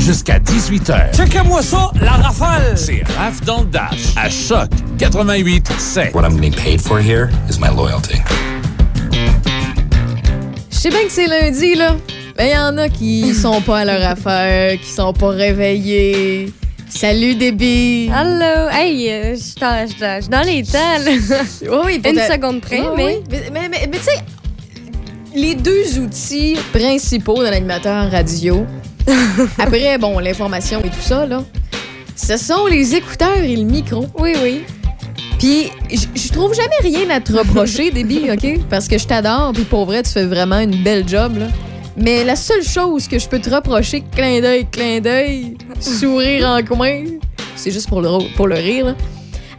jusqu'à 0.00 0.38
18h. 0.38 1.16
Checkez-moi 1.16 1.62
ça, 1.62 1.90
la 2.00 2.12
rafale! 2.12 2.76
C'est 2.76 3.02
Raph 3.16 3.40
dans 3.44 3.60
le 3.60 3.66
Dash, 3.66 4.14
à 4.16 4.28
Choc 4.28 4.68
88 4.98 5.68
7. 5.78 6.14
What 6.14 6.22
I'm 6.24 6.34
getting 6.40 6.54
paid 6.54 6.80
for 6.80 6.98
here 7.00 7.28
is 7.48 7.58
my 7.58 7.68
loyalty. 7.74 8.18
Je 10.70 10.76
sais 10.76 10.88
bien 10.90 11.04
que 11.04 11.10
c'est 11.12 11.26
lundi, 11.26 11.74
là. 11.74 11.96
Mais 12.36 12.50
il 12.50 12.54
y 12.54 12.58
en 12.58 12.76
a 12.78 12.88
qui 12.88 13.34
sont 13.40 13.60
pas 13.62 13.80
à 13.80 13.84
leur 13.84 14.02
affaire, 14.06 14.78
qui 14.78 14.86
sont 14.90 15.12
pas 15.12 15.28
réveillés. 15.30 16.52
Salut, 16.88 17.34
Déby! 17.34 18.10
Allô! 18.14 18.68
Hey, 18.70 19.10
euh, 19.10 19.34
je 19.34 19.40
suis 19.40 19.54
dans, 19.60 20.20
dans- 20.30 20.46
les 20.46 20.62
temps, 20.62 20.78
là. 21.04 21.10
Oui, 21.62 21.78
oui, 21.86 22.02
Une 22.08 22.20
seconde 22.20 22.60
près, 22.60 22.80
Oui, 22.82 22.86
mais... 22.96 23.04
oui. 23.04 23.22
Mais, 23.30 23.42
mais, 23.52 23.68
mais- 23.68 23.88
mais 23.90 23.98
tu 23.98 24.04
sais, 24.04 24.18
les 25.34 25.54
deux 25.56 25.98
outils 25.98 26.56
principaux 26.72 27.38
de 27.42 27.48
l'animateur 27.48 28.08
radio, 28.12 28.64
après, 29.58 29.98
bon, 29.98 30.18
l'information 30.18 30.80
et 30.80 30.88
tout 30.88 31.00
ça, 31.00 31.26
là, 31.26 31.44
ce 32.16 32.36
sont 32.36 32.66
les 32.66 32.94
écouteurs 32.94 33.36
et 33.36 33.56
le 33.56 33.64
micro. 33.64 34.06
Oui, 34.18 34.34
oui. 34.42 34.64
Puis, 35.38 35.70
je 35.90 36.32
trouve 36.32 36.54
jamais 36.54 36.76
rien 36.80 37.10
à 37.10 37.20
te 37.20 37.32
reprocher, 37.32 37.90
Déby, 37.92 38.30
OK? 38.30 38.60
Parce 38.70 38.88
que 38.88 38.98
je 38.98 39.06
t'adore, 39.06 39.52
puis 39.52 39.64
pour 39.64 39.84
vrai, 39.84 40.02
tu 40.02 40.10
fais 40.10 40.26
vraiment 40.26 40.58
une 40.60 40.82
belle 40.82 41.08
job, 41.08 41.38
là. 41.38 41.48
Mais 41.96 42.24
la 42.24 42.34
seule 42.34 42.64
chose 42.64 43.06
que 43.06 43.18
je 43.18 43.28
peux 43.28 43.38
te 43.38 43.50
reprocher, 43.50 44.02
clin 44.14 44.40
d'œil, 44.40 44.66
clin 44.70 45.00
d'œil, 45.00 45.56
sourire 45.80 46.48
en 46.48 46.62
coin, 46.64 47.04
c'est 47.56 47.70
juste 47.70 47.88
pour 47.88 48.00
le, 48.00 48.34
pour 48.36 48.48
le 48.48 48.56
rire, 48.56 48.86
là. 48.86 48.94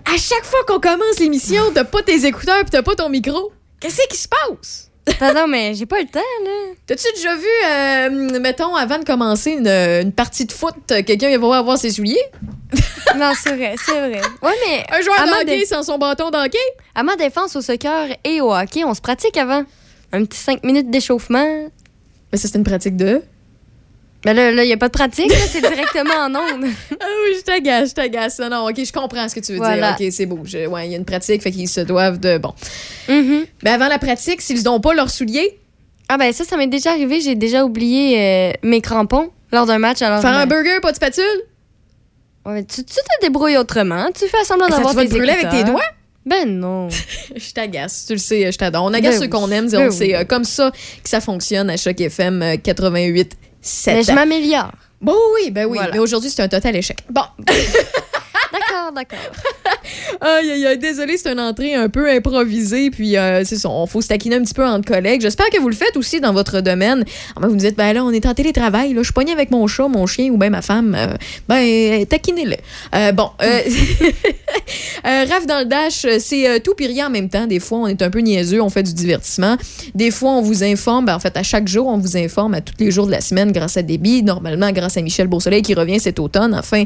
À 0.05 0.17
chaque 0.17 0.45
fois 0.45 0.59
qu'on 0.67 0.79
commence 0.79 1.19
l'émission, 1.19 1.63
t'as 1.73 1.83
pas 1.83 2.01
tes 2.01 2.25
écouteurs 2.25 2.61
puis 2.61 2.69
t'as 2.71 2.83
pas 2.83 2.95
ton 2.95 3.09
micro. 3.09 3.51
Qu'est-ce 3.79 4.07
qui 4.07 4.17
se 4.17 4.27
passe? 4.27 4.91
Non, 5.21 5.47
mais 5.47 5.73
j'ai 5.75 5.85
pas 5.85 5.99
le 6.01 6.07
temps, 6.07 6.19
là. 6.43 6.73
T'as-tu 6.87 7.05
déjà 7.15 7.35
vu, 7.35 7.45
euh, 8.33 8.39
mettons, 8.39 8.75
avant 8.75 8.97
de 8.97 9.03
commencer 9.05 9.51
une, 9.51 9.67
une 9.67 10.11
partie 10.11 10.45
de 10.45 10.51
foot, 10.51 10.73
euh, 10.91 11.03
quelqu'un 11.03 11.37
voir 11.37 11.59
avoir 11.59 11.77
ses 11.77 11.91
souliers? 11.91 12.23
Non, 13.17 13.31
c'est 13.41 13.55
vrai, 13.55 13.75
c'est 13.85 13.93
vrai. 13.93 14.19
Ouais, 14.41 14.51
mais 14.67 14.83
Un 14.89 15.01
joueur 15.01 15.15
de 15.25 15.31
hockey 15.43 15.59
dé- 15.59 15.65
sans 15.65 15.83
son 15.83 15.97
bâton 15.97 16.31
de 16.31 16.37
hockey? 16.37 16.57
à 16.95 17.03
ma 17.03 17.15
défense, 17.15 17.55
au 17.55 17.61
soccer 17.61 18.07
et 18.25 18.41
au 18.41 18.51
hockey, 18.53 18.83
on 18.83 18.93
se 18.93 18.99
pratique 18.99 19.37
avant. 19.37 19.63
Un 20.11 20.25
petit 20.25 20.39
5 20.39 20.63
minutes 20.65 20.89
d'échauffement. 20.89 21.69
Mais 22.31 22.37
ça, 22.37 22.49
c'est 22.49 22.57
une 22.57 22.63
pratique 22.65 22.97
de... 22.97 23.21
Mais 24.25 24.33
là, 24.33 24.51
il 24.63 24.67
n'y 24.67 24.73
a 24.73 24.77
pas 24.77 24.87
de 24.87 24.91
pratique, 24.93 25.29
là, 25.29 25.37
c'est 25.47 25.61
directement 25.61 26.15
en 26.15 26.33
ondes. 26.35 26.65
Ah 26.99 27.05
oui, 27.23 27.35
je 27.37 27.41
t'agace, 27.43 27.89
je 27.89 27.93
t'agace. 27.95 28.39
Non, 28.39 28.49
non, 28.49 28.67
OK, 28.67 28.83
je 28.83 28.91
comprends 28.91 29.29
ce 29.29 29.35
que 29.35 29.39
tu 29.39 29.51
veux 29.53 29.57
Voilà. 29.59 29.93
dire. 29.93 30.07
OK, 30.07 30.13
c'est 30.13 30.25
beau. 30.25 30.39
Je- 30.43 30.65
ouais, 30.67 30.87
il 30.87 30.91
y 30.91 30.95
a 30.95 30.97
une 30.97 31.05
pratique, 31.05 31.41
fait 31.43 31.51
qu'ils 31.51 31.69
se 31.69 31.81
doivent 31.81 32.19
de... 32.19 32.37
Bon. 32.39 32.53
Mais 33.07 33.69
avant 33.69 33.87
la 33.87 33.99
pratique, 33.99 34.41
s'ils 34.41 34.63
n'ont 34.63 34.79
pas 34.79 34.93
leurs 34.93 35.11
souliers, 35.11 35.59
Ah 36.09 36.17
ben 36.17 36.31
ça, 36.33 36.43
ça 36.43 36.57
m'est 36.57 36.67
déjà 36.67 36.91
arrivé. 36.91 37.21
J'ai 37.21 37.35
déjà 37.35 37.63
oublié 37.65 38.19
euh, 38.19 38.51
mes 38.63 38.81
crampons 38.81 39.29
lors 39.51 39.65
d'un 39.67 39.77
match. 39.79 40.01
Alors, 40.01 40.21
faire 40.21 40.33
un 40.33 40.45
ben, 40.45 40.55
burger, 40.63 40.79
pas 40.81 40.91
de 40.91 40.97
spatule, 40.97 41.23
ouais, 42.45 42.63
tu, 42.63 42.83
tu 42.83 42.95
te 42.95 43.21
débrouilles 43.21 43.57
autrement. 43.57 44.07
Tu 44.13 44.27
fais 44.27 44.43
semblant 44.43 44.67
ça, 44.69 44.75
d'avoir 44.77 44.91
tu 44.91 44.97
vas 44.97 45.03
tes 45.03 45.09
te 45.09 45.13
brûler 45.15 45.31
avec 45.31 45.49
tes 45.49 45.63
doigts? 45.63 45.81
Ben 46.25 46.47
non. 46.59 46.89
Je 47.35 47.51
t'agace, 47.53 48.05
tu 48.07 48.13
le 48.13 48.19
sais, 48.19 48.51
je 48.51 48.57
t'adore. 48.57 48.83
On 48.85 48.93
agace 48.93 49.13
Ben 49.13 49.17
ceux 49.19 49.23
oui. 49.25 49.29
qu'on 49.29 49.51
aime, 49.51 49.69
Ben 49.69 49.91
sait 49.91 50.05
oui. 50.05 50.15
euh, 50.15 50.23
comme 50.25 50.43
ça 50.43 50.71
que 51.03 51.09
ça 51.09 51.21
fonctionne 51.21 51.69
à 51.69 51.77
Choc 51.77 52.01
FM 52.01 52.41
euh, 52.41 52.55
88 52.57 53.37
7. 53.65 53.95
Mais 53.95 54.03
je 54.03 54.11
m'améliore. 54.11 54.71
Bon, 55.01 55.17
oui, 55.35 55.51
ben 55.51 55.65
oui. 55.65 55.77
Voilà. 55.77 55.91
Mais 55.93 55.99
aujourd'hui, 55.99 56.29
c'est 56.29 56.41
un 56.43 56.47
total 56.47 56.75
échec. 56.75 56.99
Bon, 57.09 57.23
D'accord, 58.75 58.91
d'accord. 58.91 60.21
aïe, 60.21 60.51
aïe, 60.51 60.65
aïe, 60.65 60.77
désolé, 60.77 61.17
c'est 61.17 61.31
une 61.31 61.39
entrée 61.39 61.75
un 61.75 61.89
peu 61.89 62.09
improvisée. 62.09 62.89
Puis, 62.89 63.17
euh, 63.17 63.43
c'est 63.45 63.57
ça, 63.57 63.69
on 63.69 63.85
faut 63.85 64.01
se 64.01 64.07
taquiner 64.07 64.35
un 64.35 64.41
petit 64.41 64.53
peu 64.53 64.65
entre 64.65 64.85
collègues. 64.85 65.21
J'espère 65.21 65.49
que 65.49 65.59
vous 65.59 65.69
le 65.69 65.75
faites 65.75 65.95
aussi 65.95 66.19
dans 66.19 66.33
votre 66.33 66.61
domaine. 66.61 67.05
Ah, 67.35 67.39
ben, 67.41 67.47
vous 67.47 67.53
me 67.53 67.59
dites, 67.59 67.77
ben 67.77 67.93
là, 67.93 68.03
on 68.03 68.11
est 68.11 68.25
en 68.25 68.33
télétravail. 68.33 68.93
Là, 68.93 69.01
je 69.03 69.11
suis 69.11 69.31
avec 69.31 69.51
mon 69.51 69.65
chat, 69.67 69.87
mon 69.87 70.05
chien 70.05 70.29
ou 70.31 70.37
bien 70.37 70.49
ma 70.49 70.61
femme. 70.61 70.95
Euh, 70.95 71.15
ben, 71.47 72.05
taquinez-le. 72.05 72.55
Euh, 72.95 73.11
bon, 73.11 73.29
euh, 73.41 73.45
euh, 75.05 75.25
Raph 75.29 75.45
dans 75.47 75.59
le 75.59 75.65
dash, 75.65 76.05
c'est 76.19 76.59
tout 76.61 76.73
puis 76.75 76.87
rien 76.87 77.07
en 77.07 77.09
même 77.09 77.29
temps. 77.29 77.47
Des 77.47 77.59
fois, 77.59 77.79
on 77.79 77.87
est 77.87 78.01
un 78.01 78.09
peu 78.09 78.19
niaiseux, 78.19 78.61
on 78.61 78.69
fait 78.69 78.83
du 78.83 78.93
divertissement. 78.93 79.57
Des 79.93 80.11
fois, 80.11 80.31
on 80.31 80.41
vous 80.41 80.63
informe. 80.63 81.05
Ben, 81.05 81.15
en 81.15 81.19
fait, 81.19 81.35
à 81.37 81.43
chaque 81.43 81.67
jour, 81.67 81.87
on 81.87 81.97
vous 81.97 82.17
informe 82.17 82.55
à 82.55 82.61
tous 82.61 82.73
les 82.79 82.91
jours 82.91 83.05
de 83.05 83.11
la 83.11 83.21
semaine 83.21 83.51
grâce 83.51 83.77
à 83.77 83.83
Déby. 83.83 84.23
Normalement, 84.23 84.71
grâce 84.71 84.97
à 84.97 85.01
Michel 85.01 85.27
Beausoleil 85.27 85.61
qui 85.61 85.73
revient 85.73 85.99
cet 85.99 86.19
automne, 86.19 86.53
enfin, 86.53 86.83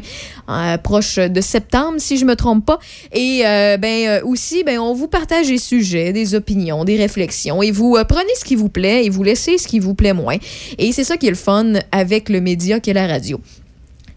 proche 0.82 1.16
de 1.16 1.40
septembre, 1.40 1.79
si 1.98 2.16
je 2.16 2.24
me 2.24 2.36
trompe 2.36 2.64
pas. 2.64 2.78
Et 3.12 3.42
euh, 3.44 3.76
ben 3.76 4.08
euh, 4.08 4.20
aussi, 4.24 4.64
ben 4.64 4.78
on 4.78 4.94
vous 4.94 5.08
partage 5.08 5.48
des 5.48 5.58
sujets, 5.58 6.12
des 6.12 6.34
opinions, 6.34 6.84
des 6.84 6.96
réflexions, 6.96 7.62
et 7.62 7.70
vous 7.70 7.96
euh, 7.96 8.04
prenez 8.04 8.34
ce 8.38 8.44
qui 8.44 8.56
vous 8.56 8.68
plaît 8.68 9.04
et 9.04 9.10
vous 9.10 9.22
laissez 9.22 9.58
ce 9.58 9.66
qui 9.68 9.78
vous 9.78 9.94
plaît 9.94 10.12
moins. 10.12 10.36
Et 10.78 10.92
c'est 10.92 11.04
ça 11.04 11.16
qui 11.16 11.26
est 11.26 11.30
le 11.30 11.36
fun 11.36 11.74
avec 11.92 12.28
le 12.28 12.40
média 12.40 12.80
qu'est 12.80 12.92
la 12.92 13.06
radio. 13.06 13.40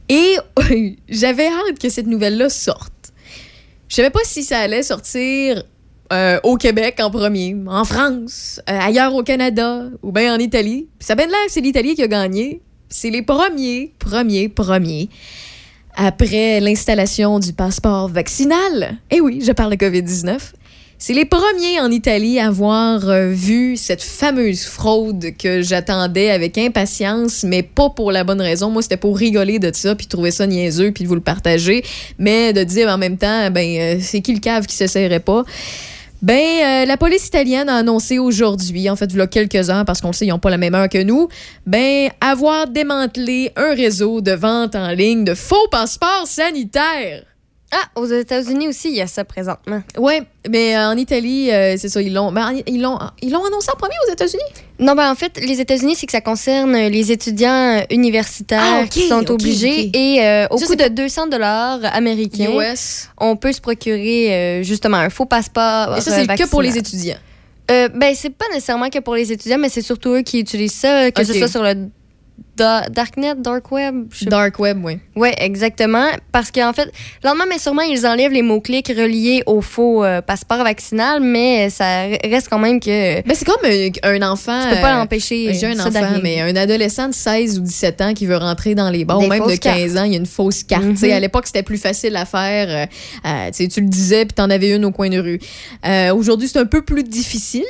Et 0.09 0.35
j'avais 1.09 1.47
hâte 1.47 1.79
que 1.81 1.89
cette 1.89 2.07
nouvelle-là 2.07 2.49
sorte. 2.49 2.91
Je 3.87 3.95
savais 3.95 4.09
pas 4.09 4.23
si 4.23 4.43
ça 4.43 4.59
allait 4.59 4.83
sortir 4.83 5.63
au 6.43 6.57
Québec 6.57 6.99
en 6.99 7.09
premier, 7.09 7.55
en 7.65 7.85
France, 7.85 8.61
ailleurs 8.67 9.15
au 9.15 9.23
Canada 9.23 9.85
ou 10.03 10.11
bien 10.11 10.35
en 10.35 10.37
Italie. 10.37 10.87
Ça 10.99 11.15
l'air 11.15 11.27
que 11.27 11.51
c'est 11.51 11.61
l'Italie 11.61 11.95
qui 11.95 12.03
a 12.03 12.07
gagné. 12.07 12.61
C'est 12.87 13.09
les 13.09 13.23
premiers, 13.23 13.93
premiers, 13.97 14.47
premiers 14.47 15.09
après 15.95 16.59
l'installation 16.59 17.39
du 17.39 17.53
passeport 17.53 18.07
vaccinal. 18.07 18.97
Eh 19.11 19.21
oui, 19.21 19.41
je 19.45 19.51
parle 19.51 19.75
de 19.75 19.75
COVID-19. 19.75 20.39
C'est 21.05 21.13
les 21.13 21.25
premiers 21.25 21.81
en 21.81 21.91
Italie 21.91 22.39
à 22.39 22.47
avoir 22.47 23.09
euh, 23.09 23.27
vu 23.27 23.75
cette 23.75 24.01
fameuse 24.01 24.63
fraude 24.63 25.31
que 25.37 25.61
j'attendais 25.61 26.29
avec 26.29 26.57
impatience, 26.57 27.43
mais 27.43 27.61
pas 27.61 27.89
pour 27.89 28.09
la 28.11 28.23
bonne 28.23 28.39
raison. 28.39 28.69
Moi, 28.69 28.81
c'était 28.81 28.95
pour 28.95 29.17
rigoler 29.17 29.59
de 29.59 29.69
ça, 29.73 29.95
puis 29.95 30.07
trouver 30.07 30.31
ça 30.31 30.47
niaiseux, 30.47 30.91
puis 30.91 31.03
vous 31.03 31.15
le 31.15 31.19
partager, 31.19 31.83
mais 32.19 32.53
de 32.53 32.63
dire 32.63 32.87
en 32.87 32.97
même 32.97 33.17
temps, 33.17 33.51
ben, 33.51 33.97
euh, 33.97 33.97
c'est 33.99 34.21
qui 34.21 34.33
le 34.33 34.39
cave 34.39 34.65
qui 34.65 34.77
s'essayerait 34.77 35.19
pas? 35.19 35.43
Ben, 36.23 36.37
euh, 36.37 36.85
la 36.85 36.95
police 36.95 37.27
italienne 37.27 37.67
a 37.67 37.75
annoncé 37.75 38.17
aujourd'hui, 38.17 38.89
en 38.89 38.95
fait, 38.95 39.07
il 39.07 39.17
y 39.17 39.21
a 39.21 39.27
quelques 39.27 39.69
heures, 39.69 39.83
parce 39.83 39.99
qu'on 39.99 40.07
le 40.07 40.13
sait, 40.13 40.25
ils 40.25 40.29
n'ont 40.29 40.39
pas 40.39 40.49
la 40.49 40.57
même 40.57 40.73
heure 40.73 40.87
que 40.87 41.03
nous, 41.03 41.27
ben, 41.65 42.09
avoir 42.21 42.67
démantelé 42.67 43.51
un 43.57 43.75
réseau 43.75 44.21
de 44.21 44.31
vente 44.31 44.73
en 44.73 44.87
ligne 44.91 45.25
de 45.25 45.35
faux 45.35 45.67
passeports 45.69 46.27
sanitaires. 46.27 47.25
Ah, 47.73 47.99
aux 47.99 48.05
États-Unis 48.05 48.69
aussi, 48.69 48.87
il 48.87 48.95
y 48.95 49.01
a 49.01 49.07
ça 49.07 49.25
présentement. 49.25 49.83
Ouais, 49.97 50.23
mais 50.49 50.77
euh, 50.77 50.91
en 50.91 50.95
Italie, 50.95 51.51
euh, 51.51 51.75
c'est 51.77 51.89
ça, 51.89 52.01
ils 52.01 52.13
l'ont, 52.13 52.31
ben, 52.31 52.53
ils 52.67 52.81
l'ont 52.81 52.95
annoncé 53.45 53.71
en 53.73 53.77
premier 53.77 53.95
aux 54.07 54.11
États-Unis? 54.13 54.43
Non, 54.83 54.95
ben 54.95 55.09
en 55.09 55.15
fait, 55.15 55.39
les 55.41 55.61
États-Unis, 55.61 55.95
c'est 55.95 56.05
que 56.05 56.11
ça 56.11 56.19
concerne 56.19 56.73
les 56.75 57.11
étudiants 57.13 57.77
euh, 57.77 57.81
universitaires 57.89 58.81
Ah, 58.81 58.85
qui 58.85 59.07
sont 59.07 59.31
obligés. 59.31 59.89
Et 59.93 60.21
euh, 60.21 60.45
au 60.51 60.57
coût 60.57 60.75
de 60.75 60.89
200 60.89 61.27
dollars 61.27 61.79
américains, 61.93 62.51
US. 62.51 63.09
on 63.17 63.37
peut 63.37 63.53
se 63.53 63.61
procurer 63.61 64.33
euh, 64.33 64.63
justement 64.63 64.97
un 64.97 65.09
faux 65.09 65.25
passeport. 65.25 65.97
Et 65.97 66.01
ça, 66.01 66.11
euh, 66.11 66.25
c'est 66.27 66.37
que 66.37 66.49
pour 66.49 66.61
les 66.61 66.77
étudiants? 66.77 67.15
Euh, 67.71 67.87
ben, 67.87 68.13
c'est 68.13 68.29
pas 68.29 68.45
nécessairement 68.53 68.89
que 68.89 68.99
pour 68.99 69.15
les 69.15 69.31
étudiants, 69.31 69.57
mais 69.57 69.69
c'est 69.69 69.81
surtout 69.81 70.09
eux 70.15 70.21
qui 70.21 70.41
utilisent 70.41 70.73
ça, 70.73 71.11
que 71.11 71.23
ce 71.23 71.33
soit 71.33 71.47
sur 71.47 71.63
le 71.63 71.75
da- 72.55 72.87
Darknet, 72.89 73.35
Dark 73.37 73.71
Web. 73.71 74.05
Dark 74.23 74.59
Web, 74.59 74.79
oui. 74.83 74.99
Ouais, 75.15 75.33
exactement. 75.37 76.07
Parce 76.31 76.51
qu'en 76.51 76.73
fait, 76.73 76.91
lentement, 77.23 77.45
mais 77.49 77.57
sûrement, 77.59 77.81
ils 77.81 78.05
enlèvent 78.05 78.31
les 78.31 78.41
mots-clics 78.41 78.87
reliés 78.89 79.43
au 79.45 79.61
faux 79.61 80.03
euh, 80.03 80.21
passeport 80.21 80.63
vaccinal, 80.63 81.19
mais 81.21 81.69
ça 81.69 82.03
reste 82.23 82.49
quand 82.49 82.59
même 82.59 82.79
que 82.79 83.21
tu 83.21 83.27
Ben, 83.27 83.35
c'est 83.35 83.45
comme 83.45 83.63
un, 83.65 83.89
un 84.03 84.31
enfant. 84.31 84.59
peux 84.69 84.81
pas 84.81 84.93
euh, 84.95 84.99
l'empêcher. 84.99 85.53
J'ai 85.53 85.67
un 85.67 85.79
enfant, 85.79 86.19
mais 86.21 86.41
un 86.41 86.55
adolescent 86.55 87.07
de 87.09 87.13
16 87.13 87.59
ou 87.59 87.61
17 87.63 88.01
ans 88.01 88.13
qui 88.13 88.25
veut 88.25 88.37
rentrer 88.37 88.75
dans 88.75 88.89
les 88.89 89.05
bars, 89.05 89.19
Des 89.19 89.25
ou 89.25 89.29
même 89.29 89.39
de 89.43 89.45
fausses 89.49 89.59
15 89.59 89.97
ans, 89.97 90.03
il 90.03 90.11
y 90.11 90.15
a 90.15 90.19
une 90.19 90.25
fausse 90.25 90.63
carte. 90.63 90.83
Tu 90.89 90.97
sais, 90.97 91.11
À 91.13 91.19
l'époque, 91.19 91.47
c'était 91.47 91.63
plus 91.63 91.77
facile 91.77 92.15
à 92.15 92.25
faire. 92.25 92.87
euh, 93.25 93.51
tu 93.51 93.67
tu 93.67 93.81
le 93.81 93.87
disais, 93.87 94.25
puis 94.25 94.33
t'en 94.33 94.49
avais 94.49 94.75
une 94.75 94.85
au 94.85 94.91
coin 94.91 95.09
de 95.09 95.19
rue. 95.19 95.39
Euh, 95.85 96.13
Aujourd'hui, 96.13 96.47
c'est 96.47 96.59
un 96.59 96.65
peu 96.65 96.81
plus 96.83 97.03
difficile, 97.03 97.63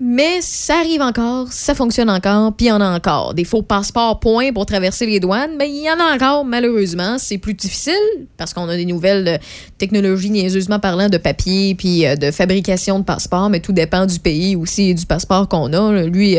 mais 0.00 0.40
ça 0.40 0.78
arrive 0.78 1.02
encore, 1.02 1.52
ça 1.52 1.74
fonctionne 1.74 2.08
encore, 2.08 2.54
puis 2.54 2.66
il 2.66 2.68
y 2.70 2.72
en 2.72 2.80
a 2.80 2.88
encore. 2.88 3.34
Des 3.34 3.44
faux 3.44 3.60
passeports 3.60 4.18
points 4.18 4.52
pour 4.52 4.64
traverser 4.64 5.04
les 5.04 5.20
douanes, 5.20 5.52
mais 5.58 5.68
il 5.68 5.84
y 5.84 5.90
en 5.90 6.00
a 6.00 6.14
encore, 6.14 6.44
malheureusement. 6.44 7.18
C'est 7.18 7.36
plus 7.36 7.52
difficile 7.52 7.92
parce 8.38 8.54
qu'on 8.54 8.68
a 8.68 8.76
des 8.76 8.86
nouvelles 8.86 9.28
euh, 9.28 9.38
technologies, 9.76 10.30
niaiseusement 10.30 10.78
parlant, 10.78 11.08
de 11.10 11.18
papier, 11.18 11.74
puis 11.74 12.06
euh, 12.06 12.16
de 12.16 12.30
fabrication 12.30 12.98
de 12.98 13.04
passeports, 13.04 13.50
mais 13.50 13.60
tout 13.60 13.72
dépend 13.72 14.06
du 14.06 14.18
pays 14.18 14.56
aussi 14.56 14.90
et 14.90 14.94
du 14.94 15.04
passeport 15.04 15.48
qu'on 15.48 15.72
a. 15.74 16.02
Lui, 16.04 16.38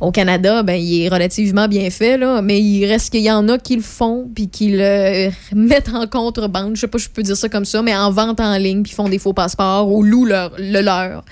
au, 0.00 0.10
Canada, 0.12 0.62
ben, 0.62 0.74
il 0.74 1.02
est 1.02 1.08
relativement 1.08 1.66
bien 1.66 1.90
fait, 1.90 2.16
là, 2.16 2.42
mais 2.42 2.60
il 2.60 2.86
reste 2.86 3.10
qu'il 3.10 3.22
y 3.22 3.30
en 3.30 3.48
a 3.48 3.58
qui 3.58 3.74
le 3.74 3.82
font, 3.82 4.28
puis 4.32 4.48
qui 4.48 4.70
le 4.72 5.30
mettent 5.54 5.92
en 5.92 6.06
contrebande, 6.06 6.76
je 6.76 6.82
sais 6.82 6.88
pas 6.88 6.98
si 6.98 7.06
je 7.06 7.10
peux 7.10 7.22
dire 7.22 7.36
ça 7.36 7.48
comme 7.48 7.64
ça, 7.64 7.82
mais 7.82 7.96
en 7.96 8.12
vente 8.12 8.38
en 8.38 8.56
ligne, 8.56 8.82
puis 8.82 8.92
font 8.92 9.08
des 9.08 9.18
faux 9.18 9.32
passeports 9.32 9.90
ou 9.90 10.04
louent 10.04 10.26
leur, 10.26 10.52
le 10.58 10.80
leur, 10.80 11.24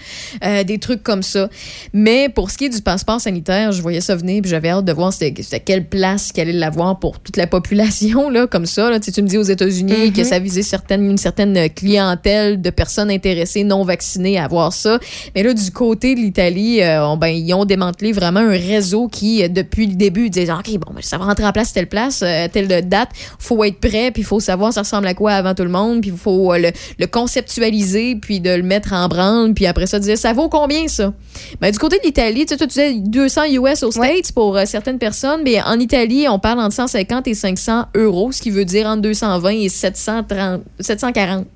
Euh, 0.45 0.65
des 0.65 0.79
trucs 0.79 1.03
comme 1.03 1.23
ça. 1.23 1.49
Mais 1.93 2.29
pour 2.29 2.51
ce 2.51 2.59
qui 2.59 2.67
est 2.67 2.69
du 2.69 2.83
passeport 2.83 3.21
sanitaire, 3.21 3.73
je 3.73 3.83
voyais 3.83 4.01
ça 4.01 4.17
venir, 4.17 4.43
puis 4.43 4.51
j'avais 4.51 4.71
hâte 4.71 4.85
de 4.85 4.93
voir 4.93 5.13
c'était 5.13 5.61
quelle 5.61 5.87
place 5.87 6.33
qu'elle 6.33 6.49
allait 6.49 6.59
l'avoir 6.59 6.99
pour 6.99 7.19
toute 7.21 7.37
la 7.37 7.47
population, 7.47 8.31
là, 8.31 8.47
comme 8.47 8.67
ça. 8.67 8.91
Là. 8.91 9.01
Tu, 9.01 9.07
sais, 9.07 9.13
tu 9.13 9.23
me 9.23 9.29
dis 9.29 9.39
aux 9.39 9.43
États-Unis 9.43 10.13
que 10.13 10.25
ça 10.25 10.39
visait 10.39 10.63
certaines, 10.63 11.11
une 11.11 11.19
certaine 11.19 11.69
clientèle 11.71 12.61
de 12.61 12.71
personnes 12.71 13.11
intéressées, 13.11 13.65
non 13.65 13.85
vaccinées 13.85 14.39
à 14.39 14.45
avoir 14.45 14.73
ça. 14.73 14.99
Mais 15.35 15.43
là, 15.43 15.53
du 15.53 15.71
côté 15.71 16.15
de 16.15 16.21
l'Italie, 16.21 16.83
euh, 16.83 17.17
ben, 17.17 17.29
ils 17.29 17.53
ont 17.55 17.65
démantelé 17.65 18.13
vraiment 18.13 18.41
un 18.41 18.51
réseau 18.51 19.09
qui, 19.09 19.43
euh, 19.43 19.49
depuis 19.49 19.87
le 19.87 19.95
début, 19.95 20.31
disait 20.31 20.53
OK, 20.53 20.71
bon, 20.79 20.93
ben, 20.95 21.03
ça 21.03 21.19
va 21.19 21.25
rentrer 21.25 21.45
en 21.45 21.53
place 21.53 21.73
telle 21.73 21.89
place, 21.89 22.23
euh, 22.23 22.49
telle 22.53 22.69
date, 22.89 23.11
faut 23.39 23.63
être 23.65 23.81
prêt, 23.81 24.11
puis 24.11 24.23
il 24.23 24.25
faut 24.25 24.41
savoir 24.41 24.73
ça 24.73 24.81
ressemble 24.81 25.07
à 25.07 25.15
quoi 25.15 25.33
avant 25.33 25.55
tout 25.55 25.65
le 25.65 25.71
monde, 25.71 26.01
puis 26.01 26.11
il 26.11 26.19
faut 26.19 26.53
euh, 26.53 26.59
le, 26.59 26.71
le 26.99 27.07
conceptualiser, 27.07 28.17
puis 28.17 28.41
de 28.41 28.51
le 28.51 28.63
mettre 28.63 28.93
en 28.93 29.09
branle, 29.09 29.55
puis 29.55 29.67
après 29.67 29.87
ça, 29.87 29.99
dire 29.99 30.19
ça 30.19 30.33
vaut 30.33 30.49
combien 30.49 30.89
ça? 30.89 31.13
Ben, 31.61 31.73
du 31.73 31.79
côté 31.79 31.99
de 31.99 32.05
l'Italie, 32.05 32.47
tu 32.47 32.55
sais, 32.55 32.57
tu 32.57 32.67
disais 32.67 32.95
200 32.95 33.43
US 33.53 33.83
aux 33.83 33.91
States 33.91 34.31
pour 34.33 34.57
euh, 34.57 34.65
certaines 34.65 34.99
personnes, 34.99 35.43
mais 35.43 35.61
en 35.61 35.79
Italie, 35.81 36.27
on 36.29 36.39
parle 36.39 36.61
entre 36.61 36.75
150 36.75 37.27
et 37.27 37.35
500 37.35 37.87
euros, 37.97 38.31
ce 38.31 38.41
qui 38.41 38.51
veut 38.51 38.65
dire 38.65 38.87
entre 38.87 39.03
220 39.03 39.51
et 39.51 39.69
730, 39.69 40.63
740 40.79 41.47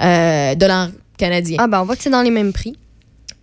euh, 0.00 0.54
dollars 0.56 0.88
canadiens. 1.16 1.58
Ah, 1.60 1.68
ben, 1.68 1.82
on 1.82 1.84
voit 1.84 1.94
que 1.94 2.02
c'est 2.02 2.10
dans 2.10 2.22
les 2.22 2.30
mêmes 2.30 2.52
prix. 2.52 2.76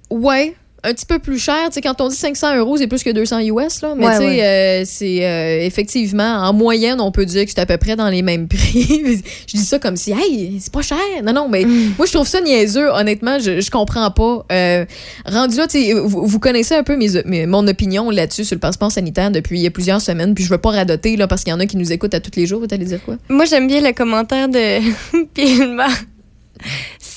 Ouais. 0.09 0.55
Un 0.85 0.93
petit 0.93 1.05
peu 1.05 1.19
plus 1.19 1.39
cher. 1.39 1.55
Tu 1.67 1.73
sais, 1.73 1.81
quand 1.81 1.99
on 2.01 2.07
dit 2.09 2.15
500 2.15 2.57
euros, 2.57 2.77
c'est 2.77 2.87
plus 2.87 3.03
que 3.03 3.09
200 3.09 3.39
US. 3.39 3.81
Là. 3.81 3.93
Mais 3.97 4.05
Ouais, 4.07 4.17
ouais. 4.19 4.43
euh, 4.43 4.83
c'est 4.85 5.25
euh, 5.25 5.59
effectivement, 5.65 6.23
en 6.43 6.53
moyenne, 6.53 7.01
on 7.01 7.11
peut 7.11 7.25
dire 7.25 7.43
que 7.45 7.49
c'est 7.51 7.59
à 7.59 7.65
peu 7.65 7.77
près 7.77 7.95
dans 7.95 8.09
les 8.09 8.21
mêmes 8.21 8.47
prix. 8.49 9.21
je 9.47 9.57
dis 9.57 9.65
ça 9.65 9.79
comme 9.79 9.95
si, 9.97 10.11
hey, 10.11 10.57
c'est 10.61 10.71
pas 10.71 10.81
cher. 10.81 10.97
Non, 11.23 11.33
non, 11.33 11.49
mais 11.49 11.65
Mm. 11.65 11.93
moi, 11.97 12.05
je 12.05 12.11
trouve 12.13 12.27
ça 12.27 12.39
niaiseux. 12.41 12.87
Honnêtement, 12.89 13.39
je, 13.39 13.59
je 13.61 13.71
comprends 13.71 14.11
pas. 14.11 14.45
Euh, 14.51 14.85
rendu 15.25 15.57
là, 15.57 15.65
vous, 16.03 16.25
vous 16.27 16.39
connaissez 16.39 16.75
un 16.75 16.83
peu 16.83 16.95
mes, 16.95 17.07
mes- 17.25 17.45
mon 17.47 17.67
opinion 17.67 18.09
là-dessus 18.11 18.45
sur 18.45 18.55
le 18.55 18.59
passeport 18.59 18.91
sanitaire 18.91 19.31
depuis 19.31 19.69
plusieurs 19.71 20.01
semaines. 20.01 20.35
Puis 20.35 20.43
je 20.43 20.49
veux 20.49 20.57
pas 20.59 20.71
radoter 20.71 21.15
là, 21.17 21.27
parce 21.27 21.43
qu'il 21.43 21.51
y 21.51 21.53
en 21.55 21.59
a 21.59 21.65
qui 21.65 21.77
nous 21.77 21.91
écoutent 21.91 22.13
à 22.13 22.19
tous 22.19 22.31
les 22.35 22.45
jours. 22.45 22.59
Vous 22.59 22.67
allez 22.71 22.85
dire 22.85 23.03
quoi? 23.03 23.15
Moi, 23.29 23.45
j'aime 23.45 23.67
bien 23.67 23.81
le 23.81 23.91
commentaire 23.93 24.47
de 24.49 24.79
Pilma. 25.33 25.87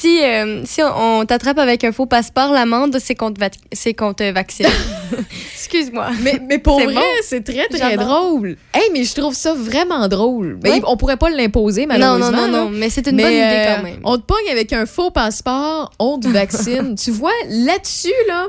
Si, 0.00 0.22
euh, 0.22 0.62
si 0.64 0.80
on, 0.82 1.20
on 1.20 1.24
t'attrape 1.24 1.58
avec 1.58 1.82
un 1.82 1.90
faux 1.90 2.06
passeport, 2.06 2.52
l'amende, 2.52 2.96
c'est 3.00 3.16
qu'on 3.16 3.32
te, 3.32 3.40
va- 3.40 3.50
te 3.50 4.32
vaccine. 4.32 4.66
Excuse-moi. 5.54 6.10
Mais, 6.22 6.40
mais 6.48 6.58
pour 6.58 6.78
vrai, 6.80 6.94
bon. 6.94 7.00
c'est 7.24 7.42
très, 7.42 7.66
très 7.66 7.96
drôle. 7.96 8.56
Hey, 8.72 8.90
mais 8.92 9.02
je 9.02 9.12
trouve 9.14 9.34
ça 9.34 9.54
vraiment 9.54 10.06
drôle. 10.06 10.60
Mais 10.62 10.70
Ouais. 10.74 10.80
on 10.86 10.96
pourrait 10.96 11.16
pas 11.16 11.30
l'imposer, 11.30 11.82
Non, 11.82 11.88
malheureusement. 11.98 12.30
non, 12.30 12.46
non, 12.46 12.52
là. 12.52 12.58
non, 12.64 12.70
mais 12.70 12.90
c'est 12.90 13.08
une 13.08 13.16
Mais, 13.16 13.24
bonne 13.24 13.32
idée 13.32 13.42
euh, 13.42 13.76
quand 13.76 13.82
même. 13.82 14.00
On 14.04 14.16
te 14.18 14.22
pogne 14.22 14.48
avec 14.52 14.72
un 14.72 14.86
faux 14.86 15.10
passeport, 15.10 15.90
on 15.98 16.20
te 16.20 16.28
vaccine. 16.28 16.94
tu 17.02 17.10
vois, 17.10 17.32
là-dessus, 17.48 18.12
là, 18.28 18.46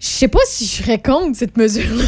je 0.00 0.06
sais 0.08 0.28
pas 0.28 0.40
si 0.46 0.64
je 0.64 0.82
serais 0.82 1.02
contre 1.02 1.36
cette 1.36 1.56
mesure-là. 1.58 2.04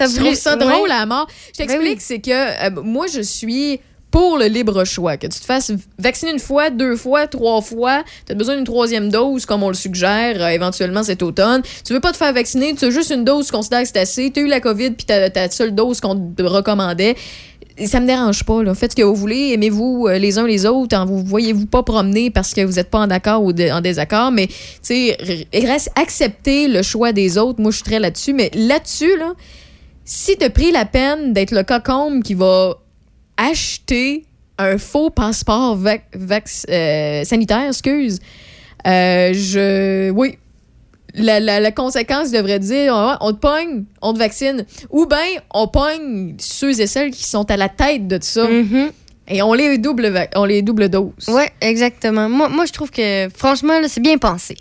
Je 0.00 0.16
trouve 0.18 0.34
ça 0.34 0.56
drôle 0.56 0.90
à 0.90 1.04
mort. 1.04 1.28
Je 1.52 1.58
t'explique, 1.58 1.82
Ben 1.82 1.88
oui. 1.90 1.96
c'est 2.00 2.20
que 2.20 2.30
euh, 2.78 2.82
moi, 2.82 3.06
je 3.12 3.20
suis 3.20 3.80
pour 4.12 4.38
le 4.38 4.44
libre 4.44 4.84
choix. 4.84 5.16
Que 5.16 5.26
tu 5.26 5.40
te 5.40 5.44
fasses 5.44 5.72
vacciner 5.98 6.30
une 6.30 6.38
fois, 6.38 6.70
deux 6.70 6.94
fois, 6.96 7.26
trois 7.26 7.60
fois, 7.60 8.04
tu 8.26 8.32
as 8.32 8.34
besoin 8.36 8.54
d'une 8.54 8.64
troisième 8.64 9.08
dose, 9.08 9.46
comme 9.46 9.64
on 9.64 9.68
le 9.68 9.74
suggère 9.74 10.40
euh, 10.40 10.48
éventuellement 10.48 11.02
cet 11.02 11.22
automne. 11.22 11.62
Tu 11.84 11.92
veux 11.92 12.00
pas 12.00 12.12
te 12.12 12.16
faire 12.18 12.32
vacciner, 12.32 12.74
tu 12.76 12.84
as 12.84 12.90
juste 12.90 13.10
une 13.10 13.24
dose, 13.24 13.46
tu 13.46 13.52
considères 13.52 13.80
que 13.80 13.88
c'est 13.88 13.98
assez. 13.98 14.30
Tu 14.30 14.40
as 14.40 14.42
eu 14.44 14.46
la 14.46 14.60
COVID, 14.60 14.90
puis 14.92 15.06
tu 15.06 15.12
as 15.12 15.30
ta 15.30 15.50
seule 15.50 15.74
dose 15.74 16.00
qu'on 16.00 16.32
te 16.36 16.42
recommandait. 16.42 17.16
Ça 17.86 18.00
me 18.00 18.06
dérange 18.06 18.44
pas. 18.44 18.62
Là. 18.62 18.74
Faites 18.74 18.90
ce 18.92 18.96
que 18.96 19.02
vous 19.02 19.14
voulez. 19.14 19.52
Aimez-vous 19.54 20.06
euh, 20.06 20.18
les 20.18 20.38
uns 20.38 20.46
les 20.46 20.66
autres. 20.66 20.94
En 20.94 21.06
vous 21.06 21.24
voyez-vous 21.24 21.64
pas 21.64 21.82
promener 21.82 22.28
parce 22.28 22.52
que 22.52 22.60
vous 22.60 22.74
n'êtes 22.74 22.90
pas 22.90 22.98
en 22.98 23.08
accord 23.08 23.42
ou 23.42 23.50
en 23.50 23.80
désaccord. 23.80 24.30
Mais, 24.30 24.48
reste 25.54 25.90
accepter 25.96 26.68
le 26.68 26.82
choix 26.82 27.12
des 27.12 27.38
autres. 27.38 27.62
Moi, 27.62 27.70
je 27.70 27.76
suis 27.76 27.84
très 27.84 27.98
là-dessus. 27.98 28.34
Mais 28.34 28.50
là-dessus, 28.52 29.16
là, 29.16 29.32
si 30.04 30.36
tu 30.36 30.44
as 30.44 30.50
pris 30.50 30.70
la 30.70 30.84
peine 30.84 31.32
d'être 31.32 31.52
le 31.52 31.62
cocombe 31.62 32.22
qui 32.22 32.34
va 32.34 32.81
acheter 33.36 34.24
un 34.58 34.78
faux 34.78 35.10
passeport 35.10 35.76
vac- 35.76 36.04
euh, 36.68 37.24
sanitaire, 37.24 37.68
excuse, 37.68 38.18
euh, 38.86 39.32
je. 39.32 40.10
Oui. 40.10 40.38
La, 41.14 41.40
la- 41.40 41.60
conséquence 41.72 42.30
devrait 42.30 42.58
dire 42.58 42.94
Ah, 42.96 43.18
on 43.20 43.32
te 43.32 43.38
pogne, 43.38 43.84
on 44.00 44.14
te 44.14 44.18
vaccine. 44.18 44.64
Ou 44.90 45.04
bien 45.04 45.18
on 45.52 45.68
pogne 45.68 46.36
ceux 46.38 46.80
et 46.80 46.86
celles 46.86 47.10
qui 47.10 47.24
sont 47.24 47.50
à 47.50 47.56
la 47.58 47.68
tête 47.68 48.08
de 48.08 48.18
ça 48.22 48.48
Mhm. 48.48 48.90
Et 49.28 49.40
on 49.40 49.54
les 49.54 49.78
double, 49.78 50.12
on 50.34 50.44
les 50.44 50.62
double 50.62 50.88
dose. 50.88 51.12
Ouais, 51.28 51.50
exactement. 51.60 52.28
Moi, 52.28 52.48
moi, 52.48 52.66
je 52.66 52.72
trouve 52.72 52.90
que, 52.90 53.28
franchement, 53.34 53.74
c'est 53.86 54.00
bien 54.00 54.18
pensé. 54.18 54.56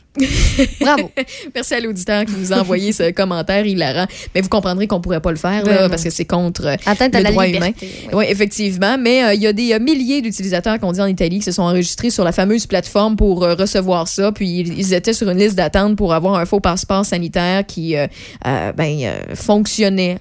Bravo. 0.79 1.09
Merci 1.55 1.73
à 1.73 1.79
l'auditeur 1.79 2.25
qui 2.25 2.33
nous 2.33 2.53
a 2.53 2.59
envoyé 2.59 2.91
ce 2.91 3.11
commentaire 3.13 3.65
hilarant. 3.65 4.05
Mais 4.35 4.41
vous 4.41 4.49
comprendrez 4.49 4.85
qu'on 4.87 5.01
pourrait 5.01 5.21
pas 5.21 5.31
le 5.31 5.37
faire 5.37 5.65
là, 5.65 5.83
Ben 5.83 5.89
parce 5.89 6.03
que 6.03 6.09
c'est 6.09 6.25
contre 6.25 6.65
euh, 6.65 6.75
Atteinte 6.85 7.15
à 7.15 7.19
le 7.19 7.23
la 7.23 7.31
droit 7.31 7.45
liberté. 7.45 7.87
humain. 7.87 8.17
Oui, 8.17 8.25
effectivement. 8.27 8.97
Mais 8.99 9.23
euh, 9.23 9.33
il 9.33 9.41
y 9.41 9.47
a 9.47 9.53
des 9.53 9.73
euh, 9.73 9.79
milliers 9.79 10.21
d'utilisateurs 10.21 10.79
qu'on 10.79 10.91
dit 10.91 11.01
en 11.01 11.07
Italie 11.07 11.39
qui 11.39 11.45
se 11.45 11.53
sont 11.53 11.63
enregistrés 11.63 12.09
sur 12.09 12.23
la 12.23 12.31
fameuse 12.31 12.67
plateforme 12.67 13.15
pour 13.15 13.43
euh, 13.43 13.55
recevoir 13.55 14.07
ça. 14.07 14.31
Puis 14.31 14.59
ils, 14.59 14.77
ils 14.77 14.93
étaient 14.93 15.13
sur 15.13 15.29
une 15.29 15.39
liste 15.39 15.55
d'attente 15.55 15.95
pour 15.95 16.13
avoir 16.13 16.35
un 16.35 16.45
faux 16.45 16.59
passeport 16.59 17.05
sanitaire 17.05 17.65
qui 17.65 17.95
ben, 18.43 19.13
fonctionnait 19.33 20.17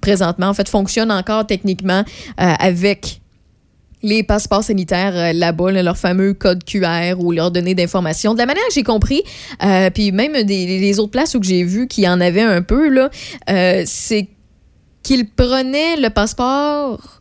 présentement. 0.00 0.46
En 0.46 0.54
fait, 0.54 0.68
fonctionne 0.68 1.10
encore 1.10 1.46
techniquement 1.46 2.04
avec 2.36 3.20
les 4.02 4.22
passeports 4.22 4.64
sanitaires 4.64 5.16
euh, 5.16 5.32
là-bas, 5.32 5.72
là, 5.72 5.82
leur 5.82 5.98
fameux 5.98 6.34
code 6.34 6.64
QR 6.64 7.14
ou 7.18 7.32
leurs 7.32 7.50
données 7.50 7.74
d'information. 7.74 8.34
De 8.34 8.38
la 8.38 8.46
manière 8.46 8.66
que 8.66 8.74
j'ai 8.74 8.82
compris, 8.82 9.22
euh, 9.62 9.90
puis 9.90 10.12
même 10.12 10.42
des, 10.42 10.66
les 10.66 10.98
autres 10.98 11.10
places 11.10 11.34
où 11.34 11.42
j'ai 11.42 11.64
vu 11.64 11.86
qu'il 11.86 12.04
y 12.04 12.08
en 12.08 12.20
avait 12.20 12.42
un 12.42 12.62
peu, 12.62 12.90
euh, 13.50 13.82
c'est 13.86 14.28
qu'ils 15.02 15.28
prenaient 15.28 15.96
le 15.96 16.10
passeport 16.10 17.20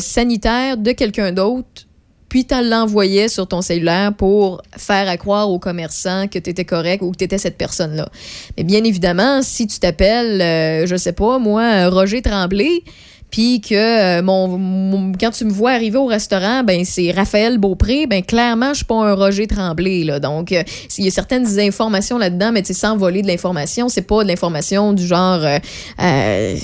sanitaire 0.00 0.76
de 0.76 0.90
quelqu'un 0.90 1.30
d'autre, 1.30 1.86
puis 2.28 2.44
tu 2.44 2.54
l'envoyais 2.62 3.28
sur 3.28 3.46
ton 3.46 3.62
cellulaire 3.62 4.12
pour 4.12 4.60
faire 4.76 5.08
à 5.08 5.16
croire 5.16 5.50
aux 5.50 5.58
commerçants 5.58 6.26
que 6.26 6.38
tu 6.38 6.50
étais 6.50 6.64
correct 6.64 7.02
ou 7.02 7.12
que 7.12 7.16
tu 7.16 7.24
étais 7.24 7.38
cette 7.38 7.56
personne-là. 7.56 8.08
Mais 8.56 8.64
bien 8.64 8.82
évidemment, 8.84 9.40
si 9.42 9.66
tu 9.66 9.78
t'appelles, 9.78 10.42
euh, 10.42 10.86
je 10.86 10.96
sais 10.96 11.12
pas, 11.12 11.38
moi, 11.38 11.88
Roger 11.88 12.20
Tremblay, 12.20 12.82
puis 13.30 13.60
que 13.60 13.74
euh, 13.74 14.22
mon, 14.22 15.12
quand 15.18 15.30
tu 15.30 15.44
me 15.44 15.50
vois 15.50 15.72
arriver 15.72 15.98
au 15.98 16.06
restaurant, 16.06 16.62
ben 16.64 16.84
c'est 16.84 17.10
Raphaël 17.10 17.58
Beaupré, 17.58 18.06
ben 18.06 18.22
clairement 18.22 18.70
je 18.70 18.78
suis 18.78 18.84
pas 18.84 18.94
un 18.94 19.14
Roger 19.14 19.46
Tremblay 19.46 20.04
là. 20.04 20.20
Donc 20.20 20.52
euh, 20.52 20.62
il 20.96 21.04
y 21.04 21.08
a 21.08 21.10
certaines 21.10 21.58
informations 21.58 22.18
là-dedans, 22.18 22.52
mais 22.52 22.62
tu 22.62 22.74
sans 22.74 22.96
voler 22.96 23.22
de 23.22 23.26
l'information, 23.26 23.88
c'est 23.88 24.02
pas 24.02 24.22
de 24.22 24.28
l'information 24.28 24.92
du 24.92 25.06
genre 25.06 25.40
euh, 25.44 26.56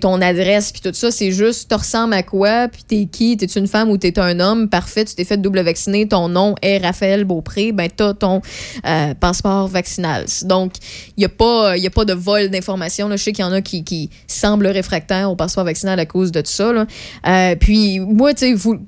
ton 0.00 0.20
adresse 0.20 0.70
puis 0.72 0.80
tout 0.80 0.92
ça, 0.94 1.10
c'est 1.10 1.32
juste 1.32 1.68
tu 1.68 1.74
ressembles 1.74 2.14
à 2.14 2.22
quoi, 2.22 2.68
puis 2.68 2.82
t'es 2.86 3.06
qui, 3.10 3.36
t'es 3.36 3.46
une 3.46 3.66
femme 3.66 3.90
ou 3.90 3.98
t'es 3.98 4.18
un 4.18 4.38
homme, 4.38 4.68
parfait, 4.68 5.04
tu 5.04 5.14
t'es 5.14 5.24
fait 5.24 5.36
double 5.36 5.60
vacciner, 5.62 6.06
ton 6.06 6.28
nom 6.28 6.54
est 6.62 6.78
Raphaël 6.78 7.24
Beaupré, 7.24 7.72
ben 7.72 7.88
t'as 7.94 8.14
ton 8.14 8.40
euh, 8.86 9.14
passeport 9.14 9.66
vaccinal. 9.68 10.26
Donc 10.44 10.74
il 11.16 11.20
n'y 11.20 11.24
a, 11.24 11.28
pas- 11.28 11.76
y 11.76 11.86
a 11.86 11.90
de 12.04 12.12
vol 12.12 12.48
d'informations. 12.48 13.10
Je 13.10 13.16
sais 13.16 13.32
qu'il 13.32 13.44
y 13.44 13.48
en 13.48 13.52
a 13.52 13.60
qui, 13.60 13.84
qui 13.84 14.10
semblent 14.26 14.66
réfractaires 14.66 15.30
au 15.30 15.36
passeport 15.36 15.64
vaccinal 15.64 15.98
à 15.98 16.06
cause 16.06 16.32
de 16.32 16.40
tout 16.40 16.50
ça. 16.50 16.72
là. 16.72 16.86
Euh, 17.26 17.56
puis 17.56 18.00
moi, 18.00 18.34
tu 18.34 18.46
sais, 18.46 18.54
vous. 18.54 18.78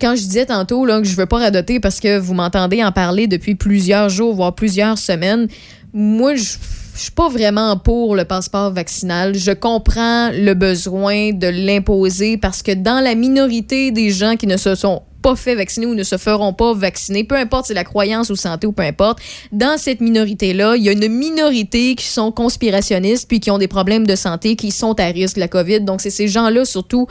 Quand 0.00 0.16
je 0.16 0.22
disais 0.22 0.46
tantôt 0.46 0.86
là, 0.86 1.00
que 1.00 1.06
je 1.06 1.14
veux 1.14 1.26
pas 1.26 1.38
radoter 1.38 1.78
parce 1.78 2.00
que 2.00 2.16
vous 2.18 2.32
m'entendez 2.32 2.82
en 2.82 2.90
parler 2.90 3.26
depuis 3.26 3.54
plusieurs 3.54 4.08
jours, 4.08 4.34
voire 4.34 4.54
plusieurs 4.54 4.96
semaines, 4.96 5.46
moi, 5.92 6.36
je 6.36 6.54
je 6.94 7.00
suis 7.00 7.10
pas 7.10 7.28
vraiment 7.28 7.76
pour 7.76 8.14
le 8.14 8.24
passeport 8.24 8.72
vaccinal. 8.72 9.34
Je 9.34 9.50
comprends 9.50 10.30
le 10.30 10.54
besoin 10.54 11.32
de 11.32 11.48
l'imposer 11.48 12.36
parce 12.36 12.62
que 12.62 12.72
dans 12.72 13.00
la 13.02 13.16
minorité 13.16 13.90
des 13.90 14.10
gens 14.10 14.36
qui 14.36 14.46
ne 14.46 14.56
se 14.56 14.76
sont 14.76 15.02
pas 15.20 15.34
fait 15.34 15.54
vacciner 15.54 15.86
ou 15.86 15.94
ne 15.94 16.04
se 16.04 16.18
feront 16.18 16.52
pas 16.52 16.72
vacciner, 16.72 17.24
peu 17.24 17.34
importe 17.34 17.66
si 17.66 17.74
la 17.74 17.82
croyance 17.82 18.30
ou 18.30 18.36
santé 18.36 18.66
ou 18.66 18.72
peu 18.72 18.82
importe, 18.82 19.18
dans 19.50 19.76
cette 19.76 20.00
minorité-là, 20.00 20.76
il 20.76 20.84
y 20.84 20.88
a 20.88 20.92
une 20.92 21.08
minorité 21.08 21.94
qui 21.96 22.06
sont 22.06 22.30
conspirationnistes 22.30 23.26
puis 23.26 23.40
qui 23.40 23.50
ont 23.50 23.58
des 23.58 23.68
problèmes 23.68 24.06
de 24.06 24.14
santé, 24.14 24.54
qui 24.54 24.70
sont 24.70 24.98
à 25.00 25.06
risque 25.06 25.36
de 25.36 25.40
la 25.40 25.48
COVID. 25.48 25.80
Donc, 25.80 26.00
c'est 26.00 26.10
ces 26.10 26.28
gens-là 26.28 26.64
surtout 26.64 27.08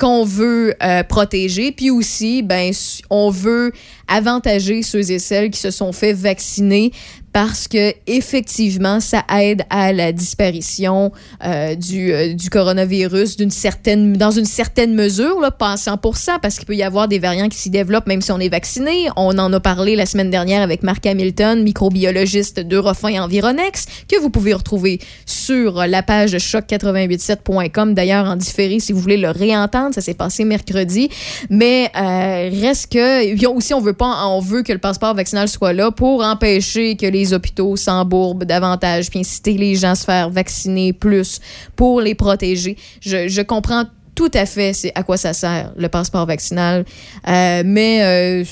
qu'on 0.00 0.24
veut 0.24 0.74
euh, 0.82 1.04
protéger. 1.04 1.70
Puis 1.70 1.90
aussi, 1.90 2.42
ben, 2.42 2.72
on 3.10 3.30
veut 3.30 3.72
avantager 4.08 4.82
ceux 4.82 5.10
et 5.10 5.18
celles 5.18 5.50
qui 5.50 5.60
se 5.60 5.70
sont 5.70 5.92
fait 5.92 6.14
vacciner 6.14 6.90
parce 7.32 7.68
que 7.68 7.94
effectivement, 8.06 9.00
ça 9.00 9.24
aide 9.38 9.62
à 9.70 9.92
la 9.92 10.12
disparition 10.12 11.12
euh, 11.44 11.74
du, 11.74 12.12
euh, 12.12 12.34
du 12.34 12.50
coronavirus 12.50 13.36
dans 13.36 14.30
une 14.30 14.44
certaine 14.44 14.94
mesure, 14.94 15.40
là, 15.40 15.50
pas 15.50 15.72
à 15.72 15.76
100%, 15.76 16.40
parce 16.40 16.56
qu'il 16.56 16.66
peut 16.66 16.74
y 16.74 16.82
avoir 16.82 17.08
des 17.08 17.18
variants 17.18 17.48
qui 17.48 17.58
s'y 17.58 17.70
développent 17.70 18.06
même 18.06 18.20
si 18.20 18.32
on 18.32 18.38
est 18.38 18.48
vacciné. 18.48 19.08
On 19.16 19.38
en 19.38 19.52
a 19.52 19.60
parlé 19.60 19.96
la 19.96 20.06
semaine 20.06 20.30
dernière 20.30 20.62
avec 20.62 20.82
Marc 20.82 21.06
Hamilton, 21.06 21.62
microbiologiste 21.62 22.60
d'Eurofin 22.60 23.22
Environex, 23.22 23.86
que 24.08 24.18
vous 24.18 24.30
pouvez 24.30 24.54
retrouver 24.54 25.00
sur 25.26 25.86
la 25.86 26.02
page 26.02 26.34
choc887.com, 26.34 27.94
d'ailleurs 27.94 28.26
en 28.26 28.36
différé 28.36 28.80
si 28.80 28.92
vous 28.92 29.00
voulez 29.00 29.16
le 29.16 29.30
réentendre. 29.30 29.94
Ça 29.94 30.00
s'est 30.00 30.14
passé 30.14 30.44
mercredi. 30.44 31.08
Mais 31.48 31.90
euh, 31.96 32.50
reste 32.60 32.92
que, 32.92 33.46
aussi, 33.46 33.74
on 33.74 33.80
veut 33.80 33.92
pas, 33.92 34.26
on 34.26 34.40
veut 34.40 34.62
que 34.62 34.72
le 34.72 34.78
passeport 34.78 35.14
vaccinal 35.14 35.48
soit 35.48 35.72
là 35.72 35.90
pour 35.90 36.24
empêcher 36.24 36.96
que 36.96 37.06
les 37.06 37.19
les 37.20 37.32
hôpitaux 37.32 37.76
s'embourbent 37.76 38.44
davantage, 38.44 39.10
puis 39.10 39.20
inciter 39.20 39.54
les 39.54 39.74
gens 39.76 39.90
à 39.90 39.94
se 39.94 40.04
faire 40.04 40.30
vacciner 40.30 40.92
plus 40.92 41.40
pour 41.76 42.00
les 42.00 42.14
protéger. 42.14 42.76
Je, 43.00 43.42
comprends 43.42 43.84
tout 44.14 44.30
à 44.34 44.46
fait 44.46 44.72
c'est 44.72 44.92
à 44.94 45.02
quoi 45.02 45.16
ça 45.16 45.32
sert, 45.32 45.72
le 45.76 45.88
passeport 45.88 46.26
vaccinal. 46.26 46.84
Euh, 47.28 47.62
mais 47.64 48.02
euh, 48.02 48.44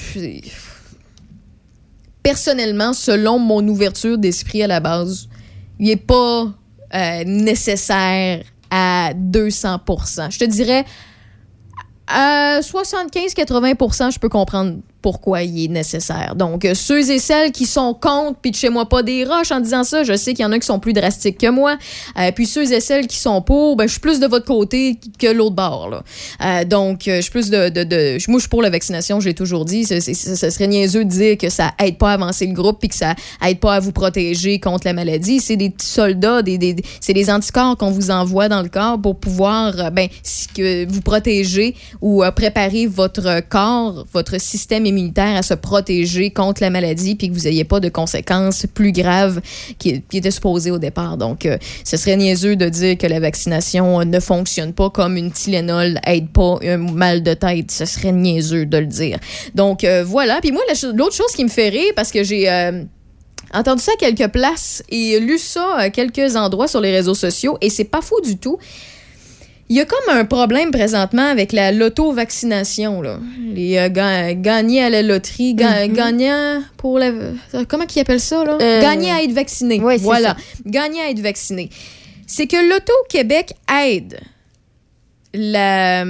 personnellement, 2.23 2.93
selon 2.93 3.39
mon 3.39 3.67
ouverture 3.67 4.19
d'esprit 4.19 4.63
à 4.63 4.67
la 4.67 4.81
base, 4.81 5.29
il 5.79 5.87
n'est 5.87 5.97
pas 5.97 6.53
euh, 6.95 7.25
nécessaire 7.25 8.43
à 8.71 9.13
200 9.15 9.79
Je 10.31 10.39
te 10.39 10.45
dirais 10.45 10.85
à 12.07 12.61
75-80% 12.61 14.13
je 14.13 14.19
peux 14.19 14.31
comprendre 14.31 14.79
pourquoi 15.01 15.43
il 15.43 15.65
est 15.65 15.69
nécessaire. 15.69 16.35
Donc, 16.35 16.65
euh, 16.65 16.75
ceux 16.75 17.11
et 17.11 17.19
celles 17.19 17.53
qui 17.53 17.67
sont 17.67 17.95
contre, 17.95 18.39
puis 18.41 18.51
de 18.51 18.57
chez 18.57 18.69
moi 18.69 18.89
pas 18.89 19.03
des 19.03 19.25
roches 19.25 19.53
en 19.53 19.61
disant 19.61 19.85
ça, 19.85 20.03
je 20.03 20.17
sais 20.17 20.35
qu'il 20.35 20.43
y 20.43 20.47
en 20.47 20.53
a 20.53 20.59
qui 20.59 20.67
sont 20.67 20.81
plus 20.81 20.93
drastiques 20.93 21.39
que 21.39 21.51
moi. 21.51 21.77
Euh, 22.19 22.33
puis 22.33 22.47
ceux 22.47 22.73
et 22.73 22.81
celles 22.81 23.07
qui 23.07 23.17
sont 23.17 23.41
pour, 23.41 23.77
ben, 23.77 23.87
je 23.87 23.93
suis 23.93 24.01
plus 24.01 24.19
de 24.19 24.27
votre 24.27 24.47
côté 24.47 24.99
que 25.19 25.29
l'autre 25.29 25.55
bord. 25.55 25.89
Là. 25.89 26.03
Euh, 26.45 26.65
donc, 26.65 27.03
je 27.07 27.21
suis 27.21 27.31
plus 27.31 27.51
de, 27.51 27.69
de, 27.69 28.19
je 28.19 28.39
suis 28.39 28.49
pour 28.49 28.63
la 28.63 28.71
vaccination, 28.71 29.21
j'ai 29.21 29.35
toujours 29.35 29.65
dit. 29.65 29.85
Ce 29.85 30.51
serait 30.51 30.67
niaiseux 30.67 31.05
de 31.05 31.11
dire 31.11 31.39
que 31.39 31.49
ça 31.49 31.73
aide 31.79 31.99
pas 31.99 32.11
à 32.11 32.15
avancer 32.15 32.47
le 32.47 32.53
groupe 32.53 32.79
puis 32.81 32.89
que 32.89 32.95
ça 32.97 33.15
aide 33.45 33.61
pas 33.61 33.75
à 33.75 33.81
vous 33.81 33.93
protéger 33.93 34.59
contre 34.59 34.87
la 34.87 34.93
maladie. 34.93 35.41
C'est 35.41 35.57
des 35.57 35.71
petits 35.71 35.87
soldats, 35.87 36.43
des, 36.43 36.59
des, 36.59 36.77
c'est 37.01 37.15
des 37.15 37.31
anticorps 37.31 37.77
qu'on 37.77 37.91
vous 37.91 38.11
envoie 38.11 38.49
dans 38.49 38.63
le 38.63 38.69
corps 38.69 39.01
pour 39.01 39.17
pouvoir 39.17 39.93
ben, 39.93 40.09
vous 40.89 41.03
protéger 41.03 41.77
ou 42.01 42.25
préparer 42.35 42.87
votre 42.87 43.41
corps, 43.49 44.05
votre 44.13 44.41
système 44.41 44.87
immunitaire 44.89 45.37
à 45.37 45.43
se 45.43 45.55
protéger 45.55 46.31
contre 46.31 46.63
la 46.63 46.71
maladie 46.71 47.15
puis 47.15 47.29
que 47.29 47.35
vous 47.35 47.45
n'ayez 47.45 47.65
pas 47.65 47.81
de 47.81 47.89
conséquences 47.89 48.67
plus 48.73 48.93
graves 48.93 49.41
qui, 49.79 50.03
étaient 50.13 50.31
supposées 50.31 50.71
au 50.71 50.79
départ. 50.79 51.17
Donc, 51.17 51.47
euh, 51.47 51.59
ce 51.85 51.97
serait 51.97 52.17
niaiseux 52.17 52.57
de 52.57 52.69
dire 52.69 52.99
que 52.99 53.07
la 53.07 53.21
vaccination 53.21 54.05
ne 54.05 54.21
fonctionne 54.21 54.73
pas 54.73 54.91
comme 54.91 55.17
une 55.17 55.31
Tylenol 55.31 56.01
aide 56.07 56.29
pas 56.31 56.59
un 56.63 56.79
mal 56.79 57.23
de 57.23 57.35
tête. 57.35 57.71
Ce 57.71 57.85
serait 57.85 58.13
niaiseux 58.13 58.67
de 58.67 58.79
le 58.79 58.87
dire. 58.87 59.19
Donc, 59.55 59.85
euh, 59.85 60.05
voilà. 60.05 60.41
Puis 60.41 60.53
moi, 60.53 60.63
l'autre 60.95 61.15
chose 61.15 61.33
qui 61.35 61.45
me 61.45 61.51
fait 61.51 61.69
rire, 61.69 61.93
parce 61.95 62.11
que 62.11 62.25
j'ai... 62.25 62.51
Euh, 62.51 62.85
entendu 63.55 63.83
ça 63.83 63.93
à 63.93 63.97
quelques 63.97 64.31
places 64.31 64.83
et 64.91 65.19
lu 65.21 65.39
ça 65.39 65.75
à 65.77 65.91
quelques 65.91 66.37
endroits 66.37 66.69
sur 66.69 66.81
les 66.81 66.91
réseaux 66.91 67.15
sociaux 67.15 67.57
et 67.61 67.71
c'est 67.71 67.85
pas 67.85 68.03
faux 68.03 68.21
du 68.21 68.37
tout. 68.37 68.59
Il 69.71 69.77
y 69.77 69.81
a 69.81 69.85
comme 69.85 70.17
un 70.17 70.25
problème 70.25 70.71
présentement 70.71 71.27
avec 71.27 71.53
la 71.53 71.73
loto-vaccination. 71.73 73.03
Là. 73.03 73.19
Les 73.53 73.77
euh, 73.77 73.89
gagnants 73.91 74.87
à 74.87 74.89
la 74.89 75.03
loterie, 75.03 75.55
mm-hmm. 75.55 75.93
gagnants 75.93 76.63
pour 76.79 76.99
la. 76.99 77.13
Comment 77.69 77.85
qu'ils 77.85 78.01
appellent 78.01 78.21
ça? 78.21 78.45
Là? 78.45 78.57
Euh, 78.61 78.81
gagnants 78.81 79.15
à 79.15 79.23
être 79.23 79.33
vaccinés. 79.33 79.79
voilà. 79.99 80.37
Gagnants 80.65 81.05
à 81.07 81.11
être 81.11 81.21
vaccinés. 81.21 81.69
C'est 82.27 82.47
que 82.47 82.57
Loto-Québec 82.71 83.55
aide 83.85 84.21
la. 85.35 86.05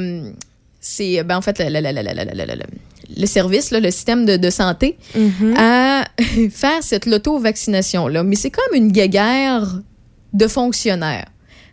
C'est, 0.80 1.22
ben, 1.24 1.36
en 1.36 1.42
fait, 1.42 1.60
le 1.60 3.26
service, 3.26 3.72
le 3.72 3.90
système 3.90 4.24
de, 4.24 4.50
santé, 4.50 4.96
mm-hmm. 5.16 5.54
à 5.56 6.04
faire 6.50 6.82
cette 6.82 7.06
loto-vaccination-là. 7.06 8.22
Mais 8.22 8.36
c'est 8.36 8.50
comme 8.50 8.74
une 8.74 8.92
guéguerre 8.92 9.80
de 10.32 10.46
fonctionnaires 10.46 11.26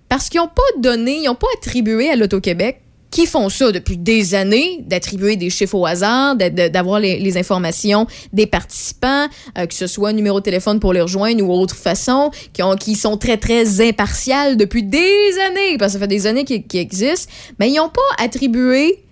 parce 0.09 0.29
qu'ils 0.29 0.39
n'ont 0.39 0.47
pas 0.47 0.61
donné, 0.79 1.17
ils 1.17 1.25
n'ont 1.25 1.35
pas 1.35 1.47
attribué 1.57 2.09
à 2.09 2.15
l'Auto-Québec 2.15 2.81
qui 3.15 3.25
font 3.27 3.47
ça 3.47 3.71
depuis 3.71 3.95
des 3.95 4.35
années, 4.35 4.83
d'attribuer 4.85 5.37
des 5.37 5.49
chiffres 5.49 5.75
au 5.75 5.85
hasard, 5.85 6.35
d'avoir 6.35 6.99
les, 6.99 7.37
informations 7.37 8.07
des 8.33 8.45
participants, 8.45 9.27
euh, 9.57 9.65
que 9.67 9.73
ce 9.73 9.87
soit 9.87 10.11
numéro 10.11 10.39
de 10.39 10.43
téléphone 10.43 10.81
pour 10.81 10.91
les 10.91 10.99
rejoindre 10.99 11.41
ou 11.41 11.49
autre 11.53 11.77
façon, 11.77 12.29
qui, 12.51 12.61
ont, 12.61 12.75
qui 12.75 12.95
sont 12.95 13.15
très, 13.15 13.37
très 13.37 13.79
impartiales 13.87 14.57
depuis 14.57 14.83
des 14.83 15.39
années, 15.47 15.77
parce 15.79 15.93
que 15.93 15.99
ça 15.99 15.99
fait 15.99 16.09
des 16.09 16.27
années 16.27 16.43
qu'ils 16.43 16.81
existent, 16.81 17.31
mais 17.57 17.69
ils 17.69 17.75
n'ont 17.75 17.87
pas 17.87 18.01
attribué 18.23 19.05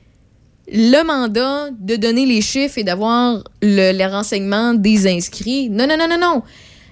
le 0.70 1.02
mandat 1.04 1.70
de 1.72 1.96
donner 1.96 2.26
les 2.26 2.42
chiffres 2.42 2.78
et 2.78 2.84
d'avoir 2.84 3.42
le, 3.62 3.94
les 3.94 4.06
renseignements 4.06 4.74
des 4.74 5.08
inscrits. 5.08 5.70
Non, 5.70 5.88
non, 5.88 5.96
non, 5.98 6.10
non, 6.10 6.20
non. 6.20 6.44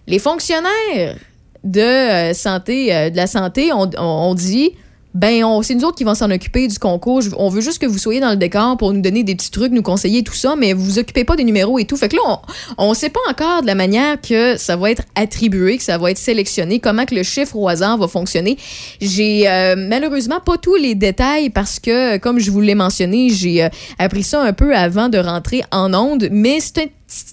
Les 0.07 0.19
fonctionnaires 0.19 1.17
de 1.63 1.79
euh, 1.79 2.33
santé, 2.33 2.95
euh, 2.95 3.09
de 3.09 3.17
la 3.17 3.27
santé, 3.27 3.71
on, 3.73 4.33
dit 4.35 4.71
ben 5.13 5.43
c'est 5.61 5.75
nous 5.75 5.83
autres 5.83 5.97
qui 5.97 6.03
vont 6.03 6.15
s'en 6.15 6.31
occuper 6.31 6.67
du 6.67 6.79
concours. 6.79 7.21
On 7.37 7.49
veut 7.49 7.61
juste 7.61 7.79
que 7.79 7.85
vous 7.85 7.97
soyez 7.97 8.19
dans 8.19 8.29
le 8.29 8.37
décor 8.37 8.77
pour 8.77 8.93
nous 8.93 9.01
donner 9.01 9.23
des 9.23 9.35
petits 9.35 9.51
trucs, 9.51 9.71
nous 9.71 9.81
conseiller 9.81 10.23
tout 10.23 10.33
ça, 10.33 10.55
mais 10.55 10.73
vous 10.73 10.83
vous 10.83 10.99
occupez 10.99 11.23
pas 11.23 11.35
des 11.35 11.43
numéros 11.43 11.79
et 11.79 11.85
tout. 11.85 11.97
Fait 11.97 12.09
que 12.09 12.15
là, 12.15 12.41
on 12.77 12.89
ne 12.89 12.95
sait 12.95 13.09
pas 13.09 13.19
encore 13.29 13.61
de 13.61 13.67
la 13.67 13.75
manière 13.75 14.19
que 14.21 14.57
ça 14.57 14.75
va 14.75 14.91
être 14.91 15.03
attribué, 15.15 15.77
que 15.77 15.83
ça 15.83 15.97
va 15.97 16.11
être 16.11 16.17
sélectionné, 16.17 16.79
comment 16.79 17.05
que 17.05 17.15
le 17.15 17.23
chiffre 17.23 17.55
au 17.55 17.67
hasard 17.67 17.97
va 17.97 18.07
fonctionner. 18.07 18.57
J'ai 19.01 19.49
euh, 19.49 19.75
malheureusement 19.77 20.39
pas 20.39 20.57
tous 20.57 20.75
les 20.75 20.95
détails 20.95 21.49
parce 21.49 21.79
que, 21.79 22.17
comme 22.17 22.39
je 22.39 22.51
vous 22.51 22.61
l'ai 22.61 22.75
mentionné, 22.75 23.29
j'ai 23.29 23.67
appris 23.99 24.23
ça 24.23 24.41
un 24.41 24.53
peu 24.53 24.75
avant 24.75 25.09
de 25.09 25.17
rentrer 25.17 25.63
en 25.71 25.93
onde, 25.93 26.29
mais 26.31 26.59
c'est 26.59 26.79
un 26.79 26.87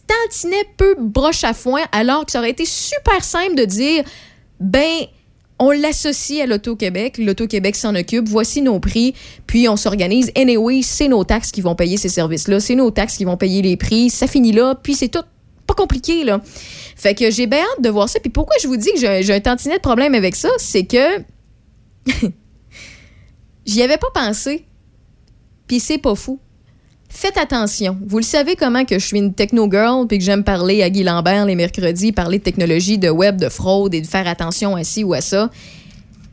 tantinet 0.08 0.64
peu 0.76 0.96
broche 0.98 1.44
à 1.44 1.54
foin, 1.54 1.82
alors 1.92 2.26
que 2.26 2.32
ça 2.32 2.40
aurait 2.40 2.50
été 2.50 2.64
super 2.64 3.22
simple 3.22 3.54
de 3.54 3.64
dire, 3.64 4.04
ben, 4.60 5.06
on 5.58 5.70
l'associe 5.70 6.42
à 6.42 6.46
l'Auto-Québec, 6.46 7.18
l'Auto-Québec 7.18 7.76
s'en 7.76 7.94
occupe, 7.94 8.28
voici 8.28 8.62
nos 8.62 8.78
prix, 8.80 9.14
puis 9.46 9.68
on 9.68 9.76
s'organise. 9.76 10.30
Anyway, 10.36 10.82
c'est 10.82 11.08
nos 11.08 11.24
taxes 11.24 11.50
qui 11.50 11.60
vont 11.60 11.74
payer 11.74 11.96
ces 11.96 12.08
services-là, 12.08 12.60
c'est 12.60 12.74
nos 12.74 12.90
taxes 12.90 13.16
qui 13.16 13.24
vont 13.24 13.36
payer 13.36 13.62
les 13.62 13.76
prix, 13.76 14.10
ça 14.10 14.26
finit 14.26 14.52
là, 14.52 14.74
puis 14.74 14.94
c'est 14.94 15.08
tout 15.08 15.24
pas 15.66 15.74
compliqué, 15.74 16.24
là. 16.24 16.40
Fait 16.96 17.14
que 17.14 17.30
j'ai 17.30 17.46
bien 17.46 17.60
hâte 17.60 17.82
de 17.82 17.90
voir 17.90 18.08
ça. 18.08 18.18
Puis 18.20 18.30
pourquoi 18.30 18.56
je 18.60 18.66
vous 18.66 18.76
dis 18.76 18.90
que 18.94 18.98
j'ai 18.98 19.32
un 19.32 19.40
tantinet 19.40 19.76
de 19.76 19.82
problème 19.82 20.14
avec 20.14 20.34
ça, 20.34 20.48
c'est 20.56 20.84
que 20.84 21.20
j'y 23.66 23.82
avais 23.82 23.98
pas 23.98 24.10
pensé. 24.14 24.64
Puis 25.66 25.78
c'est 25.78 25.98
pas 25.98 26.14
fou 26.14 26.40
faites 27.08 27.36
attention. 27.38 27.96
Vous 28.06 28.18
le 28.18 28.24
savez 28.24 28.56
comment 28.56 28.84
que 28.84 28.98
je 28.98 29.06
suis 29.06 29.18
une 29.18 29.34
techno 29.34 29.70
girl 29.70 30.06
puis 30.06 30.18
que 30.18 30.24
j'aime 30.24 30.44
parler 30.44 30.82
à 30.82 30.90
Guy 30.90 31.02
Lambert 31.02 31.46
les 31.46 31.54
mercredis, 31.54 32.12
parler 32.12 32.38
de 32.38 32.44
technologie, 32.44 32.98
de 32.98 33.10
web, 33.10 33.36
de 33.36 33.48
fraude 33.48 33.94
et 33.94 34.00
de 34.00 34.06
faire 34.06 34.26
attention 34.26 34.76
à 34.76 34.84
ci 34.84 35.04
ou 35.04 35.14
à 35.14 35.20
ça. 35.20 35.50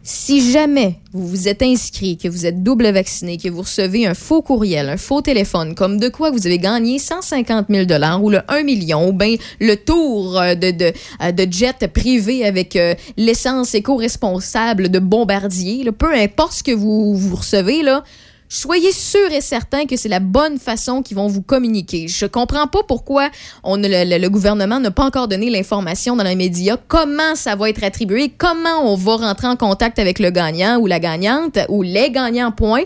Si 0.08 0.51
jamais 0.51 1.00
vous 1.13 1.27
vous 1.27 1.48
êtes 1.48 1.63
inscrit, 1.63 2.15
que 2.15 2.27
vous 2.27 2.46
êtes 2.46 2.62
double 2.62 2.88
vacciné, 2.91 3.38
que 3.39 3.50
vous 3.50 3.63
recevez 3.63 4.05
un 4.05 4.13
faux 4.13 4.44
courriel, 4.44 4.88
un 4.88 4.98
faux 4.98 5.24
téléphone, 5.24 5.74
comme 5.74 6.00
de 6.00 6.10
quoi 6.10 6.29
vous 6.29 6.46
avez 6.46 6.60
gagné 6.60 7.00
150 7.00 7.65
000 7.72 7.86
ou 8.22 8.29
le 8.29 8.41
1 8.48 8.62
million, 8.62 9.10
ou 9.10 9.13
bien 9.13 9.36
le 9.60 9.75
tour 9.75 10.39
euh, 10.39 10.53
de, 10.53 10.70
de, 10.70 10.94
euh, 11.24 11.32
de 11.32 11.51
jet 11.51 11.88
privé 11.91 12.46
avec 12.46 12.75
euh, 12.75 12.94
l'essence 13.17 13.74
éco-responsable 13.74 14.89
de 14.89 15.00
Bombardier, 15.00 15.91
peu 15.91 16.13
importe 16.13 16.53
ce 16.53 16.63
que 16.63 16.72
vous, 16.72 17.15
vous 17.15 17.38
recevez, 17.38 17.82
là, 17.82 18.03
soyez 18.49 18.91
sûr 18.91 19.31
et 19.31 19.41
certain 19.41 19.85
que 19.85 19.97
c'est 19.97 20.09
la 20.09 20.19
bonne 20.19 20.59
façon 20.59 21.01
qu'ils 21.01 21.17
vont 21.17 21.27
vous 21.27 21.41
communiquer. 21.41 22.07
Je 22.07 22.25
comprends 22.25 22.67
pas 22.67 22.83
pourquoi 22.87 23.29
on, 23.63 23.77
le, 23.77 24.27
gouvernement 24.27 24.79
n'a 24.79 24.91
pas 24.91 25.05
encore 25.05 25.27
donné 25.27 25.49
l'information 25.49 26.15
dans 26.15 26.23
les 26.23 26.35
médias, 26.35 26.77
comment 26.87 27.35
ça 27.35 27.55
va 27.55 27.69
être 27.69 27.83
attribué, 27.83 28.31
comment 28.37 28.91
on 28.91 28.95
va 28.95 29.17
rentrer 29.17 29.47
en 29.47 29.55
contact 29.55 29.99
avec 29.99 30.19
le 30.19 30.29
gagnant 30.29 30.77
ou 30.77 30.87
la 30.87 30.99
gagnante 30.99 31.59
ou 31.69 31.81
les 31.81 32.11
gagnants, 32.11 32.51
point? 32.51 32.83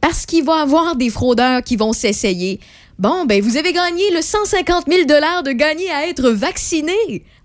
Parce 0.00 0.26
qu'il 0.26 0.44
va 0.44 0.58
y 0.58 0.60
avoir 0.60 0.96
des 0.96 1.10
fraudeurs 1.10 1.62
qui 1.62 1.76
vont 1.76 1.92
s'essayer 1.92 2.60
Bon, 2.98 3.26
ben, 3.26 3.42
vous 3.42 3.58
avez 3.58 3.74
gagné 3.74 4.10
le 4.10 4.22
150 4.22 4.86
000 4.88 5.02
de 5.02 5.52
gagner 5.52 5.90
à 5.90 6.08
être 6.08 6.30
vacciné. 6.30 6.94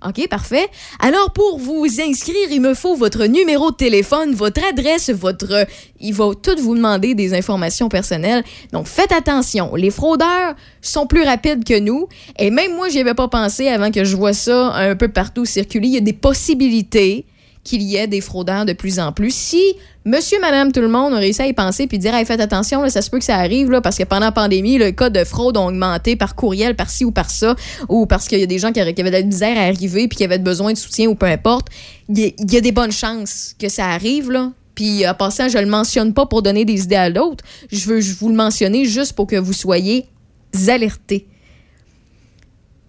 OK, 0.07 0.27
parfait. 0.29 0.67
Alors, 0.99 1.31
pour 1.31 1.59
vous 1.59 1.85
inscrire, 2.01 2.51
il 2.51 2.59
me 2.59 2.73
faut 2.73 2.95
votre 2.95 3.25
numéro 3.25 3.69
de 3.69 3.75
téléphone, 3.75 4.33
votre 4.33 4.63
adresse, 4.67 5.11
votre... 5.11 5.67
Il 5.99 6.15
va 6.15 6.31
tout 6.41 6.55
vous 6.59 6.75
demander 6.75 7.13
des 7.13 7.35
informations 7.35 7.87
personnelles. 7.87 8.43
Donc, 8.71 8.87
faites 8.87 9.11
attention. 9.11 9.75
Les 9.75 9.91
fraudeurs 9.91 10.55
sont 10.81 11.05
plus 11.05 11.23
rapides 11.23 11.63
que 11.63 11.79
nous. 11.79 12.07
Et 12.39 12.49
même 12.49 12.75
moi, 12.75 12.89
j'y 12.89 12.99
avais 12.99 13.13
pas 13.13 13.27
pensé 13.27 13.67
avant 13.67 13.91
que 13.91 14.03
je 14.03 14.15
vois 14.15 14.33
ça 14.33 14.73
un 14.73 14.95
peu 14.95 15.09
partout 15.09 15.45
circuler. 15.45 15.87
Il 15.87 15.93
y 15.93 15.97
a 15.97 16.01
des 16.01 16.13
possibilités 16.13 17.25
qu'il 17.63 17.83
y 17.83 17.95
ait 17.95 18.07
des 18.07 18.21
fraudeurs 18.21 18.65
de 18.65 18.73
plus 18.73 18.99
en 18.99 19.11
plus. 19.11 19.33
Si 19.33 19.75
monsieur, 20.05 20.39
madame, 20.39 20.71
tout 20.71 20.81
le 20.81 20.87
monde 20.87 21.13
a 21.13 21.17
réussi 21.17 21.41
à 21.41 21.47
y 21.47 21.53
penser 21.53 21.87
puis 21.87 21.99
dire 21.99 22.13
faites 22.25 22.39
attention, 22.39 22.87
ça 22.89 23.01
se 23.01 23.09
peut 23.09 23.19
que 23.19 23.25
ça 23.25 23.37
arrive 23.37 23.69
parce 23.81 23.97
que 23.97 24.03
pendant 24.03 24.27
la 24.27 24.31
pandémie, 24.31 24.77
le 24.77 24.91
cas 24.91 25.09
de 25.09 25.23
fraude 25.23 25.57
ont 25.57 25.67
augmenté 25.67 26.15
par 26.15 26.35
courriel, 26.35 26.75
par 26.75 26.89
ci 26.89 27.05
ou 27.05 27.11
par 27.11 27.29
ça, 27.29 27.55
ou 27.89 28.05
parce 28.05 28.27
qu'il 28.27 28.39
y 28.39 28.43
a 28.43 28.47
des 28.47 28.59
gens 28.59 28.71
qui, 28.71 28.79
avaient 28.79 28.93
de 28.93 29.09
la 29.09 29.21
misère 29.21 29.57
à 29.57 29.61
arriver 29.61 30.07
puis 30.07 30.17
qui 30.17 30.23
avaient 30.23 30.39
besoin 30.39 30.73
de 30.73 30.77
soutien 30.77 31.07
ou 31.07 31.15
peu 31.15 31.25
importe. 31.25 31.67
Il 32.09 32.33
y, 32.39 32.57
a 32.57 32.61
des 32.61 32.71
bonnes 32.71 32.91
chances 32.91 33.55
que 33.59 33.69
ça 33.69 33.87
arrive. 33.87 34.31
Là. 34.31 34.51
Puis 34.75 35.07
en 35.07 35.13
passant, 35.13 35.47
je 35.47 35.57
le 35.57 35.65
mentionne 35.65 36.13
pas 36.13 36.25
pour 36.25 36.41
donner 36.41 36.65
des 36.65 36.83
idées 36.83 36.95
à 36.95 37.09
l'autre. 37.09 37.43
Je 37.71 37.87
veux 37.87 38.01
vous 38.19 38.29
le 38.29 38.35
mentionner 38.35 38.85
juste 38.85 39.13
pour 39.13 39.27
que 39.27 39.35
vous 39.35 39.53
soyez 39.53 40.05
alertés. 40.67 41.27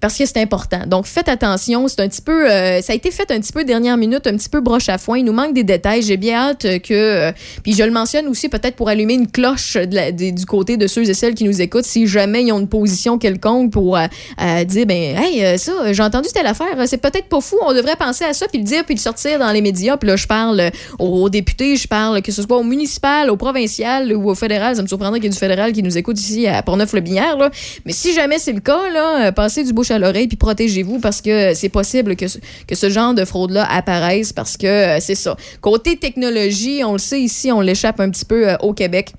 Parce 0.03 0.19
que 0.19 0.27
c'est 0.27 0.39
important. 0.39 0.81
Donc, 0.85 1.07
faites 1.07 1.29
attention. 1.29 1.87
C'est 1.87 2.01
un 2.01 2.09
petit 2.09 2.21
peu, 2.21 2.51
euh, 2.51 2.83
ça 2.83 2.93
a 2.93 2.97
été 2.97 3.13
fait 3.13 3.31
un 3.31 3.39
petit 3.39 3.53
peu 3.53 3.63
dernière 3.63 3.97
minute, 3.97 4.27
un 4.27 4.37
petit 4.37 4.49
peu 4.49 4.61
broche 4.61 4.89
à 4.89 4.99
foin. 4.99 5.19
Il 5.19 5.25
nous 5.25 5.33
manque 5.33 5.55
des 5.55 5.63
détails. 5.63 6.03
J'ai 6.03 6.17
bien 6.17 6.39
hâte 6.39 6.63
que, 6.83 6.93
euh, 6.93 7.33
puis 7.63 7.73
je 7.73 7.85
le 7.85 7.93
mentionne 7.93 8.27
aussi 8.27 8.49
peut-être 8.49 8.75
pour 8.75 8.89
allumer 8.89 9.15
une 9.15 9.31
cloche 9.31 9.77
du 9.77 10.45
côté 10.45 10.77
de 10.77 10.89
ceux 10.89 11.09
et 11.09 11.15
celles 11.15 11.35
qui 11.35 11.45
nous 11.45 11.63
écoutent, 11.63 11.85
si 11.85 12.09
jamais 12.09 12.43
ils 12.43 12.53
ont 12.53 12.59
une 12.59 12.69
position 12.69 13.17
quelconque 13.17 13.71
pour 13.71 13.97
euh, 13.97 14.65
dire, 14.65 14.87
ben, 14.87 15.17
hey, 15.17 15.57
ça, 15.57 15.93
j'ai 15.93 16.03
entendu 16.03 16.31
telle 16.35 16.49
affaire, 16.49 16.77
c'est 16.87 17.01
peut-être 17.01 17.29
pas 17.29 17.41
fou. 17.41 17.59
On 17.65 17.73
devrait 17.73 17.95
penser 17.95 18.25
à 18.25 18.33
ça, 18.33 18.49
puis 18.49 18.59
le 18.59 18.65
dire, 18.65 18.85
puis 18.85 18.97
le 18.97 19.01
sortir 19.01 19.39
dans 19.39 19.53
les 19.53 19.61
médias. 19.61 19.97
Puis 19.99 20.09
là, 20.09 20.17
je 20.17 20.27
parle 20.27 20.73
aux 20.99 21.29
députés, 21.29 21.77
je 21.77 21.87
parle 21.87 22.23
que 22.23 22.33
ce 22.33 22.43
soit 22.43 22.57
au 22.57 22.65
municipal, 22.65 23.31
au 23.31 23.37
provincial 23.37 24.13
ou 24.17 24.31
au 24.31 24.35
fédéral. 24.35 24.75
Ça 24.75 24.83
me 24.83 24.89
surprendrait 24.89 25.21
qu'il 25.21 25.27
y 25.27 25.29
ait 25.29 25.31
du 25.31 25.39
fédéral 25.39 25.73
qui 25.73 25.85
nous 25.85 25.97
écoute 25.97 26.19
ici 26.19 26.49
à 26.49 26.61
Portneuf-le-Binière. 26.65 27.37
là. 27.39 27.53
Mais 27.87 27.93
si 27.93 28.13
jamais 28.13 28.41
c'est 28.41 28.53
le 28.53 28.61
cas, 28.61 28.91
là, 28.93 29.31
passez 29.31 29.63
du 29.63 29.73
bouche 29.73 29.92
à 29.93 29.99
l'oreille 29.99 30.27
puis 30.29 30.37
protégez-vous 30.37 30.99
parce 30.99 31.21
que 31.21 31.55
c'est 31.55 31.69
possible 31.69 32.17
que, 32.17 32.27
ce- 32.29 32.39
que 32.67 32.75
ce 32.75 32.91
genre 32.91 33.15
de 33.15 33.25
fraude-là 33.25 33.67
apparaisse 33.71 34.33
parce 34.33 34.57
que 34.57 34.67
euh, 34.67 34.99
c'est 35.01 35.15
ça. 35.15 35.37
Côté 35.61 35.97
technologie, 35.97 36.83
on 36.85 36.93
le 36.93 36.99
sait 36.99 37.21
ici, 37.21 37.53
on 37.53 37.61
l'échappe 37.61 38.01
un 38.01 38.11
petit 38.11 38.25
peu 38.25 38.49
euh, 38.51 38.57
au 38.61 38.73
Québec 38.73 39.13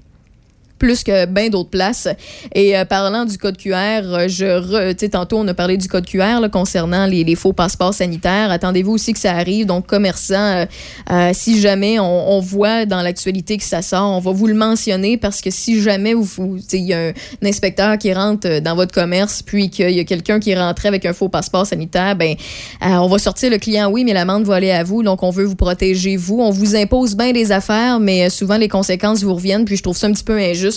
plus 0.84 1.06
que 1.06 1.26
bien 1.26 1.48
d'autres 1.48 1.70
places. 1.70 2.10
Et 2.54 2.78
euh, 2.78 2.84
parlant 2.84 3.24
du 3.24 3.38
code 3.38 3.56
QR, 3.56 4.02
euh, 4.04 4.28
je 4.28 4.44
re- 4.44 5.10
tantôt 5.10 5.40
on 5.40 5.48
a 5.48 5.54
parlé 5.54 5.78
du 5.78 5.88
code 5.88 6.06
QR 6.06 6.42
là, 6.42 6.50
concernant 6.50 7.06
les, 7.06 7.36
faux 7.36 7.54
passeports 7.54 7.94
sanitaires. 7.94 8.52
Attendez-vous 8.52 8.92
aussi 8.92 9.14
que 9.14 9.20
ça 9.20 9.32
arrive. 9.32 9.66
Donc 9.66 9.88
commerçants, 9.88 10.66
euh, 11.10 11.32
si 11.32 11.62
jamais 11.62 12.02
on, 12.02 12.42
voit 12.42 12.86
dans 12.86 13.02
l'actualité 13.02 13.58
que 13.58 13.64
ça 13.64 13.82
sort, 13.82 14.18
on 14.18 14.20
va 14.20 14.32
vous 14.32 14.46
le 14.46 14.56
mentionner 14.56 15.16
parce 15.16 15.40
que 15.40 15.52
si 15.52 15.82
jamais 15.82 16.14
vous, 16.14 16.58
il 16.74 16.82
y 16.82 16.94
a 16.94 17.08
un, 17.08 17.14
inspecteur 17.42 17.98
qui 17.98 18.14
rentre 18.14 18.60
dans 18.60 18.76
votre 18.76 18.94
commerce 18.94 19.42
puis 19.42 19.70
qu'il 19.70 19.92
y 19.92 20.02
a 20.02 20.04
quelqu'un 20.04 20.42
qui 20.42 20.52
est 20.52 20.60
rentré 20.60 20.90
avec 20.90 21.06
un 21.06 21.14
faux 21.14 21.30
passeport 21.30 21.66
sanitaire, 21.66 22.18
ben 22.18 22.36
on 22.82 23.08
va 23.08 23.20
sortir 23.20 23.50
le 23.50 23.58
client 23.58 23.90
oui, 23.90 24.04
mais 24.04 24.14
l'amende 24.14 24.44
va 24.44 24.56
aller 24.56 24.72
à 24.72 24.84
vous. 24.84 25.02
Donc 25.02 25.24
on 25.24 25.30
veut 25.30 25.46
vous 25.46 25.56
protéger 25.56 26.18
vous. 26.18 26.42
On 26.42 26.52
vous 26.52 26.76
impose 26.76 27.16
bien 27.16 27.32
des 27.32 27.54
affaires, 27.54 28.02
mais 28.02 28.30
souvent 28.30 28.58
les 28.58 28.68
conséquences 28.68 29.24
vous 29.24 29.34
reviennent. 29.34 29.64
Puis 29.64 29.78
je 29.78 29.84
trouve 29.84 29.96
ça 29.96 30.08
un 30.08 30.12
petit 30.12 30.26
peu 30.26 30.38
injuste. 30.38 30.73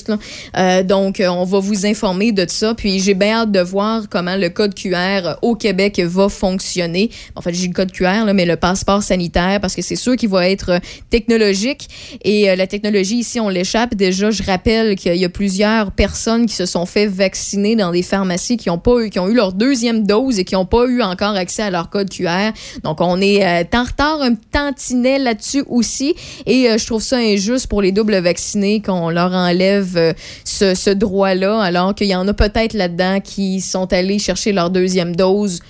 Euh, 0.57 0.83
donc 0.83 1.21
euh, 1.21 1.29
on 1.29 1.45
va 1.45 1.59
vous 1.59 1.87
informer 1.87 2.33
de 2.33 2.47
ça. 2.49 2.75
Puis 2.75 3.00
j'ai 3.00 3.15
bien 3.15 3.43
hâte 3.43 3.53
de 3.53 3.61
voir 3.61 4.09
comment 4.09 4.37
le 4.37 4.49
code 4.49 4.75
QR 4.75 5.37
au 5.43 5.55
Québec 5.55 6.00
va 6.00 6.29
fonctionner. 6.29 7.11
En 7.35 7.41
fait, 7.41 7.55
j'ai 7.55 7.67
le 7.69 7.73
code 7.73 7.93
QR, 7.93 8.33
mais 8.35 8.47
le 8.47 8.57
passeport 8.57 9.03
sanitaire, 9.03 9.61
parce 9.61 9.75
que 9.75 9.83
c'est 9.83 9.97
sûr 9.97 10.17
qu'il 10.17 10.29
va 10.29 10.49
être 10.49 10.71
euh, 10.71 10.79
technologique. 11.11 11.88
Et 12.25 12.55
la 12.57 12.67
technologie 12.67 13.19
ici, 13.19 13.41
on 13.41 13.49
l'échappe. 13.49 13.95
Déjà, 13.95 14.31
je 14.31 14.43
rappelle 14.43 14.97
qu'il 14.97 15.17
y 15.17 15.25
a 15.25 15.29
plusieurs 15.29 15.93
personnes 15.93 16.47
qui 16.47 16.55
se 16.55 16.67
sont 16.67 16.87
fait 16.87 17.07
vacciner 17.07 17.76
dans 17.76 17.91
des 17.91 18.03
pharmacies 18.03 18.57
qui 18.57 18.71
ont 18.71 18.79
pas 18.79 19.00
eu, 19.00 19.11
qui 19.11 19.19
ont 19.19 19.29
eu 19.29 19.35
leur 19.35 19.53
deuxième 19.53 20.07
dose 20.07 20.38
et 20.38 20.45
qui 20.45 20.55
n'ont 20.55 20.67
pas 20.67 20.87
eu 20.87 21.03
encore 21.03 21.35
accès 21.37 21.62
à 21.62 21.71
leur 21.71 21.91
code 21.91 22.11
QR. 22.11 22.53
Donc, 22.83 23.00
on 23.00 23.21
est 23.21 23.75
en 23.75 23.85
retard 23.85 24.21
un 24.23 24.35
tantinet 24.35 25.19
là-dessus 25.19 25.65
aussi. 25.69 26.15
Et 26.47 26.69
je 26.76 26.87
trouve 26.87 27.03
ça 27.03 27.17
injuste 27.17 27.67
pour 27.67 27.83
les 27.83 27.93
doubles 27.93 28.17
vaccinés 28.19 28.83
qu'on 28.83 29.11
leur 29.11 29.33
enlève 29.33 29.75
euh, 29.97 30.12
ce, 30.45 30.90
droit-là, 30.90 31.61
alors 31.61 31.95
qu'il 31.95 32.09
y 32.09 32.14
en 32.14 32.26
a 32.28 32.35
peut-être 32.35 32.75
là-dedans 32.75 33.21
qui 33.21 33.61
sont 33.61 33.92
allés 33.92 34.18
chercher 34.18 34.52
leur 34.52 34.71
deuxième 34.71 35.14
dose 35.14 35.61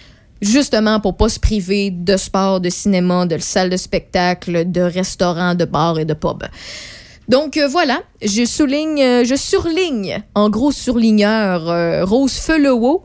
justement 0.43 1.01
pour 1.01 1.17
pas 1.17 1.29
se 1.29 1.41
priver 1.41 1.91
de 1.91 2.17
sport, 2.17 2.61
de 2.61 2.69
cinéma, 2.69 3.25
de 3.27 3.39
salle 3.39 3.71
de 3.71 3.77
spectacle, 3.77 4.71
de 4.71 4.83
restaurants, 4.83 5.55
de 5.55 5.65
bars 5.65 5.99
et 5.99 6.05
de 6.05 6.15
pubs. 6.15 6.45
Donc 7.29 7.57
euh, 7.57 7.67
voilà, 7.67 8.03
je 8.23 8.45
souligne, 8.45 9.03
euh, 9.03 9.25
je 9.25 9.35
surligne 9.35 10.23
en 10.35 10.51
gros 10.51 10.73
surligneur 10.73 12.07
Rose 12.07 12.35
Felewo 12.35 13.05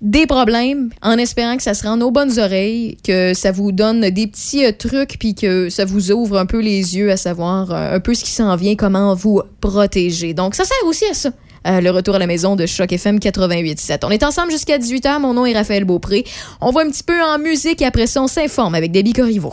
des 0.00 0.26
problèmes 0.26 0.90
en 1.02 1.18
espérant 1.18 1.56
que 1.56 1.62
ça 1.62 1.74
se 1.74 1.86
rende 1.86 2.02
aux 2.02 2.10
bonnes 2.10 2.38
oreilles, 2.38 2.96
que 3.02 3.34
ça 3.34 3.50
vous 3.50 3.72
donne 3.72 4.10
des 4.10 4.26
petits 4.26 4.64
euh, 4.64 4.72
trucs 4.72 5.18
puis 5.18 5.34
que 5.34 5.68
ça 5.70 5.84
vous 5.84 6.12
ouvre 6.12 6.38
un 6.38 6.46
peu 6.46 6.60
les 6.60 6.96
yeux 6.96 7.10
à 7.10 7.16
savoir 7.16 7.72
euh, 7.72 7.96
un 7.96 8.00
peu 8.00 8.14
ce 8.14 8.24
qui 8.24 8.30
s'en 8.30 8.54
vient, 8.56 8.76
comment 8.76 9.14
vous 9.14 9.42
protéger. 9.60 10.34
Donc 10.34 10.54
ça 10.54 10.64
sert 10.64 10.76
aussi 10.86 11.04
à 11.06 11.14
ça. 11.14 11.30
euh, 11.66 11.80
le 11.80 11.90
retour 11.90 12.14
à 12.14 12.18
la 12.18 12.26
maison 12.26 12.54
de 12.54 12.66
Choc 12.66 12.92
FM 12.92 13.18
88.7. 13.18 13.98
On 14.04 14.10
est 14.10 14.22
ensemble 14.22 14.52
jusqu'à 14.52 14.78
18h. 14.78 15.20
Mon 15.20 15.34
nom 15.34 15.44
est 15.46 15.54
Raphaël 15.54 15.84
Beaupré. 15.84 16.24
On 16.60 16.70
va 16.70 16.82
un 16.82 16.90
petit 16.90 17.02
peu 17.02 17.20
en 17.20 17.38
musique 17.38 17.82
et 17.82 17.86
après 17.86 18.06
ça, 18.06 18.22
on 18.22 18.28
s'informe 18.28 18.74
avec 18.76 18.92
Debbie 18.92 19.12
Corriveau. 19.12 19.52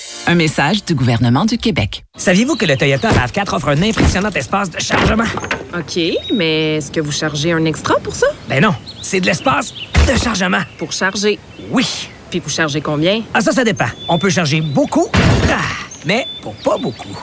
Un 0.27 0.35
message 0.35 0.85
du 0.85 0.93
gouvernement 0.93 1.45
du 1.45 1.57
Québec. 1.57 2.03
Saviez-vous 2.15 2.55
que 2.55 2.65
le 2.65 2.77
Toyota 2.77 3.09
RAV4 3.09 3.55
offre 3.55 3.69
un 3.69 3.81
impressionnant 3.81 4.29
espace 4.29 4.69
de 4.69 4.79
chargement? 4.79 5.25
OK, 5.73 5.99
mais 6.33 6.77
est-ce 6.77 6.91
que 6.91 6.99
vous 6.99 7.11
chargez 7.11 7.51
un 7.51 7.65
extra 7.65 7.95
pour 7.99 8.15
ça? 8.15 8.27
Ben 8.47 8.61
non, 8.61 8.73
c'est 9.01 9.19
de 9.19 9.25
l'espace 9.25 9.73
de 10.07 10.17
chargement. 10.17 10.61
Pour 10.77 10.91
charger? 10.91 11.39
Oui. 11.71 11.87
Puis 12.29 12.39
vous 12.39 12.49
chargez 12.49 12.81
combien? 12.81 13.23
Ah, 13.33 13.41
ça, 13.41 13.51
ça 13.51 13.63
dépend. 13.63 13.89
On 14.07 14.19
peut 14.19 14.29
charger 14.29 14.61
beaucoup, 14.61 15.09
ah, 15.49 15.57
mais 16.05 16.27
pour 16.41 16.53
pas 16.55 16.77
beaucoup. 16.77 17.17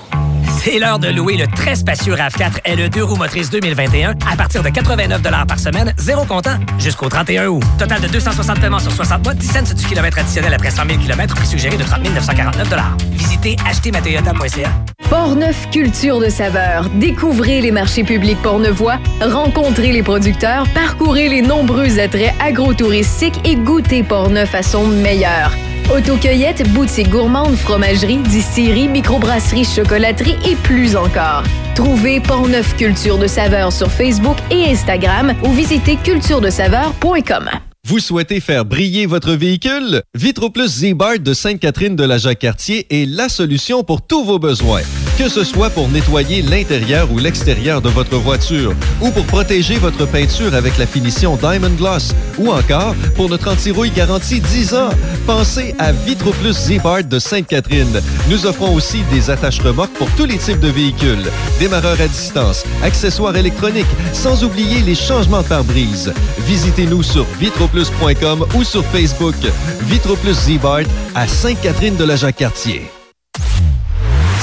C'est 0.62 0.78
l'heure 0.78 0.98
de 0.98 1.08
louer 1.08 1.36
le 1.36 1.46
très 1.46 1.76
spacieux 1.76 2.14
RAV4 2.14 2.76
LE 2.76 2.88
2 2.88 3.02
roues 3.02 3.16
motrices 3.16 3.48
2021 3.48 4.14
à 4.30 4.36
partir 4.36 4.62
de 4.62 4.68
89 4.68 5.22
par 5.46 5.58
semaine, 5.58 5.94
zéro 5.98 6.24
comptant, 6.24 6.58
jusqu'au 6.78 7.08
31 7.08 7.46
août. 7.46 7.62
Total 7.78 8.00
de 8.00 8.08
260 8.08 8.60
paiements 8.60 8.78
sur 8.80 8.92
60 8.92 9.24
mois, 9.24 9.34
10 9.34 9.46
cents 9.46 9.74
du 9.74 9.86
kilomètre 9.86 10.18
additionnel 10.18 10.52
après 10.52 10.70
100 10.70 10.86
000 10.86 10.98
km, 10.98 11.34
prix 11.34 11.46
suggéré 11.46 11.76
de 11.76 11.84
30 11.84 12.02
949 12.12 12.68
Visitez 13.12 13.56
achetezmatoyota.ca. 13.68 14.70
Portneuf 15.08 15.70
Culture 15.70 16.18
de 16.20 16.28
saveur. 16.28 16.88
Découvrez 16.96 17.60
les 17.60 17.70
marchés 17.70 18.04
publics 18.04 18.42
portnevois, 18.42 18.98
rencontrez 19.20 19.92
les 19.92 20.02
producteurs, 20.02 20.66
parcourez 20.74 21.28
les 21.28 21.40
nombreux 21.40 21.98
attraits 21.98 22.34
agrotouristiques 22.40 23.40
et 23.44 23.56
goûtez 23.56 24.02
Portneuf 24.02 24.54
à 24.54 24.62
son 24.62 24.86
meilleur. 24.86 25.52
Autocueillette, 25.90 26.68
boutique 26.74 27.08
gourmande, 27.08 27.56
fromagerie, 27.56 28.18
distillerie, 28.18 28.88
microbrasserie, 28.88 29.64
chocolaterie 29.64 30.36
et 30.46 30.54
plus 30.56 30.94
encore. 30.94 31.42
Trouvez 31.74 32.20
Portneuf 32.20 32.76
Culture 32.76 33.16
de 33.16 33.26
saveur 33.26 33.72
sur 33.72 33.90
Facebook 33.90 34.36
et 34.50 34.70
Instagram 34.70 35.32
ou 35.42 35.52
visitez 35.52 35.96
culturedesaveur.com. 35.96 37.48
Vous 37.86 38.00
souhaitez 38.00 38.40
faire 38.40 38.66
briller 38.66 39.06
votre 39.06 39.32
véhicule? 39.32 40.02
Vitroplus 40.14 40.68
Z-Bart 40.68 41.20
de 41.20 41.32
Sainte-Catherine 41.32 41.96
de 41.96 42.04
la 42.04 42.18
Jacques-Cartier 42.18 42.86
est 42.90 43.06
la 43.06 43.30
solution 43.30 43.82
pour 43.82 44.06
tous 44.06 44.24
vos 44.24 44.38
besoins. 44.38 44.82
Que 45.18 45.28
ce 45.28 45.42
soit 45.42 45.70
pour 45.70 45.88
nettoyer 45.88 46.42
l'intérieur 46.42 47.10
ou 47.10 47.18
l'extérieur 47.18 47.82
de 47.82 47.88
votre 47.88 48.16
voiture, 48.18 48.72
ou 49.00 49.10
pour 49.10 49.24
protéger 49.24 49.76
votre 49.76 50.06
peinture 50.06 50.54
avec 50.54 50.78
la 50.78 50.86
finition 50.86 51.34
Diamond 51.34 51.74
Gloss, 51.76 52.14
ou 52.38 52.52
encore 52.52 52.94
pour 53.16 53.28
notre 53.28 53.50
anti-rouille 53.50 53.90
garantie 53.90 54.40
10 54.40 54.74
ans, 54.74 54.90
pensez 55.26 55.74
à 55.80 55.90
Vitroplus 55.90 56.52
Z-Bart 56.52 57.02
de 57.02 57.18
Sainte-Catherine. 57.18 58.00
Nous 58.30 58.46
offrons 58.46 58.72
aussi 58.72 59.02
des 59.12 59.28
attaches 59.28 59.60
remorques 59.60 59.94
pour 59.94 60.08
tous 60.12 60.24
les 60.24 60.38
types 60.38 60.60
de 60.60 60.68
véhicules, 60.68 61.26
démarreurs 61.58 62.00
à 62.00 62.06
distance, 62.06 62.64
accessoires 62.84 63.36
électroniques, 63.36 63.86
sans 64.12 64.44
oublier 64.44 64.82
les 64.82 64.94
changements 64.94 65.42
de 65.42 65.48
pare-brise. 65.48 66.12
Visitez-nous 66.46 67.02
sur 67.02 67.26
vitroplus.com 67.40 68.46
ou 68.54 68.62
sur 68.62 68.84
Facebook. 68.84 69.34
Vitroplus 69.82 70.34
Z-Bart 70.34 70.86
à 71.16 71.26
Sainte-Catherine 71.26 71.96
de 71.96 72.04
la 72.04 72.14
Jacques-Cartier. 72.14 72.88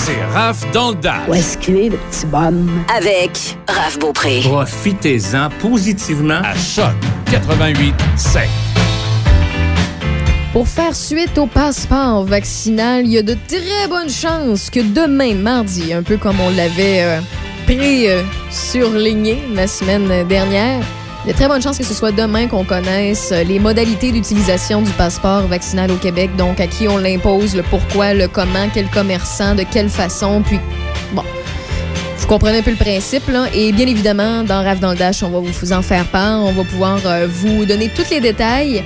C'est 0.05 0.23
Raph 0.23 0.71
dans 0.71 0.91
le 0.91 0.97
Dash. 0.97 1.27
Où 1.27 1.33
est-ce 1.33 1.57
qu'il 1.57 1.77
est, 1.77 1.89
le 1.89 1.97
petit 1.97 2.27
bonhomme? 2.27 2.85
Avec 2.95 3.57
Raph 3.67 3.97
Beaupré. 3.97 4.41
Profitez-en 4.43 5.49
positivement 5.59 6.41
à 6.43 6.53
Choc 6.53 6.93
88 7.31 7.95
Pour 10.53 10.67
faire 10.67 10.95
suite 10.95 11.35
au 11.39 11.47
passeport 11.47 12.23
vaccinal, 12.23 13.03
il 13.03 13.13
y 13.13 13.17
a 13.17 13.23
de 13.23 13.35
très 13.47 13.87
bonnes 13.89 14.11
chances 14.11 14.69
que 14.69 14.81
demain, 14.81 15.33
mardi, 15.33 15.91
un 15.91 16.03
peu 16.03 16.17
comme 16.17 16.39
on 16.39 16.51
l'avait 16.51 17.01
euh, 17.01 17.19
pré-surligné 17.65 19.41
la 19.55 19.65
semaine 19.65 20.27
dernière, 20.27 20.83
il 21.25 21.29
y 21.29 21.31
a 21.31 21.33
très 21.33 21.47
bonnes 21.47 21.61
chances 21.61 21.79
que 21.79 21.83
ce 21.83 21.95
soit 21.95 22.11
demain 22.11 22.47
qu'on 22.47 22.63
connaisse 22.63 23.31
euh, 23.31 23.43
les 23.43 23.57
modalités 23.57 24.11
d'utilisation 24.11 24.83
du 24.83 24.91
passeport 24.91 25.47
vaccinal 25.47 25.89
au 25.91 25.95
Québec, 25.95 26.29
donc 26.35 26.59
à 26.59 26.67
qui 26.67 26.87
on 26.87 26.97
l'impose, 26.97 27.55
le 27.55 27.63
pourquoi, 27.63 28.13
le 28.13 28.27
comment, 28.27 28.67
quel 28.71 28.87
commerçant, 28.89 29.55
de 29.55 29.63
quelle 29.63 29.89
façon, 29.89 30.43
puis 30.45 30.59
bon. 31.13 31.23
Vous 32.19 32.27
comprenez 32.27 32.59
un 32.59 32.61
peu 32.61 32.69
le 32.69 32.77
principe, 32.77 33.27
là. 33.27 33.47
Et 33.55 33.71
bien 33.71 33.87
évidemment, 33.87 34.43
dans 34.43 34.63
Rave 34.63 34.79
dans 34.79 34.91
le 34.91 34.97
Dash, 34.97 35.23
on 35.23 35.29
va 35.29 35.39
vous 35.39 35.73
en 35.73 35.81
faire 35.81 36.05
part. 36.05 36.43
On 36.43 36.51
va 36.51 36.63
pouvoir 36.63 36.99
euh, 37.05 37.27
vous 37.27 37.65
donner 37.65 37.89
tous 37.89 38.09
les 38.11 38.19
détails. 38.19 38.83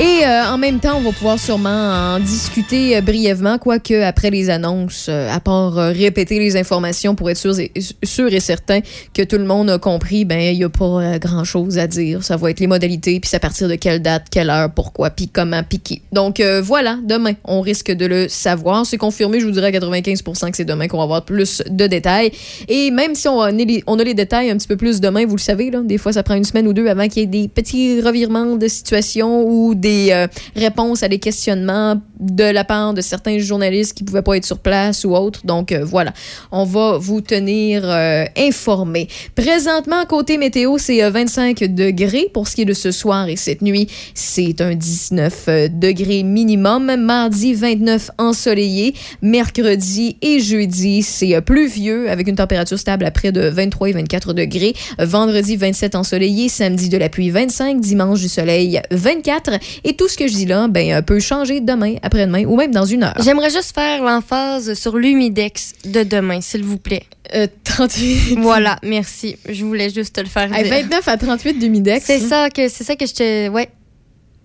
Et 0.00 0.24
euh, 0.24 0.46
en 0.46 0.58
même 0.58 0.78
temps, 0.78 0.96
on 0.96 1.00
va 1.00 1.10
pouvoir 1.10 1.40
sûrement 1.40 2.14
en 2.14 2.20
discuter 2.20 2.96
euh, 2.96 3.00
brièvement, 3.00 3.58
quoique 3.58 4.00
après 4.00 4.30
les 4.30 4.48
annonces, 4.48 5.06
euh, 5.08 5.28
à 5.28 5.40
part 5.40 5.76
euh, 5.76 5.90
répéter 5.90 6.38
les 6.38 6.56
informations 6.56 7.16
pour 7.16 7.28
être 7.30 7.36
sûr 7.36 7.58
et, 7.58 8.38
certain 8.38 8.78
que 9.12 9.22
tout 9.24 9.38
le 9.38 9.44
monde 9.44 9.68
a 9.70 9.78
compris, 9.78 10.24
ben 10.24 10.38
il 10.38 10.56
n'y 10.56 10.62
a 10.62 10.68
pas 10.68 11.18
grand-chose 11.18 11.78
à 11.78 11.88
dire. 11.88 12.22
Ça 12.22 12.36
va 12.36 12.50
être 12.50 12.60
les 12.60 12.68
modalités, 12.68 13.18
puis 13.18 13.28
à 13.34 13.40
partir 13.40 13.68
de 13.68 13.74
quelle 13.74 14.00
date, 14.00 14.26
quelle 14.30 14.50
heure, 14.50 14.70
pourquoi, 14.72 15.10
puis 15.10 15.26
comment, 15.26 15.64
puis 15.68 15.80
qui. 15.80 16.02
Donc 16.12 16.40
voilà, 16.62 16.98
demain, 17.02 17.32
on 17.44 17.60
risque 17.60 17.90
de 17.90 18.06
le 18.06 18.28
savoir. 18.28 18.86
C'est 18.86 18.98
confirmé, 18.98 19.40
je 19.40 19.46
vous 19.46 19.50
dirais 19.50 19.66
à 19.66 19.70
95% 19.72 20.50
que 20.52 20.56
c'est 20.56 20.64
demain 20.64 20.86
qu'on 20.86 20.98
va 20.98 21.02
avoir 21.02 21.24
plus 21.24 21.60
de 21.68 21.86
détails. 21.88 22.30
Et 22.68 22.92
même 22.92 23.16
si 23.16 23.26
on 23.26 23.40
a, 23.40 23.50
les, 23.50 23.82
on 23.88 23.98
a 23.98 24.04
les 24.04 24.14
détails 24.14 24.50
un 24.50 24.56
petit 24.56 24.68
peu 24.68 24.76
plus 24.76 25.00
demain, 25.00 25.26
vous 25.26 25.36
le 25.36 25.40
savez, 25.40 25.72
là, 25.72 25.80
des 25.82 25.98
fois 25.98 26.12
ça 26.12 26.22
prend 26.22 26.36
une 26.36 26.44
semaine 26.44 26.68
ou 26.68 26.72
deux 26.72 26.86
avant 26.86 27.08
qu'il 27.08 27.22
y 27.22 27.24
ait 27.24 27.26
des 27.26 27.48
petits 27.48 28.00
revirements 28.00 28.54
de 28.54 28.68
situation 28.68 29.42
ou 29.44 29.74
des 29.74 29.87
euh, 30.12 30.26
réponses 30.56 31.02
à 31.02 31.08
des 31.08 31.18
questionnements 31.18 32.00
de 32.20 32.44
la 32.44 32.64
part 32.64 32.94
de 32.94 33.00
certains 33.00 33.38
journalistes 33.38 33.94
qui 33.94 34.04
pouvaient 34.04 34.22
pas 34.22 34.36
être 34.36 34.44
sur 34.44 34.58
place 34.58 35.04
ou 35.04 35.14
autres. 35.14 35.46
Donc 35.46 35.72
euh, 35.72 35.84
voilà, 35.84 36.12
on 36.52 36.64
va 36.64 36.98
vous 36.98 37.20
tenir 37.20 37.82
euh, 37.84 38.24
informés. 38.36 39.08
Présentement, 39.34 40.04
côté 40.06 40.38
météo, 40.38 40.78
c'est 40.78 41.02
euh, 41.02 41.10
25 41.10 41.64
degrés 41.74 42.28
pour 42.32 42.48
ce 42.48 42.56
qui 42.56 42.62
est 42.62 42.66
de 42.66 42.72
ce 42.72 42.90
soir 42.90 43.28
et 43.28 43.36
cette 43.36 43.62
nuit. 43.62 43.88
C'est 44.14 44.60
un 44.60 44.74
19 44.74 45.44
euh, 45.48 45.68
degrés 45.68 46.22
minimum. 46.22 46.96
Mardi, 46.96 47.54
29 47.54 48.10
ensoleillé. 48.18 48.94
Mercredi 49.22 50.16
et 50.22 50.40
jeudi, 50.40 51.02
c'est 51.02 51.40
pluvieux 51.42 52.10
avec 52.10 52.28
une 52.28 52.36
température 52.36 52.78
stable 52.78 53.04
à 53.04 53.10
près 53.10 53.32
de 53.32 53.48
23 53.48 53.90
et 53.90 53.92
24 53.92 54.32
degrés. 54.32 54.74
Vendredi, 54.98 55.56
27 55.56 55.94
ensoleillé. 55.94 56.48
Samedi, 56.48 56.88
de 56.88 56.96
la 56.96 57.08
pluie, 57.08 57.30
25. 57.30 57.80
Dimanche, 57.80 58.20
du 58.20 58.28
soleil, 58.28 58.80
24. 58.90 59.58
Et 59.84 59.94
tout 59.94 60.08
ce 60.08 60.16
que 60.16 60.26
je 60.28 60.32
dis 60.34 60.46
là, 60.46 60.68
ben, 60.68 60.90
euh, 60.92 61.02
peut 61.02 61.20
changer 61.20 61.60
demain, 61.60 61.96
après-demain 62.02 62.44
ou 62.44 62.56
même 62.56 62.70
dans 62.72 62.84
une 62.84 63.02
heure. 63.04 63.14
J'aimerais 63.22 63.50
juste 63.50 63.74
faire 63.74 64.02
l'emphase 64.02 64.74
sur 64.74 64.96
l'humidex 64.96 65.72
de 65.84 66.02
demain, 66.02 66.40
s'il 66.40 66.64
vous 66.64 66.78
plaît. 66.78 67.04
Euh, 67.34 67.46
38. 67.64 68.38
Voilà, 68.40 68.78
merci. 68.82 69.36
Je 69.48 69.64
voulais 69.64 69.90
juste 69.90 70.14
te 70.16 70.20
le 70.20 70.26
faire 70.28 70.48
dire. 70.48 70.64
29 70.68 71.06
à 71.08 71.16
38 71.16 71.58
d'humidex. 71.58 72.04
C'est 72.04 72.20
ça 72.20 72.48
que 72.50 72.68
c'est 72.68 72.84
ça 72.84 72.96
que 72.96 73.06
je 73.06 73.14
te 73.14 73.48
ouais. 73.50 73.68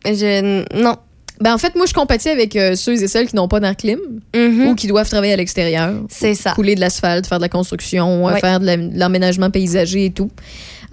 Je 0.06 0.64
non. 0.82 0.98
Ben, 1.42 1.54
en 1.54 1.58
fait, 1.58 1.76
moi, 1.76 1.86
je 1.88 1.94
compatis 1.94 2.30
avec 2.30 2.56
euh, 2.56 2.76
ceux 2.76 3.02
et 3.02 3.08
celles 3.08 3.28
qui 3.28 3.36
n'ont 3.36 3.48
pas 3.48 3.60
d'air 3.60 3.76
clim 3.76 4.00
Mhm. 4.36 4.68
ou 4.68 4.76
qui 4.76 4.88
doivent 4.88 5.10
travailler 5.10 5.34
à 5.34 5.36
l'extérieur. 5.36 5.94
C'est 6.10 6.36
ça. 6.36 6.52
Couler 6.52 6.76
de 6.76 6.80
l'asphalte, 6.80 7.26
faire 7.26 7.40
de 7.40 7.44
la 7.44 7.50
construction, 7.50 8.28
euh, 8.28 8.34
Ouais. 8.34 8.40
faire 8.40 8.60
de 8.60 8.66
la- 8.66 8.78
de 8.78 8.98
l'emménagement 8.98 9.50
paysager 9.50 10.06
et 10.06 10.12
tout. 10.12 10.30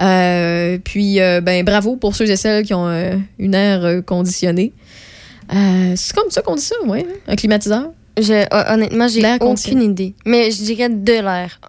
Euh, 0.01 0.79
puis, 0.83 1.21
euh, 1.21 1.41
ben, 1.41 1.65
bravo 1.65 1.97
pour 1.97 2.15
ceux 2.15 2.29
et 2.31 2.37
celles 2.37 2.65
qui 2.65 2.75
ont 2.75 2.89
euh, 2.89 3.17
une 3.39 3.55
air 3.55 4.03
conditionnée. 4.05 4.73
C'est 5.51 6.15
comme 6.15 6.31
ça 6.31 6.43
qu'on 6.43 6.55
dit 6.55 6.63
ça, 6.63 6.77
ouais, 6.87 7.07
hein? 7.09 7.15
un 7.27 7.37
climatiseur? 7.37 7.91
Je, 8.17 8.47
honnêtement, 8.73 9.09
j'ai 9.09 9.23
aucune 9.41 9.83
idée. 9.83 10.15
Mais 10.25 10.51
je 10.51 10.63
dirais 10.63 10.89
de 10.89 11.13
l'air 11.13 11.61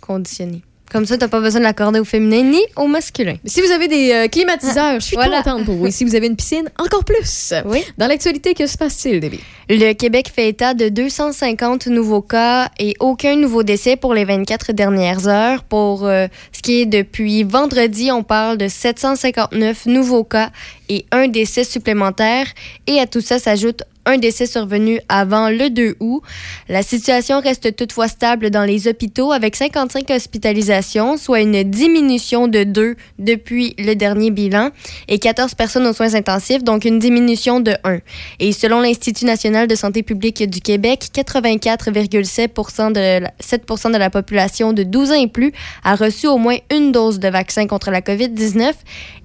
conditionné. 0.00 0.62
Comme 0.94 1.06
ça, 1.06 1.18
t'as 1.18 1.26
pas 1.26 1.40
besoin 1.40 1.58
de 1.58 1.64
l'accorder 1.64 1.98
au 1.98 2.04
féminin 2.04 2.44
ni 2.44 2.60
au 2.76 2.86
masculin. 2.86 3.34
Si 3.44 3.60
vous 3.60 3.72
avez 3.72 3.88
des 3.88 4.12
euh, 4.12 4.28
climatiseurs, 4.28 5.00
je 5.00 5.06
suis 5.06 5.16
Voilà. 5.16 5.42
contente 5.42 5.64
pour 5.64 5.74
vous. 5.74 5.88
Et 5.88 5.90
si 5.90 6.04
vous 6.04 6.14
avez 6.14 6.28
une 6.28 6.36
piscine, 6.36 6.70
encore 6.78 7.04
plus. 7.04 7.52
Oui. 7.66 7.82
Dans 7.98 8.06
l'actualité, 8.06 8.54
que 8.54 8.68
se 8.68 8.78
passe-t-il, 8.78 9.18
Debbie? 9.18 9.40
Le 9.68 9.92
Québec 9.94 10.30
fait 10.32 10.48
état 10.48 10.72
de 10.72 10.88
250 10.88 11.88
nouveaux 11.88 12.22
cas 12.22 12.68
et 12.78 12.94
aucun 13.00 13.34
nouveau 13.34 13.64
décès 13.64 13.96
pour 13.96 14.14
les 14.14 14.24
24 14.24 14.70
dernières 14.70 15.26
heures. 15.26 15.64
Pour 15.64 16.06
euh, 16.06 16.28
ce 16.52 16.62
qui 16.62 16.82
est 16.82 16.86
depuis 16.86 17.42
vendredi, 17.42 18.12
on 18.12 18.22
parle 18.22 18.56
de 18.56 18.68
759 18.68 19.86
nouveaux 19.86 20.22
cas 20.22 20.50
et 20.88 21.06
un 21.10 21.26
décès 21.26 21.64
supplémentaire. 21.64 22.46
Et 22.86 23.00
à 23.00 23.08
tout 23.08 23.20
ça 23.20 23.40
s'ajoute 23.40 23.82
un 24.06 24.18
décès 24.18 24.46
survenu 24.46 25.00
avant 25.08 25.48
le 25.48 25.70
2 25.70 25.96
août. 26.00 26.22
La 26.68 26.82
situation 26.82 27.40
reste 27.40 27.76
toutefois 27.76 28.08
stable 28.08 28.50
dans 28.50 28.64
les 28.64 28.88
hôpitaux 28.88 29.32
avec 29.32 29.56
55 29.56 30.10
hospitalisations, 30.10 31.16
soit 31.16 31.40
une 31.40 31.62
diminution 31.62 32.48
de 32.48 32.64
2 32.64 32.96
depuis 33.18 33.74
le 33.78 33.94
dernier 33.94 34.30
bilan, 34.30 34.70
et 35.08 35.18
14 35.18 35.54
personnes 35.54 35.86
aux 35.86 35.92
soins 35.92 36.14
intensifs, 36.14 36.62
donc 36.62 36.84
une 36.84 36.98
diminution 36.98 37.60
de 37.60 37.72
1. 37.84 37.98
Et 38.40 38.52
selon 38.52 38.80
l'Institut 38.80 39.24
national 39.24 39.66
de 39.68 39.74
santé 39.74 40.02
publique 40.02 40.42
du 40.48 40.60
Québec, 40.60 41.08
84,7 41.14 42.92
de, 42.92 43.20
la- 43.22 43.32
7 43.40 43.64
de 43.92 43.98
la 43.98 44.10
population 44.10 44.72
de 44.72 44.82
12 44.82 45.10
ans 45.12 45.20
et 45.20 45.28
plus 45.28 45.52
a 45.82 45.94
reçu 45.94 46.26
au 46.26 46.38
moins 46.38 46.56
une 46.70 46.92
dose 46.92 47.18
de 47.18 47.28
vaccin 47.28 47.66
contre 47.66 47.90
la 47.90 48.00
COVID-19 48.00 48.72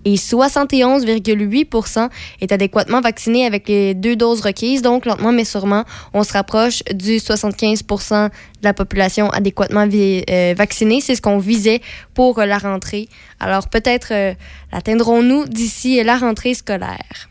et 0.06 0.16
71,8 0.16 2.10
est 2.42 2.52
adéquatement 2.52 3.02
vacciné 3.02 3.46
avec 3.46 3.68
les 3.68 3.94
deux 3.94 4.16
doses 4.16 4.42
requises. 4.42 4.69
Donc, 4.78 5.06
lentement 5.06 5.32
mais 5.32 5.46
sûrement, 5.46 5.84
on 6.14 6.24
se 6.24 6.34
rapproche 6.34 6.84
du 6.94 7.18
75% 7.18 8.26
de 8.28 8.32
la 8.64 8.74
population 8.74 9.30
adéquatement 9.30 9.88
euh, 9.92 10.54
vaccinée. 10.58 11.02
C'est 11.02 11.16
ce 11.16 11.22
qu'on 11.22 11.40
visait 11.40 11.82
pour 12.14 12.40
la 12.40 12.58
rentrée. 12.58 13.08
Alors, 13.40 13.70
peut-être 13.70 14.10
euh, 14.12 14.34
l'atteindrons-nous 14.72 15.46
d'ici 15.46 16.04
la 16.04 16.18
rentrée 16.18 16.54
scolaire? 16.54 17.29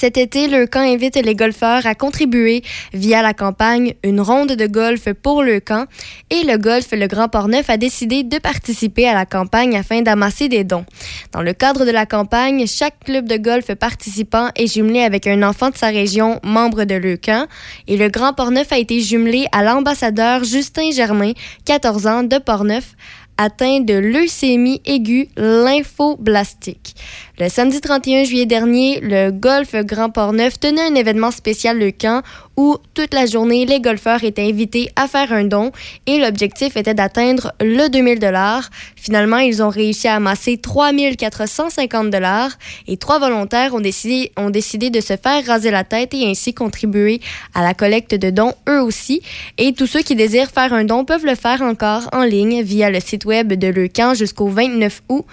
Cet 0.00 0.16
été, 0.16 0.46
le 0.46 0.68
camp 0.68 0.78
invite 0.78 1.16
les 1.16 1.34
golfeurs 1.34 1.84
à 1.84 1.96
contribuer 1.96 2.62
via 2.92 3.20
la 3.20 3.34
campagne 3.34 3.94
Une 4.04 4.20
ronde 4.20 4.52
de 4.52 4.66
golf 4.68 5.12
pour 5.12 5.42
le 5.42 5.58
camp 5.58 5.86
et 6.30 6.44
le 6.44 6.56
golf 6.56 6.86
Le 6.92 7.08
Grand 7.08 7.26
Port-Neuf 7.26 7.68
a 7.68 7.78
décidé 7.78 8.22
de 8.22 8.38
participer 8.38 9.08
à 9.08 9.14
la 9.14 9.26
campagne 9.26 9.76
afin 9.76 10.02
d'amasser 10.02 10.48
des 10.48 10.62
dons. 10.62 10.84
Dans 11.32 11.42
le 11.42 11.52
cadre 11.52 11.84
de 11.84 11.90
la 11.90 12.06
campagne, 12.06 12.64
chaque 12.68 13.00
club 13.06 13.26
de 13.26 13.38
golf 13.38 13.74
participant 13.74 14.50
est 14.54 14.72
jumelé 14.72 15.00
avec 15.00 15.26
un 15.26 15.42
enfant 15.42 15.70
de 15.70 15.76
sa 15.76 15.88
région, 15.88 16.38
membre 16.44 16.84
de 16.84 16.94
le 16.94 17.16
camp 17.16 17.48
et 17.88 17.96
le 17.96 18.08
Grand 18.08 18.34
Port-Neuf 18.34 18.70
a 18.70 18.78
été 18.78 19.00
jumelé 19.00 19.46
à 19.50 19.64
l'ambassadeur 19.64 20.44
Justin 20.44 20.92
Germain, 20.92 21.32
14 21.64 22.06
ans, 22.06 22.22
de 22.22 22.38
Port-Neuf, 22.38 22.94
atteint 23.38 23.80
de 23.80 23.94
leucémie 23.94 24.82
aiguë 24.84 25.28
lymphoblastique. 25.36 26.94
Le 27.40 27.48
samedi 27.48 27.80
31 27.80 28.24
juillet 28.24 28.46
dernier, 28.46 28.98
le 29.00 29.30
Golf 29.30 29.72
Grand 29.84 30.10
Port-Neuf 30.10 30.58
tenait 30.58 30.82
un 30.82 30.96
événement 30.96 31.30
spécial 31.30 31.78
Le 31.78 31.92
Camp 31.92 32.24
où 32.56 32.78
toute 32.94 33.14
la 33.14 33.26
journée, 33.26 33.64
les 33.64 33.80
golfeurs 33.80 34.24
étaient 34.24 34.42
invités 34.42 34.88
à 34.96 35.06
faire 35.06 35.32
un 35.32 35.44
don 35.44 35.70
et 36.06 36.18
l'objectif 36.18 36.76
était 36.76 36.94
d'atteindre 36.94 37.52
le 37.60 37.86
2000 37.90 38.18
dollars. 38.18 38.68
Finalement, 38.96 39.38
ils 39.38 39.62
ont 39.62 39.68
réussi 39.68 40.08
à 40.08 40.16
amasser 40.16 40.56
3450 40.56 42.10
dollars 42.10 42.58
et 42.88 42.96
trois 42.96 43.20
volontaires 43.20 43.72
ont 43.72 43.80
décidé, 43.80 44.32
ont 44.36 44.50
décidé 44.50 44.90
de 44.90 45.00
se 45.00 45.16
faire 45.16 45.46
raser 45.46 45.70
la 45.70 45.84
tête 45.84 46.14
et 46.14 46.28
ainsi 46.28 46.54
contribuer 46.54 47.20
à 47.54 47.62
la 47.62 47.72
collecte 47.72 48.16
de 48.16 48.30
dons 48.30 48.54
eux 48.68 48.82
aussi. 48.82 49.22
Et 49.58 49.74
tous 49.74 49.86
ceux 49.86 50.02
qui 50.02 50.16
désirent 50.16 50.50
faire 50.50 50.72
un 50.72 50.82
don 50.82 51.04
peuvent 51.04 51.24
le 51.24 51.36
faire 51.36 51.62
encore 51.62 52.08
en 52.12 52.24
ligne 52.24 52.62
via 52.62 52.90
le 52.90 52.98
site 52.98 53.26
web 53.26 53.52
de 53.52 53.68
Le 53.68 53.86
Camp 53.86 54.14
jusqu'au 54.14 54.48
29 54.48 55.02
août 55.08 55.24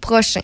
prochain. 0.00 0.42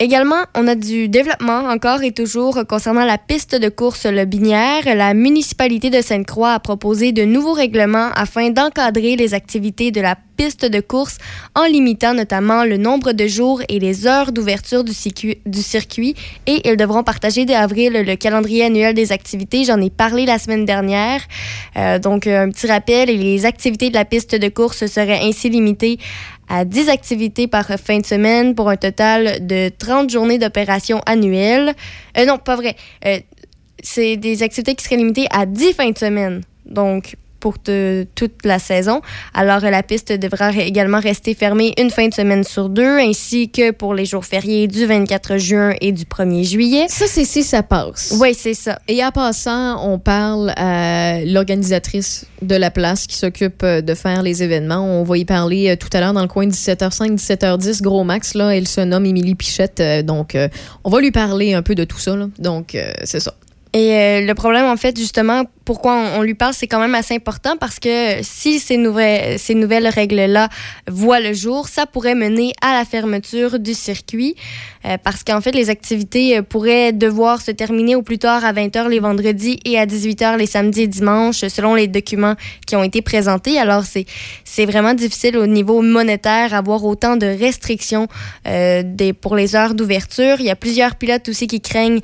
Également, 0.00 0.44
on 0.54 0.68
a 0.68 0.76
du 0.76 1.08
développement 1.08 1.68
encore 1.68 2.04
et 2.04 2.12
toujours 2.12 2.64
concernant 2.68 3.04
la 3.04 3.18
piste 3.18 3.56
de 3.56 3.68
course 3.68 4.06
Le 4.06 4.26
Binière. 4.26 4.84
La 4.94 5.12
municipalité 5.12 5.90
de 5.90 6.00
Sainte-Croix 6.00 6.52
a 6.52 6.60
proposé 6.60 7.10
de 7.10 7.24
nouveaux 7.24 7.52
règlements 7.52 8.10
afin 8.14 8.50
d'encadrer 8.50 9.16
les 9.16 9.34
activités 9.34 9.90
de 9.90 10.00
la 10.00 10.16
piste 10.36 10.64
de 10.64 10.78
course 10.78 11.18
en 11.56 11.64
limitant 11.64 12.14
notamment 12.14 12.62
le 12.62 12.76
nombre 12.76 13.10
de 13.10 13.26
jours 13.26 13.60
et 13.68 13.80
les 13.80 14.06
heures 14.06 14.30
d'ouverture 14.30 14.84
du, 14.84 14.92
circuit-. 14.92 16.14
Et 16.46 16.68
ils 16.68 16.76
devront 16.76 17.02
partager 17.02 17.44
dès 17.44 17.56
avril 17.56 17.92
le 18.06 18.14
calendrier 18.14 18.66
annuel 18.66 18.94
des 18.94 19.10
activités. 19.10 19.64
J'en 19.64 19.80
ai 19.80 19.90
parlé 19.90 20.26
la 20.26 20.38
semaine 20.38 20.64
dernière. 20.64 21.22
Euh, 21.76 21.98
donc, 21.98 22.28
un 22.28 22.50
petit 22.50 22.68
rappel, 22.68 23.08
les 23.08 23.44
activités 23.44 23.90
de 23.90 23.94
la 23.94 24.04
piste 24.04 24.36
de 24.36 24.48
course 24.48 24.86
seraient 24.86 25.20
ainsi 25.24 25.48
limitées 25.48 25.98
à 26.48 26.64
10 26.64 26.88
activités 26.88 27.46
par 27.46 27.66
fin 27.66 27.98
de 27.98 28.06
semaine 28.06 28.54
pour 28.54 28.68
un 28.68 28.76
total 28.76 29.46
de 29.46 29.68
30 29.68 30.10
journées 30.10 30.38
d'opération 30.38 31.00
annuelles. 31.06 31.74
Euh, 32.16 32.24
non, 32.24 32.38
pas 32.38 32.56
vrai. 32.56 32.76
Euh, 33.06 33.18
c'est 33.82 34.16
des 34.16 34.42
activités 34.42 34.74
qui 34.74 34.84
seraient 34.84 34.96
limitées 34.96 35.26
à 35.30 35.46
10 35.46 35.72
fins 35.74 35.90
de 35.90 35.98
semaine. 35.98 36.42
Donc, 36.66 37.16
pour 37.48 37.58
te- 37.62 38.04
toute 38.14 38.44
la 38.44 38.58
saison. 38.58 39.00
Alors, 39.32 39.64
euh, 39.64 39.70
la 39.70 39.82
piste 39.82 40.12
devra 40.12 40.50
également 40.52 41.00
rester 41.00 41.32
fermée 41.34 41.72
une 41.78 41.88
fin 41.90 42.06
de 42.08 42.12
semaine 42.12 42.44
sur 42.44 42.68
deux, 42.68 42.98
ainsi 42.98 43.48
que 43.50 43.70
pour 43.70 43.94
les 43.94 44.04
jours 44.04 44.26
fériés 44.26 44.66
du 44.66 44.84
24 44.84 45.38
juin 45.38 45.72
et 45.80 45.92
du 45.92 46.04
1er 46.04 46.44
juillet. 46.44 46.84
Ça, 46.90 47.06
c'est 47.08 47.24
si 47.24 47.42
ça 47.42 47.62
passe. 47.62 48.14
Oui, 48.20 48.34
c'est 48.34 48.52
ça. 48.52 48.78
Et 48.86 49.02
en 49.02 49.10
passant, 49.12 49.82
on 49.90 49.98
parle 49.98 50.52
à 50.56 51.20
l'organisatrice 51.24 52.26
de 52.42 52.54
la 52.54 52.70
place 52.70 53.06
qui 53.06 53.16
s'occupe 53.16 53.62
euh, 53.62 53.80
de 53.80 53.94
faire 53.94 54.22
les 54.22 54.42
événements. 54.42 54.84
On 54.84 55.04
va 55.04 55.16
y 55.16 55.24
parler 55.24 55.70
euh, 55.70 55.76
tout 55.76 55.88
à 55.94 56.00
l'heure 56.00 56.12
dans 56.12 56.20
le 56.22 56.28
coin 56.28 56.46
de 56.46 56.52
17h05, 56.52 57.16
17h10, 57.16 57.80
gros 57.80 58.04
max. 58.04 58.34
Là, 58.34 58.54
elle 58.54 58.68
se 58.68 58.82
nomme 58.82 59.06
Émilie 59.06 59.34
Pichette. 59.36 59.82
donc, 60.04 60.36
on 60.84 60.90
va 60.90 61.00
lui 61.00 61.12
parler 61.12 61.54
un 61.54 61.62
peu 61.62 61.74
de 61.74 61.84
tout 61.84 61.98
ça. 61.98 62.14
là. 62.14 62.26
Donc, 62.38 62.76
c'est 63.04 63.20
ça. 63.20 63.32
Et 63.78 63.94
euh, 63.94 64.20
le 64.22 64.34
problème, 64.34 64.64
en 64.64 64.76
fait, 64.76 64.98
justement, 64.98 65.44
pourquoi 65.64 65.94
on, 66.16 66.22
lui 66.22 66.34
parle, 66.34 66.52
c'est 66.52 66.66
quand 66.66 66.80
même 66.80 66.96
assez 66.96 67.14
important 67.14 67.56
parce 67.56 67.78
que 67.78 68.16
si 68.22 68.58
ces 68.58 68.76
nouvelles, 68.76 69.38
règles-là 69.86 70.48
voient 70.90 71.20
le 71.20 71.32
jour, 71.32 71.68
ça 71.68 71.86
pourrait 71.86 72.16
mener 72.16 72.54
à 72.60 72.72
la 72.72 72.84
fermeture 72.84 73.60
du 73.60 73.74
circuit 73.74 74.34
euh, 74.84 74.96
parce 75.04 75.22
qu'en 75.22 75.40
fait, 75.40 75.52
les 75.52 75.70
activités 75.70 76.38
euh, 76.38 76.42
pourraient 76.42 76.92
devoir 76.92 77.40
se 77.40 77.52
terminer 77.52 77.94
au 77.94 78.02
plus 78.02 78.18
tard 78.18 78.44
à 78.44 78.52
20h 78.52 78.88
les 78.88 78.98
vendredis 78.98 79.60
et 79.64 79.78
à 79.78 79.86
18h 79.86 80.38
les 80.38 80.46
samedis 80.46 80.82
et 80.82 80.86
dimanches 80.88 81.46
selon 81.46 81.74
les 81.74 81.86
documents 81.86 82.34
qui 82.66 82.74
ont 82.74 82.82
été 82.82 83.00
présentés. 83.02 83.60
Alors, 83.60 83.84
c'est, 83.84 84.06
vraiment 84.64 84.94
difficile 84.94 85.36
au 85.36 85.46
niveau 85.46 85.82
monétaire 85.82 86.52
avoir 86.52 86.84
autant 86.84 87.16
de 87.16 87.26
restrictions 87.26 88.08
pour 89.20 89.36
les 89.36 89.54
heures 89.54 89.74
d'ouverture. 89.74 90.36
Il 90.40 90.46
y 90.46 90.50
a 90.50 90.56
plusieurs 90.56 90.96
pilotes 90.96 91.28
aussi 91.28 91.46
qui 91.46 91.60
craignent 91.60 92.00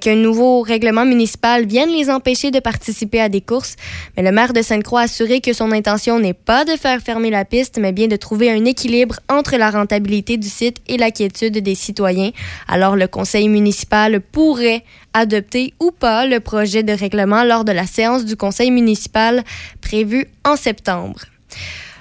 qu'un 0.00 0.14
nouveau 0.14 0.60
règlement 0.60 1.04
municipal 1.16 1.64
vienne 1.66 1.88
les 1.88 2.10
empêcher 2.10 2.50
de 2.50 2.60
participer 2.60 3.20
à 3.20 3.30
des 3.30 3.40
courses. 3.40 3.76
Mais 4.16 4.22
le 4.22 4.32
maire 4.32 4.52
de 4.52 4.60
Sainte-Croix 4.60 5.00
a 5.00 5.04
assuré 5.04 5.40
que 5.40 5.54
son 5.54 5.72
intention 5.72 6.18
n'est 6.18 6.34
pas 6.34 6.64
de 6.66 6.76
faire 6.76 7.00
fermer 7.00 7.30
la 7.30 7.46
piste, 7.46 7.78
mais 7.78 7.92
bien 7.92 8.06
de 8.06 8.16
trouver 8.16 8.50
un 8.50 8.64
équilibre 8.66 9.16
entre 9.30 9.56
la 9.56 9.70
rentabilité 9.70 10.36
du 10.36 10.48
site 10.48 10.78
et 10.86 10.98
la 10.98 11.10
quiétude 11.10 11.58
des 11.58 11.74
citoyens. 11.74 12.32
Alors 12.68 12.96
le 12.96 13.08
conseil 13.08 13.48
municipal 13.48 14.20
pourrait 14.20 14.84
adopter 15.14 15.72
ou 15.80 15.90
pas 15.90 16.26
le 16.26 16.40
projet 16.40 16.82
de 16.82 16.92
règlement 16.92 17.44
lors 17.44 17.64
de 17.64 17.72
la 17.72 17.86
séance 17.86 18.26
du 18.26 18.36
conseil 18.36 18.70
municipal 18.70 19.42
prévue 19.80 20.26
en 20.44 20.56
septembre. 20.56 21.20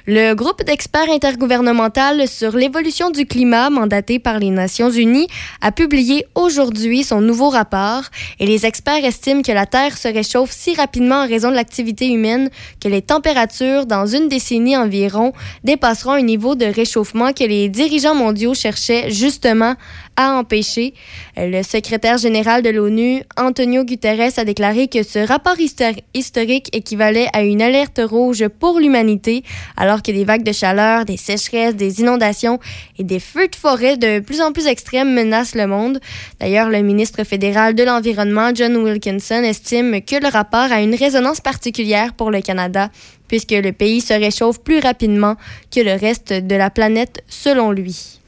Le 0.07 0.35
groupe 0.35 0.63
d'experts 0.63 1.09
intergouvernemental 1.09 2.27
sur 2.27 2.55
l'évolution 2.55 3.09
du 3.09 3.25
climat 3.25 3.71
mandaté 3.71 4.19
par 4.19 4.37
les 4.37 4.51
Nations 4.51 4.91
Unies 4.91 5.25
a 5.61 5.71
publié 5.71 6.27
aujourd'hui 6.35 7.03
son 7.03 7.21
nouveau 7.21 7.49
rapport 7.49 8.03
et 8.39 8.45
les 8.45 8.67
experts 8.67 9.03
estiment 9.03 9.41
que 9.41 9.51
la 9.51 9.65
Terre 9.65 9.97
se 9.97 10.07
réchauffe 10.07 10.51
si 10.51 10.75
rapidement 10.75 11.23
en 11.23 11.27
raison 11.27 11.49
de 11.49 11.55
l'activité 11.55 12.07
humaine 12.07 12.51
que 12.79 12.87
les 12.87 13.01
températures 13.01 13.87
dans 13.87 14.05
une 14.05 14.29
décennie 14.29 14.77
environ 14.77 15.33
dépasseront 15.63 16.11
un 16.11 16.21
niveau 16.21 16.53
de 16.53 16.65
réchauffement 16.65 17.33
que 17.33 17.43
les 17.43 17.67
dirigeants 17.67 18.13
mondiaux 18.13 18.53
cherchaient 18.53 19.09
justement 19.09 19.73
à 20.17 20.33
empêcher. 20.33 20.93
Le 21.37 21.61
secrétaire 21.63 22.17
général 22.17 22.61
de 22.61 22.69
l'ONU, 22.69 23.23
Antonio 23.37 23.83
Guterres, 23.83 24.37
a 24.37 24.45
déclaré 24.45 24.87
que 24.87 25.03
ce 25.03 25.19
rapport 25.19 25.57
histori- 25.57 26.03
historique 26.13 26.75
équivalait 26.75 27.27
à 27.33 27.43
une 27.43 27.61
alerte 27.61 28.01
rouge 28.03 28.47
pour 28.47 28.79
l'humanité, 28.79 29.43
alors 29.77 30.01
que 30.01 30.11
des 30.11 30.23
vagues 30.23 30.43
de 30.43 30.51
chaleur, 30.51 31.05
des 31.05 31.17
sécheresses, 31.17 31.75
des 31.75 31.99
inondations 31.99 32.59
et 32.97 33.03
des 33.03 33.19
feux 33.19 33.47
de 33.47 33.55
forêt 33.55 33.97
de 33.97 34.19
plus 34.19 34.41
en 34.41 34.51
plus 34.51 34.67
extrêmes 34.67 35.13
menacent 35.13 35.55
le 35.55 35.67
monde. 35.67 35.99
D'ailleurs, 36.39 36.69
le 36.69 36.81
ministre 36.81 37.23
fédéral 37.23 37.75
de 37.75 37.83
l'Environnement, 37.83 38.51
John 38.53 38.75
Wilkinson, 38.77 39.43
estime 39.43 40.01
que 40.01 40.15
le 40.15 40.27
rapport 40.29 40.71
a 40.71 40.81
une 40.81 40.95
résonance 40.95 41.41
particulière 41.41 42.13
pour 42.13 42.31
le 42.31 42.41
Canada, 42.41 42.89
puisque 43.27 43.51
le 43.51 43.71
pays 43.71 44.01
se 44.01 44.13
réchauffe 44.13 44.59
plus 44.59 44.79
rapidement 44.79 45.35
que 45.73 45.81
le 45.81 45.93
reste 45.93 46.31
de 46.31 46.55
la 46.55 46.69
planète, 46.69 47.23
selon 47.27 47.71
lui. 47.71 48.19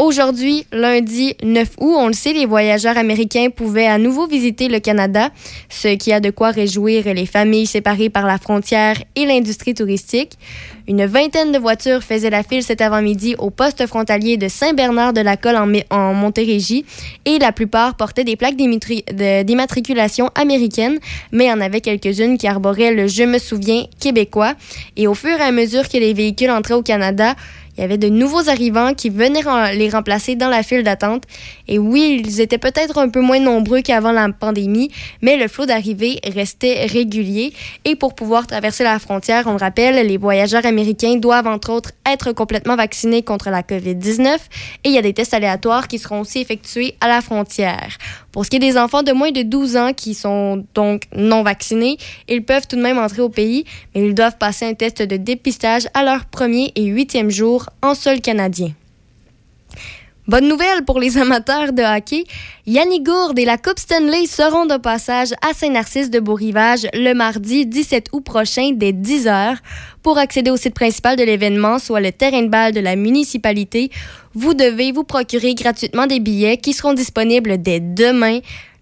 Aujourd'hui, 0.00 0.64
lundi 0.70 1.34
9 1.42 1.68
août, 1.78 1.94
on 1.98 2.06
le 2.06 2.12
sait, 2.12 2.32
les 2.32 2.46
voyageurs 2.46 2.96
américains 2.96 3.48
pouvaient 3.50 3.88
à 3.88 3.98
nouveau 3.98 4.28
visiter 4.28 4.68
le 4.68 4.78
Canada, 4.78 5.30
ce 5.68 5.88
qui 5.96 6.12
a 6.12 6.20
de 6.20 6.30
quoi 6.30 6.50
réjouir 6.50 7.12
les 7.12 7.26
familles 7.26 7.66
séparées 7.66 8.08
par 8.08 8.24
la 8.24 8.38
frontière 8.38 8.96
et 9.16 9.26
l'industrie 9.26 9.74
touristique. 9.74 10.38
Une 10.86 11.04
vingtaine 11.04 11.50
de 11.50 11.58
voitures 11.58 12.04
faisaient 12.04 12.30
la 12.30 12.44
file 12.44 12.62
cet 12.62 12.80
avant-midi 12.80 13.34
au 13.38 13.50
poste 13.50 13.84
frontalier 13.88 14.36
de 14.36 14.46
Saint-Bernard-de-la-Colle 14.46 15.56
en, 15.56 15.68
en 15.90 16.14
Montérégie 16.14 16.86
et 17.24 17.40
la 17.40 17.50
plupart 17.50 17.96
portaient 17.96 18.22
des 18.22 18.36
plaques 18.36 18.56
d'immatriculation 18.56 20.30
américaine, 20.36 21.00
mais 21.32 21.46
il 21.46 21.48
y 21.48 21.52
en 21.52 21.60
avait 21.60 21.80
quelques-unes 21.80 22.38
qui 22.38 22.46
arboraient 22.46 22.94
le 22.94 23.08
Je 23.08 23.24
me 23.24 23.38
souviens 23.38 23.84
québécois. 23.98 24.54
Et 24.96 25.08
au 25.08 25.14
fur 25.14 25.36
et 25.38 25.42
à 25.42 25.50
mesure 25.50 25.88
que 25.88 25.98
les 25.98 26.14
véhicules 26.14 26.50
entraient 26.50 26.74
au 26.74 26.82
Canada, 26.82 27.34
il 27.78 27.82
y 27.82 27.84
avait 27.84 27.96
de 27.96 28.08
nouveaux 28.08 28.48
arrivants 28.48 28.92
qui 28.92 29.08
venaient 29.08 29.44
les 29.74 29.88
remplacer 29.88 30.34
dans 30.34 30.48
la 30.48 30.64
file 30.64 30.82
d'attente. 30.82 31.22
Et 31.68 31.78
oui, 31.78 32.20
ils 32.24 32.40
étaient 32.40 32.58
peut-être 32.58 32.98
un 32.98 33.08
peu 33.08 33.20
moins 33.20 33.38
nombreux 33.38 33.82
qu'avant 33.82 34.10
la 34.10 34.28
pandémie, 34.30 34.90
mais 35.22 35.36
le 35.36 35.46
flot 35.46 35.64
d'arrivée 35.64 36.18
restait 36.26 36.86
régulier. 36.86 37.52
Et 37.84 37.94
pour 37.94 38.16
pouvoir 38.16 38.48
traverser 38.48 38.82
la 38.82 38.98
frontière, 38.98 39.44
on 39.46 39.52
le 39.52 39.58
rappelle, 39.58 40.04
les 40.04 40.16
voyageurs 40.16 40.66
américains 40.66 41.16
doivent 41.16 41.46
entre 41.46 41.70
autres 41.70 41.92
être 42.04 42.32
complètement 42.32 42.74
vaccinés 42.74 43.22
contre 43.22 43.48
la 43.48 43.62
COVID-19 43.62 44.38
et 44.84 44.88
il 44.88 44.92
y 44.92 44.98
a 44.98 45.02
des 45.02 45.12
tests 45.12 45.34
aléatoires 45.34 45.86
qui 45.86 46.00
seront 46.00 46.20
aussi 46.20 46.40
effectués 46.40 46.96
à 47.00 47.06
la 47.06 47.20
frontière. 47.20 47.96
Pour 48.38 48.44
ce 48.44 48.50
qui 48.50 48.56
est 48.58 48.60
des 48.60 48.78
enfants 48.78 49.02
de 49.02 49.10
moins 49.10 49.32
de 49.32 49.42
12 49.42 49.76
ans 49.76 49.92
qui 49.92 50.14
sont 50.14 50.64
donc 50.72 51.08
non 51.12 51.42
vaccinés, 51.42 51.98
ils 52.28 52.44
peuvent 52.44 52.68
tout 52.68 52.76
de 52.76 52.80
même 52.80 52.96
entrer 52.96 53.20
au 53.20 53.28
pays, 53.28 53.64
mais 53.92 54.06
ils 54.06 54.14
doivent 54.14 54.38
passer 54.38 54.64
un 54.64 54.74
test 54.74 55.02
de 55.02 55.16
dépistage 55.16 55.88
à 55.92 56.04
leur 56.04 56.24
premier 56.24 56.70
et 56.76 56.84
huitième 56.84 57.30
jour 57.30 57.68
en 57.82 57.96
sol 57.96 58.20
canadien. 58.20 58.70
Bonne 60.28 60.46
nouvelle 60.46 60.84
pour 60.84 61.00
les 61.00 61.16
amateurs 61.22 61.72
de 61.72 61.82
hockey. 61.82 62.24
Yannick 62.66 63.02
Gourde 63.02 63.38
et 63.38 63.46
la 63.46 63.56
Coupe 63.56 63.78
Stanley 63.78 64.26
seront 64.26 64.66
de 64.66 64.76
passage 64.76 65.32
à 65.40 65.54
Saint-Narcisse 65.54 66.10
de 66.10 66.20
Beau-Rivage 66.20 66.86
le 66.92 67.14
mardi 67.14 67.64
17 67.64 68.08
août 68.12 68.22
prochain 68.22 68.72
dès 68.74 68.92
10h. 68.92 69.56
Pour 70.02 70.18
accéder 70.18 70.50
au 70.50 70.58
site 70.58 70.74
principal 70.74 71.16
de 71.16 71.22
l'événement, 71.22 71.78
soit 71.78 72.02
le 72.02 72.12
terrain 72.12 72.42
de 72.42 72.48
balle 72.48 72.74
de 72.74 72.80
la 72.80 72.94
municipalité, 72.94 73.90
vous 74.34 74.52
devez 74.52 74.92
vous 74.92 75.02
procurer 75.02 75.54
gratuitement 75.54 76.06
des 76.06 76.20
billets 76.20 76.58
qui 76.58 76.74
seront 76.74 76.92
disponibles 76.92 77.62
dès 77.62 77.80
demain 77.80 78.40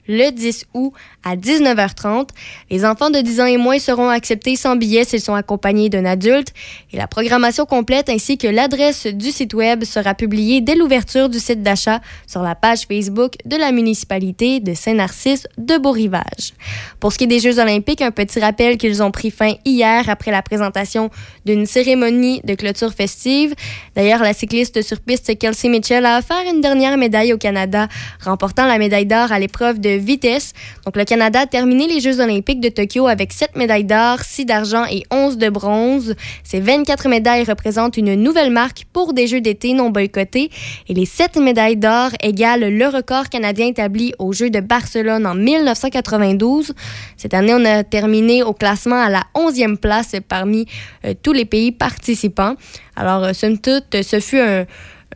le 0.08 0.30
10 0.30 0.66
août 0.74 0.92
à 1.26 1.34
19h30. 1.34 2.28
Les 2.70 2.84
enfants 2.84 3.10
de 3.10 3.18
10 3.18 3.40
ans 3.40 3.46
et 3.46 3.56
moins 3.56 3.80
seront 3.80 4.08
acceptés 4.08 4.54
sans 4.54 4.76
billet 4.76 5.04
s'ils 5.04 5.20
sont 5.20 5.34
accompagnés 5.34 5.88
d'un 5.88 6.04
adulte. 6.04 6.54
Et 6.92 6.96
la 6.96 7.08
programmation 7.08 7.66
complète 7.66 8.08
ainsi 8.08 8.38
que 8.38 8.46
l'adresse 8.46 9.08
du 9.08 9.32
site 9.32 9.52
web 9.52 9.82
sera 9.82 10.14
publiée 10.14 10.60
dès 10.60 10.76
l'ouverture 10.76 11.28
du 11.28 11.40
site 11.40 11.64
d'achat 11.64 12.00
sur 12.28 12.42
la 12.42 12.54
page 12.54 12.86
Facebook 12.86 13.32
de 13.44 13.56
la 13.56 13.72
municipalité 13.72 14.60
de 14.60 14.72
Saint-Narcisse 14.72 15.48
de 15.58 15.78
Beau-Rivage. 15.78 16.54
Pour 17.00 17.12
ce 17.12 17.18
qui 17.18 17.24
est 17.24 17.26
des 17.26 17.40
Jeux 17.40 17.58
olympiques, 17.58 18.02
un 18.02 18.12
petit 18.12 18.38
rappel 18.38 18.78
qu'ils 18.78 19.02
ont 19.02 19.10
pris 19.10 19.32
fin 19.32 19.54
hier 19.64 20.08
après 20.08 20.30
la 20.30 20.42
présentation 20.42 21.10
d'une 21.44 21.66
cérémonie 21.66 22.40
de 22.44 22.54
clôture 22.54 22.92
festive. 22.92 23.52
D'ailleurs, 23.96 24.22
la 24.22 24.32
cycliste 24.32 24.80
sur 24.82 25.00
piste 25.00 25.36
Kelsey 25.36 25.70
Mitchell 25.70 26.06
a 26.06 26.20
offert 26.20 26.44
une 26.48 26.60
dernière 26.60 26.96
médaille 26.96 27.32
au 27.32 27.38
Canada, 27.38 27.88
remportant 28.24 28.66
la 28.66 28.78
médaille 28.78 29.06
d'or 29.06 29.32
à 29.32 29.40
l'épreuve 29.40 29.80
de 29.80 29.90
vitesse. 29.90 30.52
Donc, 30.84 30.96
le 30.96 31.04
Canada 31.04 31.15
a 31.20 31.46
terminé 31.46 31.86
les 31.86 32.00
Jeux 32.00 32.20
olympiques 32.20 32.60
de 32.60 32.68
Tokyo 32.68 33.06
avec 33.06 33.32
7 33.32 33.56
médailles 33.56 33.84
d'or, 33.84 34.20
6 34.20 34.44
d'argent 34.44 34.84
et 34.90 35.04
11 35.10 35.38
de 35.38 35.48
bronze. 35.48 36.14
Ces 36.44 36.60
24 36.60 37.08
médailles 37.08 37.44
représentent 37.44 37.96
une 37.96 38.14
nouvelle 38.14 38.50
marque 38.50 38.84
pour 38.92 39.12
des 39.12 39.26
Jeux 39.26 39.40
d'été 39.40 39.72
non 39.72 39.90
boycottés. 39.90 40.50
Et 40.88 40.94
les 40.94 41.06
7 41.06 41.36
médailles 41.36 41.76
d'or 41.76 42.10
égalent 42.22 42.68
le 42.70 42.86
record 42.88 43.28
canadien 43.28 43.68
établi 43.68 44.12
aux 44.18 44.32
Jeux 44.32 44.50
de 44.50 44.60
Barcelone 44.60 45.26
en 45.26 45.34
1992. 45.34 46.72
Cette 47.16 47.34
année, 47.34 47.54
on 47.54 47.64
a 47.64 47.84
terminé 47.84 48.42
au 48.42 48.52
classement 48.52 49.00
à 49.00 49.08
la 49.08 49.24
11e 49.34 49.76
place 49.76 50.14
parmi 50.28 50.66
euh, 51.04 51.14
tous 51.22 51.32
les 51.32 51.44
pays 51.44 51.72
participants. 51.72 52.54
Alors, 52.96 53.24
euh, 53.24 53.32
somme 53.32 53.58
toute, 53.58 54.02
ce 54.02 54.20
fut 54.20 54.40
un 54.40 54.66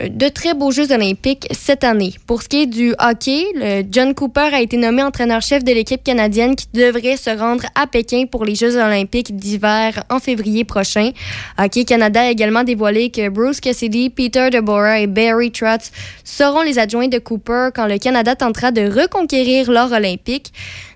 de 0.09 0.29
très 0.29 0.55
beaux 0.55 0.71
Jeux 0.71 0.93
olympiques 0.93 1.47
cette 1.51 1.85
année. 1.85 2.15
Pour 2.27 2.43
ce 2.43 2.49
qui 2.49 2.63
est 2.63 2.67
du 2.67 2.95
hockey, 2.99 3.45
le 3.55 3.83
John 3.91 4.15
Cooper 4.15 4.49
a 4.53 4.61
été 4.61 4.77
nommé 4.77 5.03
entraîneur-chef 5.03 5.63
de 5.63 5.73
l'équipe 5.73 6.03
canadienne 6.03 6.57
qui 6.57 6.67
devrait 6.73 7.17
se 7.17 7.31
rendre 7.31 7.65
à 7.75 7.87
Pékin 7.87 8.25
pour 8.31 8.45
les 8.45 8.55
Jeux 8.55 8.77
olympiques 8.77 9.37
d'hiver 9.37 10.05
en 10.11 10.19
février 10.19 10.65
prochain. 10.65 11.11
Hockey 11.59 11.85
Canada 11.85 12.23
a 12.23 12.31
également 12.31 12.65
dévoilé 12.65 13.11
que 13.11 13.29
Bruce 13.29 13.61
Cassidy, 13.61 14.11
Peter 14.11 14.51
DeBoer 14.51 15.03
et 15.03 15.07
Barry 15.07 15.51
Trotz 15.51 15.91
seront 16.25 16.63
les 16.63 16.79
adjoints 16.79 17.09
de 17.09 17.19
Cooper 17.19 17.69
quand 17.75 17.87
le 17.87 17.99
Canada 17.99 18.35
tentera 18.35 18.71
de 18.71 18.83
reconquérir 18.83 19.71
l'or 19.71 19.93
olympique. 19.93 20.53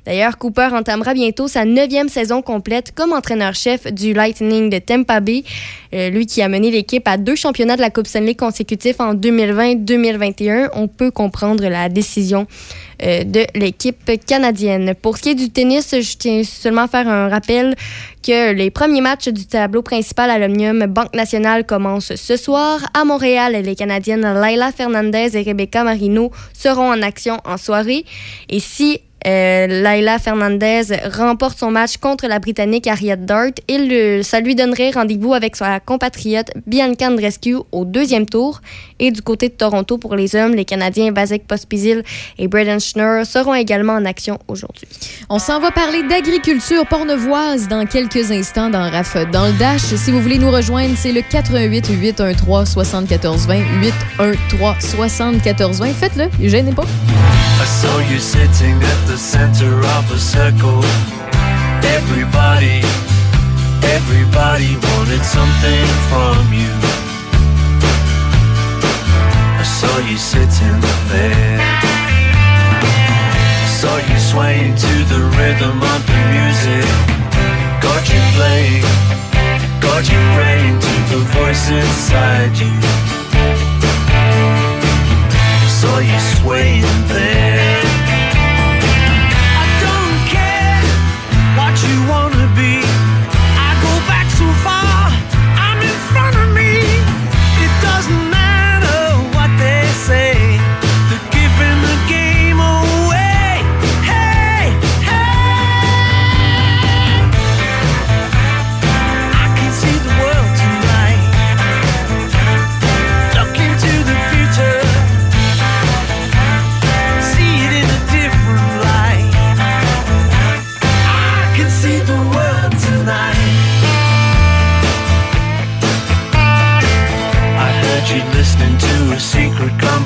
D'ailleurs, 0.07 0.39
Cooper 0.39 0.69
entamera 0.73 1.15
bientôt 1.15 1.49
sa 1.49 1.65
neuvième 1.65 2.09
saison 2.09 2.43
complète 2.43 2.93
comme 2.95 3.13
entraîneur-chef 3.13 3.93
du 3.93 4.13
Lightning 4.13 4.69
de 4.71 4.79
Tampa 4.79 5.21
Bay. 5.21 5.45
Euh, 5.95 6.11
lui 6.11 6.27
qui 6.27 6.43
a 6.43 6.49
mené 6.49 6.71
l'équipe 6.71 7.07
à 7.07 7.17
deux 7.17 7.37
championnats 7.37 7.77
de 7.77 7.81
la 7.81 7.91
Coupe 7.91 8.07
Stanley 8.07 8.35
consécutifs 8.35 9.01
en 9.01 9.15
2020-2021. 9.15 10.71
On 10.75 10.89
peut 10.89 11.11
comprendre 11.11 11.67
la 11.69 11.89
décision 11.89 12.47
euh, 13.03 13.25
de 13.25 13.47
l'équipe 13.55 14.11
canadienne. 14.27 14.95
Pour 15.01 15.17
ce 15.17 15.23
qui 15.23 15.29
est 15.31 15.35
du 15.35 15.51
tennis, 15.51 15.91
je 15.93 16.17
tiens 16.17 16.43
seulement 16.45 16.83
à 16.83 16.89
faire 16.89 17.09
un 17.09 17.29
rappel 17.29 17.75
que 18.23 18.53
les 18.53 18.71
premiers 18.71 19.01
matchs 19.01 19.29
du 19.29 19.47
tableau 19.47 19.83
principal 19.83 20.31
à 20.31 20.39
l'Omnium 20.39 20.87
Banque 20.87 21.15
Nationale 21.15 21.65
commencent 21.65 22.15
ce 22.15 22.37
soir. 22.37 22.81
À 22.95 23.05
Montréal, 23.05 23.53
les 23.65 23.77
Canadiennes 23.77 24.23
Laila 24.41 24.73
Fernandez 24.73 25.37
et 25.37 25.43
Rebecca 25.43 25.85
Marino 25.85 26.31
seront 26.53 26.91
en 26.91 27.03
action 27.03 27.39
en 27.45 27.57
soirée. 27.57 28.05
Et 28.49 28.61
si 28.61 29.01
euh, 29.27 29.67
Laila 29.67 30.19
Fernandez 30.19 30.83
remporte 31.13 31.59
son 31.59 31.71
match 31.71 31.97
contre 31.97 32.27
la 32.27 32.39
Britannique 32.39 32.87
Harriet 32.87 33.17
Dart 33.17 33.51
et 33.69 33.79
le- 33.79 34.23
ça 34.23 34.41
lui 34.41 34.55
donnerait 34.55 34.91
rendez-vous 34.91 35.35
avec 35.35 35.57
sa 35.57 35.81
compatriote 35.81 36.51
Bianca 36.67 37.09
Andreescu 37.09 37.57
au 37.73 37.85
deuxième 37.85 38.27
tour. 38.27 38.61
Et 39.05 39.11
du 39.11 39.21
côté 39.21 39.51
de 39.51 39.53
Toronto 39.53 39.99
pour 39.99 40.17
les 40.17 40.35
hommes, 40.35 40.55
les 40.55 40.65
Canadiens 40.65 41.13
Vasek 41.13 41.47
Pospisil 41.47 42.03
et 42.39 42.49
Braden 42.49 42.81
Schnur 42.81 43.27
seront 43.27 43.53
également 43.53 43.93
en 43.93 44.07
action 44.07 44.39
aujourd'hui. 44.49 44.89
On 45.29 45.39
s'en 45.39 45.61
va 45.61 45.71
parler 45.71 46.03
d'agriculture 46.05 46.87
pornevoise 46.87 47.69
dans 47.69 47.85
quelques 47.85 48.31
instants 48.31 48.71
dans 48.71 48.91
RAF 48.91 49.19
dans 49.31 49.45
le 49.45 49.53
Dash. 49.59 49.83
Si 49.83 50.11
vous 50.11 50.23
voulez 50.23 50.39
nous 50.39 50.51
rejoindre, 50.51 50.95
c'est 50.97 51.13
le 51.13 51.21
88 51.21 51.87
813 52.01 52.67
74 52.67 53.47
20 53.47 53.59
813 53.83 54.91
74 54.97 55.81
20. 55.81 55.93
Faites-le, 55.93 56.31
ne 56.43 56.49
gênez 56.49 56.73
pas. 56.73 56.85
I 56.85 57.67
saw 57.67 58.01
you 58.11 58.19
sitting 58.19 58.83
at 58.83 59.07
the 59.07 59.19
center 59.19 59.81
of 59.81 60.11
a 60.15 60.19
circle. 60.19 60.83
Everybody, 61.85 62.81
everybody 63.83 64.79
wanted 64.97 65.23
something 65.27 65.87
from 66.09 66.55
you. 66.55 66.94
Saw 69.85 69.99
you 69.99 70.17
sitting 70.17 70.81
there. 71.13 71.59
Saw 73.69 73.97
you 73.99 74.19
swaying 74.19 74.75
to 74.75 74.95
the 75.13 75.21
rhythm 75.37 75.77
of 75.93 76.01
the 76.09 76.21
music. 76.33 76.89
Got 77.85 78.03
you 78.09 78.21
playing, 78.35 78.83
got 79.85 80.03
you 80.11 80.21
praying 80.37 80.81
to 80.81 80.95
the 81.13 81.21
voice 81.37 81.69
inside 81.69 82.57
you. 82.57 82.73
Saw 85.69 85.99
you 85.99 86.19
swaying 86.41 87.09
there. 87.09 87.64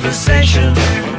Conversation. 0.09 1.18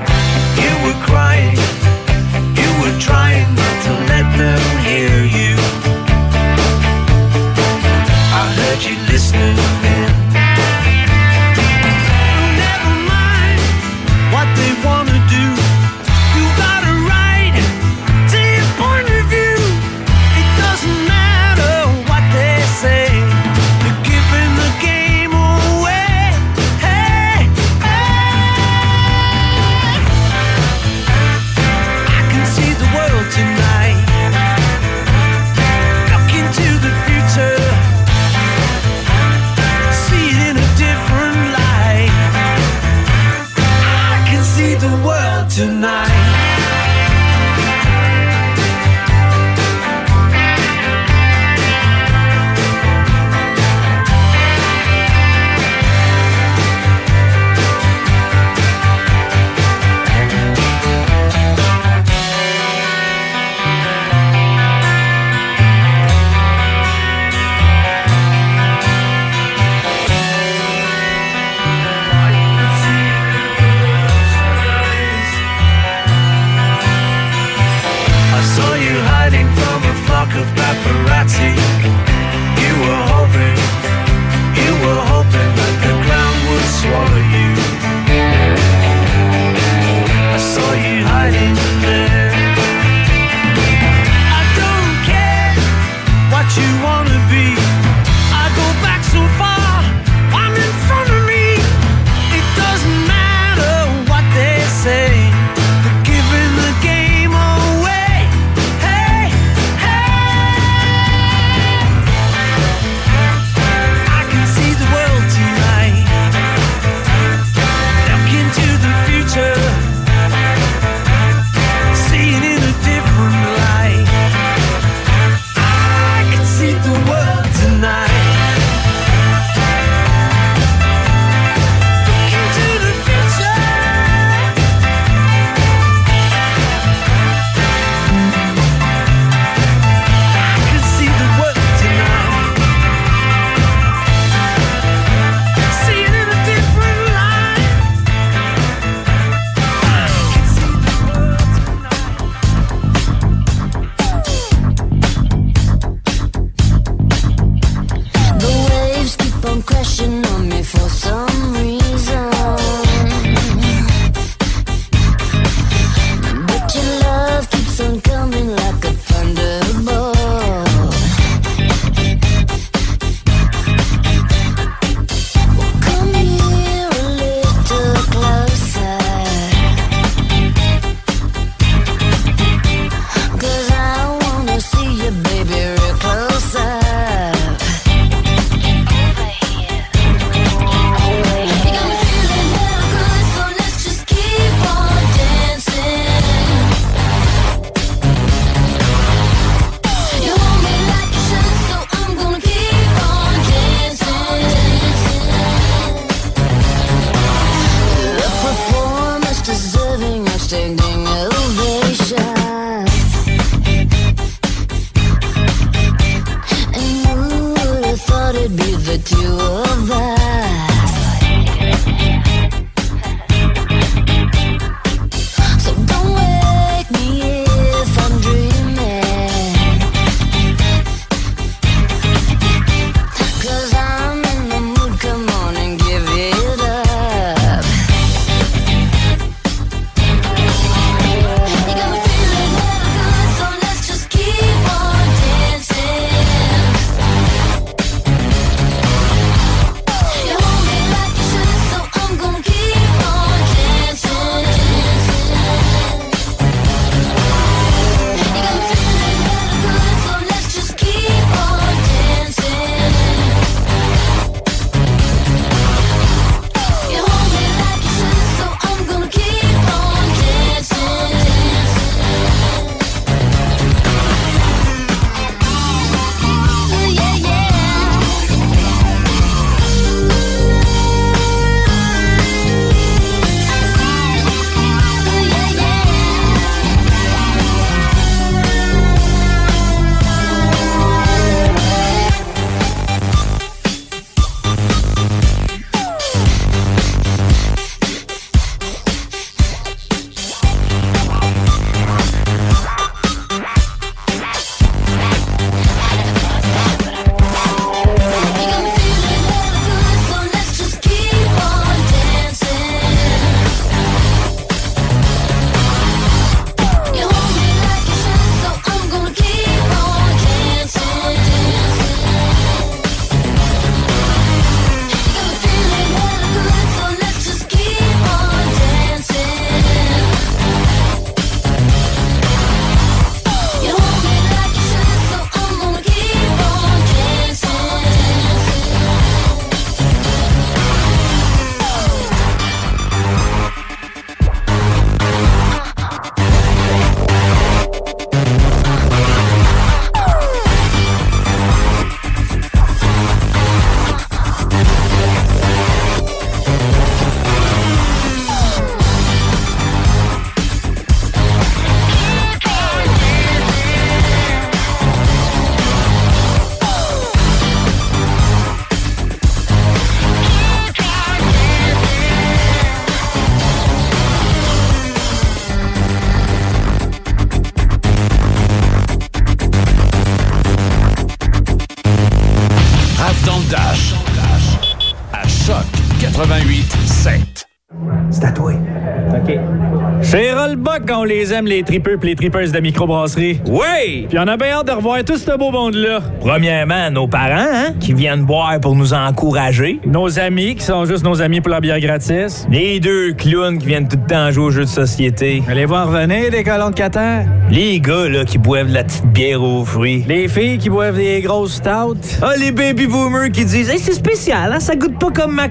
Les 391.10 391.34
aime, 391.34 391.45
les 391.45 391.64
tripeux 391.64 391.97
pis 391.97 392.07
les 392.07 392.16
tripeuses 392.16 392.51
de 392.51 392.60
microbrasserie. 392.60 393.41
Oui! 393.47 394.07
Puis 394.07 394.18
on 394.18 394.28
a 394.28 394.38
bien 394.38 394.51
hâte 394.51 394.68
de 394.68 394.72
revoir 394.72 395.03
tout 395.03 395.18
ce 395.18 395.38
beau 395.38 395.51
monde-là. 395.51 395.99
Premièrement, 396.22 396.91
nos 396.91 397.07
parents, 397.07 397.47
hein, 397.51 397.74
qui 397.80 397.93
viennent 397.93 398.24
boire 398.24 398.60
pour 398.62 398.76
nous 398.76 398.93
encourager. 398.93 399.80
Nos 399.86 400.20
amis, 400.20 400.55
qui 400.55 400.64
sont 400.64 400.86
juste 400.86 401.03
nos 401.03 401.22
amis 401.22 401.41
pour 401.41 401.51
la 401.51 401.60
bière 401.60 401.80
gratis. 401.80 402.47
Les 402.51 402.80
deux 402.80 403.14
clowns 403.14 403.57
qui 403.57 403.68
viennent 403.68 403.88
tout 403.88 403.97
le 404.01 404.07
temps 404.07 404.32
jouer 404.32 404.45
aux 404.45 404.51
jeux 404.51 404.66
de 404.66 404.70
société. 404.70 405.43
Allez 405.49 405.66
voir 405.66 405.88
revenir, 405.88 406.30
des 406.30 406.43
colons 406.43 406.70
de 406.70 406.76
Qatar. 406.76 407.24
Les 407.51 407.80
gars, 407.80 408.07
là, 408.07 408.26
qui 408.26 408.38
boivent 408.38 408.70
de 408.70 408.74
la 408.76 408.84
petite 408.84 409.07
bière 409.07 409.41
aux 409.41 409.66
fruits. 409.66 410.05
Les 410.07 410.28
filles 410.28 410.60
qui 410.60 410.70
boivent 410.70 410.97
des 410.97 411.22
grosses 411.22 411.55
stouts. 411.55 412.20
Ah, 412.22 412.34
les 412.39 412.51
baby 412.51 412.86
boomers 412.86 413.32
qui 413.32 413.45
disent 413.45 413.70
Hey, 413.70 413.80
c'est 413.80 413.93
spécial, 413.93 414.53
hein? 414.53 414.60
Ça 414.60 414.76
goûte 414.76 414.99
pas 414.99 415.10
comme 415.12 415.34
ma 415.34 415.47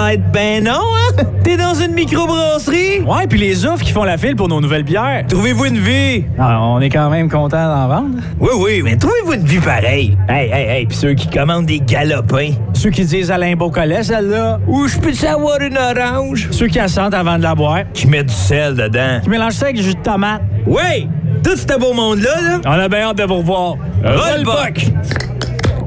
Light. 0.00 0.20
Ben 0.32 0.64
non, 0.64 0.72
hein? 0.72 1.22
T'es 1.44 1.56
dans 1.56 1.74
une 1.74 1.92
microbrasserie? 1.92 3.00
Ouais, 3.00 3.26
puis 3.26 3.38
les 3.38 3.66
offres 3.66 3.84
qui 3.84 3.92
font 3.92 4.04
la 4.04 4.16
file 4.16 4.36
pour 4.36 4.48
nos 4.48 4.60
nouvelles 4.60 4.82
bières. 4.82 5.01
Trouvez-vous 5.28 5.64
une 5.66 5.78
vie? 5.78 6.24
Ah, 6.38 6.60
on 6.62 6.80
est 6.80 6.88
quand 6.88 7.10
même 7.10 7.28
content 7.28 7.66
d'en 7.66 7.88
vendre. 7.88 8.18
Oui, 8.38 8.50
oui, 8.56 8.82
mais 8.84 8.96
trouvez-vous 8.96 9.34
une 9.34 9.44
vie 9.44 9.60
pareille? 9.60 10.16
Hey, 10.28 10.50
hey, 10.50 10.68
hey, 10.68 10.86
pis 10.86 10.96
ceux 10.96 11.14
qui 11.14 11.28
commandent 11.28 11.66
des 11.66 11.80
galopins. 11.80 12.50
Ceux 12.72 12.90
qui 12.90 13.04
disent 13.04 13.30
Alain 13.30 13.54
Beaucollet, 13.54 14.02
celle-là. 14.02 14.60
Ou 14.66 14.86
je 14.88 14.98
peux-tu 14.98 15.26
avoir 15.26 15.60
une 15.60 15.78
orange? 15.78 16.48
Ceux 16.50 16.66
qui 16.66 16.78
la 16.78 16.88
sentent 16.88 17.14
avant 17.14 17.38
de 17.38 17.42
la 17.42 17.54
boire. 17.54 17.80
Qui 17.94 18.06
mettent 18.06 18.26
du 18.26 18.34
sel 18.34 18.74
dedans. 18.74 19.20
Qui 19.22 19.30
mélangent 19.30 19.54
ça 19.54 19.66
avec 19.66 19.76
du 19.76 19.82
jus 19.82 19.94
de 19.94 20.00
tomate. 20.00 20.42
Oui! 20.66 21.08
Tout 21.42 21.56
ce 21.56 21.78
beau 21.78 21.92
monde-là, 21.92 22.40
là. 22.40 22.60
On 22.64 22.70
a 22.70 22.88
bien 22.88 23.08
hâte 23.08 23.18
de 23.18 23.24
vous 23.24 23.36
revoir. 23.36 23.76
Rollbuck! 24.04 24.86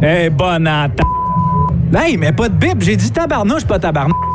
Eh, 0.02 0.30
bonne 0.30 0.68
atta. 0.68 1.04
Hey, 1.96 2.18
mais 2.18 2.34
pas 2.34 2.50
de 2.50 2.56
bip, 2.56 2.82
j'ai 2.82 2.98
dit 2.98 3.12
tabarnouche, 3.12 3.66
pas 3.66 3.80
tabarnouche. 3.80 4.35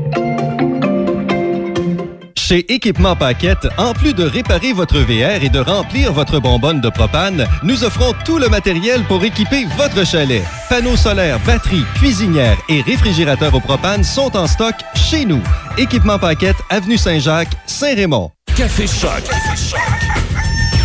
Chez 2.51 2.69
Équipement 2.69 3.15
Paquette, 3.15 3.65
en 3.77 3.93
plus 3.93 4.13
de 4.13 4.25
réparer 4.25 4.73
votre 4.73 4.99
VR 4.99 5.41
et 5.41 5.47
de 5.47 5.59
remplir 5.59 6.11
votre 6.11 6.41
bonbonne 6.41 6.81
de 6.81 6.89
propane, 6.89 7.47
nous 7.63 7.85
offrons 7.85 8.13
tout 8.25 8.39
le 8.39 8.49
matériel 8.49 9.05
pour 9.05 9.23
équiper 9.23 9.65
votre 9.77 10.05
chalet. 10.05 10.43
Panneaux 10.67 10.97
solaires, 10.97 11.39
batteries, 11.45 11.85
cuisinières 11.95 12.57
et 12.67 12.81
réfrigérateurs 12.81 13.55
au 13.55 13.61
propane 13.61 14.03
sont 14.03 14.35
en 14.35 14.47
stock 14.47 14.75
chez 14.95 15.23
nous. 15.23 15.41
Équipement 15.77 16.19
Paquette, 16.19 16.57
Avenue 16.69 16.97
Saint-Jacques, 16.97 17.55
Saint-Raymond. 17.67 18.31
Café 18.57 18.85
Choc. 18.85 19.23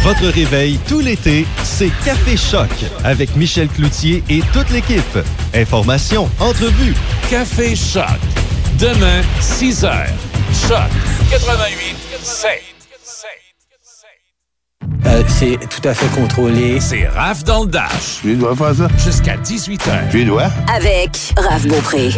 Votre 0.04 0.28
réveil 0.28 0.78
tout 0.86 1.00
l'été, 1.00 1.48
c'est 1.64 1.90
Café 2.04 2.36
Choc 2.36 2.70
avec 3.02 3.34
Michel 3.34 3.66
Cloutier 3.66 4.22
et 4.30 4.40
toute 4.52 4.70
l'équipe. 4.70 5.18
Informations, 5.52 6.30
entrevues. 6.38 6.94
Café 7.28 7.74
Choc. 7.74 8.20
Demain, 8.78 9.20
6 9.40 9.84
heures. 9.84 10.35
Choc 10.52 10.78
88 11.30 11.96
7. 12.22 12.50
Euh, 15.06 15.22
c'est 15.28 15.56
tout 15.68 15.88
à 15.88 15.94
fait 15.94 16.08
contrôlé. 16.20 16.80
C'est 16.80 17.06
Raph 17.06 17.44
dans 17.44 17.62
le 17.64 17.68
Dash. 17.70 18.18
Tu 18.22 18.34
dois 18.36 18.56
faire 18.56 18.74
ça? 18.74 18.88
Jusqu'à 18.98 19.36
18 19.36 19.88
heures. 19.88 20.02
Tu 20.10 20.24
dois? 20.24 20.48
Avec 20.74 21.10
Raph 21.36 21.66
Beaupré. 21.66 22.10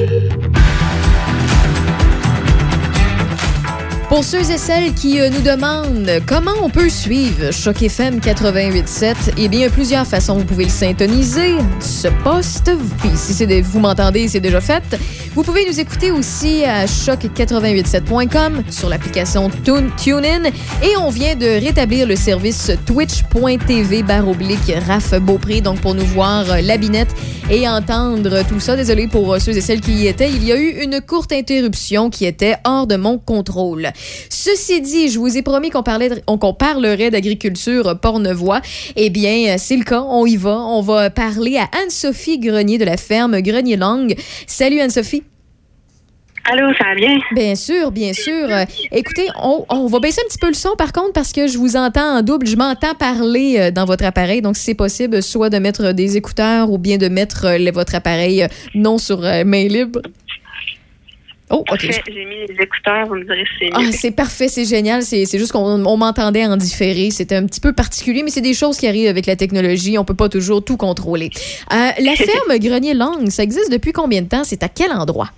Pour 4.09 4.25
ceux 4.25 4.51
et 4.51 4.57
celles 4.57 4.95
qui 4.95 5.21
euh, 5.21 5.29
nous 5.29 5.43
demandent 5.43 6.11
comment 6.27 6.55
on 6.63 6.71
peut 6.71 6.89
suivre 6.89 7.51
Choc 7.53 7.83
FM 7.83 8.21
88.7, 8.21 9.15
eh 9.37 9.49
bien, 9.49 9.69
plusieurs 9.69 10.07
façons. 10.07 10.39
Vous 10.39 10.47
pouvez 10.47 10.65
le 10.65 10.71
syntoniser, 10.71 11.57
ce 11.79 12.09
poste. 12.25 12.71
Puis 13.01 13.11
si 13.17 13.35
c'est 13.35 13.61
vous 13.61 13.81
m'entendez, 13.81 14.27
c'est 14.29 14.41
déjà 14.41 14.63
fait. 14.63 14.83
Vous 15.35 15.43
pouvez 15.43 15.67
nous 15.69 15.79
écouter 15.79 16.11
aussi 16.11 16.65
à 16.65 16.87
choc887.com 16.87 18.63
sur 18.71 18.89
l'application 18.89 19.51
Tune- 19.63 19.91
TuneIn. 19.99 20.45
Et 20.83 20.97
on 20.99 21.11
vient 21.11 21.37
de 21.37 21.61
rétablir 21.63 22.07
le 22.07 22.17
service 22.17 22.71
twitch.tv 22.87 24.05
oblique 24.27 24.73
Raph 24.87 25.15
Beaupré. 25.21 25.61
Donc, 25.61 25.81
pour 25.83 25.95
nous 25.95 26.07
voir 26.07 26.51
euh, 26.51 26.61
la 26.63 26.79
binette 26.79 27.15
et 27.51 27.69
entendre 27.69 28.43
tout 28.49 28.59
ça. 28.59 28.75
Désolé 28.75 29.07
pour 29.07 29.35
euh, 29.35 29.39
ceux 29.39 29.55
et 29.57 29.61
celles 29.61 29.83
qui 29.83 29.93
y 29.93 30.07
étaient. 30.07 30.31
Il 30.31 30.45
y 30.45 30.53
a 30.53 30.57
eu 30.57 30.83
une 30.83 31.03
courte 31.03 31.33
interruption 31.33 32.09
qui 32.09 32.25
était 32.25 32.57
hors 32.65 32.87
de 32.87 32.97
mon 32.97 33.19
contrôle. 33.19 33.91
Ceci 34.29 34.81
dit, 34.81 35.09
je 35.09 35.19
vous 35.19 35.37
ai 35.37 35.43
promis 35.43 35.71
qu'on 35.71 35.83
parlait 35.83 36.23
qu'on 36.27 36.55
parlerait 36.55 37.11
d'agriculture 37.11 37.99
pornevoix. 38.01 38.61
Eh 38.97 39.11
bien, 39.11 39.55
euh, 39.55 39.57
c'est 39.59 39.77
le 39.77 39.85
cas. 39.85 40.03
On 40.03 40.27
y 40.27 40.37
va. 40.37 40.57
On 40.59 40.81
va 40.81 41.11
parler 41.11 41.57
à 41.57 41.69
Anne-Sophie 41.83 42.39
Grenier 42.39 42.79
de 42.79 42.85
la 42.85 42.97
ferme 42.97 43.41
Grenier 43.41 43.77
Langue. 43.77 44.15
Salut 44.47 44.81
Anne-Sophie. 44.81 45.23
Allô, 46.51 46.73
ça 46.79 46.85
va 46.85 46.95
bien? 46.95 47.19
Bien 47.33 47.55
sûr, 47.55 47.91
bien 47.91 48.15
sûr. 48.15 48.49
Euh, 48.51 48.65
écoutez, 48.91 49.27
on, 49.43 49.67
on 49.69 49.87
va 49.87 50.01
baisser 50.01 50.23
un 50.25 50.29
petit 50.29 50.39
peu 50.39 50.47
le 50.49 50.55
son 50.55 50.77
par 50.79 50.93
contre 50.93 51.13
parce 51.13 51.33
que 51.33 51.47
je 51.47 51.59
vous 51.59 51.77
entends 51.77 52.19
en 52.19 52.23
double. 52.23 52.47
Je 52.47 52.57
m'entends 52.57 52.95
parler 52.95 53.57
euh, 53.59 53.71
dans 53.71 53.85
votre 53.85 54.05
appareil. 54.05 54.41
Donc, 54.41 54.57
si 54.57 54.63
c'est 54.65 54.75
possible, 54.75 55.23
soit 55.23 55.51
de 55.51 55.59
mettre 55.59 55.93
des 55.93 56.17
écouteurs 56.17 56.71
ou 56.71 56.79
bien 56.79 56.97
de 56.97 57.09
mettre 57.09 57.45
euh, 57.45 57.71
votre 57.71 57.95
appareil 57.95 58.47
non 58.75 58.97
sur 58.97 59.21
main 59.21 59.69
libre. 59.69 60.01
Oh, 61.51 61.61
OK. 61.61 61.67
Parfait, 61.69 62.03
J'ai 62.07 62.25
mis 62.25 62.47
les 62.47 62.55
écouteurs, 62.61 63.07
vous 63.07 63.15
me 63.15 63.25
direz 63.25 63.45
c'est 63.59 63.71
Ah, 63.73 63.91
c'est 63.91 64.15
parfait, 64.15 64.49
c'est 64.49 64.65
génial. 64.65 65.03
C'est 65.03 65.39
juste 65.39 65.53
qu'on 65.53 65.85
on 65.85 65.97
m'entendait 65.97 66.45
en 66.45 66.57
différé. 66.57 67.11
C'était 67.11 67.37
un 67.37 67.47
petit 67.47 67.61
peu 67.61 67.73
particulier, 67.73 68.23
mais 68.23 68.31
c'est 68.31 68.43
des 68.43 68.55
choses 68.55 68.77
qui 68.79 68.87
arrivent 68.87 69.09
avec 69.09 69.27
la 69.27 69.37
technologie. 69.37 69.99
On 69.99 70.05
peut 70.05 70.15
pas 70.17 70.29
toujours 70.29 70.65
tout 70.65 70.77
contrôler. 70.77 71.31
Euh, 71.73 71.91
la 71.99 72.15
ferme 72.17 72.59
Grenier 72.59 72.95
Langue, 72.95 73.29
ça 73.31 73.43
existe 73.43 73.73
depuis 73.73 73.93
combien 73.93 74.23
de 74.23 74.29
temps? 74.29 74.45
C'est 74.45 74.63
à 74.63 74.69
quel 74.69 74.93
endroit? 74.93 75.31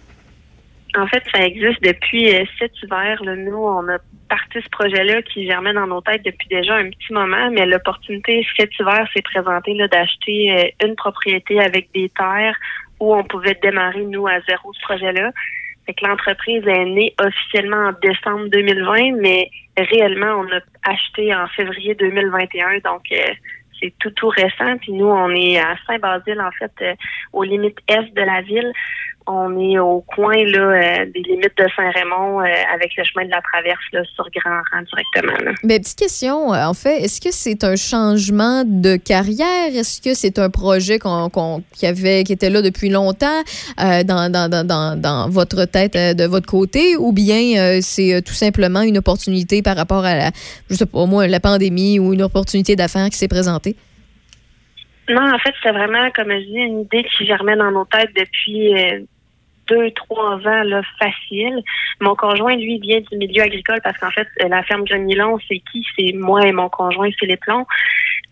En 0.96 1.06
fait, 1.06 1.22
ça 1.32 1.44
existe 1.44 1.80
depuis 1.82 2.34
euh, 2.34 2.44
cet 2.58 2.72
hiver. 2.82 3.22
là. 3.22 3.36
Nous, 3.36 3.56
on 3.56 3.88
a 3.88 3.98
parti 4.28 4.60
ce 4.62 4.68
projet-là 4.70 5.22
qui 5.22 5.46
germait 5.46 5.72
dans 5.72 5.86
nos 5.86 6.00
têtes 6.00 6.24
depuis 6.24 6.48
déjà 6.48 6.74
un 6.74 6.90
petit 6.90 7.12
moment, 7.12 7.50
mais 7.50 7.66
l'opportunité 7.66 8.44
cet 8.56 8.70
hiver 8.78 9.06
s'est 9.14 9.22
présentée 9.22 9.76
d'acheter 9.90 10.52
euh, 10.52 10.86
une 10.86 10.96
propriété 10.96 11.60
avec 11.60 11.88
des 11.94 12.08
terres 12.08 12.56
où 12.98 13.14
on 13.14 13.22
pouvait 13.24 13.56
démarrer, 13.62 14.04
nous, 14.04 14.26
à 14.26 14.40
zéro 14.48 14.72
ce 14.72 14.80
projet-là. 14.82 15.30
L'entreprise 16.02 16.66
est 16.66 16.84
née 16.84 17.14
officiellement 17.20 17.88
en 17.88 17.92
décembre 18.02 18.48
2020, 18.48 19.16
mais 19.20 19.50
réellement, 19.76 20.44
on 20.44 20.56
a 20.56 20.60
acheté 20.92 21.34
en 21.34 21.46
février 21.48 21.94
2021. 21.94 22.78
Donc, 22.84 23.02
euh, 23.12 23.16
c'est 23.80 23.92
tout, 23.98 24.10
tout 24.10 24.28
récent. 24.28 24.76
Puis 24.80 24.92
nous, 24.92 25.06
on 25.06 25.30
est 25.30 25.58
à 25.58 25.76
Saint-Basile, 25.86 26.40
en 26.40 26.50
fait, 26.52 26.72
euh, 26.82 26.94
aux 27.32 27.42
limites 27.42 27.78
est 27.88 28.14
de 28.14 28.22
la 28.22 28.42
ville. 28.42 28.72
On 29.32 29.58
est 29.60 29.78
au 29.78 30.00
coin 30.00 30.34
là, 30.34 30.58
euh, 30.58 31.06
des 31.14 31.20
limites 31.20 31.56
de 31.56 31.66
Saint-Raymond 31.76 32.40
euh, 32.40 32.44
avec 32.74 32.90
le 32.96 33.04
chemin 33.04 33.24
de 33.26 33.30
la 33.30 33.40
traverse 33.40 33.78
là, 33.92 34.00
sur 34.14 34.24
Grand 34.34 34.56
Rang 34.72 34.82
directement. 34.82 35.44
là. 35.44 35.52
Ben, 35.62 35.80
petite 35.80 35.98
question, 35.98 36.52
euh, 36.52 36.64
en 36.66 36.74
fait, 36.74 37.02
est-ce 37.02 37.20
que 37.20 37.30
c'est 37.30 37.62
un 37.62 37.76
changement 37.76 38.64
de 38.66 38.96
carrière? 38.96 39.68
Est-ce 39.72 40.02
que 40.02 40.14
c'est 40.14 40.38
un 40.40 40.50
projet 40.50 40.98
qu'on, 40.98 41.28
qu'on- 41.30 41.62
qui, 41.72 41.86
avait, 41.86 42.24
qui 42.24 42.32
était 42.32 42.50
là 42.50 42.60
depuis 42.60 42.88
longtemps 42.88 43.40
euh, 43.80 44.02
dans, 44.02 44.30
dans, 44.32 44.50
dans, 44.50 44.66
dans, 44.66 45.00
dans 45.00 45.28
votre 45.28 45.64
tête, 45.64 45.94
de 45.94 46.24
votre 46.24 46.46
côté, 46.46 46.96
ou 46.96 47.12
bien 47.12 47.80
c'est 47.82 48.22
tout 48.22 48.34
simplement 48.34 48.80
une 48.82 48.98
opportunité 48.98 49.62
par 49.62 49.76
rapport 49.76 50.04
à, 50.04 50.16
la, 50.16 50.30
je 50.68 50.74
sais 50.74 50.86
pas 50.86 51.06
moi, 51.06 51.26
la 51.28 51.40
pandémie 51.40 51.98
ou 51.98 52.12
une 52.12 52.22
opportunité 52.22 52.74
d'affaires 52.74 53.08
qui 53.10 53.16
s'est 53.16 53.28
présentée? 53.28 53.76
Non, 55.08 55.22
en 55.34 55.38
fait, 55.38 55.52
c'est 55.62 55.72
vraiment, 55.72 56.08
comme 56.14 56.30
je 56.30 56.44
dis, 56.46 56.58
une 56.58 56.80
idée 56.82 57.04
qui 57.16 57.26
germait 57.26 57.56
dans 57.56 57.72
nos 57.72 57.84
têtes 57.84 58.10
depuis 58.16 58.72
euh, 58.74 59.00
deux, 59.70 59.90
trois 59.92 60.36
ans, 60.36 60.62
là, 60.64 60.82
facile. 60.98 61.62
Mon 62.00 62.14
conjoint, 62.14 62.56
lui, 62.56 62.78
vient 62.80 63.00
du 63.00 63.16
milieu 63.16 63.42
agricole 63.42 63.80
parce 63.82 63.96
qu'en 63.98 64.10
fait, 64.10 64.26
la 64.38 64.62
ferme 64.64 64.84
Grenilon, 64.84 65.38
c'est 65.48 65.62
qui? 65.70 65.86
C'est 65.96 66.12
moi 66.14 66.46
et 66.46 66.52
mon 66.52 66.68
conjoint 66.68 67.10
Philippe 67.18 67.44
Long. 67.46 67.64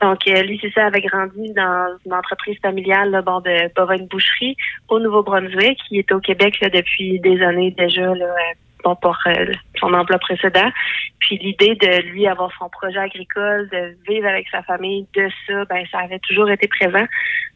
Donc, 0.02 0.26
euh, 0.28 0.42
lui, 0.42 0.58
c'est 0.60 0.72
ça, 0.72 0.86
avait 0.86 1.00
grandi 1.00 1.52
dans 1.54 1.96
une 2.06 2.14
entreprise 2.14 2.56
familiale, 2.60 3.10
là, 3.10 3.22
bord 3.22 3.42
de 3.42 3.72
bovine 3.74 4.06
boucherie 4.06 4.56
au 4.88 5.00
Nouveau-Brunswick, 5.00 5.78
qui 5.88 5.98
est 5.98 6.12
au 6.12 6.20
Québec 6.20 6.60
là, 6.60 6.68
depuis 6.68 7.18
des 7.20 7.40
années 7.42 7.72
déjà, 7.76 8.14
là, 8.14 8.26
euh, 8.26 8.54
bon, 8.84 8.94
pour 8.96 9.16
euh, 9.26 9.52
son 9.78 9.92
emploi 9.92 10.18
précédent. 10.18 10.70
Puis 11.18 11.38
l'idée 11.38 11.74
de 11.74 12.02
lui 12.10 12.26
avoir 12.26 12.50
son 12.58 12.68
projet 12.68 12.98
agricole, 12.98 13.68
de 13.70 13.96
vivre 14.08 14.28
avec 14.28 14.48
sa 14.50 14.62
famille, 14.62 15.06
de 15.14 15.28
ça, 15.46 15.64
ben 15.64 15.84
ça 15.90 15.98
avait 15.98 16.20
toujours 16.20 16.50
été 16.50 16.68
présent. 16.68 17.06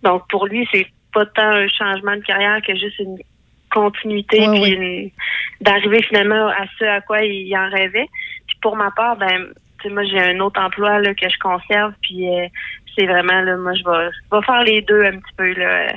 Donc 0.03 0.29
pour 0.29 0.47
lui, 0.47 0.69
c'est 0.73 0.87
pas 1.13 1.27
tant 1.27 1.43
un 1.43 1.69
changement 1.69 2.17
de 2.17 2.23
carrière 2.23 2.61
que 2.67 2.75
juste 2.75 2.99
une 2.99 3.19
continuité 3.73 4.49
Ouais, 4.49 4.61
puis 4.61 5.13
d'arriver 5.61 6.03
finalement 6.03 6.49
à 6.49 6.67
ce 6.79 6.85
à 6.85 7.01
quoi 7.01 7.23
il 7.23 7.55
en 7.57 7.69
rêvait. 7.71 8.09
Puis 8.47 8.57
pour 8.61 8.77
ma 8.77 8.91
part, 8.91 9.17
ben 9.17 9.49
tu 9.81 9.89
sais, 9.89 9.95
moi 9.95 10.05
j'ai 10.05 10.21
un 10.21 10.39
autre 10.41 10.61
emploi 10.61 11.01
là, 11.01 11.15
que 11.15 11.29
je 11.29 11.39
conserve 11.39 11.93
puis 12.03 12.29
euh, 12.29 12.47
c'est 12.97 13.07
vraiment 13.07 13.41
là 13.41 13.57
moi 13.57 13.73
je 13.75 13.83
vais 13.85 14.11
je 14.13 14.37
vais 14.37 14.43
faire 14.45 14.63
les 14.63 14.83
deux 14.83 15.03
un 15.03 15.13
petit 15.13 15.35
peu 15.37 15.53
là 15.55 15.93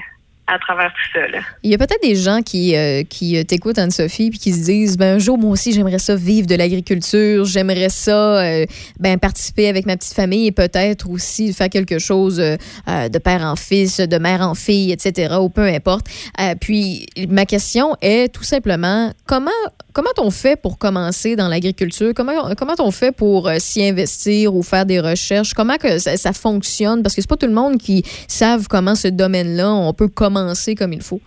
à 0.47 0.59
travers 0.59 0.91
tout 0.93 1.19
ça 1.19 1.27
là. 1.27 1.39
Il 1.63 1.71
y 1.71 1.73
a 1.73 1.77
peut-être 1.77 2.01
des 2.03 2.15
gens 2.15 2.41
qui, 2.41 2.75
euh, 2.75 3.03
qui 3.03 3.37
euh, 3.37 3.43
t'écoutent, 3.43 3.79
Anne-Sophie, 3.79 4.29
puis 4.29 4.39
qui 4.39 4.53
se 4.53 4.63
disent 4.65 4.97
ben, 4.97 5.15
un 5.15 5.19
jour, 5.19 5.37
moi 5.37 5.51
aussi, 5.51 5.71
j'aimerais 5.73 5.99
ça 5.99 6.15
vivre 6.15 6.47
de 6.47 6.55
l'agriculture, 6.55 7.45
j'aimerais 7.45 7.89
ça 7.89 8.43
euh, 8.43 8.65
ben, 8.99 9.17
participer 9.17 9.67
avec 9.67 9.85
ma 9.85 9.97
petite 9.97 10.13
famille 10.13 10.47
et 10.47 10.51
peut-être 10.51 11.09
aussi 11.09 11.53
faire 11.53 11.69
quelque 11.69 11.99
chose 11.99 12.39
euh, 12.39 12.57
euh, 12.87 13.09
de 13.09 13.17
père 13.17 13.41
en 13.41 13.55
fils, 13.55 13.99
de 13.99 14.17
mère 14.17 14.41
en 14.41 14.55
fille, 14.55 14.91
etc., 14.91 15.35
ou 15.41 15.49
peu 15.49 15.63
importe. 15.63 16.07
Euh, 16.39 16.55
puis, 16.59 17.07
ma 17.29 17.45
question 17.45 17.95
est 18.01 18.33
tout 18.33 18.43
simplement 18.43 19.11
comment, 19.25 19.51
comment 19.95 20.09
on 20.17 20.29
fait 20.29 20.61
pour 20.61 20.77
commencer 20.77 21.35
dans 21.37 21.47
l'agriculture? 21.47 22.11
Comment, 22.15 22.53
comment 22.55 22.75
on 22.79 22.91
fait 22.91 23.15
pour 23.15 23.47
euh, 23.47 23.55
s'y 23.59 23.87
investir 23.87 24.53
ou 24.53 24.61
faire 24.61 24.85
des 24.85 24.99
recherches? 24.99 25.53
Comment 25.53 25.77
que 25.77 25.97
ça, 25.97 26.17
ça 26.17 26.33
fonctionne? 26.33 27.01
Parce 27.01 27.15
que 27.15 27.21
c'est 27.21 27.29
pas 27.29 27.37
tout 27.37 27.47
le 27.47 27.53
monde 27.53 27.77
qui 27.77 28.03
savent 28.27 28.67
comment 28.67 28.93
ce 28.93 29.07
domaine-là, 29.07 29.71
on 29.71 29.93
peut 29.93 30.09
commencer 30.09 30.75
comme 30.75 30.91
il 30.93 31.01
faut. 31.01 31.21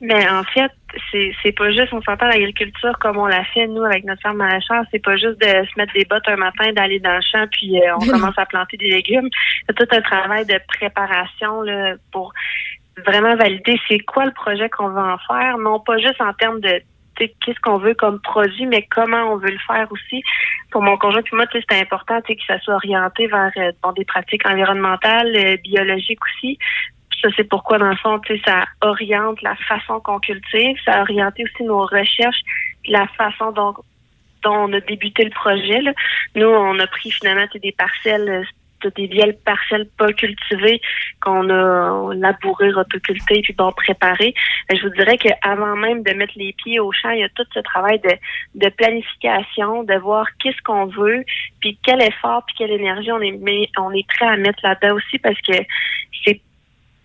Mais 0.00 0.28
en 0.28 0.42
fait, 0.44 0.70
c'est 1.10 1.32
c'est 1.42 1.52
pas 1.52 1.70
juste, 1.70 1.92
on 1.92 2.02
s'entend 2.02 2.26
l'agriculture 2.26 2.98
comme 3.00 3.18
on 3.18 3.26
l'a 3.26 3.44
fait, 3.44 3.66
nous, 3.66 3.84
avec 3.84 4.04
notre 4.04 4.20
ferme 4.22 4.38
maraîchère, 4.38 4.82
c'est 4.90 5.02
pas 5.02 5.16
juste 5.16 5.40
de 5.40 5.46
se 5.46 5.78
mettre 5.78 5.92
des 5.94 6.04
bottes 6.04 6.26
un 6.26 6.36
matin, 6.36 6.72
d'aller 6.72 6.98
dans 6.98 7.14
le 7.14 7.20
champ, 7.20 7.46
puis 7.50 7.80
euh, 7.80 7.96
on 8.00 8.06
commence 8.10 8.36
à 8.36 8.46
planter 8.46 8.76
des 8.76 8.90
légumes. 8.90 9.28
C'est 9.66 9.76
tout 9.76 9.96
un 9.96 10.00
travail 10.00 10.44
de 10.46 10.58
préparation 10.68 11.62
là, 11.62 11.94
pour 12.12 12.32
vraiment 13.06 13.36
valider 13.36 13.80
c'est 13.88 14.00
quoi 14.00 14.26
le 14.26 14.32
projet 14.32 14.68
qu'on 14.68 14.88
veut 14.88 15.00
en 15.00 15.18
faire, 15.18 15.58
non 15.58 15.80
pas 15.80 15.98
juste 15.98 16.20
en 16.20 16.32
termes 16.34 16.60
de 16.60 16.82
qu'est-ce 17.28 17.60
qu'on 17.60 17.78
veut 17.78 17.94
comme 17.94 18.20
produit, 18.20 18.66
mais 18.66 18.86
comment 18.90 19.32
on 19.32 19.36
veut 19.36 19.50
le 19.50 19.58
faire 19.66 19.86
aussi. 19.90 20.22
Pour 20.70 20.82
mon 20.82 20.96
conjoint 20.96 21.22
puis 21.22 21.36
moi, 21.36 21.46
c'était 21.52 21.80
important 21.80 22.20
que 22.20 22.32
ça 22.46 22.58
soit 22.60 22.74
orienté 22.74 23.26
vers 23.26 23.50
euh, 23.56 23.72
bon, 23.82 23.92
des 23.92 24.04
pratiques 24.04 24.46
environnementales, 24.48 25.34
euh, 25.36 25.56
biologiques 25.58 26.20
aussi. 26.24 26.58
Ça, 27.20 27.28
c'est 27.36 27.44
pourquoi, 27.44 27.78
dans 27.78 27.90
le 27.90 27.96
fond, 27.96 28.20
ça 28.44 28.64
oriente 28.80 29.40
la 29.42 29.54
façon 29.54 30.00
qu'on 30.00 30.18
cultive, 30.18 30.76
ça 30.84 30.94
a 30.94 31.00
orienté 31.02 31.44
aussi 31.44 31.62
nos 31.62 31.86
recherches, 31.86 32.40
la 32.88 33.06
façon 33.16 33.52
dont, 33.52 33.74
dont 34.42 34.54
on 34.54 34.72
a 34.72 34.80
débuté 34.80 35.24
le 35.24 35.30
projet. 35.30 35.80
Nous, 36.34 36.46
on 36.46 36.78
a 36.80 36.86
pris 36.88 37.10
finalement 37.12 37.46
des 37.54 37.72
parcelles, 37.72 38.44
c'est 38.82 38.94
des 38.96 39.06
vieilles 39.06 39.38
parcelles 39.44 39.88
pas 39.96 40.12
cultivées 40.12 40.80
qu'on 41.20 41.48
a 41.50 42.14
labourées, 42.14 42.72
rotocultées, 42.72 43.42
puis 43.42 43.52
bon, 43.52 43.72
préparées. 43.72 44.34
Mais 44.68 44.76
je 44.76 44.82
vous 44.82 44.94
dirais 44.94 45.18
qu'avant 45.18 45.76
même 45.76 46.02
de 46.02 46.12
mettre 46.12 46.34
les 46.36 46.52
pieds 46.52 46.80
au 46.80 46.92
champ, 46.92 47.10
il 47.10 47.20
y 47.20 47.24
a 47.24 47.28
tout 47.30 47.44
ce 47.54 47.60
travail 47.60 48.00
de, 48.00 48.12
de 48.54 48.68
planification, 48.70 49.84
de 49.84 49.94
voir 49.94 50.26
qu'est-ce 50.38 50.60
qu'on 50.62 50.86
veut, 50.86 51.24
puis 51.60 51.78
quel 51.84 52.02
effort, 52.02 52.42
puis 52.46 52.56
quelle 52.58 52.72
énergie 52.72 53.12
on 53.12 53.20
est, 53.20 53.70
on 53.78 53.92
est 53.92 54.06
prêt 54.08 54.26
à 54.26 54.36
mettre 54.36 54.60
là-dedans 54.62 54.96
aussi, 54.96 55.18
parce 55.18 55.40
que 55.40 55.54
c'est 56.24 56.40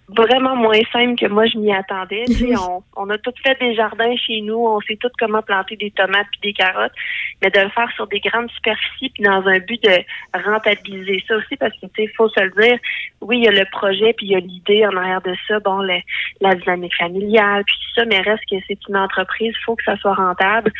vraiment 0.09 0.55
moins 0.55 0.79
simple 0.93 1.15
que 1.19 1.27
moi 1.27 1.45
je 1.47 1.57
m'y 1.57 1.73
attendais. 1.73 2.23
Tu 2.27 2.33
sais, 2.33 2.55
on, 2.57 2.83
on 2.95 3.09
a 3.09 3.17
tout 3.17 3.33
fait 3.43 3.59
des 3.59 3.75
jardins 3.75 4.15
chez 4.15 4.41
nous, 4.41 4.55
on 4.57 4.79
sait 4.81 4.95
tout 4.97 5.09
comment 5.19 5.41
planter 5.41 5.75
des 5.75 5.91
tomates 5.91 6.27
puis 6.31 6.51
des 6.51 6.53
carottes, 6.53 6.93
mais 7.41 7.49
de 7.49 7.59
le 7.59 7.69
faire 7.69 7.91
sur 7.95 8.07
des 8.07 8.19
grandes 8.19 8.49
superficies 8.51 9.09
puis 9.09 9.23
dans 9.23 9.45
un 9.45 9.59
but 9.59 9.81
de 9.83 9.97
rentabiliser 10.45 11.23
ça 11.27 11.35
aussi 11.35 11.55
parce 11.57 11.73
que 11.79 11.87
tu 11.87 12.05
sais, 12.05 12.13
faut 12.15 12.29
se 12.29 12.39
le 12.41 12.51
dire, 12.61 12.79
oui, 13.21 13.39
il 13.39 13.43
y 13.43 13.47
a 13.47 13.51
le 13.51 13.65
projet 13.71 14.13
puis 14.13 14.27
il 14.27 14.31
y 14.31 14.35
a 14.35 14.39
l'idée 14.39 14.85
en 14.87 14.95
arrière 14.95 15.21
de 15.21 15.35
ça, 15.47 15.59
bon, 15.59 15.79
le- 15.79 16.01
la 16.41 16.55
dynamique 16.55 16.95
familiale 16.95 17.63
puis 17.65 17.75
tout 17.75 18.01
ça, 18.01 18.05
mais 18.05 18.19
reste 18.21 18.43
que 18.49 18.55
c'est 18.67 18.79
une 18.87 18.97
entreprise, 18.97 19.53
faut 19.65 19.75
que 19.75 19.83
ça 19.83 19.97
soit 19.97 20.13
rentable. 20.15 20.71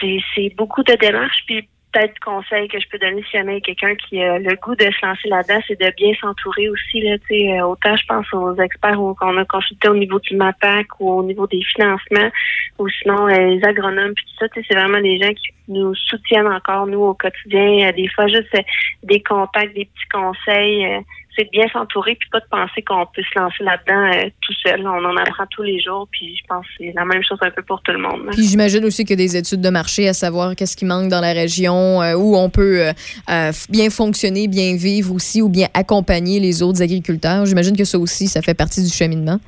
C'est 0.00 0.18
c'est 0.34 0.54
beaucoup 0.56 0.82
de 0.82 0.94
démarches 0.94 1.42
puis 1.46 1.68
peut-être 1.94 2.18
conseil 2.20 2.68
que 2.68 2.80
je 2.80 2.86
peux 2.88 2.98
donner 2.98 3.22
si 3.22 3.36
jamais 3.36 3.60
quelqu'un 3.60 3.94
qui 3.94 4.20
a 4.20 4.38
le 4.38 4.56
goût 4.56 4.74
de 4.74 4.84
se 4.84 5.06
lancer 5.06 5.28
là-dedans, 5.28 5.60
c'est 5.66 5.80
de 5.80 5.90
bien 5.96 6.12
s'entourer 6.20 6.68
aussi. 6.68 7.00
Là, 7.00 7.16
euh, 7.30 7.60
autant 7.62 7.96
je 7.96 8.06
pense 8.06 8.26
aux 8.32 8.54
experts 8.56 8.98
qu'on 9.18 9.36
a 9.36 9.44
consulté 9.44 9.88
au 9.88 9.94
niveau 9.94 10.18
du 10.18 10.36
MAPAC 10.36 10.86
ou 11.00 11.10
au 11.10 11.22
niveau 11.22 11.46
des 11.46 11.62
financements 11.62 12.30
ou 12.78 12.88
sinon 12.88 13.28
euh, 13.28 13.50
les 13.50 13.64
agronomes 13.64 14.14
puis 14.14 14.24
tout 14.24 14.46
ça. 14.46 14.46
C'est 14.54 14.74
vraiment 14.74 15.00
des 15.00 15.18
gens 15.18 15.32
qui 15.32 15.54
nous 15.68 15.94
soutiennent 15.94 16.48
encore, 16.48 16.86
nous, 16.86 17.00
au 17.00 17.14
quotidien. 17.14 17.88
Euh, 17.88 17.92
des 17.92 18.08
fois, 18.08 18.26
juste 18.26 18.56
des 19.02 19.22
contacts, 19.22 19.74
des 19.74 19.86
petits 19.86 20.08
conseils. 20.12 21.04
C'est 21.36 21.44
de 21.44 21.50
bien 21.50 21.66
s'entourer 21.68 22.16
puis 22.16 22.28
pas 22.30 22.40
de 22.40 22.46
penser 22.50 22.82
qu'on 22.82 23.06
peut 23.06 23.22
se 23.22 23.38
lancer 23.38 23.64
là-dedans 23.64 24.12
euh, 24.12 24.30
tout 24.40 24.52
seul. 24.64 24.86
On 24.86 25.04
en 25.04 25.16
apprend 25.16 25.44
tous 25.50 25.62
les 25.62 25.80
jours 25.80 26.08
puis 26.10 26.36
je 26.36 26.46
pense 26.48 26.66
que 26.66 26.72
c'est 26.78 26.92
la 26.94 27.04
même 27.04 27.22
chose 27.22 27.38
un 27.40 27.50
peu 27.50 27.62
pour 27.62 27.80
tout 27.82 27.92
le 27.92 27.98
monde. 27.98 28.28
Puis 28.32 28.44
j'imagine 28.44 28.84
aussi 28.84 29.04
a 29.10 29.16
des 29.16 29.36
études 29.36 29.60
de 29.60 29.70
marché 29.70 30.08
à 30.08 30.12
savoir 30.12 30.54
qu'est-ce 30.56 30.76
qui 30.76 30.84
manque 30.84 31.08
dans 31.08 31.20
la 31.20 31.32
région, 31.32 32.02
euh, 32.02 32.14
où 32.14 32.36
on 32.36 32.50
peut 32.50 32.88
euh, 33.30 33.52
bien 33.68 33.90
fonctionner, 33.90 34.48
bien 34.48 34.76
vivre 34.76 35.14
aussi, 35.14 35.42
ou 35.42 35.48
bien 35.48 35.68
accompagner 35.74 36.40
les 36.40 36.62
autres 36.62 36.82
agriculteurs. 36.82 37.46
J'imagine 37.46 37.76
que 37.76 37.84
ça 37.84 37.98
aussi, 37.98 38.26
ça 38.26 38.42
fait 38.42 38.54
partie 38.54 38.82
du 38.82 38.90
cheminement. 38.90 39.38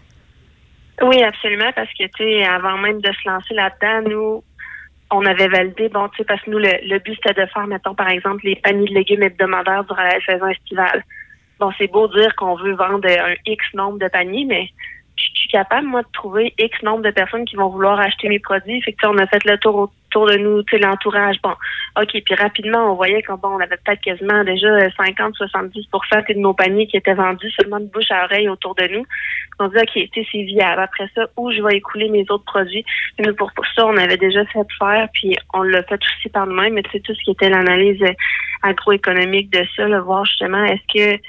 Oui, 1.02 1.22
absolument, 1.22 1.70
parce 1.74 1.90
que, 1.90 2.04
tu 2.04 2.24
sais, 2.24 2.44
avant 2.44 2.78
même 2.78 3.00
de 3.00 3.10
se 3.12 3.28
lancer 3.28 3.54
là-dedans, 3.54 4.08
nous, 4.08 4.44
on 5.10 5.24
avait 5.26 5.48
validé, 5.48 5.88
bon, 5.88 6.08
tu 6.08 6.18
sais, 6.18 6.24
parce 6.24 6.40
que 6.42 6.50
nous, 6.50 6.58
le, 6.58 6.70
le 6.88 6.98
but, 7.00 7.16
c'était 7.22 7.40
de 7.40 7.46
faire, 7.46 7.66
mettons, 7.66 7.94
par 7.94 8.08
exemple, 8.08 8.44
les 8.44 8.56
paniers 8.56 8.88
de 8.88 8.94
légumes 8.94 9.22
hebdomadaires 9.22 9.84
durant 9.84 10.02
la 10.02 10.20
saison 10.24 10.48
estivale. 10.48 11.02
Bon, 11.58 11.70
c'est 11.78 11.90
beau 11.90 12.06
dire 12.08 12.34
qu'on 12.36 12.54
veut 12.56 12.74
vendre 12.74 13.08
un 13.08 13.34
X 13.46 13.64
nombre 13.74 13.98
de 13.98 14.08
paniers, 14.08 14.44
mais 14.44 14.70
je 15.16 15.40
suis 15.40 15.48
capable, 15.48 15.86
moi, 15.86 16.02
de 16.02 16.08
trouver 16.12 16.54
X 16.58 16.82
nombre 16.82 17.02
de 17.02 17.10
personnes 17.10 17.44
qui 17.44 17.56
vont 17.56 17.68
vouloir 17.68 17.98
acheter 17.98 18.28
mes 18.28 18.38
produits. 18.38 18.80
Fait 18.82 18.92
que, 18.92 19.06
on 19.06 19.18
a 19.18 19.26
fait 19.26 19.44
le 19.44 19.56
tour 19.58 19.90
autour 20.06 20.26
de 20.26 20.36
nous, 20.36 20.62
tu 20.62 20.78
l'entourage. 20.78 21.36
Bon, 21.42 21.54
OK, 22.00 22.22
puis 22.24 22.34
rapidement, 22.34 22.92
on 22.92 22.94
voyait 22.94 23.22
qu'on 23.22 23.36
bon, 23.36 23.48
on 23.48 23.60
avait 23.60 23.78
peut-être 23.84 24.00
quasiment 24.00 24.44
déjà 24.44 24.88
50-70 24.88 26.34
de 26.34 26.40
nos 26.40 26.54
paniers 26.54 26.86
qui 26.86 26.96
étaient 26.96 27.14
vendus 27.14 27.50
seulement 27.50 27.80
de 27.80 27.86
bouche 27.86 28.10
à 28.10 28.24
oreille 28.24 28.48
autour 28.48 28.74
de 28.74 28.86
nous. 28.88 29.06
On 29.58 29.68
dit, 29.68 29.76
OK, 29.76 30.10
tu 30.12 30.24
c'est 30.30 30.42
viable. 30.42 30.82
Après 30.82 31.08
ça, 31.14 31.26
où 31.36 31.50
je 31.50 31.62
vais 31.62 31.76
écouler 31.76 32.08
mes 32.08 32.26
autres 32.28 32.44
produits? 32.44 32.84
Nous, 33.18 33.34
pour, 33.34 33.52
pour 33.52 33.66
ça, 33.74 33.86
on 33.86 33.96
avait 33.96 34.18
déjà 34.18 34.44
fait 34.46 34.66
faire, 34.78 35.08
puis 35.12 35.36
on 35.54 35.62
l'a 35.62 35.82
fait 35.82 36.00
aussi 36.02 36.28
par 36.28 36.46
nous-mêmes, 36.46 36.74
mais 36.74 36.82
tu 36.82 36.90
sais, 36.92 37.00
tout 37.00 37.14
ce 37.14 37.22
qui 37.24 37.30
était 37.30 37.48
l'analyse 37.48 38.02
euh, 38.02 38.12
agroéconomique 38.62 39.50
de 39.50 39.64
ça, 39.74 39.88
là, 39.88 40.00
voir 40.00 40.24
justement, 40.24 40.64
est-ce 40.64 40.94
que 40.94 41.22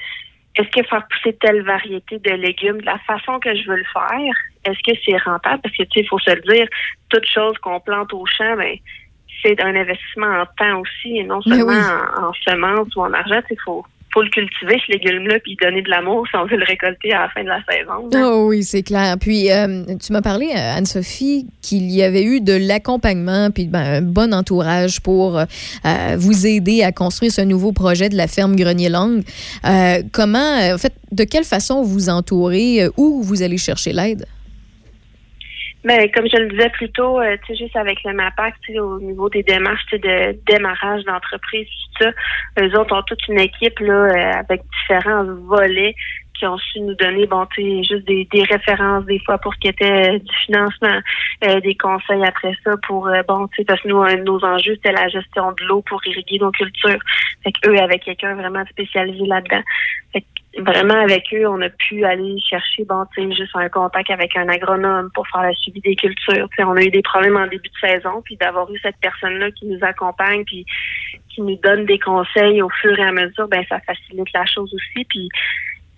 est-ce 0.58 0.68
que 0.70 0.86
faire 0.88 1.06
pousser 1.08 1.36
telle 1.36 1.62
variété 1.62 2.18
de 2.18 2.30
légumes 2.32 2.80
de 2.80 2.86
la 2.86 2.98
façon 2.98 3.38
que 3.38 3.54
je 3.54 3.68
veux 3.68 3.76
le 3.76 3.84
faire, 3.84 4.34
est-ce 4.64 4.78
que 4.84 4.98
c'est 5.04 5.16
rentable? 5.18 5.62
Parce 5.62 5.76
que, 5.76 5.84
tu 5.84 5.90
sais, 5.94 6.00
il 6.00 6.08
faut 6.08 6.18
se 6.18 6.30
le 6.30 6.40
dire, 6.42 6.66
toute 7.08 7.26
chose 7.26 7.56
qu'on 7.58 7.78
plante 7.78 8.12
au 8.12 8.26
champ, 8.26 8.56
ben, 8.56 8.76
c'est 9.42 9.62
un 9.62 9.76
investissement 9.76 10.26
en 10.26 10.46
temps 10.58 10.80
aussi, 10.80 11.18
et 11.18 11.24
non 11.24 11.40
Mais 11.46 11.56
seulement 11.56 11.72
oui. 11.72 12.18
en, 12.18 12.24
en 12.26 12.32
semences 12.32 12.96
ou 12.96 13.02
en 13.02 13.12
argent. 13.12 13.40
Il 13.50 13.60
faut, 13.64 13.86
faut 14.12 14.22
le 14.22 14.30
cultiver, 14.30 14.80
ce 14.86 14.92
légume-là, 14.92 15.38
puis 15.40 15.56
donner 15.60 15.82
de 15.82 15.90
l'amour 15.90 16.26
si 16.28 16.36
on 16.36 16.44
veut 16.46 16.56
le 16.56 16.64
récolter 16.64 17.12
à 17.12 17.22
la 17.22 17.28
fin 17.28 17.42
de 17.42 17.48
la 17.48 17.60
saison. 17.70 18.08
là. 18.12 18.30
Oh 18.30 18.46
oui, 18.48 18.62
c'est 18.62 18.82
clair. 18.82 19.16
Puis, 19.20 19.50
euh, 19.50 19.84
tu 20.02 20.12
m'as 20.12 20.22
parlé, 20.22 20.46
euh, 20.46 20.76
Anne-Sophie, 20.76 21.46
qu'il 21.62 21.90
y 21.90 22.02
avait 22.02 22.24
eu 22.24 22.40
de 22.40 22.54
l'accompagnement 22.54 23.50
puis 23.50 23.66
ben, 23.66 23.80
un 23.80 24.02
bon 24.02 24.32
entourage 24.32 25.00
pour 25.00 25.38
euh, 25.38 25.44
vous 26.16 26.46
aider 26.46 26.82
à 26.82 26.92
construire 26.92 27.32
ce 27.32 27.42
nouveau 27.42 27.72
projet 27.72 28.08
de 28.08 28.16
la 28.16 28.26
ferme 28.26 28.56
Grenier-Langue. 28.56 29.22
Euh, 29.66 30.02
comment, 30.12 30.58
en 30.72 30.78
fait, 30.78 30.94
de 31.12 31.24
quelle 31.24 31.44
façon 31.44 31.82
vous 31.82 32.08
entourez, 32.08 32.88
où 32.96 33.22
vous 33.22 33.42
allez 33.42 33.58
chercher 33.58 33.92
l'aide? 33.92 34.26
Mais 35.88 36.10
comme 36.10 36.26
je 36.30 36.36
le 36.36 36.48
disais 36.50 36.68
plus 36.68 36.90
tôt, 36.90 37.18
euh, 37.18 37.38
tu 37.46 37.56
juste 37.56 37.74
avec 37.74 38.04
le 38.04 38.12
MAPAC, 38.12 38.52
au 38.78 39.00
niveau 39.00 39.30
des 39.30 39.42
démarches 39.42 39.86
de 39.90 40.38
démarrage 40.46 41.02
d'entreprise, 41.04 41.66
tout 41.96 42.04
ça, 42.04 42.10
eux 42.60 42.78
autres 42.78 42.94
ont 42.94 43.02
toute 43.04 43.26
une 43.28 43.40
équipe 43.40 43.78
là, 43.80 43.94
euh, 43.94 44.32
avec 44.38 44.60
différents 44.82 45.24
volets 45.24 45.94
qui 46.38 46.46
ont 46.46 46.58
su 46.58 46.80
nous 46.80 46.94
donner, 46.94 47.26
bon, 47.26 47.46
tu 47.46 47.62
juste 47.84 48.06
des, 48.06 48.28
des 48.30 48.42
références 48.42 49.06
des 49.06 49.18
fois 49.20 49.38
pour 49.38 49.54
ce 49.54 49.60
qui 49.60 49.68
était 49.68 50.10
euh, 50.10 50.18
du 50.18 50.34
financement, 50.44 51.00
euh, 51.44 51.60
des 51.60 51.74
conseils 51.74 52.22
après 52.22 52.54
ça 52.62 52.72
pour, 52.86 53.08
euh, 53.08 53.22
bon, 53.26 53.48
tu 53.48 53.56
sais, 53.56 53.64
parce 53.64 53.80
que 53.80 53.88
nous, 53.88 54.02
un 54.02 54.16
de 54.16 54.24
nos 54.24 54.44
enjeux, 54.44 54.74
c'était 54.74 54.92
la 54.92 55.08
gestion 55.08 55.52
de 55.52 55.64
l'eau 55.64 55.80
pour 55.88 56.06
irriguer 56.06 56.38
nos 56.38 56.50
cultures. 56.50 57.00
Fait 57.42 57.52
qu'eux, 57.52 57.78
avec 57.78 58.04
quelqu'un 58.04 58.34
vraiment 58.34 58.64
spécialisé 58.66 59.24
là-dedans. 59.24 59.62
Fait 60.12 60.20
que 60.20 60.26
vraiment 60.58 61.00
avec 61.00 61.24
eux, 61.32 61.46
on 61.46 61.60
a 61.60 61.68
pu 61.68 62.04
aller 62.04 62.38
chercher, 62.40 62.84
bon, 62.84 63.04
tu 63.14 63.22
juste 63.32 63.54
un 63.54 63.68
contact 63.68 64.10
avec 64.10 64.36
un 64.36 64.48
agronome 64.48 65.10
pour 65.14 65.26
faire 65.28 65.42
le 65.42 65.54
suivi 65.54 65.80
des 65.80 65.96
cultures. 65.96 66.48
Tu 66.50 66.56
sais, 66.56 66.64
on 66.64 66.76
a 66.76 66.82
eu 66.82 66.90
des 66.90 67.02
problèmes 67.02 67.36
en 67.36 67.46
début 67.46 67.68
de 67.68 67.88
saison, 67.88 68.22
puis 68.24 68.36
d'avoir 68.36 68.70
eu 68.72 68.78
cette 68.80 68.96
personne-là 69.00 69.50
qui 69.52 69.66
nous 69.66 69.78
accompagne, 69.82 70.44
puis 70.44 70.66
qui 71.28 71.42
nous 71.42 71.56
donne 71.56 71.86
des 71.86 71.98
conseils 71.98 72.62
au 72.62 72.68
fur 72.80 72.98
et 72.98 73.02
à 73.02 73.12
mesure, 73.12 73.48
ben 73.48 73.64
ça 73.68 73.78
facilite 73.80 74.32
la 74.32 74.46
chose 74.46 74.72
aussi. 74.74 75.04
Puis 75.04 75.28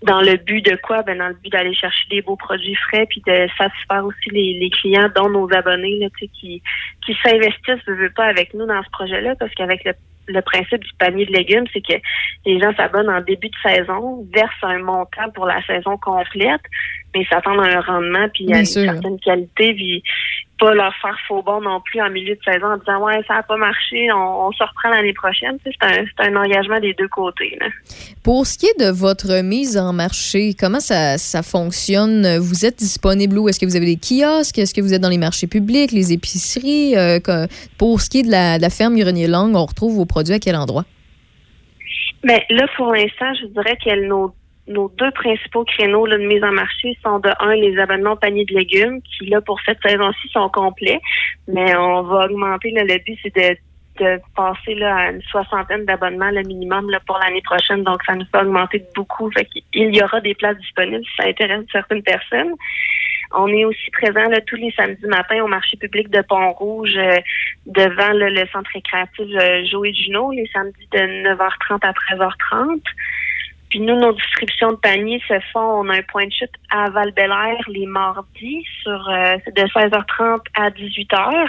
dans 0.03 0.21
le 0.21 0.35
but 0.37 0.65
de 0.65 0.75
quoi? 0.77 1.03
Ben 1.03 1.17
dans 1.17 1.27
le 1.27 1.35
but 1.35 1.51
d'aller 1.51 1.73
chercher 1.73 2.07
des 2.09 2.21
beaux 2.21 2.35
produits 2.35 2.75
frais, 2.75 3.05
puis 3.09 3.21
de 3.25 3.47
satisfaire 3.57 4.05
aussi 4.05 4.29
les, 4.31 4.69
clients, 4.69 5.09
dont 5.15 5.29
nos 5.29 5.51
abonnés, 5.53 5.99
là, 5.99 6.07
qui, 6.19 6.61
qui 7.05 7.17
s'investissent, 7.23 7.83
je 7.87 7.93
veux 7.93 8.11
pas, 8.11 8.25
avec 8.25 8.53
nous 8.53 8.65
dans 8.65 8.81
ce 8.83 8.89
projet-là, 8.91 9.35
parce 9.39 9.53
qu'avec 9.53 9.83
le 9.83 9.93
le 10.31 10.41
principe 10.41 10.83
du 10.83 10.91
panier 10.99 11.25
de 11.25 11.33
légumes, 11.33 11.65
c'est 11.73 11.81
que 11.81 11.99
les 12.45 12.59
gens 12.59 12.73
s'abonnent 12.75 13.09
en 13.09 13.21
début 13.21 13.49
de 13.49 13.69
saison, 13.69 14.25
versent 14.33 14.63
un 14.63 14.79
montant 14.79 15.29
pour 15.33 15.45
la 15.45 15.61
saison 15.65 15.97
complète, 15.97 16.61
mais 17.15 17.25
s'attendent 17.25 17.59
à 17.59 17.77
un 17.77 17.81
rendement 17.81 18.27
puis 18.33 18.45
à 18.45 18.47
Bien 18.47 18.59
une 18.59 18.65
sûr. 18.65 18.83
certaine 18.83 19.19
qualité, 19.19 19.73
puis 19.73 20.03
pas 20.61 20.73
leur 20.75 20.93
faire 21.01 21.17
faux 21.27 21.41
bon 21.41 21.59
non 21.59 21.81
plus 21.81 21.99
en 22.01 22.09
milieu 22.11 22.35
de 22.35 22.41
saison 22.45 22.67
en 22.67 22.77
disant 22.77 23.03
ouais 23.03 23.19
ça 23.27 23.37
a 23.37 23.43
pas 23.43 23.57
marché, 23.57 24.11
on, 24.13 24.47
on 24.47 24.51
se 24.51 24.63
reprend 24.63 24.89
l'année 24.89 25.13
prochaine. 25.13 25.57
Tu 25.65 25.71
sais, 25.71 26.05
C'est 26.17 26.27
un, 26.27 26.35
engagement 26.35 26.79
des 26.79 26.93
deux 26.93 27.07
côtés. 27.07 27.57
Là. 27.59 27.67
Pour 28.23 28.45
ce 28.45 28.57
qui 28.59 28.67
est 28.67 28.79
de 28.79 28.91
votre 28.91 29.41
mise 29.41 29.77
en 29.77 29.91
marché, 29.91 30.53
comment 30.57 30.79
ça, 30.79 31.17
ça 31.17 31.41
fonctionne? 31.41 32.37
Vous 32.37 32.65
êtes 32.65 32.77
disponible 32.77 33.39
où? 33.39 33.49
Est-ce 33.49 33.59
que 33.59 33.65
vous 33.65 33.75
avez 33.75 33.87
des 33.87 33.97
kiosques? 33.97 34.59
Est-ce 34.59 34.73
que 34.73 34.81
vous 34.81 34.93
êtes 34.93 35.01
dans 35.01 35.09
les 35.09 35.17
marchés 35.17 35.47
publics, 35.47 35.91
les 35.91 36.13
épiceries? 36.13 36.95
Euh, 36.95 37.19
pour 37.79 38.01
ce 38.01 38.09
qui 38.09 38.19
est 38.19 38.23
de 38.23 38.31
la, 38.31 38.57
de 38.57 38.61
la 38.61 38.69
ferme 38.69 38.95
Grenier-Langue, 38.95 39.55
on 39.55 39.65
retrouve 39.65 39.95
vos 39.95 40.05
produits 40.05 40.35
à 40.35 40.39
quel 40.39 40.55
endroit? 40.55 40.85
Mais 42.23 42.45
là, 42.51 42.67
pour 42.77 42.93
l'instant, 42.93 43.33
je 43.41 43.47
dirais 43.47 43.77
que 43.83 44.07
nos, 44.07 44.33
nos 44.71 44.89
deux 44.97 45.11
principaux 45.11 45.63
créneaux 45.65 46.05
là, 46.05 46.17
de 46.17 46.25
mise 46.25 46.43
en 46.43 46.51
marché 46.51 46.97
sont 47.03 47.19
de 47.19 47.29
un, 47.39 47.55
les 47.55 47.77
abonnements 47.77 48.13
au 48.13 48.15
panier 48.15 48.45
de 48.45 48.55
légumes, 48.55 49.01
qui 49.01 49.27
là, 49.27 49.41
pour 49.41 49.59
cette 49.65 49.79
saison-ci, 49.85 50.27
sont 50.29 50.49
complets. 50.49 50.99
Mais 51.47 51.75
on 51.75 52.03
va 52.03 52.25
augmenter, 52.25 52.71
là, 52.71 52.83
le 52.83 52.97
but, 53.03 53.17
c'est 53.23 53.57
de 53.99 54.19
passer 54.35 54.75
là, 54.75 54.95
à 54.95 55.11
une 55.11 55.21
soixantaine 55.23 55.85
d'abonnements 55.85 56.31
le 56.31 56.41
minimum 56.43 56.89
là, 56.89 56.99
pour 57.05 57.19
l'année 57.19 57.41
prochaine. 57.43 57.83
Donc, 57.83 58.03
ça 58.05 58.15
nous 58.15 58.25
fait 58.31 58.39
augmenter 58.39 58.79
de 58.79 58.87
beaucoup. 58.95 59.29
Fait 59.31 59.45
qu'il 59.45 59.95
y 59.95 60.03
aura 60.03 60.21
des 60.21 60.35
places 60.35 60.57
disponibles 60.57 61.03
si 61.03 61.15
ça 61.17 61.27
intéresse 61.27 61.65
certaines 61.71 62.03
personnes. 62.03 62.53
On 63.33 63.47
est 63.47 63.63
aussi 63.63 63.89
présent 63.91 64.27
là, 64.29 64.41
tous 64.41 64.57
les 64.57 64.71
samedis 64.71 65.05
matins 65.05 65.41
au 65.41 65.47
marché 65.47 65.77
public 65.77 66.09
de 66.09 66.21
Pont-Rouge 66.21 66.97
euh, 66.97 67.17
devant 67.65 68.11
là, 68.11 68.29
le 68.29 68.45
centre 68.51 68.69
récréatif 68.73 69.25
euh, 69.35 69.63
Joey 69.65 69.93
Juno, 69.93 70.31
les 70.31 70.47
samedis 70.51 70.87
de 70.91 70.99
9h30 71.29 71.79
à 71.81 71.93
13h30. 71.93 72.81
Puis 73.71 73.79
nous, 73.79 73.95
nos 73.95 74.11
distributions 74.11 74.71
de 74.71 74.75
paniers 74.75 75.21
se 75.29 75.39
font, 75.53 75.61
on 75.61 75.87
a 75.87 75.95
un 75.95 76.01
point 76.01 76.27
de 76.27 76.31
chute 76.33 76.51
à 76.71 76.89
val 76.89 77.13
les 77.69 77.85
mardis 77.85 78.65
sur 78.83 79.09
euh, 79.09 79.37
de 79.47 79.61
16h30 79.61 80.41
à 80.55 80.69
18h. 80.71 81.47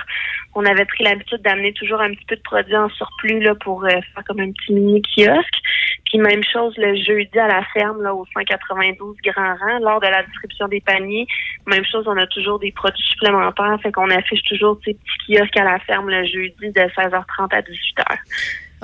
on 0.55 0.65
avait 0.65 0.85
pris 0.85 1.03
l'habitude 1.03 1.43
d'amener 1.43 1.73
toujours 1.73 2.01
un 2.01 2.11
petit 2.11 2.25
peu 2.27 2.37
de 2.37 2.43
produits 2.43 2.77
en 2.77 2.89
surplus 2.91 3.41
là, 3.41 3.57
pour 3.57 3.85
euh, 3.85 3.89
faire 3.89 4.25
comme 4.25 4.39
un 4.39 4.53
petit 4.53 4.73
mini 4.73 5.03
kiosque. 5.03 5.59
Puis 6.05 6.19
même 6.19 6.45
chose 6.45 6.75
le 6.77 6.95
jeudi 6.95 7.39
à 7.41 7.49
la 7.49 7.65
ferme, 7.75 8.01
là, 8.03 8.15
au 8.15 8.25
192 8.33 9.17
Grand 9.25 9.57
Rang, 9.57 9.79
lors 9.81 10.01
de 10.01 10.07
la 10.07 10.23
distribution 10.23 10.69
des 10.69 10.81
paniers. 10.81 11.27
Même 11.67 11.85
chose, 11.85 12.07
on 12.07 12.17
a 12.17 12.27
toujours 12.29 12.61
des 12.61 12.71
produits 12.71 13.03
supplémentaires. 13.03 13.79
Fait 13.83 13.91
qu'on 13.91 14.11
affiche 14.11 14.43
toujours 14.45 14.79
ces 14.85 14.95
petits 14.95 15.35
kiosques 15.35 15.57
à 15.57 15.65
la 15.65 15.81
ferme 15.81 16.09
le 16.09 16.25
jeudi 16.25 16.71
de 16.71 16.81
16h30 16.81 17.53
à 17.53 17.63
18h. 17.63 18.19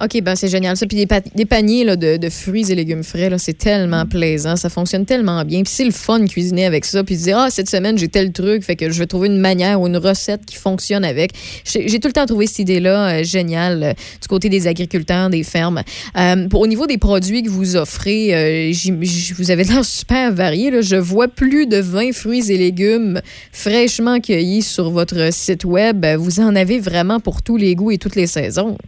OK, 0.02 0.20
ben 0.22 0.36
c'est 0.36 0.48
génial. 0.48 0.76
Ça, 0.76 0.86
puis 0.86 0.96
des, 0.96 1.06
pa- 1.06 1.20
des 1.20 1.44
paniers 1.44 1.82
là, 1.84 1.96
de, 1.96 2.16
de 2.18 2.28
fruits 2.30 2.70
et 2.70 2.74
légumes 2.76 3.02
frais, 3.02 3.30
c'est 3.38 3.58
tellement 3.58 4.06
plaisant. 4.06 4.54
Ça 4.54 4.68
fonctionne 4.70 5.04
tellement 5.04 5.44
bien. 5.44 5.62
Puis 5.62 5.72
c'est 5.74 5.84
le 5.84 5.90
fun 5.90 6.20
de 6.20 6.28
cuisiner 6.28 6.66
avec 6.66 6.84
ça. 6.84 7.02
Puis 7.02 7.16
de 7.16 7.22
dire, 7.22 7.38
ah, 7.38 7.50
cette 7.50 7.68
semaine, 7.68 7.98
j'ai 7.98 8.06
tel 8.08 8.30
truc. 8.32 8.62
Fait 8.62 8.76
que 8.76 8.90
je 8.90 8.98
vais 8.98 9.06
trouver 9.06 9.26
une 9.28 9.38
manière 9.38 9.80
ou 9.80 9.86
une 9.88 9.96
recette 9.96 10.44
qui 10.46 10.54
fonctionne 10.56 11.04
avec. 11.04 11.32
J'ai 11.64 11.98
tout 11.98 12.06
le 12.08 12.12
temps 12.12 12.26
trouvé 12.26 12.46
cette 12.46 12.60
idée-là 12.60 13.08
euh, 13.20 13.24
géniale 13.24 13.82
euh, 13.82 13.92
du 14.22 14.28
côté 14.28 14.48
des 14.48 14.66
agriculteurs, 14.68 15.30
des 15.30 15.42
fermes. 15.42 15.82
Euh, 16.16 16.48
pour- 16.48 16.60
au 16.60 16.66
niveau 16.68 16.86
des 16.86 16.98
produits 16.98 17.42
que 17.42 17.50
vous 17.50 17.74
offrez, 17.76 18.72
j- 18.72 18.92
vous 19.36 19.50
avez 19.50 19.64
l'air 19.64 19.84
super 19.84 20.32
varié. 20.32 20.70
Là. 20.70 20.80
Je 20.80 20.96
vois 20.96 21.26
plus 21.28 21.66
de 21.66 21.78
20 21.78 22.12
fruits 22.12 22.52
et 22.52 22.56
légumes 22.56 23.20
fraîchement 23.52 24.20
cueillis 24.20 24.62
sur 24.62 24.90
votre 24.90 25.32
site 25.32 25.64
web. 25.64 26.06
Vous 26.18 26.38
en 26.40 26.54
avez 26.54 26.78
vraiment 26.78 27.18
pour 27.18 27.42
tous 27.42 27.56
les 27.56 27.74
goûts 27.74 27.90
et 27.90 27.98
toutes 27.98 28.14
les 28.14 28.26
saisons. 28.28 28.78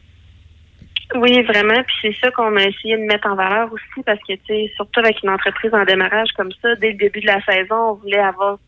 Oui, 1.16 1.42
vraiment. 1.42 1.82
Puis 1.84 1.96
c'est 2.02 2.16
ça 2.20 2.30
qu'on 2.30 2.56
a 2.56 2.62
essayé 2.62 2.96
de 2.96 3.02
mettre 3.02 3.28
en 3.28 3.34
valeur 3.34 3.72
aussi 3.72 4.02
parce 4.04 4.20
que, 4.20 4.34
tu 4.34 4.40
sais, 4.46 4.72
surtout 4.76 5.00
avec 5.00 5.22
une 5.22 5.30
entreprise 5.30 5.74
en 5.74 5.84
démarrage 5.84 6.32
comme 6.36 6.52
ça, 6.62 6.74
dès 6.76 6.92
le 6.92 6.98
début 6.98 7.20
de 7.20 7.26
la 7.26 7.42
saison, 7.42 7.74
on 7.74 7.94
voulait 7.94 8.18
avoir 8.18 8.58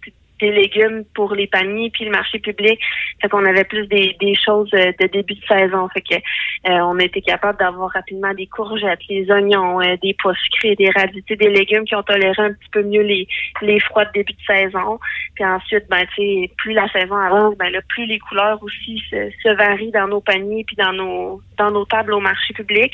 des 0.43 0.51
légumes 0.51 1.05
pour 1.15 1.35
les 1.35 1.47
paniers 1.47 1.91
puis 1.91 2.05
le 2.05 2.11
marché 2.11 2.39
public. 2.41 2.79
Fait 3.21 3.29
qu'on 3.29 3.45
avait 3.45 3.65
plus 3.65 3.87
des, 3.87 4.17
des 4.21 4.35
choses 4.35 4.71
euh, 4.75 4.93
de 5.01 5.07
début 5.07 5.35
de 5.35 5.45
saison. 5.47 5.89
Fait 5.95 6.03
que 6.03 6.17
euh, 6.17 6.79
on 6.91 6.99
a 6.99 7.05
été 7.05 7.23
capable 7.23 7.59
d'avoir 7.59 7.91
rapidement 7.91 8.35
des 8.35 8.49
courgettes, 8.49 8.99
les 9.09 9.31
oignons, 9.31 9.81
euh, 9.81 9.97
des 10.03 10.15
pois 10.21 10.35
sucrés, 10.35 10.75
des 10.75 10.91
radis, 10.91 11.23
des 11.29 11.49
légumes 11.49 11.85
qui 11.85 11.95
ont 11.95 12.03
toléré 12.03 12.43
un 12.43 12.53
petit 12.53 12.71
peu 12.73 12.83
mieux 12.83 13.03
les, 13.03 13.29
les 13.63 13.79
froids 13.81 14.05
de 14.07 14.13
début 14.13 14.33
de 14.33 14.45
saison. 14.47 14.99
Puis 15.37 15.45
ensuite, 15.45 15.85
ben, 15.89 16.05
tu 16.17 16.49
plus 16.59 16.73
la 16.73 16.89
saison 16.89 17.17
avance, 17.17 17.57
ben 17.57 17.71
là, 17.71 17.81
plus 17.89 18.07
les 18.07 18.19
couleurs 18.19 18.61
aussi 18.63 19.01
se, 19.11 19.31
se 19.43 19.49
varient 19.57 19.93
dans 19.93 20.09
nos 20.09 20.21
paniers 20.21 20.65
puis 20.65 20.77
dans 20.77 20.93
nos 20.93 21.41
dans 21.57 21.71
nos 21.71 21.85
tables 21.85 22.13
au 22.13 22.21
marché 22.21 22.53
public. 22.55 22.93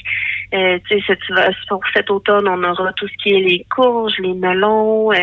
Euh, 0.54 0.78
cet, 1.06 1.18
pour 1.68 1.82
cet 1.94 2.10
automne, 2.10 2.48
on 2.48 2.62
aura 2.64 2.92
tout 2.94 3.06
ce 3.06 3.22
qui 3.22 3.34
est 3.34 3.40
les 3.40 3.66
courges, 3.74 4.18
les 4.18 4.32
melons. 4.32 5.12
euh, 5.12 5.16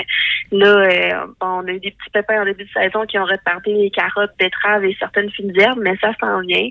là, 0.51 0.67
euh, 0.67 1.25
bon, 1.41 1.47
on 1.63 1.67
a 1.67 1.71
eu 1.71 1.79
des 1.79 1.91
petits 1.91 2.09
pépins 2.13 2.41
en 2.41 2.45
début 2.45 2.65
de 2.65 2.69
saison 2.69 3.05
qui 3.07 3.17
ont 3.17 3.25
retardé 3.25 3.73
les 3.73 3.89
carottes, 3.89 4.33
betteraves 4.37 4.85
et 4.85 4.95
certaines 4.99 5.31
fines 5.31 5.53
herbes, 5.59 5.79
mais 5.81 5.97
ça 5.97 6.11
s'en 6.19 6.41
vient. 6.41 6.69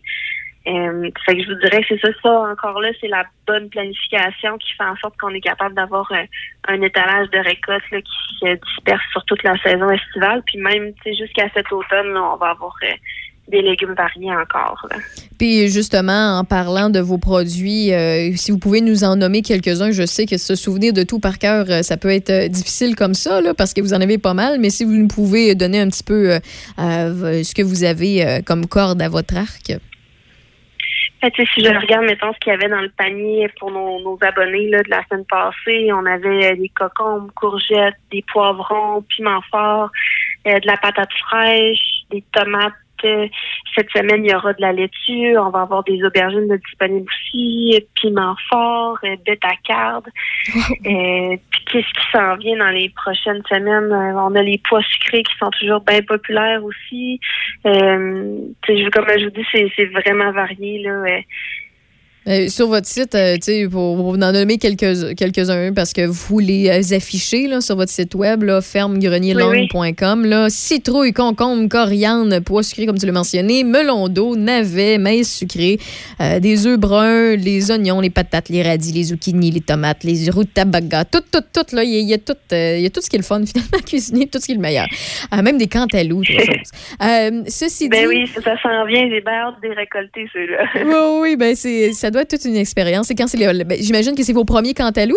Euh, 0.66 1.11
fait 1.26 1.36
que 1.36 1.42
je 1.42 1.48
vous 1.48 1.61
dirais 1.61 1.82
que 1.82 1.88
c'est 1.88 2.00
ça, 2.00 2.09
ça 2.22 2.30
encore 2.30 2.80
là, 2.80 2.88
c'est 2.98 3.09
la 3.09 3.24
bonne 3.46 3.68
planification 3.68 4.57
qui 4.57 4.72
fait 4.72 4.84
en 4.84 4.96
sorte 4.96 5.14
qu'on 5.18 5.34
est 5.34 5.40
capable 5.42 5.74
d'avoir 5.74 6.11
euh, 6.12 6.24
un 6.68 6.80
étalage 6.80 7.28
de 7.30 7.38
récoltes 7.38 7.90
là, 7.90 8.00
qui 8.00 8.38
se 8.40 8.55
disperse 8.55 9.02
sur 9.12 9.24
toute 9.26 9.42
la 9.42 9.59
saison 9.59 9.90
estivale. 9.90 10.42
Puis 10.46 10.59
même, 10.59 10.94
tu 10.94 11.02
sais, 11.02 11.14
jusqu'à 11.14 11.50
cet 11.55 11.70
automne, 11.70 12.14
là, 12.14 12.22
on 12.32 12.36
va 12.36 12.50
avoir 12.50 12.74
euh, 12.82 12.94
des 13.49 13.62
légumes 13.62 13.95
variés 13.95 14.32
encore. 14.32 14.86
Là. 14.90 14.97
Puis 15.38 15.68
justement, 15.68 16.38
en 16.38 16.45
parlant 16.45 16.90
de 16.90 17.01
vos 17.01 17.18
produits, 17.18 17.92
euh, 17.92 18.32
si 18.36 18.51
vous 18.51 18.59
pouvez 18.59 18.80
nous 18.80 19.05
en 19.05 19.16
nommer 19.16 19.42
quelques-uns, 19.42 19.90
je 19.90 20.07
sais 20.07 20.26
que 20.26 20.38
se 20.38 20.55
souvenir 20.55 20.92
de 20.92 21.03
tout 21.03 21.18
par 21.18 21.38
cœur, 21.38 21.66
euh, 21.68 21.82
ça 21.82 21.97
peut 21.97 22.11
être 22.11 22.30
euh, 22.30 22.49
difficile 22.49 22.97
comme 22.97 23.14
ça, 23.14 23.40
là, 23.40 23.53
parce 23.53 23.74
que 23.74 23.80
vous 23.80 23.92
en 23.95 24.01
avez 24.01 24.18
pas 24.18 24.34
mal, 24.34 24.59
mais 24.61 24.70
si 24.70 24.84
vous 24.84 24.92
nous 24.92 25.09
pouvez 25.09 25.55
donner 25.55 25.80
un 25.80 25.88
petit 25.88 26.05
peu 26.05 26.30
euh, 26.30 26.38
euh, 26.78 27.42
ce 27.42 27.55
que 27.55 27.62
vous 27.62 27.84
avez 27.84 28.40
comme 28.47 28.66
corde 28.66 29.03
à 29.03 29.09
votre 29.09 29.36
arc. 29.36 29.72
Sais, 31.22 31.47
si 31.55 31.64
je 31.64 31.70
regarde, 31.70 32.05
mettons, 32.05 32.32
ce 32.34 32.38
qu'il 32.38 32.53
y 32.53 32.55
avait 32.55 32.68
dans 32.68 32.82
le 32.82 32.92
panier 32.99 33.49
pour 33.59 33.70
nos, 33.70 33.99
nos 34.03 34.18
abonnés 34.20 34.68
là, 34.68 34.82
de 34.82 34.90
la 34.90 35.03
semaine 35.07 35.24
passée, 35.24 35.90
on 35.90 36.05
avait 36.05 36.55
des 36.57 36.68
cocombes, 36.68 37.30
courgettes, 37.32 37.97
des 38.12 38.22
poivrons, 38.30 39.03
piments 39.09 39.40
forts, 39.51 39.90
de 40.45 40.66
la 40.66 40.76
patate 40.76 41.12
fraîche, 41.26 42.05
des 42.11 42.22
tomates. 42.32 42.74
Cette 43.74 43.90
semaine, 43.90 44.24
il 44.24 44.30
y 44.30 44.34
aura 44.34 44.52
de 44.52 44.61
la 44.61 44.72
laitue. 44.72 45.36
On 45.38 45.50
va 45.50 45.62
avoir 45.62 45.84
des 45.84 46.02
aubergines 46.02 46.48
de 46.48 46.57
disponibles 46.57 47.11
aussi, 47.11 47.76
euh, 47.76 47.80
piments 47.94 48.36
forts, 48.48 48.98
euh, 49.05 49.16
carde. 49.66 50.07
Euh, 50.86 51.36
puis 51.50 51.64
qu'est-ce 51.66 51.86
qui 51.86 52.11
s'en 52.12 52.36
vient 52.36 52.59
dans 52.59 52.70
les 52.70 52.90
prochaines 52.90 53.42
semaines? 53.48 53.90
Euh, 53.92 54.20
on 54.20 54.34
a 54.34 54.42
les 54.42 54.61
pois 54.68 54.82
sucrés 54.82 55.22
qui 55.22 55.34
sont 55.38 55.50
toujours 55.59 55.80
bien 55.80 56.02
populaires 56.02 56.62
aussi. 56.62 57.20
Euh, 57.66 58.38
comme 58.92 59.07
je 59.09 59.24
vous 59.24 59.30
dis, 59.30 59.46
c'est 59.50 59.72
c'est 59.76 59.86
vraiment 59.86 60.30
varié. 60.32 60.82
Là, 60.82 61.05
euh. 62.27 62.49
Sur 62.49 62.68
votre 62.68 62.87
site, 62.87 63.14
euh, 63.14 63.35
tu 63.35 63.43
sais, 63.43 63.68
pour, 63.70 63.97
pour 63.97 64.12
vous 64.12 64.20
en 64.20 64.33
nommer 64.33 64.57
quelques, 64.59 65.14
quelques-uns, 65.14 65.72
parce 65.72 65.93
que 65.93 66.07
vous 66.07 66.39
les 66.39 66.68
euh, 66.68 66.97
affichez 66.97 67.49
là, 67.49 67.61
sur 67.61 67.77
votre 67.77 67.91
site 67.91 68.14
web, 68.14 68.43
là, 68.43 68.61
fermegrenierlongue.com. 68.62 70.25
Là, 70.25 70.49
citrouille, 70.49 71.12
concombre, 71.12 71.68
coriandre, 71.68 72.41
pois 72.41 72.62
sucrés, 72.62 72.87
comme 72.87 72.99
tu 72.99 73.05
l'as 73.05 73.12
mentionné, 73.12 73.62
melon 73.62 74.09
d'eau, 74.09 74.37
navet, 74.37 74.97
maïs 74.99 75.31
sucré, 75.37 75.79
euh, 76.20 76.41
des 76.41 76.66
œufs 76.66 76.79
bruns, 76.79 77.37
les 77.37 77.70
oignons, 77.70 78.01
les 78.01 78.11
patates, 78.11 78.49
les 78.49 78.62
radis, 78.62 78.93
les 78.93 79.05
zucchini, 79.05 79.51
les 79.51 79.61
tomates, 79.61 80.03
les 80.05 80.31
rutabagas, 80.31 81.05
tout, 81.05 81.22
tout, 81.31 81.45
tout. 81.53 81.77
là, 81.77 81.85
Il 81.85 81.91
y, 81.91 82.05
y 82.05 82.14
a 82.14 82.18
tout 82.18 82.35
il 82.53 82.81
y 82.81 82.87
a 82.87 82.91
tout 82.91 83.03
ce 83.03 83.11
qui 83.11 83.16
est 83.16 83.18
le 83.18 83.25
fun, 83.25 83.45
finalement, 83.47 83.79
à 83.79 83.83
cuisiner, 83.83 84.27
tout 84.29 84.39
ce 84.41 84.47
qui 84.47 84.53
est 84.53 84.57
le 84.57 84.61
meilleur. 84.61 84.87
Même 85.33 85.59
des 85.59 85.66
cantaloups, 85.66 86.25
trois 86.25 86.45
choses. 86.45 87.45
Ceci 87.49 87.89
Ben 87.89 88.03
dit... 88.03 88.07
oui, 88.07 88.27
ça, 88.27 88.57
s'en 88.62 88.87
vient. 88.87 89.09
J'ai 89.11 89.22
hâte 89.27 89.57
de 89.62 89.68
les 89.68 89.75
récolter, 89.75 90.27
ceux-là. 90.33 90.64
Oui, 90.85 91.20
oui, 91.20 91.37
ben 91.37 91.55
c'est, 91.55 91.93
ça 91.93 92.11
doit 92.15 92.23
être 92.23 92.31
toute 92.31 92.45
une 92.47 92.57
expérience. 92.57 93.11
Et 93.11 93.15
quand 93.15 93.27
c'est 93.27 93.37
les- 93.37 93.65
ben, 93.65 93.79
j'imagine 93.81 94.15
que 94.17 94.23
c'est 94.23 94.33
vos 94.33 94.45
premiers 94.45 94.75
cantaloups? 94.75 95.15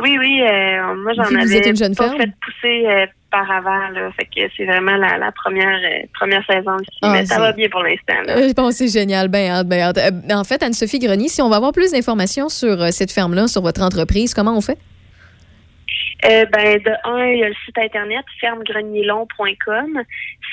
Oui, 0.00 0.16
oui, 0.16 0.40
euh, 0.42 0.94
moi 1.02 1.12
j'en 1.14 1.24
avais 1.24 1.56
êtes 1.56 1.66
une 1.66 1.76
jeune 1.76 1.96
pas 1.96 2.10
fait 2.10 2.30
pousser 2.40 2.86
euh, 2.86 3.06
par 3.32 3.50
avant, 3.50 3.88
là. 3.88 4.10
Fait 4.12 4.26
que 4.26 4.48
c'est 4.56 4.64
vraiment 4.64 4.96
la, 4.96 5.18
la 5.18 5.32
première 5.32 5.66
euh, 5.84 6.06
première 6.14 6.46
saison. 6.46 6.76
Ah, 7.02 7.12
Mais 7.14 7.26
ça 7.26 7.40
va 7.40 7.50
bien 7.52 7.68
pour 7.68 7.82
l'instant. 7.82 8.14
là. 8.24 8.36
Euh, 8.38 8.52
bon, 8.56 8.70
c'est 8.70 8.86
génial, 8.86 9.26
ben 9.26 9.64
ben. 9.64 9.92
Euh, 9.96 10.34
en 10.34 10.44
fait, 10.44 10.62
Anne-Sophie 10.62 11.00
Grenier, 11.00 11.28
si 11.28 11.42
on 11.42 11.48
va 11.48 11.56
avoir 11.56 11.72
plus 11.72 11.90
d'informations 11.90 12.48
sur 12.48 12.80
cette 12.92 13.10
ferme-là, 13.10 13.48
sur 13.48 13.60
votre 13.60 13.82
entreprise, 13.82 14.34
comment 14.34 14.56
on 14.56 14.60
fait? 14.60 14.78
Euh, 16.24 16.44
ben, 16.46 16.78
de 16.82 16.90
un, 17.04 17.26
il 17.26 17.38
y 17.38 17.44
a 17.44 17.48
le 17.48 17.54
site 17.64 17.78
internet 17.78 18.24
fermegrenierlon.com. 18.40 20.02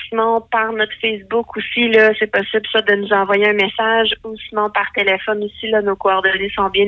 Sinon, 0.08 0.40
par 0.52 0.72
notre 0.72 0.92
Facebook 1.00 1.56
aussi, 1.56 1.88
là, 1.88 2.12
c'est 2.20 2.30
possible 2.30 2.66
ça 2.72 2.82
de 2.82 2.94
nous 2.94 3.12
envoyer 3.12 3.48
un 3.48 3.52
message 3.52 4.14
ou 4.24 4.36
sinon 4.48 4.70
par 4.70 4.86
téléphone 4.92 5.42
aussi, 5.42 5.68
là, 5.68 5.82
nos 5.82 5.96
coordonnées 5.96 6.52
sont 6.54 6.68
bien 6.68 6.86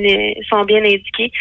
sont 0.49 0.63
bien 0.63 0.79
indiquées. 0.79 1.31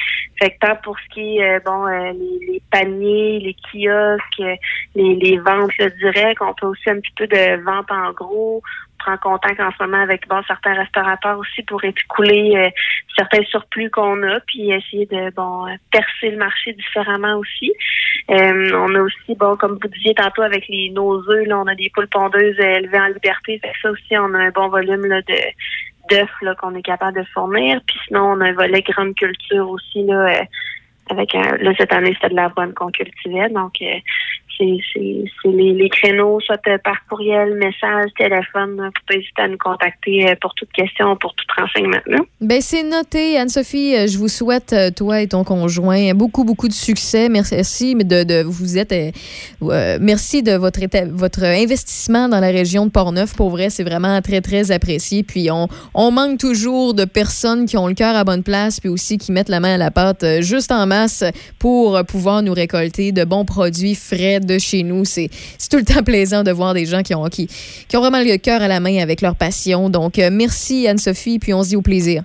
Fait 0.40 0.50
que 0.50 0.66
tant 0.66 0.76
pour 0.82 0.98
ce 0.98 1.14
qui 1.14 1.38
est 1.38 1.56
euh, 1.56 1.60
bon 1.64 1.86
euh, 1.86 2.12
les, 2.12 2.46
les 2.52 2.62
paniers, 2.72 3.38
les 3.38 3.54
kiosques, 3.54 4.40
euh, 4.40 4.56
les, 4.96 5.14
les 5.14 5.38
ventes 5.38 5.76
là, 5.78 5.90
directes, 5.90 6.42
on 6.42 6.54
peut 6.54 6.66
aussi 6.66 6.90
un 6.90 6.98
petit 6.98 7.12
peu 7.16 7.28
de 7.28 7.62
vente 7.62 7.90
en 7.92 8.12
gros. 8.12 8.62
Prend 8.98 9.16
contact 9.18 9.60
en 9.60 9.70
ce 9.70 9.82
moment 9.82 10.02
avec 10.02 10.28
bon, 10.28 10.42
certains 10.46 10.74
restaurateurs 10.74 11.38
aussi 11.38 11.62
pour 11.62 11.82
écouler 11.84 12.56
euh, 12.56 12.70
certains 13.16 13.42
surplus 13.44 13.90
qu'on 13.90 14.22
a, 14.24 14.40
puis 14.40 14.70
essayer 14.70 15.06
de 15.06 15.30
bon 15.34 15.66
euh, 15.66 15.74
percer 15.90 16.30
le 16.30 16.36
marché 16.36 16.72
différemment 16.72 17.36
aussi. 17.36 17.72
Euh, 18.30 18.70
on 18.74 18.94
a 18.94 19.00
aussi, 19.00 19.34
bon, 19.36 19.56
comme 19.56 19.78
vous 19.80 19.88
disiez 19.88 20.14
tantôt 20.14 20.42
avec 20.42 20.66
les 20.68 20.90
nos 20.90 21.18
œufs, 21.30 21.46
là, 21.46 21.58
on 21.58 21.66
a 21.66 21.74
des 21.74 21.90
poules 21.94 22.08
pondeuses 22.08 22.58
élevées 22.58 23.00
en 23.00 23.06
liberté. 23.06 23.60
Ça 23.80 23.90
aussi, 23.90 24.18
on 24.18 24.34
a 24.34 24.38
un 24.38 24.50
bon 24.50 24.68
volume 24.68 25.06
là, 25.06 25.22
de 25.22 25.34
d'œufs 26.10 26.56
qu'on 26.58 26.74
est 26.74 26.82
capable 26.82 27.18
de 27.18 27.24
fournir. 27.34 27.80
Puis 27.86 27.98
sinon, 28.06 28.32
on 28.32 28.40
a 28.40 28.46
un 28.46 28.52
volet 28.52 28.82
grande 28.82 29.14
culture 29.14 29.68
aussi 29.68 30.04
là, 30.04 30.42
avec 31.10 31.34
un, 31.34 31.56
là 31.58 31.72
cette 31.76 31.92
année 31.92 32.14
c'était 32.14 32.30
de 32.30 32.36
l'avoine 32.36 32.74
qu'on 32.74 32.90
cultivait. 32.90 33.48
Donc 33.48 33.74
euh, 33.82 33.98
c'est 34.58 35.48
les, 35.48 35.72
les 35.74 35.88
créneaux 35.88 36.40
soit 36.40 36.60
euh, 36.68 36.78
par 36.82 36.96
courriel, 37.08 37.54
message, 37.54 38.10
téléphone. 38.16 38.76
là. 38.76 38.84
Faut 38.86 39.04
pas 39.06 39.14
hésiter 39.14 39.42
à 39.42 39.48
nous 39.48 39.58
contacter 39.58 40.28
euh, 40.28 40.34
pour 40.40 40.54
toute 40.54 40.70
question, 40.72 41.16
pour 41.16 41.34
tout 41.34 41.44
renseignement. 41.56 41.98
Ben, 42.40 42.60
c'est 42.60 42.82
noté. 42.82 43.38
Anne-Sophie, 43.38 43.96
euh, 43.96 44.06
je 44.06 44.18
vous 44.18 44.28
souhaite, 44.28 44.74
toi 44.96 45.20
et 45.20 45.28
ton 45.28 45.44
conjoint, 45.44 46.12
beaucoup, 46.14 46.44
beaucoup 46.44 46.68
de 46.68 46.72
succès. 46.72 47.28
Merci 47.28 47.94
de, 47.94 48.24
de 48.24 48.42
vous 48.42 48.78
êtes. 48.78 48.94
merci 50.00 50.42
de 50.42 50.52
votre, 50.52 50.80
votre 51.12 51.44
investissement 51.44 52.28
dans 52.28 52.40
la 52.40 52.48
région 52.48 52.86
de 52.86 52.90
Portneuf. 52.90 53.34
Pour 53.36 53.50
vrai, 53.50 53.70
c'est 53.70 53.84
vraiment 53.84 54.20
très, 54.20 54.40
très 54.40 54.70
apprécié. 54.70 55.22
Puis, 55.22 55.50
on, 55.50 55.68
on 55.94 56.10
manque 56.10 56.38
toujours 56.38 56.94
de 56.94 57.04
personnes 57.04 57.66
qui 57.66 57.76
ont 57.76 57.86
le 57.86 57.94
cœur 57.94 58.16
à 58.16 58.24
bonne 58.24 58.42
place, 58.42 58.80
puis 58.80 58.88
aussi 58.88 59.18
qui 59.18 59.32
mettent 59.32 59.48
la 59.48 59.60
main 59.60 59.74
à 59.74 59.78
la 59.78 59.90
pâte 59.90 60.24
juste 60.40 60.72
en 60.72 60.86
masse 60.86 61.24
pour 61.58 62.00
pouvoir 62.06 62.42
nous 62.42 62.52
récolter 62.52 63.12
de 63.12 63.24
bons 63.24 63.44
produits 63.44 63.94
frais 63.94 64.40
de 64.48 64.58
chez 64.58 64.82
nous. 64.82 65.04
C'est 65.04 65.30
tout 65.70 65.76
le 65.76 65.84
temps 65.84 66.02
plaisant 66.04 66.42
de 66.42 66.50
voir 66.50 66.74
des 66.74 66.86
gens 66.86 67.02
qui 67.02 67.14
ont, 67.14 67.24
qui, 67.26 67.46
qui 67.46 67.96
ont 67.96 68.00
vraiment 68.00 68.18
le 68.18 68.36
cœur 68.38 68.60
à 68.62 68.68
la 68.68 68.80
main 68.80 68.98
avec 68.98 69.20
leur 69.20 69.36
passion. 69.36 69.88
Donc, 69.90 70.18
euh, 70.18 70.30
merci 70.32 70.88
Anne-Sophie, 70.88 71.38
puis 71.38 71.54
on 71.54 71.62
se 71.62 71.68
dit 71.68 71.76
au 71.76 71.82
plaisir. 71.82 72.24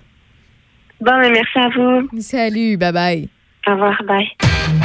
Bon, 0.99 1.11
merci 1.19 1.59
à 1.59 1.69
vous. 1.69 2.21
Salut, 2.21 2.78
bye 2.78 2.91
bye. 2.91 3.30
Au 3.67 3.71
revoir, 3.71 4.01
bye. 4.07 4.82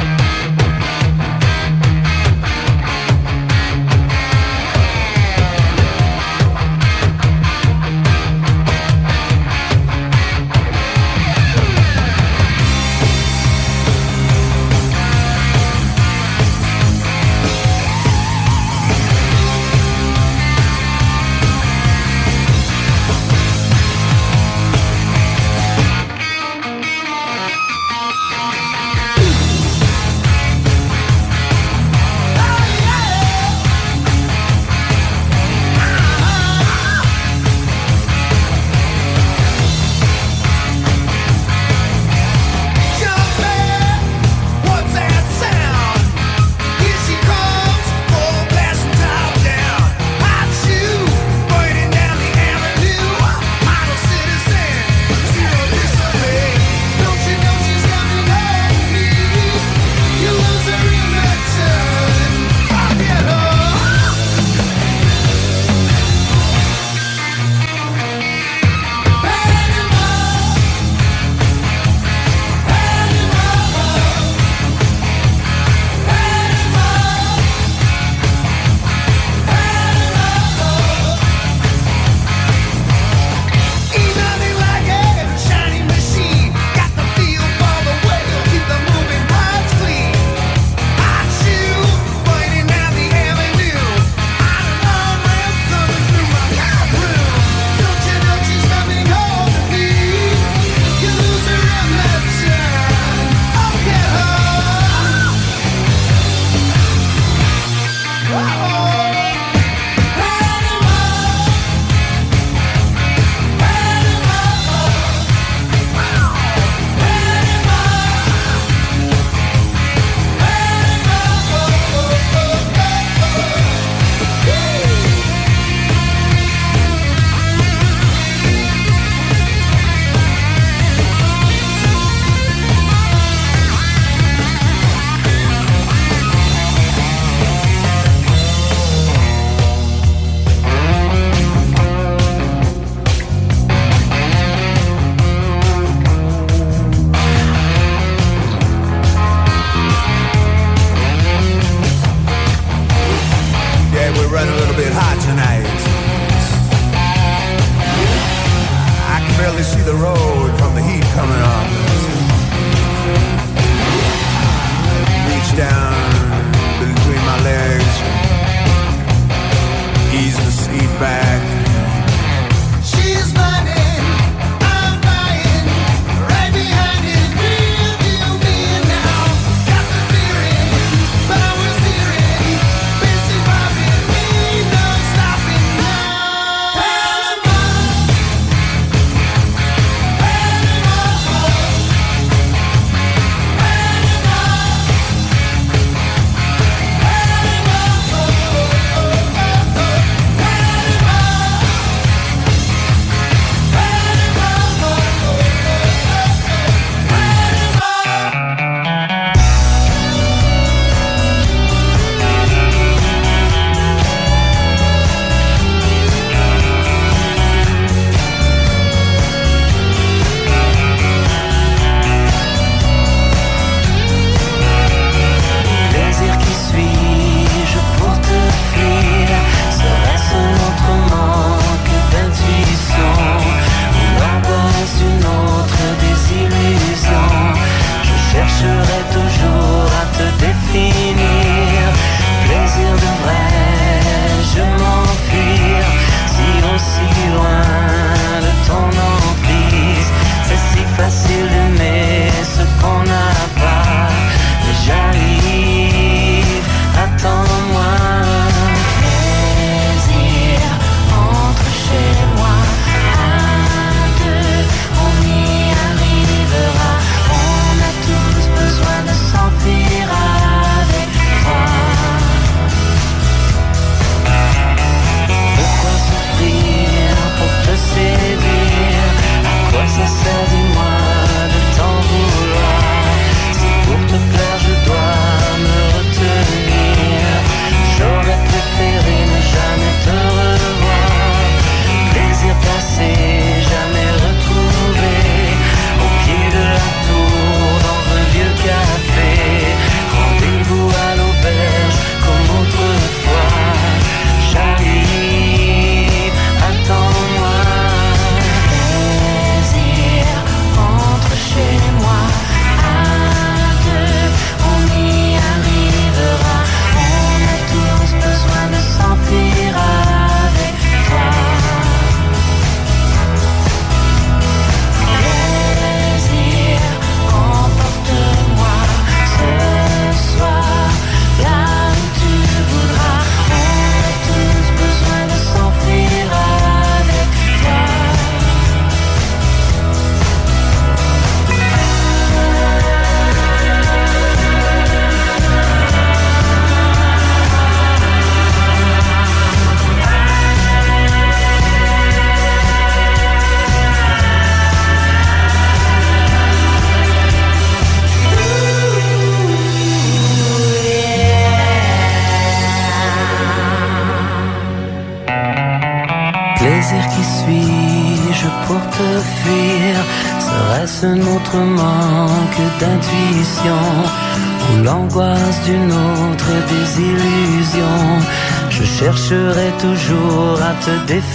Toujours 380.81 380.93
à 380.93 381.28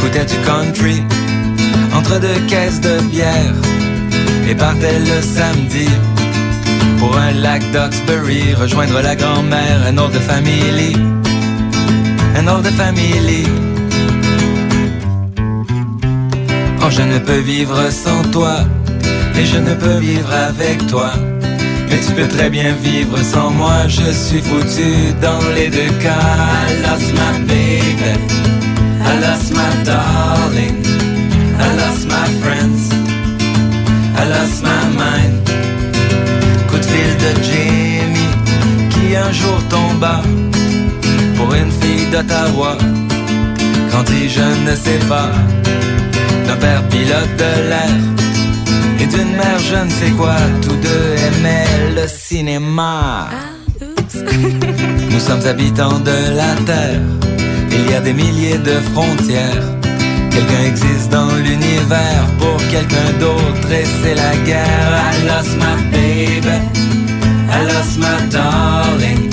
écoutait 0.00 0.24
du 0.24 0.36
country 0.46 1.02
entre 1.94 2.18
deux 2.20 2.40
caisses 2.48 2.80
de 2.80 3.00
bière 3.10 3.54
et 4.48 4.54
partait 4.54 4.98
le 4.98 5.20
samedi 5.20 5.88
pour 6.98 7.16
un 7.16 7.32
lac 7.32 7.62
d'Oxbury, 7.72 8.54
rejoindre 8.54 9.00
la 9.02 9.14
grand-mère, 9.14 9.80
un 9.86 9.98
old 9.98 10.14
family, 10.14 10.96
un 12.36 12.46
old 12.46 12.66
family. 12.66 13.44
Oh, 16.82 16.90
je 16.90 17.02
ne 17.02 17.18
peux 17.18 17.40
vivre 17.40 17.90
sans 17.90 18.22
toi, 18.30 18.56
et 19.38 19.44
je 19.44 19.58
ne 19.58 19.74
peux 19.74 19.98
vivre 19.98 20.32
avec 20.32 20.86
toi. 20.86 21.10
Mais 21.90 22.00
tu 22.06 22.12
peux 22.12 22.28
très 22.28 22.48
bien 22.48 22.72
vivre 22.82 23.18
sans 23.22 23.50
moi, 23.50 23.86
je 23.86 24.10
suis 24.12 24.40
foutu 24.40 25.12
dans 25.20 25.42
les 25.54 25.68
deux 25.68 25.92
cas. 26.00 26.36
I 26.68 26.82
lost 26.82 27.12
my 27.12 27.38
baby, 27.46 28.59
I 29.10 29.18
lost 29.26 29.52
my 29.52 29.72
darling, 29.90 30.76
I 31.66 31.68
lost 31.80 32.06
my 32.16 32.28
friends, 32.42 32.80
I 34.20 34.22
lost 34.34 34.62
my 34.62 34.82
mind. 35.02 35.34
Coup 36.68 36.78
de 36.78 36.86
fil 36.92 37.12
de 37.24 37.30
Jamie, 37.48 38.34
qui 38.90 39.16
un 39.16 39.32
jour 39.32 39.58
tomba 39.68 40.22
pour 41.36 41.52
une 41.54 41.72
fille 41.80 42.06
d'Ottawa. 42.12 42.78
Grandi, 43.90 44.28
je 44.28 44.46
ne 44.66 44.74
sais 44.76 45.00
pas, 45.08 45.30
d'un 46.46 46.56
père 46.56 46.82
pilote 46.88 47.34
de 47.36 47.52
l'air 47.70 47.96
et 49.00 49.06
d'une 49.06 49.32
mère 49.36 49.58
je 49.58 49.76
ne 49.86 49.90
sais 49.90 50.12
quoi, 50.16 50.36
tous 50.62 50.76
deux 50.86 51.08
aimaient 51.28 51.94
le 51.96 52.06
cinéma. 52.06 53.28
Nous 55.10 55.20
sommes 55.20 55.44
habitants 55.46 55.98
de 55.98 56.36
la 56.36 56.54
Terre, 56.66 57.00
il 57.72 57.90
y 57.90 57.94
a 57.94 58.00
des 58.00 58.12
milliers 58.12 58.58
de 58.58 58.74
frontières. 58.92 59.66
Quelqu'un 60.30 60.64
existe 60.66 61.10
dans 61.10 61.32
l'univers 61.34 62.24
pour 62.38 62.56
quelqu'un 62.68 63.10
d'autre 63.18 63.68
et 63.72 63.84
c'est 64.02 64.14
la 64.14 64.36
guerre. 64.44 64.90
I 65.12 65.26
lost 65.26 65.56
my 65.56 65.76
baby, 65.90 66.58
I 67.50 67.64
lost 67.72 67.98
my 67.98 68.28
darling, 68.30 69.30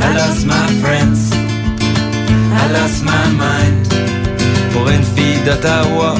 I 0.00 0.14
lost 0.14 0.46
my 0.46 0.66
friends, 0.82 1.32
I 1.32 2.72
lost 2.72 3.02
my 3.04 3.24
mind. 3.36 3.88
Pour 4.72 4.88
une 4.88 5.04
fille 5.14 5.40
d'Ottawa, 5.44 6.14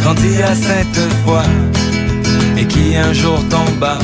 grandie 0.00 0.42
à 0.42 0.54
Sainte-Foy 0.54 1.42
et 2.58 2.64
qui 2.64 2.96
un 2.96 3.12
jour 3.12 3.38
tomba 3.50 3.98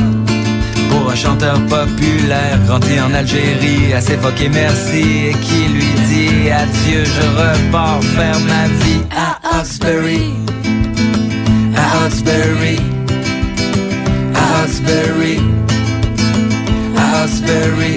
pour 0.93 1.11
un 1.11 1.15
chanteur 1.15 1.59
populaire 1.67 2.59
grandi 2.67 3.01
en 3.01 3.13
Algérie, 3.15 3.93
assez 3.95 4.17
foqué 4.17 4.49
merci 4.49 5.29
et 5.29 5.35
qui 5.45 5.69
lui 5.77 5.93
dit 6.09 6.51
adieu, 6.51 7.05
je 7.05 7.25
repars 7.41 8.03
faire 8.17 8.39
ma 8.41 8.65
vie 8.83 9.03
à 9.11 9.39
Hawkesbury, 9.57 10.35
à 11.77 11.85
Hawkesbury, 11.97 12.79
à 14.35 14.45
Hawkesbury, 14.61 15.41
à 16.97 17.23
Hawkesbury. 17.23 17.97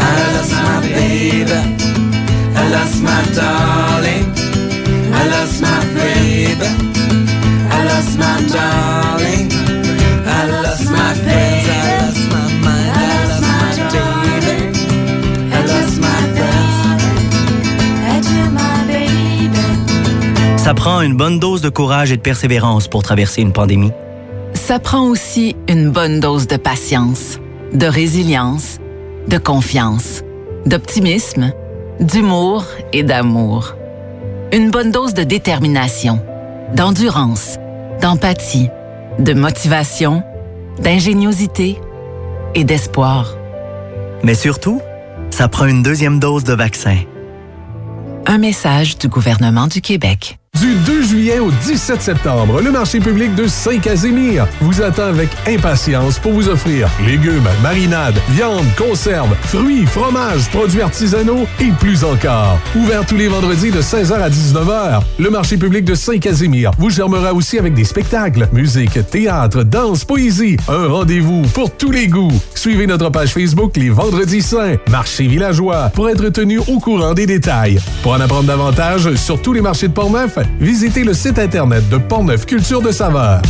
I 0.00 0.12
lost 0.34 0.52
my 0.52 0.80
baby, 0.94 1.60
I 2.56 2.68
lost 2.74 3.02
my 3.02 3.22
darling, 3.38 4.26
I 5.12 5.22
lost 5.32 5.60
my 5.60 5.80
baby, 5.94 6.68
I 7.70 7.84
lost 7.84 8.18
my 8.18 8.36
darling. 8.52 9.67
I 10.58 10.62
lost 10.62 10.90
my 10.90 11.14
friends, 11.14 11.68
I 11.68 11.70
lost 12.00 12.18
my 12.30 12.50
mind, 12.66 12.90
I 12.92 13.06
lost 13.14 13.38
my 13.42 13.70
baby, 13.92 14.56
I 15.52 15.62
lost 15.62 16.00
my 16.00 16.06
friends. 16.34 16.58
Ça 20.56 20.74
prend 20.74 21.00
une 21.00 21.16
bonne 21.16 21.38
dose 21.38 21.60
de 21.62 21.68
courage 21.68 22.10
et 22.10 22.16
de 22.16 22.22
persévérance 22.22 22.88
pour 22.88 23.04
traverser 23.04 23.40
une 23.40 23.52
pandémie. 23.52 23.92
Ça 24.54 24.80
prend 24.80 25.02
aussi 25.04 25.54
une 25.68 25.90
bonne 25.90 26.18
dose 26.18 26.48
de 26.48 26.56
patience, 26.56 27.38
de 27.72 27.86
résilience, 27.86 28.78
de 29.28 29.38
confiance, 29.38 30.22
d'optimisme, 30.66 31.52
d'humour 32.00 32.64
et 32.92 33.04
d'amour. 33.04 33.76
Une 34.52 34.72
bonne 34.72 34.90
dose 34.90 35.14
de 35.14 35.22
détermination, 35.22 36.20
d'endurance, 36.74 37.58
d'empathie, 38.02 38.68
de 39.20 39.34
motivation, 39.34 40.24
d'ingéniosité 40.80 41.78
et 42.54 42.64
d'espoir. 42.64 43.36
Mais 44.22 44.34
surtout, 44.34 44.80
ça 45.30 45.48
prend 45.48 45.66
une 45.66 45.82
deuxième 45.82 46.18
dose 46.18 46.44
de 46.44 46.54
vaccin. 46.54 46.96
Un 48.26 48.38
message 48.38 48.98
du 48.98 49.08
gouvernement 49.08 49.66
du 49.66 49.80
Québec. 49.80 50.38
Du 50.60 50.74
2 50.74 51.02
juillet 51.02 51.38
au 51.38 51.52
17 51.52 52.02
septembre, 52.02 52.60
le 52.60 52.72
marché 52.72 52.98
public 52.98 53.32
de 53.36 53.46
Saint-Casimir 53.46 54.48
vous 54.60 54.82
attend 54.82 55.04
avec 55.04 55.28
impatience 55.46 56.18
pour 56.18 56.32
vous 56.32 56.48
offrir 56.48 56.88
légumes, 57.06 57.46
marinades, 57.62 58.18
viande, 58.30 58.64
conserves, 58.76 59.36
fruits, 59.42 59.86
fromages, 59.86 60.48
produits 60.48 60.82
artisanaux 60.82 61.46
et 61.60 61.70
plus 61.78 62.02
encore. 62.02 62.58
Ouvert 62.74 63.06
tous 63.06 63.16
les 63.16 63.28
vendredis 63.28 63.70
de 63.70 63.80
16h 63.80 64.14
à 64.14 64.28
19h, 64.30 65.02
le 65.20 65.30
marché 65.30 65.58
public 65.58 65.84
de 65.84 65.94
Saint-Casimir 65.94 66.72
vous 66.76 66.90
charmera 66.90 67.34
aussi 67.34 67.56
avec 67.56 67.74
des 67.74 67.84
spectacles, 67.84 68.48
musique, 68.52 68.98
théâtre, 69.10 69.62
danse, 69.62 70.04
poésie, 70.04 70.56
un 70.68 70.88
rendez-vous 70.88 71.42
pour 71.54 71.70
tous 71.70 71.92
les 71.92 72.08
goûts. 72.08 72.32
Suivez 72.56 72.88
notre 72.88 73.10
page 73.10 73.32
Facebook 73.32 73.76
les 73.76 73.90
Vendredis 73.90 74.42
Saints, 74.42 74.76
marché 74.90 75.28
villageois, 75.28 75.90
pour 75.94 76.08
être 76.08 76.30
tenu 76.30 76.58
au 76.58 76.80
courant 76.80 77.14
des 77.14 77.26
détails. 77.26 77.78
Pour 78.02 78.12
en 78.12 78.20
apprendre 78.20 78.48
davantage 78.48 79.14
sur 79.14 79.40
tous 79.40 79.52
les 79.52 79.60
marchés 79.60 79.86
de 79.86 79.92
Portneuf, 79.92 80.36
visitez 80.60 81.04
le 81.04 81.14
site 81.14 81.38
internet 81.38 81.88
de 81.88 81.98
Portneuf 81.98 82.46
Culture 82.46 82.82
de 82.82 82.90
Saveur. 82.90 83.40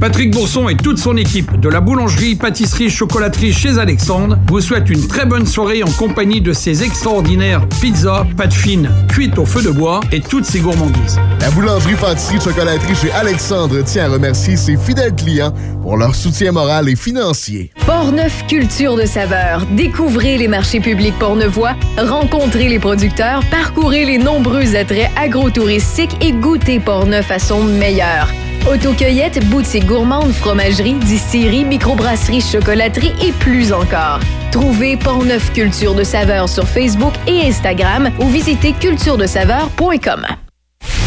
Patrick 0.00 0.30
Bourson 0.30 0.68
et 0.68 0.76
toute 0.76 0.98
son 0.98 1.16
équipe 1.16 1.58
de 1.58 1.68
la 1.68 1.80
boulangerie, 1.80 2.36
pâtisserie, 2.36 2.88
chocolaterie 2.88 3.52
chez 3.52 3.78
Alexandre 3.78 4.38
vous 4.46 4.60
souhaitent 4.60 4.90
une 4.90 5.08
très 5.08 5.26
bonne 5.26 5.46
soirée 5.46 5.82
en 5.82 5.90
compagnie 5.90 6.40
de 6.40 6.52
ces 6.52 6.84
extraordinaires 6.84 7.66
pizzas, 7.80 8.24
pâtes 8.36 8.54
fines, 8.54 8.88
cuites 9.08 9.36
au 9.38 9.44
feu 9.44 9.60
de 9.60 9.70
bois 9.70 9.98
et 10.12 10.20
toutes 10.20 10.44
ces 10.44 10.60
gourmandises. 10.60 11.18
La 11.40 11.50
boulangerie, 11.50 11.96
pâtisserie, 11.96 12.40
chocolaterie 12.40 12.94
chez 12.94 13.10
Alexandre 13.10 13.82
tient 13.82 14.04
à 14.04 14.08
remercier 14.08 14.56
ses 14.56 14.76
fidèles 14.76 15.16
clients 15.16 15.52
pour 15.82 15.96
leur 15.96 16.14
soutien 16.14 16.52
moral 16.52 16.88
et 16.88 16.96
financier. 16.96 17.72
Portneuf 17.84 18.46
Culture 18.46 18.94
de 18.94 19.04
saveur. 19.04 19.66
Découvrez 19.76 20.38
les 20.38 20.48
marchés 20.48 20.80
publics 20.80 21.18
portneuvois, 21.18 21.74
rencontrez 21.96 22.68
les 22.68 22.78
producteurs, 22.78 23.42
parcourez 23.50 24.04
les 24.04 24.18
nombreux 24.18 24.76
attraits 24.76 25.10
agrotouristiques 25.16 26.16
et 26.24 26.30
goûtez 26.32 26.78
Portneuf 26.78 27.32
à 27.32 27.40
son 27.40 27.64
meilleur. 27.64 28.28
Autocueillette, 28.66 29.44
boutique 29.48 29.86
gourmande, 29.86 30.32
fromagerie, 30.32 30.94
distillerie, 30.94 31.64
microbrasserie, 31.64 32.40
chocolaterie 32.40 33.12
et 33.22 33.32
plus 33.32 33.72
encore. 33.72 34.20
Trouvez 34.50 34.96
Portneuf 34.96 35.52
Culture 35.52 35.94
de 35.94 36.04
saveur 36.04 36.48
sur 36.48 36.66
Facebook 36.66 37.14
et 37.26 37.46
Instagram 37.46 38.10
ou 38.18 38.28
visitez 38.28 38.72
culturedesaveur.com. 38.72 40.26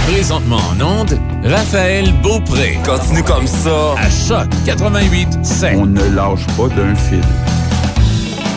Présentement 0.07 0.59
en 0.71 1.01
onde, 1.01 1.19
Raphaël 1.43 2.11
Beaupré. 2.21 2.77
Continue 2.83 3.23
comme 3.23 3.47
ça. 3.47 3.95
À 3.97 4.09
Choc 4.09 4.47
88 4.65 5.45
7. 5.45 5.75
On 5.77 5.85
ne 5.85 6.03
lâche 6.15 6.45
pas 6.57 6.67
d'un 6.75 6.95
fil. 6.95 7.21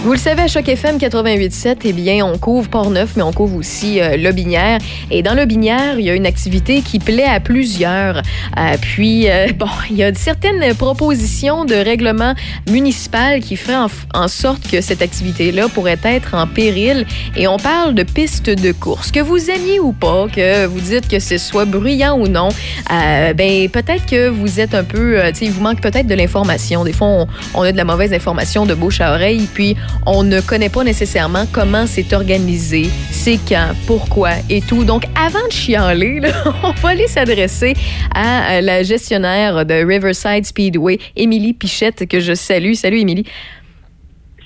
Vous 0.04 0.12
le 0.12 0.18
savez, 0.18 0.42
à 0.42 0.48
Choc 0.48 0.68
FM 0.68 0.98
88.7, 0.98 1.76
eh 1.82 1.94
bien, 1.94 2.26
on 2.26 2.36
couvre 2.36 2.68
Port-Neuf, 2.68 3.14
mais 3.16 3.22
on 3.22 3.32
couvre 3.32 3.56
aussi 3.56 4.02
euh, 4.02 4.18
Lobinière. 4.18 4.78
Et 5.10 5.22
dans 5.22 5.32
Lobinière, 5.32 5.98
il 5.98 6.04
y 6.04 6.10
a 6.10 6.14
une 6.14 6.26
activité 6.26 6.82
qui 6.82 6.98
plaît 6.98 7.24
à 7.24 7.40
plusieurs. 7.40 8.18
Euh, 8.18 8.76
puis, 8.82 9.30
euh, 9.30 9.46
bon, 9.58 9.70
il 9.88 9.96
y 9.96 10.04
a 10.04 10.12
certaines 10.12 10.74
propositions 10.74 11.64
de 11.64 11.74
règlement 11.74 12.34
municipal 12.68 13.40
qui 13.40 13.56
feraient 13.56 13.88
en, 14.12 14.28
sorte 14.28 14.70
que 14.70 14.82
cette 14.82 15.00
activité-là 15.00 15.68
pourrait 15.68 15.98
être 16.04 16.34
en 16.34 16.46
péril. 16.46 17.06
Et 17.34 17.48
on 17.48 17.56
parle 17.56 17.94
de 17.94 18.02
pistes 18.02 18.50
de 18.50 18.72
course. 18.72 19.10
Que 19.10 19.20
vous 19.20 19.50
aimiez 19.50 19.80
ou 19.80 19.92
pas, 19.92 20.26
que 20.28 20.66
vous 20.66 20.80
dites 20.80 21.08
que 21.08 21.18
ce 21.18 21.38
soit 21.38 21.64
bruyant 21.64 22.18
ou 22.18 22.28
non, 22.28 22.50
euh, 22.92 23.32
ben 23.32 23.70
peut-être 23.70 24.04
que 24.04 24.28
vous 24.28 24.60
êtes 24.60 24.74
un 24.74 24.84
peu, 24.84 25.18
tu 25.28 25.34
sais, 25.34 25.44
il 25.46 25.50
vous 25.50 25.62
manque 25.62 25.80
peut-être 25.80 26.06
de 26.06 26.14
l'information. 26.14 26.84
Des 26.84 26.92
fois, 26.92 27.06
on, 27.06 27.26
on 27.54 27.62
a 27.62 27.72
de 27.72 27.78
la 27.78 27.84
mauvaise 27.84 28.12
information 28.12 28.66
de 28.66 28.74
bouche 28.74 29.00
à 29.00 29.14
oreille, 29.14 29.48
puis 29.54 29.76
on 30.06 30.22
ne 30.22 30.40
connaît 30.40 30.68
pas 30.68 30.84
nécessairement 30.84 31.46
comment 31.52 31.86
c'est 31.86 32.12
organisé, 32.12 32.86
c'est 33.10 33.38
quand, 33.48 33.70
pourquoi 33.86 34.32
et 34.50 34.60
tout. 34.60 34.84
Donc, 34.84 35.04
avant 35.14 35.46
de 35.46 35.52
chialer, 35.52 36.20
on 36.62 36.70
va 36.72 36.88
aller 36.90 37.06
s'adresser 37.06 37.74
à 38.14 38.54
euh, 38.54 38.60
la 38.60 38.82
gestionnaire 38.82 39.64
de 39.64 39.74
Riverside 39.84 40.44
Speedway, 40.44 40.98
Émilie 41.16 41.54
Pichette, 41.54 42.06
que 42.08 42.20
je 42.20 42.34
salue. 42.34 42.74
Salut, 42.74 42.98
Émilie. 42.98 43.24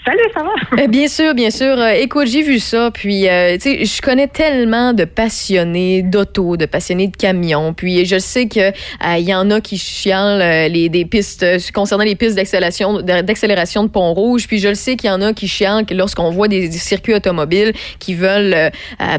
Salut, 0.08 0.30
ça 0.34 0.42
va? 0.42 0.82
Euh, 0.82 0.86
Bien 0.86 1.06
sûr, 1.06 1.34
bien 1.34 1.50
sûr. 1.50 1.78
Euh, 1.78 1.90
écoute, 1.90 2.28
j'ai 2.28 2.40
vu 2.40 2.60
ça, 2.60 2.90
puis 2.90 3.28
euh, 3.28 3.56
tu 3.56 3.60
sais, 3.60 3.84
je 3.84 4.00
connais 4.00 4.26
tellement 4.26 4.94
de 4.94 5.04
passionnés 5.04 6.00
d'auto, 6.00 6.56
de 6.56 6.64
passionnés 6.64 7.08
de 7.08 7.16
camions, 7.16 7.74
puis 7.74 8.06
je 8.06 8.18
sais 8.18 8.46
que 8.48 8.70
euh, 8.70 9.18
y 9.18 9.34
en 9.34 9.50
a 9.50 9.60
qui 9.60 9.76
chialent 9.76 10.72
les 10.72 10.88
des 10.88 11.04
pistes 11.04 11.44
concernant 11.74 12.04
les 12.04 12.14
pistes 12.14 12.36
d'accélération 12.36 13.82
de 13.84 13.88
Pont-Rouge, 13.88 14.46
puis 14.46 14.60
je 14.60 14.72
sais 14.72 14.96
qu'il 14.96 15.10
y 15.10 15.12
en 15.12 15.20
a 15.20 15.34
qui 15.34 15.46
chialent 15.46 15.84
lorsqu'on 15.90 16.30
voit 16.30 16.48
des, 16.48 16.70
circuits 16.70 17.12
automobiles 17.12 17.74
qui 17.98 18.14
veulent 18.14 18.70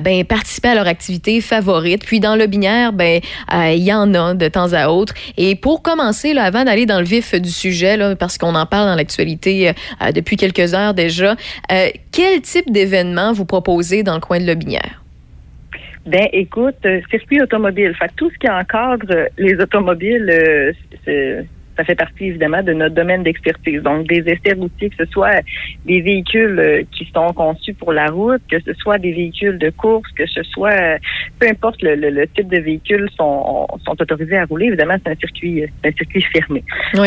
ben 0.01 0.23
participer 0.23 0.69
à 0.69 0.75
leur 0.75 0.87
activité 0.87 1.39
favorite. 1.41 2.03
Puis 2.03 2.19
dans 2.19 2.35
le 2.35 2.47
binaire, 2.47 2.93
ben 2.93 3.19
il 3.51 3.83
y 3.83 3.93
en 3.93 4.13
a 4.15 4.33
de 4.33 4.47
temps 4.47 4.73
à 4.73 4.87
autre. 4.87 5.13
Et 5.37 5.55
pour 5.55 5.83
commencer, 5.83 6.35
avant 6.37 6.63
d'aller 6.63 6.85
dans 6.85 6.99
le 6.99 7.05
vif 7.05 7.35
du 7.35 7.51
sujet, 7.51 7.97
parce 8.17 8.37
qu'on 8.37 8.55
en 8.55 8.65
parle 8.65 8.87
dans 8.87 8.95
l'actualité 8.95 9.73
depuis 10.13 10.37
quelques 10.37 10.73
heures 10.73 10.78
déjà, 10.93 11.35
euh, 11.71 11.87
quel 12.11 12.41
type 12.41 12.71
d'événement 12.71 13.33
vous 13.33 13.45
proposez 13.45 14.03
dans 14.03 14.15
le 14.15 14.21
coin 14.21 14.39
de 14.39 14.45
Lobinière? 14.45 15.03
Ben, 16.05 16.27
écoute, 16.33 16.75
euh, 16.85 17.01
circuit 17.11 17.41
automobile. 17.41 17.93
Fait 17.99 18.11
tout 18.15 18.31
ce 18.31 18.37
qui 18.39 18.49
encadre 18.49 19.27
les 19.37 19.55
automobiles, 19.55 20.29
euh, 20.31 20.71
c'est- 21.05 21.45
ça 21.79 21.85
fait 21.85 21.95
partie 21.95 22.25
évidemment 22.25 22.61
de 22.61 22.73
notre 22.73 22.93
domaine 22.93 23.23
d'expertise. 23.23 23.81
Donc, 23.81 24.05
des 24.05 24.19
essais 24.27 24.51
routiers, 24.53 24.89
que 24.89 25.05
ce 25.05 25.09
soit 25.11 25.39
des 25.85 26.01
véhicules 26.01 26.59
euh, 26.59 26.83
qui 26.91 27.09
sont 27.15 27.31
conçus 27.33 27.73
pour 27.73 27.93
la 27.93 28.07
route, 28.07 28.41
que 28.51 28.59
ce 28.59 28.73
soit 28.73 28.97
des 28.97 29.13
véhicules 29.13 29.57
de 29.57 29.69
course, 29.69 30.11
que 30.17 30.25
ce 30.27 30.43
soit, 30.43 30.73
euh, 30.73 30.97
peu 31.39 31.47
importe 31.47 31.81
le, 31.81 31.95
le- 31.95 32.09
le 32.09 32.27
type 32.27 32.49
de 32.49 32.59
véhicule, 32.59 33.07
sont, 33.15 33.65
sont 33.85 33.95
autorisés 34.01 34.35
à 34.35 34.43
rouler. 34.43 34.65
Évidemment, 34.65 34.97
c'est 35.05 35.11
un 35.13 35.15
circuit, 35.15 35.63
euh, 35.63 35.67
un 35.85 35.91
circuit 35.93 36.21
fermé. 36.33 36.63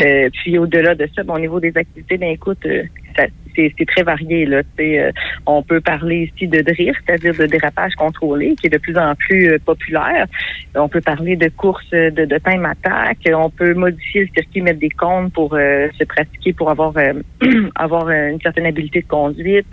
Euh, 0.07 0.31
puis, 0.43 0.57
au-delà 0.57 0.95
de 0.95 1.07
ça, 1.15 1.23
bon, 1.23 1.35
au 1.35 1.39
niveau 1.39 1.61
des 1.61 1.77
activités, 1.77 2.17
ben 2.17 2.31
écoute, 2.31 2.67
ça- 3.15 3.27
c'est 3.55 3.71
c'est 3.79 3.85
très 3.85 4.03
varié. 4.05 4.47
Là. 4.47 4.63
Euh, 4.81 5.13
on 5.47 5.63
peut 5.63 5.81
parler 5.81 6.31
ici 6.35 6.47
de 6.47 6.61
drift, 6.61 7.01
c'est-à-dire 7.07 7.35
de 7.35 7.47
dérapage 7.47 7.95
contrôlé, 7.97 8.55
qui 8.61 8.69
est 8.69 8.71
de 8.71 8.79
plus 8.79 8.97
en 8.97 9.15
plus 9.15 9.49
euh, 9.51 9.59
populaire. 9.65 10.27
On 10.75 10.89
peut 10.89 11.01
parler 11.01 11.37
de 11.37 11.49
course 11.49 11.85
euh, 11.93 12.11
de, 12.11 12.25
de 12.25 12.39
time 12.39 12.65
attack. 12.65 13.19
On 13.35 13.51
peut 13.51 13.75
modifier 13.75 14.23
le 14.23 14.29
circuit, 14.35 14.61
mettre 14.61 14.79
des 14.79 14.89
cônes 14.91 15.31
pour 15.31 15.55
euh, 15.55 15.89
se 15.99 16.05
pratiquer, 16.05 16.53
pour 16.53 16.71
avoir 16.71 16.93
euh, 16.97 17.13
avoir 17.75 18.09
une 18.11 18.41
certaine 18.41 18.67
habilité 18.67 19.03
de 19.03 19.07
conduite. 19.09 19.67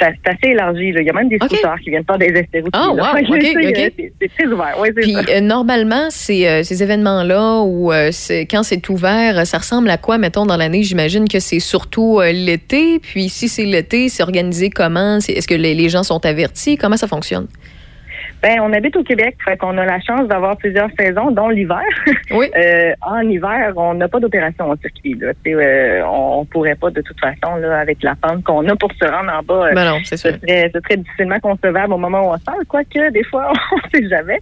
C'est 0.00 0.06
assez 0.26 0.52
élargi. 0.52 0.92
Là. 0.92 1.00
Il 1.02 1.06
y 1.06 1.10
a 1.10 1.12
même 1.12 1.28
des 1.28 1.36
scooters 1.36 1.78
qui 1.80 1.90
viennent 1.90 2.04
faire 2.04 2.18
des 2.18 2.26
essais 2.26 2.60
routiers. 2.60 2.70
Ah, 2.72 2.92
là. 2.94 3.02
wow, 3.12 3.16
Fait 3.18 3.24
que, 3.24 3.30
ok, 3.32 3.38
tu 3.40 3.46
sais, 3.46 3.68
ok. 3.68 3.78
euh, 3.78 3.90
c'est- 4.20 4.28
très 4.36 4.46
ouvert. 4.46 4.80
Ouais, 4.80 4.92
Puis 4.92 5.12
ça. 5.12 5.20
euh, 5.36 5.40
normalement, 5.40 6.06
ces, 6.10 6.62
ces 6.64 6.82
événements-là, 6.82 8.10
c'est- 8.10 8.46
quand 8.46 8.62
c'est 8.62 8.88
ouvert, 8.88 9.46
ça 9.46 9.58
ressemble 9.58 9.90
à 9.90 9.98
quoi, 9.98 10.16
mettons, 10.18 10.46
dans 10.46 10.56
l'année? 10.56 10.82
J'imagine 10.82 11.28
que 11.28 11.40
c'est 11.40 11.60
surtout 11.60 12.20
l'été. 12.20 12.98
Puis 13.00 13.28
si 13.28 13.48
c'est 13.48 13.64
l'été, 13.64 14.08
c'est 14.08 14.22
organisé 14.22 14.70
comment? 14.70 14.93
Est-ce 15.00 15.48
que 15.48 15.54
les, 15.54 15.74
les 15.74 15.88
gens 15.88 16.02
sont 16.02 16.24
avertis? 16.24 16.76
Comment 16.76 16.96
ça 16.96 17.06
fonctionne? 17.08 17.46
Ben, 18.42 18.60
on 18.60 18.70
habite 18.74 18.94
au 18.96 19.02
Québec, 19.02 19.36
fait 19.42 19.56
qu'on 19.56 19.78
a 19.78 19.86
la 19.86 19.98
chance 20.00 20.28
d'avoir 20.28 20.58
plusieurs 20.58 20.90
saisons, 20.98 21.30
dont 21.30 21.48
l'hiver. 21.48 21.80
Oui. 22.30 22.46
Euh, 22.56 22.92
en 23.02 23.20
hiver, 23.20 23.72
on 23.76 23.94
n'a 23.94 24.08
pas 24.08 24.18
d'opération 24.20 24.68
au 24.70 24.76
circuit. 24.76 25.14
Là. 25.14 25.32
Euh, 25.46 26.02
on, 26.06 26.44
pourrait 26.44 26.74
pas 26.74 26.90
de 26.90 27.00
toute 27.00 27.18
façon, 27.20 27.56
là, 27.56 27.78
avec 27.78 28.02
la 28.02 28.14
pente 28.16 28.42
qu'on 28.44 28.66
a 28.68 28.76
pour 28.76 28.90
se 28.92 29.04
rendre 29.04 29.32
en 29.32 29.42
bas. 29.42 29.68
euh, 29.68 29.74
Ben 29.74 29.84
non, 29.90 29.98
c'est 30.04 30.16
ce 30.16 30.28
sûr. 30.30 30.38
serait, 30.40 30.70
ce 30.74 30.80
serait 30.80 30.96
difficilement 30.98 31.38
concevable 31.40 31.92
au 31.94 31.98
moment 31.98 32.20
où 32.28 32.34
on 32.34 32.38
sort, 32.38 32.60
quoique 32.68 33.10
des 33.12 33.24
fois, 33.24 33.50
on 33.72 33.88
sait 33.94 34.08
jamais. 34.08 34.38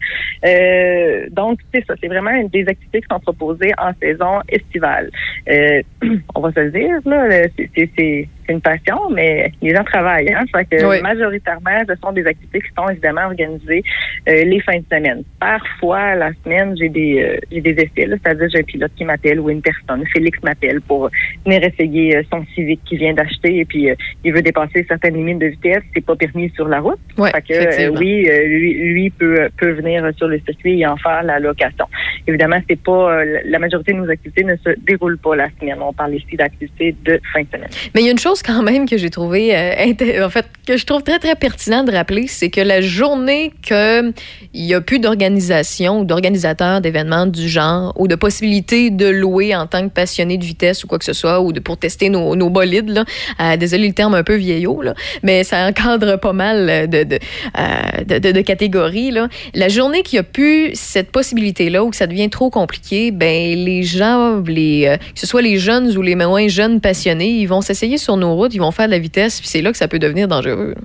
Euh, 0.46 1.26
donc, 1.30 1.58
c'est 1.74 1.84
ça. 1.86 1.94
C'est 2.00 2.08
vraiment 2.08 2.30
une 2.30 2.48
des 2.48 2.66
activités 2.66 3.00
qui 3.02 3.06
sont 3.10 3.20
proposées 3.20 3.72
en 3.78 3.92
saison 4.00 4.40
estivale. 4.48 5.10
On 6.34 6.40
va 6.40 6.50
se 6.52 6.60
le 6.60 6.70
dire, 6.70 6.96
là, 7.04 7.28
c'est- 7.56 8.28
c'est 8.46 8.52
une 8.52 8.60
passion, 8.60 9.10
mais 9.10 9.52
les 9.60 9.74
gens 9.74 9.84
travaillent. 9.84 10.32
Hein? 10.32 10.44
Fait 10.54 10.64
que 10.64 10.84
Oui. 10.84 11.00
majoritairement, 11.02 11.80
ce 11.88 11.94
sont 12.02 12.12
des 12.12 12.26
activités 12.26 12.60
qui 12.60 12.68
sont 12.76 12.88
évidemment 12.88 13.26
organisées 13.26 13.82
euh, 14.28 14.44
les 14.44 14.60
fins 14.60 14.78
de 14.78 14.84
semaine. 14.90 15.22
Parfois, 15.40 16.14
la 16.14 16.30
semaine, 16.44 16.76
j'ai 16.78 16.88
des 16.88 17.22
euh, 17.22 17.38
j'ai 17.50 17.60
des 17.60 17.72
essais, 17.72 18.08
c'est-à-dire 18.08 18.48
j'ai 18.50 18.60
un 18.60 18.62
pilote 18.62 18.92
qui 18.96 19.04
m'appelle 19.04 19.40
ou 19.40 19.50
une 19.50 19.62
personne, 19.62 20.04
Félix 20.12 20.38
m'appelle 20.42 20.80
pour 20.80 21.10
venir 21.44 21.62
essayer 21.64 22.16
euh, 22.16 22.22
son 22.30 22.44
Civic 22.54 22.82
qu'il 22.84 22.98
vient 22.98 23.14
d'acheter 23.14 23.58
et 23.58 23.64
puis 23.64 23.90
euh, 23.90 23.94
il 24.24 24.32
veut 24.32 24.42
dépasser 24.42 24.84
certaines 24.88 25.14
limites 25.14 25.38
de 25.38 25.46
vitesse, 25.46 25.82
c'est 25.94 26.04
pas 26.04 26.16
permis 26.16 26.50
sur 26.54 26.68
la 26.68 26.80
route. 26.80 26.98
Ouais, 27.18 27.30
fait 27.30 27.42
que, 27.42 27.52
euh, 27.54 27.96
oui, 27.98 28.28
euh, 28.28 28.44
lui, 28.44 28.74
lui 28.74 29.10
peut 29.10 29.48
peut 29.56 29.72
venir 29.72 30.08
sur 30.16 30.28
le 30.28 30.40
circuit 30.40 30.80
et 30.80 30.86
en 30.86 30.96
faire 30.96 31.22
la 31.22 31.38
location. 31.38 31.86
Évidemment, 32.26 32.60
c'est 32.68 32.80
pas 32.80 33.24
la 33.24 33.58
majorité 33.58 33.92
de 33.92 33.98
nos 33.98 34.10
activités 34.10 34.44
ne 34.44 34.56
se 34.56 34.70
déroulent 34.80 35.18
pas 35.18 35.36
la 35.36 35.48
semaine. 35.58 35.78
On 35.80 35.92
parle 35.92 36.14
ici 36.14 36.36
d'activités 36.36 36.94
de 37.04 37.20
fin 37.32 37.42
de 37.42 37.46
semaine. 37.52 37.70
Mais 37.94 38.02
il 38.02 38.04
y 38.06 38.08
a 38.08 38.12
une 38.12 38.18
chose 38.18 38.31
quand 38.40 38.62
même 38.62 38.88
que 38.88 38.96
j'ai 38.96 39.10
trouvé, 39.10 39.54
euh, 39.54 40.24
en 40.24 40.30
fait, 40.30 40.46
que 40.66 40.76
je 40.76 40.86
trouve 40.86 41.02
très, 41.02 41.18
très 41.18 41.34
pertinent 41.34 41.82
de 41.84 41.92
rappeler, 41.92 42.26
c'est 42.28 42.48
que 42.50 42.60
la 42.60 42.80
journée 42.80 43.52
qu'il 43.62 44.12
n'y 44.54 44.72
a 44.74 44.80
plus 44.80 45.00
d'organisation 45.00 46.00
ou 46.00 46.04
d'organisateur 46.04 46.80
d'événements 46.80 47.26
du 47.26 47.48
genre 47.48 47.92
ou 47.98 48.08
de 48.08 48.14
possibilité 48.14 48.90
de 48.90 49.06
louer 49.08 49.54
en 49.56 49.66
tant 49.66 49.82
que 49.88 49.92
passionné 49.92 50.38
de 50.38 50.44
vitesse 50.44 50.84
ou 50.84 50.86
quoi 50.86 50.98
que 50.98 51.04
ce 51.04 51.12
soit 51.12 51.40
ou 51.40 51.52
de, 51.52 51.60
pour 51.60 51.76
tester 51.76 52.08
nos, 52.08 52.36
nos 52.36 52.48
bolides, 52.48 52.90
là, 52.90 53.04
euh, 53.40 53.56
désolé 53.56 53.88
le 53.88 53.94
terme 53.94 54.14
un 54.14 54.22
peu 54.22 54.36
vieillot, 54.36 54.82
mais 55.22 55.44
ça 55.44 55.66
encadre 55.66 56.18
pas 56.18 56.32
mal 56.32 56.70
euh, 56.70 56.86
de, 56.86 57.02
de- 57.04 58.32
de 58.32 58.40
catégories. 58.40 59.10
Là. 59.10 59.28
La 59.54 59.68
journée 59.68 60.02
qu'il 60.02 60.16
n'y 60.16 60.20
a 60.20 60.22
plus 60.22 60.70
cette 60.74 61.10
possibilité-là 61.10 61.82
ou 61.84 61.90
que 61.90 61.96
ça 61.96 62.06
devient 62.06 62.30
trop 62.30 62.50
compliqué, 62.50 63.10
ben 63.10 63.58
les 63.58 63.82
gens, 63.82 64.40
les, 64.46 64.96
que 65.14 65.20
ce 65.20 65.26
soit 65.26 65.42
les 65.42 65.58
jeunes 65.58 65.96
ou 65.96 66.02
les 66.02 66.14
moins 66.14 66.46
jeunes 66.48 66.80
passionnés, 66.80 67.30
ils 67.30 67.46
vont 67.46 67.60
s'essayer 67.60 67.98
sur 67.98 68.16
nos 68.22 68.34
routes, 68.34 68.54
ils 68.54 68.60
vont 68.60 68.70
faire 68.70 68.86
de 68.86 68.92
la 68.92 68.98
vitesse, 68.98 69.40
puis 69.40 69.48
c'est 69.48 69.62
là 69.62 69.70
que 69.70 69.76
ça 69.78 69.88
peut 69.88 69.98
devenir 69.98 70.26
dangereux. 70.28 70.74
là. 70.76 70.82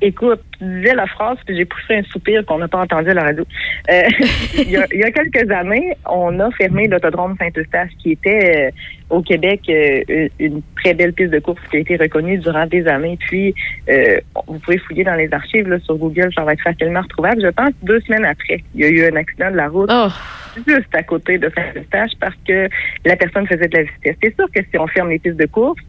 Écoute, 0.00 0.40
tu 0.58 0.64
disais 0.64 0.92
la 0.94 1.06
phrase, 1.06 1.38
puis 1.46 1.56
j'ai 1.56 1.64
poussé 1.64 1.94
un 1.96 2.02
soupir 2.02 2.44
qu'on 2.44 2.58
n'a 2.58 2.68
pas 2.68 2.80
entendu 2.80 3.08
à 3.10 3.14
la 3.14 3.22
radio. 3.22 3.44
Euh, 3.90 4.02
il, 4.58 4.70
y 4.70 4.76
a, 4.76 4.86
il 4.92 4.98
y 5.00 5.02
a 5.04 5.10
quelques 5.10 5.50
années, 5.50 5.96
on 6.10 6.38
a 6.40 6.50
fermé 6.50 6.88
l'autodrome 6.88 7.36
Saint-Eustache, 7.38 7.90
qui 8.02 8.10
était 8.12 8.70
euh, 9.10 9.16
au 9.16 9.22
Québec 9.22 9.60
euh, 9.70 10.28
une- 10.38 10.60
très 10.76 10.92
belle 10.92 11.14
piste 11.14 11.30
de 11.30 11.38
course 11.38 11.60
qui 11.70 11.76
a 11.78 11.80
été 11.80 11.96
reconnue 11.96 12.36
durant 12.36 12.66
des 12.66 12.86
années. 12.86 13.16
Puis, 13.18 13.54
vous 14.46 14.58
pouvez 14.58 14.76
fouiller 14.78 15.04
dans 15.04 15.14
les 15.14 15.32
archives 15.32 15.68
là, 15.68 15.78
sur 15.80 15.96
Google, 15.96 16.28
ça 16.34 16.44
va 16.44 16.52
être 16.52 16.62
facilement 16.62 17.00
retrouvable. 17.00 17.40
Je 17.40 17.48
pense 17.48 17.70
deux 17.82 18.00
semaines 18.00 18.26
après, 18.26 18.62
il 18.74 18.80
y 18.82 18.84
a 18.84 18.88
eu 18.88 19.10
un 19.10 19.16
accident 19.16 19.50
de 19.52 19.56
la 19.56 19.68
route 19.68 19.90
juste 20.68 20.94
à 20.94 21.02
côté 21.02 21.38
de 21.38 21.50
Saint-Eustache 21.54 22.12
parce 22.20 22.36
que 22.46 22.68
la 23.04 23.16
personne 23.16 23.46
faisait 23.46 23.66
de 23.68 23.76
la 23.78 23.82
vitesse. 23.84 24.16
C'est 24.22 24.34
sûr 24.36 24.46
que 24.54 24.60
si 24.70 24.78
on 24.78 24.86
ferme 24.86 25.08
les 25.10 25.18
pistes 25.18 25.36
de 25.38 25.46
course, 25.46 25.80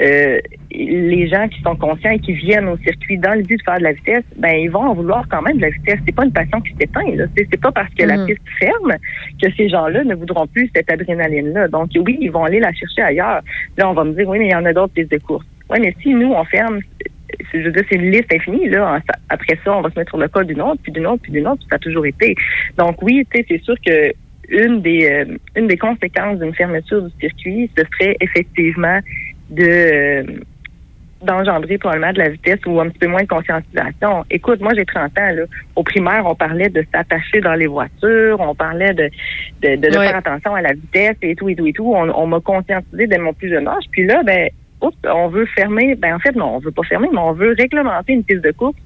euh, 0.00 0.38
les 0.70 1.28
gens 1.28 1.48
qui 1.48 1.60
sont 1.62 1.74
conscients 1.76 2.10
et 2.12 2.18
qui 2.20 2.32
viennent 2.32 2.68
au 2.68 2.76
circuit 2.78 3.18
dans 3.18 3.34
le 3.34 3.42
but 3.42 3.56
de 3.56 3.62
faire 3.62 3.78
de 3.78 3.82
la 3.82 3.92
vitesse, 3.92 4.24
ben 4.36 4.54
ils 4.56 4.70
vont 4.70 4.80
en 4.90 4.94
vouloir 4.94 5.26
quand 5.28 5.42
même 5.42 5.56
de 5.56 5.62
la 5.62 5.70
vitesse. 5.70 5.98
C'est 6.06 6.14
pas 6.14 6.24
une 6.24 6.32
passion 6.32 6.60
qui 6.60 6.72
s'éteint. 6.80 7.14
là. 7.16 7.24
C'est 7.36 7.60
pas 7.60 7.72
parce 7.72 7.92
que 7.94 8.04
la 8.04 8.16
Mhm. 8.16 8.26
piste 8.26 8.42
ferme 8.60 8.94
que 9.42 9.52
ces 9.56 9.68
gens-là 9.68 10.04
ne 10.04 10.14
voudront 10.14 10.46
plus 10.46 10.70
cette 10.74 10.90
adrénaline-là. 10.90 11.68
Donc 11.68 11.90
oui, 11.96 12.16
ils 12.20 12.30
vont 12.30 12.44
aller 12.44 12.60
la 12.60 12.72
chercher 12.72 13.02
ailleurs. 13.02 13.40
Là, 13.76 13.90
on 13.90 13.94
va 13.94 14.04
me 14.04 14.12
dire 14.12 14.28
oui, 14.28 14.38
mais 14.38 14.46
il 14.46 14.52
y 14.52 14.54
en 14.54 14.64
a 14.64 14.72
d'autres 14.72 14.92
pistes 14.94 15.10
de 15.10 15.18
course. 15.18 15.44
Oui, 15.70 15.78
mais 15.80 15.94
si 16.02 16.14
nous 16.14 16.32
on 16.32 16.44
ferme, 16.44 16.80
c'est- 17.50 17.60
je 17.60 17.64
veux 17.66 17.72
dire, 17.72 17.82
c'est 17.90 17.96
une 17.98 18.10
liste 18.10 18.32
infinie. 18.32 18.68
Là. 18.68 19.00
Après 19.30 19.58
ça, 19.64 19.76
on 19.76 19.80
va 19.80 19.90
se 19.90 19.98
mettre 19.98 20.10
sur 20.10 20.18
le 20.18 20.28
cas 20.28 20.44
d'une 20.44 20.62
autre, 20.62 20.80
puis 20.82 20.92
d'une 20.92 21.06
autre, 21.06 21.22
puis 21.22 21.32
d'une 21.32 21.46
autre, 21.46 21.58
puis 21.58 21.68
ça 21.70 21.76
a 21.76 21.78
toujours 21.78 22.06
été. 22.06 22.34
Donc 22.76 23.02
oui, 23.02 23.26
c'est 23.32 23.62
sûr 23.62 23.74
que 23.84 24.12
une 24.50 24.80
des 24.80 25.06
euh, 25.10 25.36
une 25.56 25.66
des 25.66 25.76
conséquences 25.76 26.38
d'une 26.38 26.54
fermeture 26.54 27.02
du 27.02 27.12
circuit, 27.20 27.70
ce 27.76 27.84
serait 27.92 28.16
effectivement 28.20 28.98
de 29.50 29.64
euh, 29.64 30.22
d'engendrer 31.22 31.78
probablement 31.78 32.12
de 32.12 32.18
la 32.18 32.28
vitesse 32.28 32.60
ou 32.66 32.78
un 32.80 32.88
petit 32.88 33.00
peu 33.00 33.08
moins 33.08 33.22
de 33.22 33.26
conscientisation. 33.26 34.24
Écoute, 34.30 34.60
moi 34.60 34.72
j'ai 34.76 34.84
30 34.84 35.18
ans 35.18 35.30
là. 35.34 35.42
Au 35.74 35.82
primaire, 35.82 36.24
on 36.26 36.36
parlait 36.36 36.68
de 36.68 36.84
s'attacher 36.94 37.40
dans 37.40 37.54
les 37.54 37.66
voitures, 37.66 38.38
on 38.38 38.54
parlait 38.54 38.94
de 38.94 39.10
de, 39.62 39.70
de, 39.76 39.90
de 39.90 39.98
Ouais. 39.98 40.06
faire 40.06 40.16
attention 40.16 40.54
à 40.54 40.62
la 40.62 40.74
vitesse 40.74 41.16
et 41.22 41.34
tout 41.34 41.48
et 41.48 41.56
tout 41.56 41.66
et 41.66 41.72
tout. 41.72 41.92
On, 41.92 42.08
on 42.10 42.26
m'a 42.28 42.38
conscientisé 42.40 43.08
dès 43.08 43.18
mon 43.18 43.32
plus 43.32 43.48
jeune 43.48 43.66
âge. 43.66 43.82
Puis 43.90 44.06
là, 44.06 44.22
ben 44.22 44.48
oups, 44.80 44.96
on 45.12 45.26
veut 45.26 45.46
fermer, 45.46 45.96
ben 45.96 46.14
en 46.14 46.18
fait, 46.20 46.36
non, 46.36 46.54
on 46.54 46.58
veut 46.60 46.70
pas 46.70 46.84
fermer, 46.84 47.08
mais 47.12 47.18
on 47.18 47.32
veut 47.32 47.52
réglementer 47.58 48.12
une 48.12 48.22
piste 48.22 48.44
de 48.44 48.52
course 48.52 48.76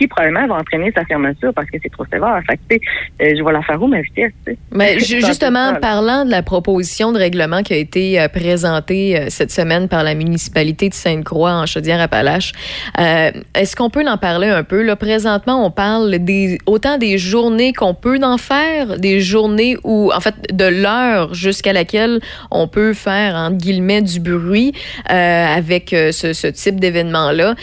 qui 0.00 0.08
probablement 0.08 0.46
va 0.46 0.54
entraîner 0.60 0.90
sa 0.96 1.04
fermeture 1.04 1.52
parce 1.54 1.68
que 1.68 1.76
c'est 1.82 1.90
trop 1.90 2.06
sévère. 2.10 2.40
Fait 2.48 2.56
que, 2.56 2.62
tu 2.70 2.76
sais, 2.76 3.26
euh, 3.26 3.34
je 3.38 3.44
vais 3.44 3.52
la 3.52 3.60
faire 3.60 3.82
où 3.82 3.86
ma 3.86 4.00
vitesse, 4.00 4.32
tu 4.46 4.52
sais. 4.52 4.58
Mais 4.72 4.98
justement, 4.98 5.74
parlant 5.74 6.24
de 6.24 6.30
la 6.30 6.42
proposition 6.42 7.12
de 7.12 7.18
règlement 7.18 7.62
qui 7.62 7.74
a 7.74 7.76
été 7.76 8.18
euh, 8.18 8.28
présentée 8.28 9.18
euh, 9.18 9.26
cette 9.28 9.52
semaine 9.52 9.88
par 9.88 10.02
la 10.02 10.14
municipalité 10.14 10.88
de 10.88 10.94
Sainte-Croix 10.94 11.52
en 11.52 11.66
Chaudière-Appalaches, 11.66 12.52
euh, 12.98 13.30
est-ce 13.54 13.76
qu'on 13.76 13.90
peut 13.90 14.04
en 14.08 14.16
parler 14.16 14.48
un 14.48 14.64
peu? 14.64 14.82
Là, 14.82 14.96
présentement, 14.96 15.66
on 15.66 15.70
parle 15.70 16.18
des, 16.18 16.58
autant 16.64 16.96
des 16.96 17.18
journées 17.18 17.74
qu'on 17.74 17.92
peut 17.94 18.18
en 18.22 18.38
faire, 18.38 18.98
des 18.98 19.20
journées 19.20 19.76
où, 19.84 20.10
en 20.14 20.20
fait, 20.20 20.34
de 20.50 20.64
l'heure 20.64 21.34
jusqu'à 21.34 21.74
laquelle 21.74 22.20
on 22.50 22.68
peut 22.68 22.94
faire, 22.94 23.34
entre 23.34 23.58
guillemets, 23.58 24.00
du 24.00 24.20
bruit 24.20 24.72
avec 25.06 25.90
ce, 25.90 26.32
ce 26.32 26.46
type 26.46 26.80
d'événement-là. 26.80 27.54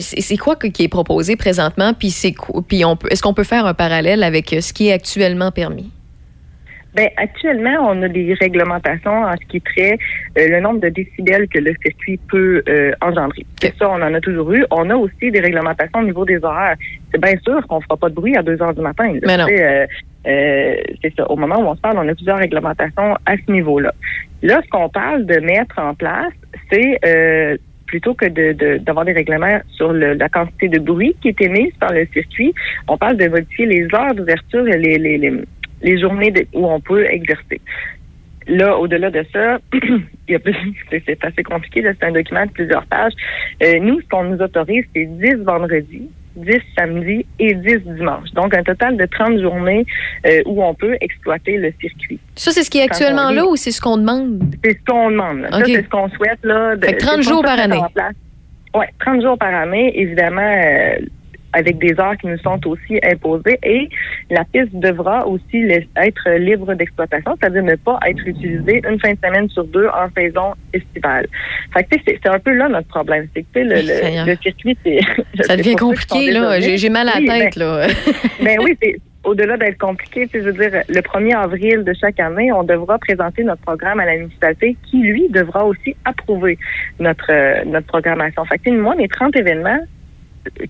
C'est 0.00 0.36
quoi 0.36 0.56
qui 0.56 0.84
est 0.84 0.88
proposé 0.88 1.36
présentement? 1.36 1.77
Puis, 1.98 2.10
c'est 2.10 2.32
quoi- 2.32 2.62
puis 2.66 2.84
on 2.84 2.96
peut- 2.96 3.08
est-ce 3.10 3.22
qu'on 3.22 3.34
peut 3.34 3.44
faire 3.44 3.66
un 3.66 3.74
parallèle 3.74 4.22
avec 4.22 4.52
euh, 4.52 4.60
ce 4.60 4.72
qui 4.72 4.88
est 4.88 4.92
actuellement 4.92 5.50
permis? 5.50 5.90
Ben, 6.94 7.08
actuellement, 7.16 7.90
on 7.90 8.02
a 8.02 8.08
des 8.08 8.34
réglementations 8.40 9.22
en 9.22 9.32
ce 9.32 9.46
qui 9.46 9.60
traite 9.60 10.00
euh, 10.38 10.48
le 10.48 10.60
nombre 10.60 10.80
de 10.80 10.88
décibels 10.88 11.46
que 11.48 11.58
le 11.58 11.72
circuit 11.84 12.18
peut 12.28 12.62
euh, 12.68 12.92
engendrer. 13.02 13.44
Ça, 13.78 13.88
on 13.90 14.02
en 14.02 14.14
a 14.14 14.20
toujours 14.20 14.50
eu. 14.52 14.64
On 14.70 14.88
a 14.90 14.96
aussi 14.96 15.30
des 15.30 15.38
réglementations 15.38 16.00
au 16.00 16.04
niveau 16.04 16.24
des 16.24 16.42
horaires. 16.42 16.76
C'est 17.12 17.20
bien 17.20 17.34
sûr 17.46 17.64
qu'on 17.68 17.80
fera 17.82 17.96
pas 17.98 18.08
de 18.08 18.14
bruit 18.14 18.36
à 18.36 18.42
2 18.42 18.60
heures 18.62 18.74
du 18.74 18.80
matin. 18.80 19.12
là. 19.12 19.20
Mais 19.26 19.36
non. 19.36 19.46
Euh, 20.26 20.74
c'est 21.02 21.14
ça. 21.14 21.30
Au 21.30 21.36
moment 21.36 21.60
où 21.60 21.66
on 21.68 21.74
se 21.76 21.80
parle, 21.80 21.98
on 21.98 22.08
a 22.08 22.14
plusieurs 22.14 22.38
réglementations 22.38 23.14
à 23.26 23.36
ce 23.46 23.52
niveau-là. 23.52 23.92
Là, 24.42 24.60
ce 24.64 24.68
qu'on 24.70 24.88
parle 24.88 25.24
de 25.26 25.38
mettre 25.40 25.78
en 25.78 25.94
place, 25.94 26.32
c'est 26.72 26.98
plutôt 27.88 28.14
que 28.14 28.26
de- 28.26 28.52
de- 28.52 28.76
d'avoir 28.78 29.04
des 29.04 29.12
règlements 29.12 29.58
sur 29.76 29.92
le- 29.92 30.14
la 30.14 30.28
quantité 30.28 30.68
de 30.68 30.78
bruit 30.78 31.16
qui 31.20 31.28
est 31.28 31.40
émise 31.40 31.72
par 31.80 31.92
le 31.92 32.06
circuit, 32.12 32.54
on 32.86 32.96
parle 32.96 33.16
de 33.16 33.26
modifier 33.28 33.66
les 33.66 33.84
heures 33.94 34.14
d'ouverture 34.14 34.66
et 34.68 34.78
les, 34.78 34.98
les, 34.98 35.18
les, 35.18 35.32
les 35.82 36.00
journées 36.00 36.32
où 36.52 36.66
on 36.66 36.80
peut 36.80 37.04
exercer. 37.10 37.60
Là, 38.46 38.78
au-delà 38.78 39.10
de 39.10 39.24
ça, 39.32 39.58
il 39.72 40.32
y 40.32 40.34
a 40.34 40.38
plus, 40.38 40.54
c'est 40.90 41.24
assez 41.24 41.42
compliqué, 41.42 41.82
c'est 41.82 42.04
un 42.06 42.12
document 42.12 42.46
de 42.46 42.50
plusieurs 42.52 42.86
pages. 42.86 43.12
Euh, 43.62 43.78
nous, 43.80 44.00
ce 44.00 44.08
qu'on 44.08 44.24
nous 44.24 44.40
autorise, 44.40 44.84
c'est 44.94 45.04
10 45.04 45.34
vendredis, 45.44 46.08
10 46.38 46.60
samedis 46.78 47.26
et 47.38 47.54
10 47.54 47.78
dimanches. 47.96 48.30
Donc, 48.34 48.54
un 48.54 48.62
total 48.62 48.96
de 48.96 49.04
30 49.06 49.40
journées 49.40 49.84
euh, 50.26 50.42
où 50.46 50.62
on 50.64 50.74
peut 50.74 50.96
exploiter 51.00 51.56
le 51.56 51.72
circuit. 51.80 52.18
Ça, 52.36 52.50
c'est 52.52 52.62
ce 52.62 52.70
qui 52.70 52.78
est 52.78 52.82
actuellement 52.84 53.30
là 53.30 53.46
ou 53.46 53.56
c'est 53.56 53.70
ce 53.72 53.80
qu'on 53.80 53.96
demande? 53.98 54.42
C'est 54.64 54.78
ce 54.78 54.84
qu'on 54.92 55.10
demande. 55.10 55.40
là. 55.40 55.50
Ça, 55.50 55.62
c'est 55.66 55.82
ce 55.84 55.88
qu'on 55.88 56.08
souhaite. 56.10 56.38
Là, 56.44 56.76
de- 56.76 56.86
Fait 56.86 56.94
que 56.94 56.98
30 57.00 57.16
c'est 57.16 57.22
ce 57.22 57.28
qu'on 57.28 57.34
jours 57.34 57.42
par 57.44 57.58
année. 57.60 57.80
Oui, 58.74 58.84
30 59.00 59.22
jours 59.22 59.38
par 59.38 59.54
année, 59.54 59.92
évidemment, 59.98 60.40
euh, 60.42 60.98
avec 61.52 61.78
des 61.78 61.98
heures 61.98 62.16
qui 62.16 62.26
nous 62.26 62.38
sont 62.38 62.60
aussi 62.66 62.98
imposées. 63.02 63.58
Et 63.62 63.88
la 64.30 64.44
piste 64.44 64.74
devra 64.74 65.26
aussi 65.26 65.64
être 65.96 66.30
libre 66.38 66.74
d'exploitation, 66.74 67.36
c'est-à-dire 67.40 67.62
ne 67.62 67.76
pas 67.76 67.98
être 68.06 68.26
utilisée 68.26 68.82
une 68.88 69.00
fin 69.00 69.12
de 69.12 69.18
semaine 69.24 69.48
sur 69.48 69.64
deux 69.64 69.86
en 69.86 70.08
saison 70.16 70.54
estivale. 70.72 71.26
Fait 71.72 71.84
que, 71.84 71.96
tu 71.96 72.02
sais, 72.04 72.18
c'est 72.22 72.28
un 72.28 72.38
peu 72.38 72.52
là 72.52 72.68
notre 72.68 72.88
problème. 72.88 73.28
C'est 73.34 73.42
que, 73.42 73.46
tu 73.54 73.60
sais, 73.60 73.64
le, 73.64 74.26
le, 74.26 74.30
le 74.30 74.36
circuit, 74.42 74.76
c'est... 74.84 75.00
Ça 75.42 75.56
devient 75.56 75.76
compliqué, 75.76 76.30
là. 76.32 76.60
J'ai 76.60 76.90
mal 76.90 77.08
à 77.08 77.20
la 77.20 77.26
tête, 77.26 77.58
ben, 77.58 77.64
là. 77.64 77.86
ben 78.42 78.58
oui, 78.62 78.76
c'est 78.82 78.96
au-delà 79.24 79.56
d'être 79.56 79.78
compliqué, 79.78 80.28
je 80.32 80.38
veux 80.38 80.52
dire, 80.52 80.82
le 80.88 81.00
1er 81.00 81.36
avril 81.36 81.84
de 81.84 81.92
chaque 81.92 82.18
année, 82.20 82.52
on 82.52 82.62
devra 82.62 82.98
présenter 82.98 83.44
notre 83.44 83.62
programme 83.62 84.00
à 84.00 84.06
la 84.06 84.16
municipalité 84.16 84.76
qui, 84.88 84.98
lui, 84.98 85.28
devra 85.28 85.64
aussi 85.64 85.96
approuver 86.04 86.58
notre 86.98 87.30
euh, 87.30 87.64
notre 87.66 87.86
programmation. 87.86 88.44
Fait 88.46 88.58
que, 88.58 88.64
tu 88.64 88.70
sais, 88.70 88.76
moi, 88.76 88.94
mes 88.94 89.08
30 89.08 89.36
événements 89.36 89.80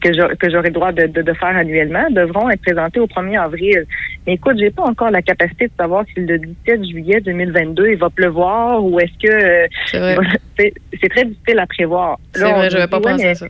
que 0.01 0.13
je- 0.13 0.51
j'aurai 0.51 0.69
le 0.69 0.75
droit 0.75 0.93
de, 0.93 1.07
de, 1.07 1.23
de 1.23 1.33
faire 1.35 1.57
annuellement 1.57 2.09
devront 2.11 2.49
être 2.51 2.61
présentés 2.63 3.01
au 3.01 3.07
1er 3.07 3.39
avril. 3.41 3.85
Mais 4.27 4.35
écoute, 4.35 4.57
j'ai 4.59 4.71
pas 4.71 4.83
encore 4.85 5.11
la 5.11 5.23
capacité 5.23 5.67
de 5.67 5.73
savoir 5.79 6.05
si 6.15 6.21
le 6.21 6.39
17 6.39 6.85
juillet 6.85 7.21
2022 7.21 7.89
il 7.91 7.97
va 7.99 8.11
pleuvoir 8.11 8.85
ou 8.85 8.99
est-ce 9.01 9.13
que 9.27 9.33
euh, 9.33 9.67
C'est 10.59 11.09
très 11.11 11.25
difficile 11.25 11.59
à 11.59 11.67
prévoir. 11.67 12.19
C'est 12.35 12.43
Là, 12.43 12.53
vrai, 12.55 12.69
dit, 12.69 12.77
pas 12.91 13.01
mais- 13.17 13.27
à 13.29 13.35
ça. 13.35 13.47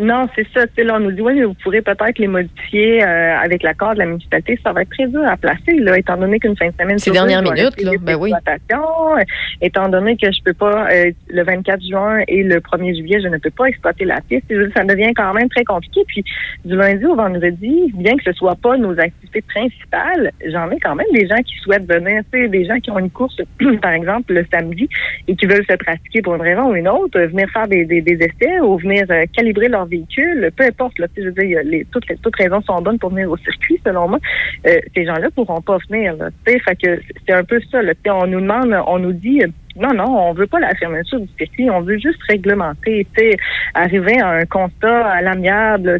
Non, 0.00 0.26
c'est 0.34 0.46
ça. 0.54 0.66
Tu 0.68 0.74
sais, 0.76 0.84
là, 0.84 0.96
on 0.96 1.00
nous 1.00 1.12
dit, 1.12 1.20
oui, 1.20 1.34
mais 1.34 1.44
vous 1.44 1.54
pourrez 1.54 1.82
peut-être 1.82 2.18
les 2.18 2.26
modifier 2.26 3.04
euh, 3.04 3.36
avec 3.38 3.62
l'accord 3.62 3.92
de 3.92 3.98
la 3.98 4.06
municipalité. 4.06 4.58
Ça 4.64 4.72
va 4.72 4.82
être 4.82 4.90
très 4.90 5.06
dur 5.06 5.22
à 5.26 5.36
placer, 5.36 5.78
là, 5.78 5.98
étant 5.98 6.16
donné 6.16 6.38
qu'une 6.38 6.56
fin 6.56 6.68
de 6.68 6.74
semaine. 6.80 6.98
C'est 6.98 7.12
sur 7.12 7.12
deux, 7.12 7.18
dernière 7.18 7.40
je 7.40 7.44
dois 7.44 7.54
minute, 7.54 7.74
rester 7.74 7.84
là. 7.84 7.92
Ben 8.00 8.16
oui. 8.16 8.32
Étant 9.60 9.88
donné 9.88 10.16
que 10.16 10.32
je 10.32 10.42
peux 10.42 10.54
pas, 10.54 10.88
euh, 10.90 11.10
le 11.28 11.44
24 11.44 11.82
juin 11.86 12.20
et 12.26 12.42
le 12.42 12.60
1er 12.60 12.96
juillet, 12.96 13.20
je 13.22 13.28
ne 13.28 13.36
peux 13.36 13.50
pas 13.50 13.66
exploiter 13.66 14.04
la 14.06 14.20
piste. 14.22 14.46
Ça 14.74 14.84
devient 14.84 15.12
quand 15.14 15.34
même 15.34 15.48
très 15.50 15.64
compliqué. 15.64 16.00
Puis, 16.06 16.24
du 16.64 16.74
lundi 16.74 17.04
au 17.04 17.14
vendredi, 17.14 17.92
bien 17.94 18.16
que 18.16 18.24
ce 18.24 18.32
soit 18.32 18.56
pas 18.56 18.78
nos 18.78 18.98
activités 18.98 19.42
principales, 19.42 20.32
j'en 20.46 20.70
ai 20.70 20.78
quand 20.80 20.94
même 20.94 21.06
des 21.12 21.26
gens 21.26 21.42
qui 21.44 21.54
souhaitent 21.62 21.90
venir. 21.90 22.22
Tu 22.32 22.42
sais, 22.42 22.48
des 22.48 22.64
gens 22.64 22.78
qui 22.80 22.90
ont 22.90 22.98
une 22.98 23.10
course, 23.10 23.36
par 23.82 23.92
exemple, 23.92 24.32
le 24.32 24.46
samedi 24.50 24.88
et 25.28 25.36
qui 25.36 25.46
veulent 25.46 25.66
se 25.68 25.76
pratiquer 25.76 26.22
pour 26.22 26.34
une 26.34 26.42
raison 26.42 26.70
ou 26.70 26.76
une 26.76 26.88
autre, 26.88 27.20
venir 27.20 27.48
faire 27.50 27.68
des, 27.68 27.84
des, 27.84 28.00
des 28.00 28.14
essais 28.14 28.60
ou 28.60 28.78
venir 28.78 29.04
euh, 29.10 29.24
calibrer 29.36 29.68
leur 29.68 29.81
véhicule, 29.86 30.50
peu 30.56 30.64
importe. 30.64 30.98
Là, 30.98 31.06
je 31.16 31.22
veux 31.22 31.32
dire, 31.32 31.60
toutes, 31.90 32.08
les, 32.08 32.16
toutes 32.16 32.36
raisons 32.36 32.60
sont 32.62 32.80
bonnes 32.82 32.98
pour 32.98 33.10
venir 33.10 33.30
au 33.30 33.36
circuit, 33.36 33.80
selon 33.84 34.08
moi. 34.08 34.18
Euh, 34.66 34.78
ces 34.94 35.04
gens-là 35.04 35.30
pourront 35.34 35.60
pas 35.60 35.78
venir. 35.88 36.16
Fait 36.46 36.58
que 36.76 37.00
c'est 37.26 37.34
un 37.34 37.44
peu 37.44 37.60
ça. 37.70 37.82
Là, 37.82 37.92
on 38.06 38.26
nous 38.26 38.40
demande, 38.40 38.74
on 38.86 38.98
nous 38.98 39.12
dit. 39.12 39.42
Non, 39.74 39.94
non, 39.94 40.04
on 40.04 40.34
veut 40.34 40.46
pas 40.46 40.60
la 40.60 40.74
fermeture 40.74 41.18
du 41.18 41.28
circuit, 41.38 41.70
on 41.70 41.80
veut 41.80 41.96
juste 41.96 42.22
réglementer, 42.28 43.06
arriver 43.72 44.20
à 44.20 44.28
un 44.28 44.44
constat 44.44 45.06
à 45.06 45.22
l'amiable. 45.22 45.98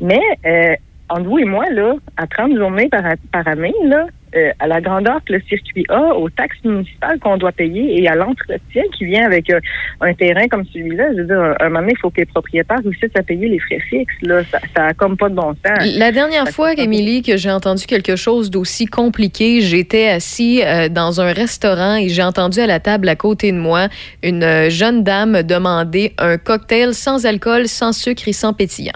Mais 0.00 0.20
euh, 0.44 0.74
entre 1.10 1.28
vous 1.28 1.38
et 1.38 1.44
moi, 1.44 1.64
là, 1.70 1.94
à 2.16 2.26
30 2.26 2.56
journées 2.56 2.88
par, 2.88 3.02
par 3.32 3.46
année, 3.46 3.74
là, 3.84 4.06
euh, 4.36 4.50
à 4.58 4.66
la 4.66 4.80
grandeur 4.80 5.20
que 5.26 5.32
le 5.32 5.40
circuit 5.48 5.84
a, 5.88 6.14
aux 6.14 6.30
taxes 6.30 6.62
municipales 6.64 7.18
qu'on 7.18 7.36
doit 7.36 7.52
payer 7.52 8.00
et 8.00 8.08
à 8.08 8.14
l'entretien 8.14 8.82
qui 8.96 9.06
vient 9.06 9.26
avec 9.26 9.50
euh, 9.50 9.60
un 10.00 10.14
terrain 10.14 10.46
comme 10.48 10.64
celui-là, 10.72 11.12
je 11.12 11.22
veux 11.22 11.26
dire, 11.26 11.40
un, 11.40 11.54
un 11.58 11.68
moment 11.68 11.80
donné, 11.80 11.92
il 11.96 12.00
faut 12.00 12.10
que 12.10 12.20
les 12.20 12.26
propriétaires 12.26 12.78
réussissent 12.84 13.16
à 13.16 13.22
payer 13.22 13.48
les 13.48 13.58
frais 13.58 13.80
fixes. 13.88 14.14
Là, 14.22 14.44
ça, 14.44 14.60
ça 14.76 14.84
a 14.86 14.94
comme 14.94 15.16
pas 15.16 15.28
de 15.28 15.34
bon 15.34 15.54
sens. 15.66 15.96
La 15.96 16.12
dernière 16.12 16.48
fois, 16.48 16.72
Émilie, 16.74 17.22
que 17.22 17.36
j'ai 17.36 17.50
entendu 17.50 17.86
quelque 17.86 18.16
chose 18.16 18.50
d'aussi 18.50 18.86
compliqué, 18.86 19.60
j'étais 19.60 20.08
assis 20.08 20.62
euh, 20.64 20.88
dans 20.88 21.20
un 21.20 21.32
restaurant 21.32 21.96
et 21.96 22.08
j'ai 22.08 22.22
entendu 22.22 22.60
à 22.60 22.66
la 22.66 22.80
table 22.80 23.08
à 23.08 23.16
côté 23.16 23.50
de 23.52 23.58
moi 23.58 23.88
une 24.22 24.70
jeune 24.70 25.02
dame 25.02 25.42
demander 25.42 26.12
un 26.18 26.38
cocktail 26.38 26.94
sans 26.94 27.26
alcool, 27.26 27.66
sans 27.66 27.92
sucre 27.92 28.28
et 28.28 28.32
sans 28.32 28.52
pétillant. 28.52 28.92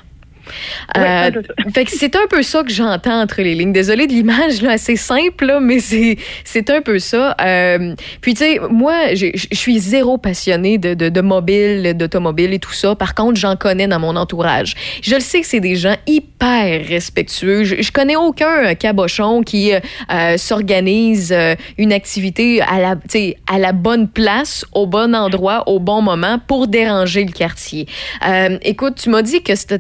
Euh, 0.96 1.30
fait 1.72 1.84
que 1.84 1.90
c'est 1.90 2.16
un 2.16 2.26
peu 2.28 2.42
ça 2.42 2.62
que 2.62 2.70
j'entends 2.70 3.20
entre 3.20 3.42
les 3.42 3.54
lignes. 3.54 3.72
Désolée 3.72 4.06
de 4.06 4.12
l'image 4.12 4.62
là, 4.62 4.72
assez 4.72 4.96
simple 4.96 5.46
là, 5.46 5.60
mais 5.60 5.80
c'est 5.80 6.16
c'est 6.44 6.70
un 6.70 6.80
peu 6.80 6.98
ça. 6.98 7.34
Euh, 7.40 7.94
puis 8.20 8.34
tu 8.34 8.44
sais, 8.44 8.60
moi, 8.70 9.14
je 9.14 9.30
suis 9.52 9.78
zéro 9.78 10.18
passionnée 10.18 10.78
de, 10.78 10.94
de, 10.94 11.08
de 11.08 11.20
mobile, 11.20 11.94
d'automobile 11.96 12.52
et 12.52 12.58
tout 12.58 12.72
ça. 12.72 12.94
Par 12.94 13.14
contre, 13.14 13.38
j'en 13.38 13.56
connais 13.56 13.86
dans 13.86 14.00
mon 14.00 14.16
entourage. 14.16 14.74
Je 15.02 15.14
le 15.14 15.20
sais 15.20 15.40
que 15.40 15.46
c'est 15.46 15.60
des 15.60 15.76
gens 15.76 15.96
hyper 16.06 16.86
respectueux. 16.86 17.64
Je, 17.64 17.82
je 17.82 17.92
connais 17.92 18.16
aucun 18.16 18.74
cabochon 18.74 19.42
qui 19.42 19.72
euh, 19.72 20.36
s'organise 20.36 21.34
une 21.78 21.92
activité 21.92 22.60
à 22.62 22.78
la, 22.78 22.96
tu 22.96 23.34
à 23.46 23.58
la 23.58 23.72
bonne 23.72 24.08
place, 24.08 24.64
au 24.72 24.86
bon 24.86 25.14
endroit, 25.14 25.68
au 25.68 25.80
bon 25.80 26.02
moment 26.02 26.38
pour 26.46 26.66
déranger 26.68 27.24
le 27.24 27.32
quartier. 27.32 27.86
Écoute, 28.62 28.96
tu 29.02 29.10
m'as 29.10 29.22
dit 29.22 29.42
que 29.42 29.54
ce 29.54 29.66
que 29.66 29.74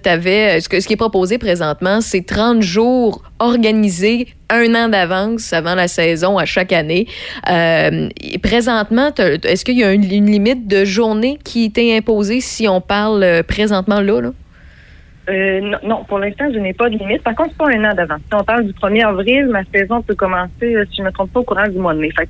t'avais- 0.54 0.60
ce 0.60 0.68
que 0.68 0.80
ce 0.80 0.86
qui 0.86 0.94
est 0.94 0.96
proposé 0.96 1.38
présentement, 1.38 2.00
c'est 2.00 2.24
30 2.24 2.62
jours 2.62 3.22
organisés 3.38 4.28
un 4.50 4.74
an 4.74 4.88
d'avance 4.88 5.52
avant 5.52 5.74
la 5.74 5.88
saison 5.88 6.38
à 6.38 6.44
chaque 6.44 6.72
année. 6.72 7.06
Euh, 7.50 8.08
présentement, 8.42 9.10
est-ce 9.18 9.64
qu'il 9.64 9.78
y 9.78 9.84
a 9.84 9.92
une, 9.92 10.02
limite 10.02 10.66
de 10.66 10.84
journée 10.84 11.38
qui 11.44 11.70
t'est 11.70 11.96
imposée 11.96 12.40
si 12.40 12.68
on 12.68 12.80
parle 12.80 13.22
euh, 13.22 13.42
présentement 13.42 14.00
là? 14.00 14.20
là? 14.20 14.30
Euh, 15.30 15.60
non, 15.60 15.78
non, 15.82 16.04
pour 16.04 16.18
l'instant, 16.18 16.44
je 16.52 16.58
n'ai 16.58 16.74
pas 16.74 16.90
de 16.90 16.98
limite. 16.98 17.22
Par 17.22 17.34
contre, 17.34 17.54
pas 17.54 17.68
un 17.68 17.90
an 17.90 17.94
d'avance. 17.94 18.20
Si 18.28 18.34
on 18.34 18.44
parle 18.44 18.64
du 18.64 18.72
1er 18.72 19.06
avril, 19.06 19.46
ma 19.46 19.64
saison 19.72 20.02
peut 20.02 20.14
commencer, 20.14 20.74
euh, 20.74 20.84
si 20.90 20.96
je 20.98 21.02
ne 21.02 21.06
me 21.06 21.12
trompe 21.12 21.32
pas, 21.32 21.40
au 21.40 21.44
courant 21.44 21.66
du 21.66 21.78
mois 21.78 21.94
de 21.94 22.00
mai. 22.00 22.10
Fait 22.16 22.28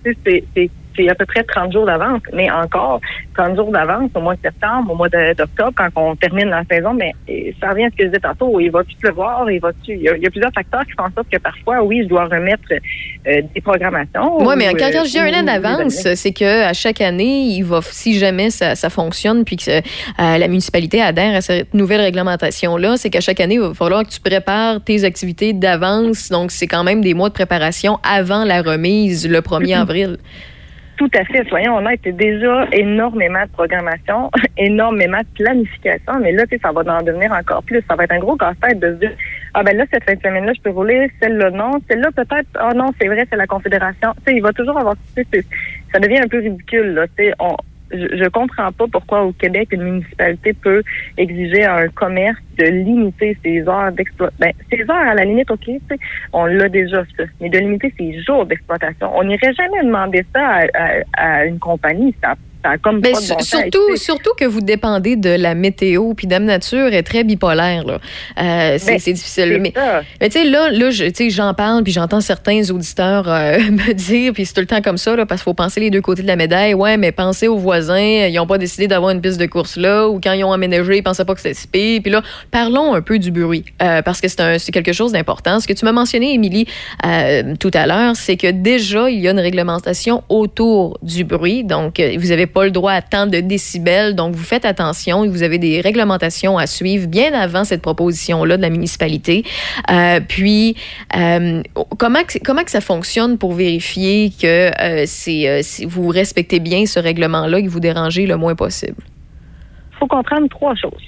c'est- 0.54 0.70
c'est 0.96 1.08
à 1.08 1.14
peu 1.14 1.26
près 1.26 1.42
30 1.42 1.72
jours 1.72 1.86
d'avance, 1.86 2.20
mais 2.32 2.50
encore 2.50 3.00
30 3.36 3.56
jours 3.56 3.72
d'avance 3.72 4.10
au 4.14 4.20
mois 4.20 4.34
de 4.34 4.40
septembre, 4.42 4.92
au 4.92 4.96
mois 4.96 5.08
d'octobre, 5.08 5.72
quand 5.76 5.88
on 5.96 6.16
termine 6.16 6.48
la 6.48 6.64
saison, 6.70 6.94
mais 6.94 7.12
ça 7.60 7.70
revient 7.70 7.84
à 7.84 7.90
ce 7.90 7.96
que 7.96 8.02
je 8.04 8.08
disais 8.08 8.20
tantôt, 8.20 8.60
il 8.60 8.70
va-tu 8.70 8.96
pleuvoir, 8.96 9.50
il 9.50 9.60
va-tu... 9.60 9.92
Il 9.94 10.02
y, 10.02 10.08
a, 10.08 10.16
il 10.16 10.22
y 10.22 10.26
a 10.26 10.30
plusieurs 10.30 10.52
facteurs 10.52 10.84
qui 10.84 10.92
font 10.92 11.04
en 11.04 11.12
sorte 11.14 11.28
que 11.30 11.38
parfois, 11.38 11.82
oui, 11.82 12.02
je 12.02 12.08
dois 12.08 12.24
remettre 12.24 12.62
euh, 12.72 13.42
des 13.54 13.60
programmations. 13.60 14.38
Oui, 14.44 14.54
mais 14.56 14.72
quand, 14.74 14.86
euh, 14.86 14.90
quand 14.92 15.04
je 15.04 15.10
dis 15.10 15.18
un 15.18 15.40
an 15.40 15.42
d'avance, 15.42 16.06
c'est 16.14 16.32
que 16.32 16.64
à 16.64 16.72
chaque 16.72 17.00
année, 17.00 17.42
il 17.42 17.62
va, 17.62 17.80
si 17.82 18.18
jamais 18.18 18.50
ça, 18.50 18.74
ça 18.74 18.90
fonctionne, 18.90 19.44
puis 19.44 19.56
que 19.56 19.70
euh, 19.70 19.80
la 20.18 20.48
municipalité 20.48 21.00
adhère 21.00 21.34
à 21.34 21.40
cette 21.40 21.74
nouvelle 21.74 22.00
réglementation-là, 22.00 22.96
c'est 22.96 23.10
qu'à 23.10 23.20
chaque 23.20 23.40
année, 23.40 23.54
il 23.54 23.60
va 23.60 23.74
falloir 23.74 24.04
que 24.04 24.10
tu 24.10 24.20
prépares 24.20 24.82
tes 24.82 25.04
activités 25.04 25.52
d'avance. 25.52 26.28
Donc, 26.30 26.50
c'est 26.50 26.66
quand 26.66 26.84
même 26.84 27.00
des 27.00 27.14
mois 27.14 27.28
de 27.28 27.34
préparation 27.34 27.98
avant 28.02 28.44
la 28.44 28.62
remise 28.62 29.28
le 29.28 29.40
1er 29.40 29.80
avril. 29.80 30.18
Tout 30.96 31.10
à 31.14 31.24
fait. 31.24 31.44
Soyons 31.48 31.76
honnêtes, 31.76 32.02
déjà 32.02 32.66
énormément 32.72 33.42
de 33.42 33.50
programmation, 33.50 34.30
énormément 34.56 35.18
de 35.18 35.42
planification, 35.42 36.20
mais 36.20 36.32
là, 36.32 36.44
ça 36.62 36.70
va 36.70 36.80
en 36.98 37.02
devenir 37.02 37.32
encore 37.32 37.64
plus. 37.64 37.82
Ça 37.88 37.96
va 37.96 38.04
être 38.04 38.12
un 38.12 38.20
gros 38.20 38.36
casse-tête 38.36 38.78
de 38.78 38.92
se 38.92 38.98
dire, 38.98 39.12
ah 39.54 39.62
ben 39.62 39.76
là, 39.76 39.84
cette 39.92 40.04
fin 40.04 40.14
de 40.14 40.20
semaine-là, 40.20 40.52
je 40.54 40.60
peux 40.60 40.70
rouler, 40.70 41.10
celle-là, 41.20 41.50
non, 41.50 41.72
celle-là, 41.88 42.10
peut-être, 42.14 42.48
ah 42.54 42.72
non, 42.74 42.92
c'est 43.00 43.08
vrai, 43.08 43.26
c'est 43.28 43.36
la 43.36 43.46
Confédération. 43.46 44.12
Tu 44.18 44.32
sais, 44.32 44.36
il 44.36 44.42
va 44.42 44.52
toujours 44.52 44.78
avoir, 44.78 44.94
ça 45.16 45.98
devient 45.98 46.18
un 46.18 46.28
peu 46.28 46.38
ridicule, 46.38 46.94
là, 46.94 47.06
tu 47.08 47.24
sais, 47.24 47.34
je, 47.94 48.16
je 48.16 48.28
comprends 48.28 48.72
pas 48.72 48.86
pourquoi 48.90 49.22
au 49.24 49.32
Québec 49.32 49.68
une 49.72 49.82
municipalité 49.82 50.52
peut 50.54 50.82
exiger 51.16 51.64
à 51.64 51.76
un 51.76 51.88
commerce 51.88 52.38
de 52.58 52.64
limiter 52.66 53.38
ses 53.44 53.68
heures 53.68 53.92
d'exploitation. 53.92 54.36
Ben, 54.38 54.52
ses 54.70 54.82
heures 54.82 55.08
à 55.08 55.14
la 55.14 55.24
limite, 55.24 55.50
ok, 55.50 55.68
on 56.32 56.46
l'a 56.46 56.68
déjà 56.68 57.04
ça, 57.16 57.24
mais 57.40 57.48
de 57.50 57.58
limiter 57.58 57.92
ses 57.98 58.22
jours 58.22 58.46
d'exploitation. 58.46 59.10
On 59.16 59.24
n'irait 59.24 59.54
jamais 59.54 59.82
demander 59.84 60.24
ça 60.34 60.46
à, 60.46 60.66
à- 60.74 61.02
à 61.40 61.44
une 61.46 61.58
compagnie. 61.58 62.14
Ça, 62.22 62.34
ça 62.64 62.70
a 62.70 62.78
comme 62.78 63.00
pas 63.02 63.10
de 63.10 63.16
su- 63.16 63.32
bon 63.32 63.38
sens. 63.40 63.48
surtout, 63.48 63.96
surtout 63.96 64.30
que 64.38 64.44
vous 64.46 64.60
dépendez 64.62 65.16
de 65.16 65.28
la 65.30 65.54
météo, 65.54 66.14
puis 66.14 66.26
Dame 66.26 66.44
Nature 66.44 66.92
est 66.94 67.02
très 67.02 67.22
bipolaire. 67.24 67.84
là. 67.84 67.98
Euh, 68.40 68.76
c'est 68.78 68.92
Ben, 68.92 68.98
c'est 68.98 69.12
difficile. 69.12 69.60
mais 69.60 69.72
tu 70.20 70.30
sais, 70.30 70.44
là, 70.44 70.70
là 70.70 70.88
j'en 71.28 71.52
parle, 71.54 71.82
puis 71.84 71.92
j'entends 71.92 72.20
certains 72.22 72.70
auditeurs 72.70 73.28
euh, 73.28 73.58
me 73.70 73.92
dire, 73.92 74.32
puis 74.32 74.46
c'est 74.46 74.54
tout 74.54 74.60
le 74.62 74.66
temps 74.66 74.80
comme 74.80 74.96
ça, 74.96 75.14
là, 75.14 75.26
parce 75.26 75.40
qu'il 75.42 75.44
faut 75.44 75.54
penser 75.54 75.80
les 75.80 75.90
deux 75.90 76.00
côtés 76.00 76.22
de 76.22 76.26
la 76.26 76.36
médaille. 76.36 76.72
Ouais, 76.74 76.96
mais 76.96 77.12
pensez 77.12 77.48
aux 77.48 77.58
voisins, 77.58 77.98
ils 77.98 78.34
n'ont 78.34 78.46
pas 78.46 78.56
décidé 78.58 78.88
d'avoir 78.88 79.10
une 79.10 79.20
piste 79.20 79.38
de 79.38 79.46
course 79.46 79.76
là, 79.76 80.08
ou 80.08 80.18
quand 80.22 80.32
ils 80.32 80.44
ont 80.44 80.52
aménagé, 80.52 80.96
ils 80.96 81.02
pensaient 81.02 81.24
pas 81.26 81.34
que 81.34 81.40
c'était 81.40 81.54
si 81.54 81.66
pire. 81.68 82.00
Puis 82.02 82.10
là, 82.10 82.22
parlons 82.50 82.94
un 82.94 83.02
peu 83.02 83.18
du 83.18 83.30
bruit, 83.30 83.64
euh, 83.82 84.00
parce 84.02 84.20
que 84.22 84.28
c'est 84.28 84.72
quelque 84.72 84.92
chose 84.92 85.12
d'important. 85.12 85.60
Ce 85.60 85.68
que 85.68 85.72
tu 85.74 85.84
m'as 85.84 85.92
mentionné, 85.92 86.32
Émilie, 86.32 86.66
tout 87.60 87.70
à 87.74 87.86
l'heure, 87.86 88.16
c'est 88.16 88.36
que 88.36 88.50
déjà, 88.50 89.10
il 89.10 89.20
y 89.20 89.28
a 89.28 89.32
une 89.32 89.38
réglementation 89.40 90.22
autour 90.28 90.98
du 91.02 91.24
bruit. 91.24 91.64
Donc, 91.64 92.00
vous 92.00 92.28
n'avez 92.28 92.46
pas 92.54 92.64
le 92.64 92.70
droit 92.70 92.92
à 92.92 93.02
tant 93.02 93.26
de 93.26 93.40
décibels. 93.40 94.14
Donc, 94.14 94.34
vous 94.34 94.44
faites 94.44 94.64
attention 94.64 95.24
et 95.24 95.28
vous 95.28 95.42
avez 95.42 95.58
des 95.58 95.80
réglementations 95.80 96.56
à 96.56 96.66
suivre 96.66 97.06
bien 97.08 97.34
avant 97.34 97.64
cette 97.64 97.82
proposition-là 97.82 98.56
de 98.56 98.62
la 98.62 98.70
municipalité. 98.70 99.44
Euh, 99.90 100.20
puis, 100.26 100.76
euh, 101.16 101.62
comment, 101.98 102.20
comment 102.44 102.62
que 102.62 102.70
ça 102.70 102.80
fonctionne 102.80 103.36
pour 103.36 103.52
vérifier 103.52 104.30
que 104.30 104.70
euh, 104.80 105.02
c'est- 105.06 105.84
vous 105.84 106.08
respectez 106.08 106.60
bien 106.60 106.86
ce 106.86 107.00
règlement-là 107.00 107.58
et 107.58 107.64
que 107.64 107.68
vous 107.68 107.80
dérangez 107.80 108.26
le 108.26 108.36
moins 108.36 108.54
possible? 108.54 109.02
Il 109.92 109.98
faut 109.98 110.06
comprendre 110.06 110.48
trois 110.48 110.74
choses. 110.74 111.02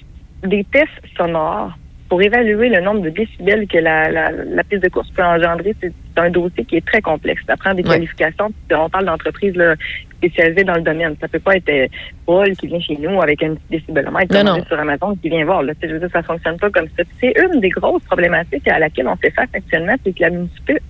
Des 0.44 0.64
tests 0.72 0.90
sonores 1.16 1.72
pour 2.08 2.22
évaluer 2.22 2.68
le 2.68 2.80
nombre 2.80 3.00
de 3.00 3.10
décibels 3.10 3.66
que 3.66 3.78
la, 3.78 4.08
la, 4.10 4.30
la 4.30 4.64
piste 4.64 4.82
de 4.82 4.88
course 4.88 5.10
peut 5.10 5.24
engendrer, 5.24 5.74
c'est 5.80 5.92
un 6.16 6.30
dossier 6.30 6.64
qui 6.64 6.76
est 6.76 6.86
très 6.86 7.00
complexe. 7.02 7.42
Ça 7.46 7.56
prend 7.56 7.74
des 7.74 7.82
Ouais. 7.82 7.94
qualifications. 7.94 8.50
On 8.70 8.88
parle 8.88 9.06
d'entreprises 9.06 9.60
spécialisées 10.16 10.64
dans 10.64 10.74
le 10.76 10.82
domaine. 10.82 11.14
Ça 11.20 11.28
peut 11.28 11.38
pas 11.40 11.56
être 11.56 11.68
euh, 11.68 11.86
Paul 12.24 12.50
qui 12.56 12.68
vient 12.68 12.80
chez 12.80 12.96
nous 12.96 13.20
avec 13.20 13.42
un 13.42 13.54
petit 13.54 13.64
décibelomètre 13.70 14.34
Non, 14.44 14.64
sur 14.64 14.78
Amazon 14.78 15.14
qui 15.16 15.28
vient 15.28 15.44
voir. 15.44 15.62
Là. 15.62 15.72
Je 15.82 15.88
veux 15.88 15.98
dire, 15.98 16.08
ça 16.12 16.22
fonctionne 16.22 16.56
pas 16.58 16.70
comme 16.70 16.88
ça. 16.96 17.02
C'est 17.20 17.34
une 17.52 17.60
des 17.60 17.68
grosses 17.70 18.04
problématiques 18.04 18.66
à 18.68 18.78
laquelle 18.78 19.08
on 19.08 19.16
fait 19.16 19.30
face 19.30 19.48
actuellement, 19.52 19.94
c'est 20.04 20.14
que 20.16 20.22
la 20.22 20.30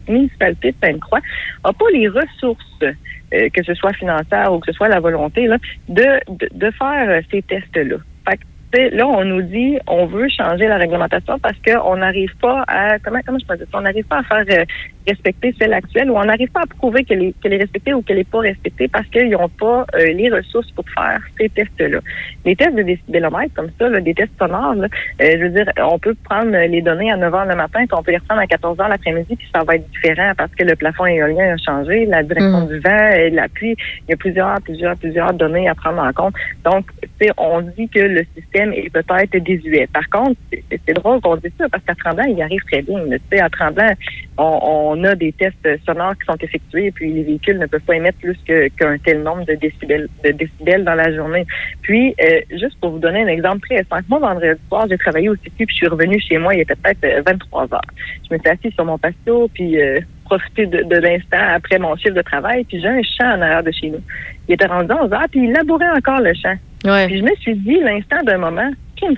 municipalité 0.09 0.72
de 0.72 0.76
Sainte-Croix 0.82 1.20
n'a 1.64 1.72
pas 1.72 1.86
les 1.93 2.09
ressources, 2.09 2.82
euh, 2.82 3.48
que 3.52 3.62
ce 3.64 3.74
soit 3.74 3.93
financières 3.94 4.52
ou 4.52 4.60
que 4.60 4.66
ce 4.70 4.76
soit 4.76 4.88
la 4.88 5.01
volonté, 5.01 5.47
là, 5.47 5.56
de, 5.88 6.05
de, 6.28 6.48
de 6.52 6.70
faire 6.72 7.09
euh, 7.09 7.20
ces 7.30 7.43
tests-là. 7.43 7.97
Fait 8.28 8.36
que, 8.36 8.43
là, 8.77 9.07
on 9.07 9.24
nous 9.24 9.43
dit 9.43 9.78
on 9.86 10.07
veut 10.07 10.28
changer 10.28 10.66
la 10.66 10.77
réglementation 10.77 11.39
parce 11.39 11.57
qu'on 11.66 11.97
n'arrive 11.97 12.35
pas 12.36 12.65
à 12.69 12.98
comment 12.98 13.20
comment 13.24 13.39
je 13.39 13.47
peux 13.47 13.57
dire 13.57 13.66
on 13.73 13.81
n'arrive 13.82 14.07
pas 14.07 14.19
à 14.19 14.23
faire 14.23 14.61
euh, 14.61 14.65
respecter 15.06 15.54
celle 15.58 15.72
actuelle 15.72 16.10
ou 16.10 16.16
on 16.16 16.24
n'arrive 16.24 16.50
pas 16.50 16.62
à 16.62 16.66
prouver 16.66 17.04
qu'elle 17.04 17.22
est, 17.22 17.34
qu'elle 17.40 17.52
est 17.54 17.58
respectée 17.58 17.94
ou 17.94 18.02
qu'elle 18.02 18.16
n'est 18.18 18.24
pas 18.24 18.40
respectée 18.40 18.88
parce 18.88 19.06
qu'ils 19.08 19.30
n'ont 19.30 19.48
pas 19.48 19.86
euh, 19.94 20.12
les 20.12 20.30
ressources 20.30 20.70
pour 20.72 20.84
faire 20.94 21.20
ces 21.38 21.48
tests-là. 21.48 21.98
Les 22.44 22.56
tests 22.56 22.74
de 22.74 22.82
décibelomètre 22.82 23.54
comme 23.54 23.70
ça, 23.78 23.88
là, 23.88 24.00
des 24.00 24.14
tests 24.14 24.32
sonores, 24.38 24.74
là, 24.74 24.88
euh, 25.22 25.30
je 25.32 25.38
veux 25.44 25.50
dire, 25.50 25.70
on 25.82 25.98
peut 25.98 26.14
prendre 26.24 26.50
les 26.50 26.82
données 26.82 27.10
à 27.12 27.16
9 27.16 27.32
h 27.32 27.48
le 27.48 27.56
matin, 27.56 27.80
puis 27.86 27.96
on 27.98 28.02
peut 28.02 28.10
les 28.12 28.18
reprendre 28.18 28.40
à 28.40 28.46
14 28.46 28.76
h 28.78 28.88
l'après-midi, 28.88 29.36
puis 29.36 29.48
ça 29.54 29.62
va 29.64 29.76
être 29.76 29.88
différent 29.90 30.32
parce 30.36 30.52
que 30.54 30.64
le 30.64 30.76
plafond 30.76 31.06
éolien 31.06 31.54
a 31.54 31.56
changé, 31.56 32.06
la 32.06 32.22
direction 32.22 32.60
Mhm. 32.62 32.68
du 32.68 32.78
vent, 32.80 33.08
et 33.16 33.30
la 33.30 33.48
pluie, 33.48 33.76
il 34.06 34.10
y 34.10 34.14
a 34.14 34.16
plusieurs, 34.16 34.60
plusieurs, 34.62 34.96
plusieurs 34.96 35.32
données 35.34 35.68
à 35.68 35.74
prendre 35.74 36.02
en 36.02 36.12
compte. 36.12 36.34
Donc, 36.64 36.86
tu 37.02 37.08
sais, 37.26 37.32
on 37.38 37.60
dit 37.60 37.88
que 37.88 38.00
le 38.00 38.24
système 38.34 38.72
est 38.72 38.90
peut-être 38.90 39.36
désuet. 39.38 39.88
Par 39.92 40.08
contre, 40.10 40.36
c'est 40.52 40.94
drôle 40.94 41.20
qu'on 41.20 41.36
dise 41.36 41.52
ça 41.58 41.68
parce 41.70 41.82
qu'à 41.84 41.94
Tremblant, 41.94 42.24
il 42.24 42.40
arrive 42.42 42.62
très 42.70 42.82
bien. 42.82 42.98
là. 43.04 43.16
Tu 43.18 43.36
sais, 43.36 43.40
à 43.40 43.48
Tremblant, 43.48 43.92
on, 44.38 44.60
on 44.62 44.95
a 45.05 45.14
des 45.14 45.32
tests 45.32 45.68
sonores 45.85 46.14
qui 46.18 46.27
sont 46.27 46.36
effectués, 46.40 46.90
puis 46.90 47.12
les 47.12 47.23
véhicules 47.23 47.59
ne 47.59 47.66
peuvent 47.66 47.81
pas 47.81 47.97
émettre 47.97 48.18
plus 48.18 48.36
qu'un 48.77 48.98
tel 48.98 49.23
nombre 49.23 49.44
de 49.44 49.55
décibels, 49.55 50.09
de 50.24 50.31
décibels 50.31 50.85
dans 50.85 50.94
la 50.94 51.14
journée. 51.14 51.47
Puis, 51.82 52.14
euh, 52.20 52.40
juste 52.51 52.78
pour 52.81 52.90
vous 52.90 52.98
donner 52.98 53.23
un 53.23 53.28
exemple 53.28 53.66
très 53.68 53.85
simple, 53.85 54.05
moi, 54.09 54.18
vendredi 54.18 54.60
soir, 54.68 54.86
j'ai 54.89 54.98
travaillé 54.98 55.28
au 55.28 55.35
CQ, 55.36 55.66
puis 55.66 55.66
je 55.70 55.74
suis 55.74 55.89
revenue 55.89 56.20
chez 56.20 56.39
moi, 56.39 56.55
il 56.55 56.60
était 56.60 56.74
peut-être 56.77 57.05
euh, 57.05 57.23
23 57.27 57.62
heures. 57.74 57.81
Je 58.28 58.35
me 58.35 58.39
suis 58.39 58.48
assise 58.48 58.73
sur 58.73 58.85
mon 58.85 58.98
patio, 58.98 59.48
puis 59.52 59.81
euh, 59.81 60.01
profité 60.24 60.66
de, 60.66 60.82
de 60.82 60.97
l'instant 60.97 61.55
après 61.55 61.78
mon 61.78 61.97
chiffre 61.97 62.14
de 62.14 62.23
travail, 62.23 62.64
puis 62.64 62.81
j'ai 62.81 62.89
un 62.89 63.02
champ 63.02 63.36
en 63.36 63.40
arrière 63.40 63.62
de 63.62 63.70
chez 63.70 63.90
nous. 63.90 64.01
Il 64.48 64.55
était 64.55 64.66
rendu 64.66 64.93
11 64.93 65.12
heures, 65.12 65.28
puis 65.31 65.44
il 65.44 65.52
labourait 65.52 65.90
encore 65.90 66.20
le 66.20 66.32
champ. 66.35 66.56
Ouais. 66.85 67.06
Puis 67.06 67.18
je 67.18 67.24
me 67.24 67.35
suis 67.36 67.55
dit, 67.56 67.81
l'instant 67.81 68.23
d'un 68.24 68.39
moment, 68.39 68.70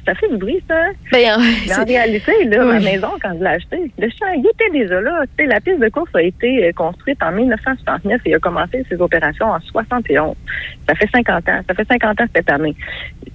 ça 0.07 0.15
fait 0.15 0.29
du 0.29 0.37
bruit, 0.37 0.63
ça. 0.69 0.75
Ben, 1.13 1.19
euh, 1.39 1.43
Mais 1.67 1.75
en 1.77 1.85
réalité, 1.85 2.33
là, 2.47 2.65
ma 2.65 2.81
maison, 2.81 3.09
quand 3.23 3.33
je 3.39 3.41
l'ai 3.45 3.51
achetée, 3.51 3.91
le 3.99 4.09
champ, 4.09 4.27
il 4.37 4.45
était 4.47 4.71
déjà 4.73 5.01
là. 5.01 5.23
La 5.39 5.61
piste 5.61 5.81
de 5.81 5.89
course 5.89 6.11
a 6.15 6.23
été 6.23 6.65
euh, 6.67 6.73
construite 6.73 7.19
en 7.23 7.33
1969 7.33 8.21
et 8.27 8.35
a 8.35 8.39
commencé 8.39 8.85
ses 8.89 9.01
opérations 9.01 9.47
en 9.47 9.61
71. 9.61 10.35
Ça 10.89 10.95
fait 10.95 11.09
50 11.15 11.49
ans. 11.49 11.61
Ça 11.69 11.75
fait 11.75 11.87
50 11.89 12.21
ans 12.21 12.25
cette 12.35 12.51
année. 12.51 12.75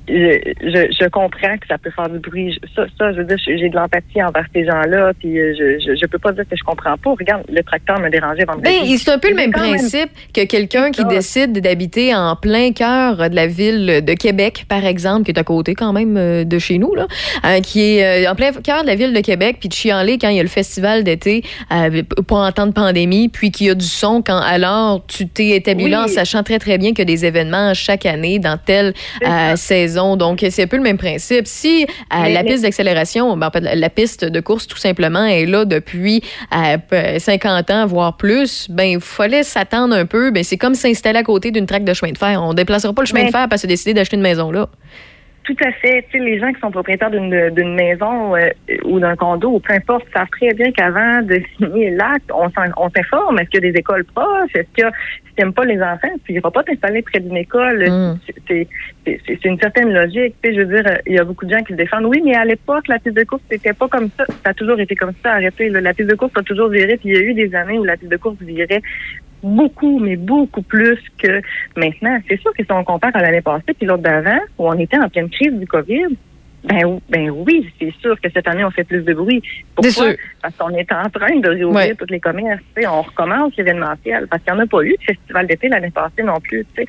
Je, 0.07 0.38
je, 0.61 0.91
je 1.02 1.07
comprends 1.10 1.57
que 1.57 1.68
ça 1.68 1.78
peut 1.78 1.91
faire 1.91 2.10
du 2.10 2.20
bruit. 2.20 2.52
Je- 2.53 2.68
Ça, 2.76 2.86
ça 2.98 3.14
je 3.14 3.20
veux 3.20 3.26
dire, 3.26 3.38
j'ai 3.45 3.70
de 3.70 3.76
l'empathie 3.76 4.22
envers 4.22 4.45
ces 4.53 4.65
gens-là. 4.65 5.14
Puis 5.20 5.40
euh, 5.40 5.53
je, 5.57 5.80
je, 5.80 5.95
je 5.99 6.06
peux 6.07 6.20
pas 6.20 6.32
dire 6.34 6.44
que 6.49 6.56
je 6.57 6.64
comprends 6.64 6.98
pas. 6.98 7.11
Regarde, 7.11 7.44
le 7.49 7.64
tracteur 7.64 7.99
me 7.99 8.10
dérangeait 8.10 8.45
vendredi. 8.45 8.70
Ben, 8.82 8.98
c'est 8.98 9.11
un 9.11 9.20
peu 9.20 9.30
le 9.30 9.36
même 9.36 9.52
principe 9.52 10.10
que 10.34 10.45
quelqu'un 10.45 10.91
qui 10.91 11.02
ça. 11.02 11.07
décide 11.07 11.53
d'habiter 11.61 12.14
en 12.14 12.36
plein 12.36 12.72
cœur 12.74 13.30
de 13.30 13.36
la 13.36 13.48
ville 13.48 14.03
de 14.03 14.14
Québec, 14.14 14.65
par 14.68 14.86
exemple, 14.86 15.24
qui 15.26 15.32
est 15.32 15.40
à 15.40 15.44
côté 15.44 15.74
quand 15.76 15.94
même 15.94 16.18
de 16.43 16.60
chez 16.60 16.80
nous, 16.80 16.95
là, 16.95 17.05
euh, 17.45 17.60
qui 17.61 17.81
est 17.97 18.26
euh, 18.26 18.31
en 18.31 18.35
plein 18.35 18.51
cœur 18.51 18.81
de 18.81 18.88
la 18.88 18.95
ville 18.95 19.14
de 19.14 19.19
Québec, 19.22 19.57
puis 19.60 19.69
de 19.69 19.73
chialer 19.73 20.18
quand 20.18 20.30
il 20.30 20.38
y 20.38 20.39
a 20.39 20.43
le 20.43 20.49
festival 20.49 21.03
d'été, 21.03 21.43
euh, 21.72 22.01
pas 22.27 22.35
en 22.47 22.51
temps 22.51 22.65
de 22.68 22.72
pandémie, 22.72 23.30
puis 23.30 23.51
qu'il 23.51 23.68
y 23.68 23.69
a 23.69 23.76
du 23.76 23.85
son 23.85 24.22
quand 24.22 24.39
alors 24.39 25.03
tu 25.07 25.27
t'es 25.27 25.49
établi 25.49 25.89
là 25.89 26.03
en 26.03 26.07
sachant 26.07 26.43
très 26.43 26.60
très 26.60 26.77
bien 26.77 26.89
qu'il 26.89 26.99
y 26.99 27.01
a 27.03 27.05
des 27.05 27.26
événements 27.26 27.73
chaque 27.73 28.05
année 28.05 28.39
dans 28.39 28.57
telle 28.57 28.93
euh, 29.27 29.55
saison. 29.55 30.15
Donc 30.15 30.43
c'est 30.49 30.64
un 30.64 30.68
peu 30.68 30.77
le 30.77 30.84
même 30.84 30.97
principe. 30.97 31.45
Si 31.47 31.84
euh, 32.14 32.27
la 32.30 32.43
piste 32.43 32.64
d'accélération, 32.64 33.35
ben, 33.38 33.51
la, 33.61 33.89
piste 33.89 34.26
de 34.26 34.39
course 34.39 34.68
tout 34.68 34.77
simplement 34.77 35.26
est 35.26 35.45
là 35.45 35.65
depuis 35.65 36.23
euh, 36.55 36.77
p- 36.77 37.19
50 37.19 37.69
ans, 37.72 37.85
voire 37.85 38.18
plus, 38.18 38.68
ben 38.69 38.84
il 38.85 38.99
fallait 38.99 39.43
s'attendre 39.43 39.95
un 39.95 40.05
peu. 40.05 40.31
Ben, 40.31 40.43
c'est 40.43 40.57
comme 40.57 40.76
s'installer 40.76 41.19
à 41.19 41.23
côté 41.23 41.51
d'une 41.51 41.65
traque 41.65 41.84
de 41.84 41.93
chemin 41.93 42.11
de 42.11 42.18
fer. 42.18 42.41
On 42.43 42.53
déplacera 42.53 42.93
pas 42.93 43.01
le 43.01 43.07
chemin 43.07 43.22
Mais- 43.22 43.27
de 43.27 43.31
fer 43.31 43.47
parce 43.49 43.61
qu'on 43.61 43.68
a 43.68 43.69
décidé 43.69 43.93
d'acheter 43.93 44.15
une 44.15 44.22
maison 44.23 44.51
là. 44.51 44.69
Tout 45.44 45.56
à 45.65 45.72
fait. 45.74 46.06
Tu 46.10 46.18
sais, 46.18 46.24
les 46.24 46.40
gens 46.40 46.53
qui 46.53 46.60
sont 46.61 46.72
propriétaires 46.72 47.11
d'une 47.11 47.49
d'une 47.49 47.76
maison 47.76 48.34
euh, 48.36 48.48
ou 48.86 48.99
d'un 49.02 49.15
condo 49.18 49.49
ou 49.56 49.60
peu 49.60 49.74
importe 49.74 50.06
savent 50.14 50.30
très 50.32 50.53
bien 50.53 50.72
qu'avant 50.72 51.22
de 51.22 51.41
signer 51.57 51.90
l'acte, 51.91 52.32
on 52.34 52.49
s'en- 52.52 52.72
on 52.78 52.90
s'informe. 52.90 53.40
Est-ce 53.40 53.49
qu'il 53.49 53.65
y 53.65 53.68
a 53.68 53.72
des 53.74 53.80
écoles 53.80 54.06
proches? 54.06 54.56
Est-ce 54.56 54.82
que 54.82 54.88
si 55.28 55.36
t'aimes 55.36 55.52
pas 55.53 55.65
les 55.65 55.82
enfants, 55.82 56.07
tu 56.26 56.32
iras 56.32 56.49
pas 56.49 56.64
t'installer 56.64 57.02
près 57.02 57.20
d'une 57.20 57.36
école? 57.36 57.84
Mm. 57.90 58.20
C'est- 58.26 58.36
C'est 58.48 58.68
c'est- 59.06 59.20
c'est 59.41 59.45
une 59.49 59.60
certaine 59.60 59.91
logique. 59.94 60.34
Tu 60.41 60.49
sais, 60.49 60.56
je 60.56 60.61
veux 60.61 60.82
dire, 60.82 60.98
il 61.06 61.15
y 61.15 61.20
a 61.20 61.26
beaucoup 61.26 61.45
de 61.45 61.52
gens 61.52 61.61
qui 61.64 61.74
se 61.74 61.78
défendent. 61.78 62.06
Oui, 62.06 62.22
mais 62.24 62.36
à 62.36 62.45
l'époque, 62.45 62.88
la 62.88 62.99
piste 62.99 63.18
de 63.18 63.24
course, 63.26 63.41
c'était 63.52 63.74
pas 63.74 63.90
comme 63.90 64.07
ça. 64.18 64.24
Ça 64.45 64.52
a 64.52 64.53
toujours 64.53 64.80
été 64.80 64.95
comme 64.95 65.11
ça. 65.22 65.34
Arrêtez. 65.34 65.68
là. 65.70 65.82
La 65.82 65.94
piste 65.94 66.10
de 66.10 66.15
course 66.15 66.32
a 66.38 66.41
toujours 66.44 66.70
viré. 66.70 66.95
Puis 66.95 67.10
il 67.10 67.15
y 67.15 67.18
a 67.18 67.22
eu 67.22 67.34
des 67.34 67.53
années 67.53 67.78
où 67.80 67.84
la 67.84 67.98
piste 67.98 68.11
de 68.11 68.15
course 68.18 68.38
virait 68.40 68.82
beaucoup, 69.44 69.99
mais 69.99 70.15
beaucoup 70.15 70.61
plus 70.61 70.99
que 71.18 71.41
maintenant. 71.76 72.18
C'est 72.28 72.40
sûr 72.40 72.52
que 72.53 72.64
si 72.64 72.72
on 72.72 72.84
compare 72.84 73.11
à 73.15 73.22
l'année 73.22 73.41
passée 73.41 73.74
puis 73.78 73.86
l'autre 73.86 74.03
d'avant, 74.03 74.40
où 74.57 74.68
on 74.68 74.74
était 74.80 74.98
en 74.98 75.10
pleine 75.10 75.30
crise 75.30 75.53
du 75.53 75.68
COVID, 75.68 76.07
ben, 76.64 76.98
ben 77.10 77.30
oui, 77.30 77.70
c'est 77.78 77.94
sûr 77.99 78.15
que 78.22 78.30
cette 78.34 78.48
année, 78.48 78.64
on 78.64 78.72
fait 78.72 78.86
plus 78.86 79.02
de 79.03 79.14
bruit. 79.14 79.44
Pourquoi? 79.76 79.91
Sûr. 79.91 80.15
Parce 80.41 80.56
qu'on 80.56 80.70
est 80.70 80.90
en 80.94 81.10
train 81.10 81.36
de 81.38 81.49
réouvrir 81.49 81.88
Ouais. 81.90 81.95
tous 81.95 82.06
les 82.10 82.22
commerces. 82.22 82.61
tu 82.74 82.82
sais, 82.84 82.88
On 82.88 83.02
recommence 83.02 83.53
l'événementiel. 83.57 84.28
Parce 84.28 84.41
qu'il 84.44 84.53
n'y 84.53 84.60
en 84.60 84.64
a 84.64 84.68
pas 84.68 84.82
eu 84.82 84.91
de 84.98 85.03
festival 85.03 85.45
d'été 85.45 85.68
l'année 85.68 85.91
passée 85.91 86.24
non 86.24 86.40
plus. 86.40 86.65
tu 86.74 86.84
sais. 86.84 86.88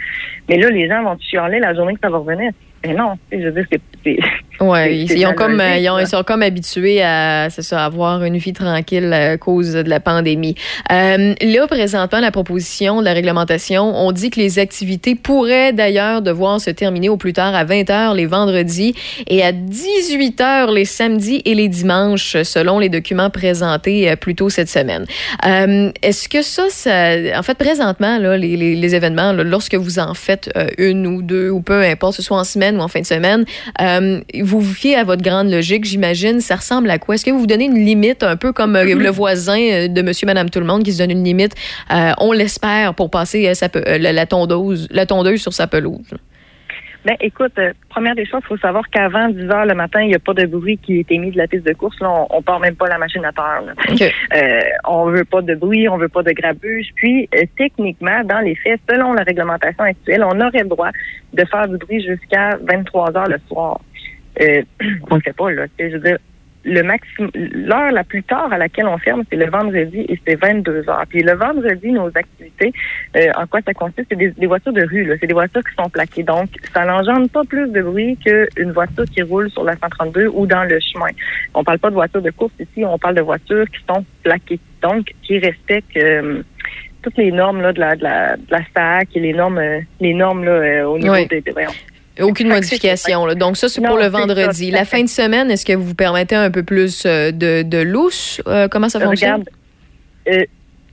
Mais 0.48 0.58
là, 0.58 0.70
les 0.70 0.88
gens 0.88 1.02
vont 1.02 1.18
chialer 1.18 1.58
la 1.58 1.74
journée 1.74 1.94
que 1.94 2.00
ça 2.00 2.08
va 2.08 2.18
revenir. 2.18 2.52
Non, 2.86 3.14
je 3.32 3.38
veux 3.38 3.52
dire, 3.52 3.64
c'est-. 4.04 4.18
Ouais, 4.60 4.96
ils, 4.96 5.26
ont 5.26 5.32
comme, 5.34 5.60
euh, 5.60 5.76
ils, 5.78 5.88
ont- 5.90 5.96
là. 5.96 6.02
ils 6.02 6.06
sont 6.06 6.22
comme 6.22 6.42
habitués 6.42 7.02
à, 7.02 7.48
c'est 7.50 7.62
ça, 7.62 7.84
avoir 7.84 8.22
une 8.22 8.36
vie 8.36 8.52
tranquille 8.52 9.12
à 9.12 9.36
cause 9.36 9.72
de 9.72 9.88
la 9.90 9.98
pandémie. 9.98 10.54
Euh, 10.92 11.34
là, 11.40 11.66
présentement, 11.66 12.20
la 12.20 12.30
proposition 12.30 13.00
de 13.00 13.04
la 13.04 13.14
réglementation, 13.14 13.82
on 13.82 14.12
dit 14.12 14.30
que 14.30 14.38
les 14.38 14.60
activités 14.60 15.16
pourraient 15.16 15.72
d'ailleurs 15.72 16.22
devoir 16.22 16.60
se 16.60 16.70
terminer 16.70 17.08
au 17.08 17.16
plus 17.16 17.32
tard 17.32 17.52
à 17.54 17.64
20 17.64 17.82
h 17.90 18.14
les 18.14 18.26
vendredis 18.26 18.94
et 19.28 19.42
à 19.42 19.50
18 19.50 20.40
h 20.40 20.72
les 20.72 20.84
samedis 20.84 21.42
et 21.44 21.54
les 21.54 21.68
dimanches, 21.68 22.36
selon 22.44 22.78
les 22.78 22.88
documents 22.88 23.30
présenté 23.30 24.08
euh, 24.08 24.14
plus 24.14 24.36
tôt 24.36 24.50
cette 24.50 24.68
semaine. 24.68 25.04
Euh, 25.46 25.90
Est-ce 26.02 26.28
que 26.28 26.42
ça, 26.42 26.66
ça, 26.70 27.14
en 27.36 27.42
fait, 27.42 27.58
présentement, 27.58 28.18
là, 28.18 28.36
les, 28.36 28.56
les- 28.56 28.76
les 28.76 28.94
événements, 28.94 29.32
là, 29.32 29.42
lorsque 29.42 29.74
vous 29.74 29.98
en 29.98 30.14
faites 30.14 30.48
euh, 30.56 30.68
une 30.78 31.08
ou 31.08 31.22
deux, 31.22 31.50
ou 31.50 31.60
peu 31.60 31.82
importe, 31.82 32.14
ce 32.14 32.22
soit 32.22 32.38
en 32.38 32.44
semaine 32.44 32.73
ou 32.78 32.82
en 32.82 32.88
fin 32.88 33.00
de 33.00 33.06
semaine, 33.06 33.44
euh, 33.80 34.20
vous 34.42 34.60
vous 34.60 34.74
fiez 34.74 34.96
à 34.96 35.04
votre 35.04 35.22
grande 35.22 35.50
logique, 35.50 35.84
j'imagine. 35.84 36.40
Ça 36.40 36.56
ressemble 36.56 36.90
à 36.90 36.98
quoi? 36.98 37.14
Est-ce 37.14 37.24
que 37.24 37.30
vous 37.30 37.40
vous 37.40 37.46
donnez 37.46 37.66
une 37.66 37.84
limite, 37.84 38.22
un 38.22 38.36
peu 38.36 38.52
comme 38.52 38.76
euh, 38.76 38.84
le 38.84 39.10
voisin 39.10 39.58
euh, 39.58 39.88
de 39.88 40.02
monsieur, 40.02 40.26
madame, 40.26 40.50
tout 40.50 40.60
le 40.60 40.66
monde 40.66 40.82
qui 40.82 40.92
se 40.92 40.98
donne 40.98 41.10
une 41.10 41.24
limite, 41.24 41.52
euh, 41.92 42.12
on 42.18 42.32
l'espère, 42.32 42.94
pour 42.94 43.10
passer 43.10 43.54
sa 43.54 43.68
la, 43.98 44.12
la 44.12 44.26
tondeuse, 44.26 44.88
la 44.90 45.06
tondeuse 45.06 45.40
sur 45.40 45.52
sa 45.52 45.66
pelouse? 45.66 46.00
Ben, 47.04 47.16
écoute, 47.20 47.52
euh, 47.58 47.72
première 47.90 48.14
des 48.14 48.24
choses, 48.24 48.40
il 48.44 48.48
faut 48.48 48.56
savoir 48.56 48.88
qu'avant 48.88 49.28
10 49.28 49.50
heures 49.50 49.66
le 49.66 49.74
matin, 49.74 50.00
il 50.00 50.08
n'y 50.08 50.14
a 50.14 50.18
pas 50.18 50.32
de 50.32 50.46
bruit 50.46 50.78
qui 50.78 51.00
est 51.00 51.12
émis 51.12 51.30
de 51.30 51.36
la 51.36 51.46
piste 51.46 51.66
de 51.66 51.74
course. 51.74 52.00
Là, 52.00 52.10
on, 52.10 52.38
on 52.38 52.42
part 52.42 52.60
même 52.60 52.76
pas 52.76 52.88
la 52.88 52.96
machine 52.96 53.24
à 53.24 53.32
terre. 53.32 53.62
là. 53.66 53.74
Euh, 54.34 54.60
on 54.86 55.10
veut 55.10 55.24
pas 55.24 55.42
de 55.42 55.54
bruit, 55.54 55.86
on 55.88 55.98
veut 55.98 56.08
pas 56.08 56.22
de 56.22 56.32
grabuge. 56.32 56.88
Puis, 56.96 57.28
euh, 57.34 57.42
techniquement, 57.58 58.24
dans 58.24 58.40
les 58.40 58.54
faits, 58.54 58.80
selon 58.88 59.12
la 59.12 59.22
réglementation 59.22 59.84
actuelle, 59.84 60.24
on 60.24 60.40
aurait 60.40 60.62
le 60.62 60.68
droit 60.68 60.90
de 61.34 61.44
faire 61.44 61.68
du 61.68 61.76
bruit 61.76 62.02
jusqu'à 62.02 62.56
23 62.62 63.16
heures 63.16 63.28
le 63.28 63.38
soir. 63.48 63.80
Euh, 64.40 64.62
on 65.10 65.16
ne 65.16 65.20
fait 65.20 65.36
pas, 65.36 65.50
là. 65.50 65.66
Je 65.78 65.84
veux 65.84 65.98
dire, 65.98 66.18
le 66.64 66.82
maximum, 66.82 67.30
l'heure 67.34 67.92
la 67.92 68.04
plus 68.04 68.22
tard 68.22 68.52
à 68.52 68.58
laquelle 68.58 68.86
on 68.86 68.98
ferme, 68.98 69.22
c'est 69.30 69.36
le 69.36 69.50
vendredi 69.50 70.04
et 70.08 70.18
c'est 70.26 70.34
22 70.36 70.88
heures. 70.88 71.04
Puis 71.08 71.22
le 71.22 71.32
vendredi, 71.34 71.92
nos 71.92 72.08
activités, 72.08 72.72
euh, 73.16 73.30
en 73.36 73.46
quoi 73.46 73.60
ça 73.66 73.74
consiste, 73.74 74.06
c'est 74.10 74.16
des, 74.16 74.30
des 74.30 74.46
voitures 74.46 74.72
de 74.72 74.82
rue, 74.82 75.04
là. 75.04 75.14
C'est 75.20 75.26
des 75.26 75.34
voitures 75.34 75.62
qui 75.62 75.74
sont 75.74 75.88
plaquées. 75.90 76.22
Donc, 76.22 76.48
ça 76.72 76.84
n'engendre 76.84 77.28
pas 77.28 77.44
plus 77.44 77.70
de 77.70 77.82
bruit 77.82 78.16
qu'une 78.24 78.72
voiture 78.72 79.04
qui 79.04 79.22
roule 79.22 79.50
sur 79.50 79.64
la 79.64 79.76
132 79.76 80.28
ou 80.28 80.46
dans 80.46 80.64
le 80.64 80.78
chemin. 80.80 81.10
On 81.54 81.62
parle 81.64 81.78
pas 81.78 81.90
de 81.90 81.94
voitures 81.94 82.22
de 82.22 82.30
course 82.30 82.52
ici, 82.58 82.84
on 82.84 82.98
parle 82.98 83.16
de 83.16 83.22
voitures 83.22 83.66
qui 83.68 83.84
sont 83.88 84.04
plaquées. 84.22 84.60
Donc, 84.82 85.12
qui 85.22 85.38
respectent 85.38 85.96
euh, 85.96 86.42
toutes 87.02 87.16
les 87.18 87.30
normes 87.32 87.60
là, 87.60 87.72
de, 87.72 87.80
la, 87.80 87.96
de, 87.96 88.02
la, 88.02 88.36
de 88.36 88.42
la 88.50 88.60
SAC 88.74 89.08
et 89.14 89.20
les 89.20 89.32
normes, 89.32 89.58
euh, 89.58 89.80
les 90.00 90.14
normes 90.14 90.44
là, 90.44 90.52
euh, 90.52 90.84
au 90.84 90.98
niveau 90.98 91.12
Oui. 91.12 91.26
des, 91.26 91.42
voyons. 91.52 91.70
Aucune 92.20 92.48
modification. 92.48 93.26
là. 93.26 93.34
Donc, 93.34 93.56
ça, 93.56 93.68
c'est 93.68 93.80
pour 93.82 93.96
le 93.96 94.04
ça, 94.04 94.08
vendredi. 94.10 94.70
La 94.70 94.84
fin 94.84 95.02
de 95.02 95.08
semaine, 95.08 95.50
est-ce 95.50 95.64
que 95.66 95.72
vous 95.72 95.84
vous 95.84 95.94
permettez 95.94 96.36
un 96.36 96.50
peu 96.50 96.62
plus 96.62 97.04
euh, 97.06 97.32
de, 97.32 97.62
de 97.62 97.78
lousse? 97.78 98.40
Euh, 98.46 98.68
comment 98.68 98.88
ça 98.88 99.00
fonctionne? 99.00 99.42
Regarde, 99.44 99.48
euh, 100.28 100.44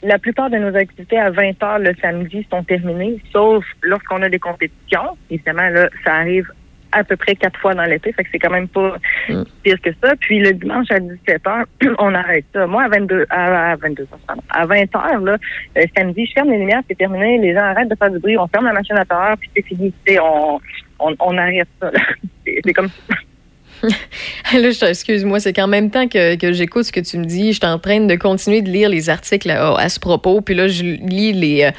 la 0.04 0.18
plupart 0.18 0.50
de 0.50 0.58
nos 0.58 0.76
activités 0.76 1.20
à 1.20 1.30
20 1.30 1.62
heures 1.64 1.80
le 1.80 1.94
samedi 2.02 2.46
sont 2.50 2.64
terminées, 2.64 3.18
sauf 3.32 3.64
lorsqu'on 3.84 4.22
a 4.24 4.30
des 4.30 4.40
compétitions. 4.40 5.16
Évidemment, 5.30 5.70
là, 5.70 5.90
ça 6.04 6.16
arrive 6.16 6.52
à 6.94 7.06
peu 7.06 7.16
près 7.16 7.36
quatre 7.36 7.58
fois 7.60 7.74
dans 7.74 7.84
l'été, 7.86 8.12
fait 8.12 8.24
que 8.24 8.30
c'est 8.34 8.40
quand 8.40 8.50
même 8.50 8.68
pas 8.68 8.96
Mm. 9.30 9.44
pire 9.64 9.80
que 9.82 9.92
ça. 10.04 10.14
Puis 10.20 10.40
le 10.40 10.52
dimanche 10.54 10.88
à 10.90 11.00
17 11.00 11.48
heures, 11.48 11.66
on 12.00 12.14
arrête 12.16 12.44
ça. 12.54 12.66
Moi, 12.68 12.84
à 12.84 12.90
22, 12.90 13.26
à, 13.30 13.72
à 13.72 13.76
22 13.78 14.04
heures, 14.04 14.20
pardon, 14.28 14.42
à 14.50 14.66
20 14.66 14.96
heures, 14.96 15.22
là, 15.22 15.38
euh, 15.78 15.82
samedi, 15.96 16.26
je 16.26 16.34
ferme 16.34 16.50
les 16.50 16.58
lumières, 16.58 16.82
c'est 16.90 16.98
terminé, 16.98 17.38
les 17.38 17.54
gens 17.54 17.62
arrêtent 17.62 17.88
de 17.90 17.96
faire 17.96 18.12
du 18.12 18.20
bruit, 18.20 18.38
on 18.38 18.48
ferme 18.48 18.66
la 18.66 18.74
machine 18.74 18.98
à 18.98 19.06
terre, 19.06 19.36
puis 19.40 19.50
c'est 19.56 19.62
fini. 19.66 19.94
On, 20.22 20.60
on, 21.02 21.16
on 21.20 21.38
arrête 21.38 21.68
ça. 21.82 21.92
là. 21.92 22.00
C'est 22.66 22.74
comme 22.74 22.90
Là, 23.84 23.90
je- 24.54 24.86
excuse-moi, 24.86 25.40
c'est 25.40 25.54
qu'en 25.54 25.66
même 25.68 25.90
temps 25.90 26.08
que, 26.08 26.38
j'écoute 26.54 26.84
ce 26.84 26.92
que 26.92 27.00
tu 27.00 27.18
me 27.18 27.26
dis, 27.26 27.52
je 27.54 27.58
suis 27.60 27.66
en 27.66 27.80
train 27.80 28.00
de 28.02 28.16
continuer 28.16 28.62
de 28.62 28.70
lire 28.70 28.90
les 28.90 29.10
articles 29.10 29.50
à, 29.50 29.74
à 29.76 29.90
ce 29.90 30.00
propos, 30.00 30.42
puis 30.42 30.54
là, 30.54 30.68
je 30.68 30.84
lis 30.84 31.34
les 31.34 31.64
euh, 31.64 31.72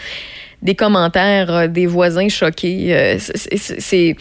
des 0.62 0.74
commentaires 0.74 1.50
euh, 1.54 1.66
des 1.68 1.86
voisins 1.86 2.28
choqués. 2.28 2.94
Euh, 2.96 3.16
c'est 3.18 4.16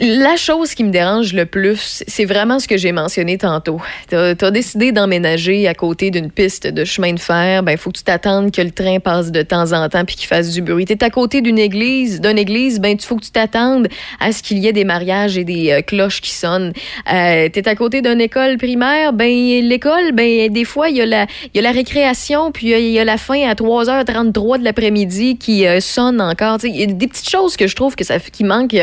la 0.00 0.36
chose 0.36 0.74
qui 0.74 0.84
me 0.84 0.90
dérange 0.90 1.32
le 1.32 1.46
plus, 1.46 2.02
c'est 2.06 2.24
vraiment 2.24 2.58
ce 2.58 2.66
que 2.68 2.76
j'ai 2.76 2.92
mentionné 2.92 3.38
tantôt. 3.38 3.80
Tu 4.08 4.16
as, 4.16 4.50
décidé 4.50 4.92
d'emménager 4.92 5.68
à 5.68 5.74
côté 5.74 6.10
d'une 6.10 6.30
piste 6.30 6.66
de 6.66 6.84
chemin 6.84 7.12
de 7.12 7.20
fer, 7.20 7.62
ben 7.62 7.76
faut 7.76 7.90
que 7.90 7.98
tu 7.98 8.04
t'attendes 8.04 8.50
que 8.52 8.62
le 8.62 8.70
train 8.70 9.00
passe 9.00 9.30
de 9.32 9.42
temps 9.42 9.72
en 9.72 9.88
temps 9.88 10.04
puis 10.04 10.16
qu'il 10.16 10.26
fasse 10.26 10.50
du 10.50 10.62
bruit. 10.62 10.84
Tu 10.84 10.92
es 10.92 11.04
à 11.04 11.10
côté 11.10 11.40
d'une 11.40 11.58
église, 11.58 12.20
d'une 12.20 12.38
église, 12.38 12.80
ben 12.80 12.96
il 12.98 13.04
faut 13.04 13.16
que 13.16 13.24
tu 13.24 13.30
t'attendes 13.30 13.88
à 14.20 14.32
ce 14.32 14.42
qu'il 14.42 14.58
y 14.58 14.68
ait 14.68 14.72
des 14.72 14.84
mariages 14.84 15.36
et 15.36 15.44
des 15.44 15.70
euh, 15.70 15.82
cloches 15.82 16.20
qui 16.20 16.30
sonnent. 16.30 16.72
Euh, 17.12 17.48
tu 17.52 17.58
es 17.58 17.68
à 17.68 17.74
côté 17.74 18.02
d'une 18.02 18.20
école 18.20 18.56
primaire, 18.58 19.12
ben 19.12 19.28
l'école, 19.62 20.12
ben 20.12 20.50
des 20.52 20.64
fois 20.64 20.88
il 20.88 20.96
y 20.96 21.00
a 21.02 21.06
la 21.06 21.26
il 21.54 21.56
y 21.56 21.58
a 21.58 21.62
la 21.62 21.72
récréation 21.72 22.52
puis 22.52 22.70
il 22.70 22.90
y 22.90 22.98
a- 22.98 23.04
la 23.04 23.16
fin 23.18 23.48
à 23.48 23.54
3h33 23.54 24.58
de 24.58 24.64
l'après-midi 24.64 25.36
qui 25.36 25.66
euh, 25.66 25.80
sonne 25.80 26.20
encore, 26.20 26.58
Tu 26.58 26.68
sais, 26.68 26.72
il 26.72 26.80
y 26.80 26.84
a 26.84 26.86
des 26.86 27.08
petites 27.08 27.28
choses 27.28 27.56
que 27.56 27.66
je 27.66 27.74
trouve 27.74 27.96
que 27.96 28.04
ça 28.04 28.18
qui 28.20 28.44
manquent 28.44 28.76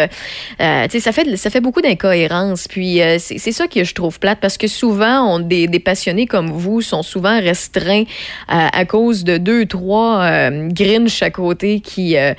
ça 1.00 1.12
fait, 1.12 1.38
ça 1.38 1.50
fait 1.50 1.62
beaucoup 1.62 1.82
d'incohérences. 1.82 2.68
Puis 2.68 3.02
euh, 3.02 3.18
c'est 3.20 3.52
ça 3.52 3.68
que 3.68 3.84
je 3.84 3.94
trouve 3.94 4.20
plate 4.20 4.40
parce 4.40 4.58
que 4.58 4.68
souvent, 4.68 5.40
des, 5.40 5.68
passionnés 5.80 6.26
comme 6.26 6.52
vous 6.52 6.82
sont 6.82 7.04
souvent 7.04 7.40
restreints 7.40 8.04
à, 8.48 8.86
cause 8.86 9.24
de 9.24 9.38
deux, 9.38 9.66
trois 9.66 10.22
euh, 10.22 10.70
Grinch 10.72 11.22
à 11.22 11.30
côté 11.30 11.80
qui. 11.80 12.18
euh, 12.18 12.34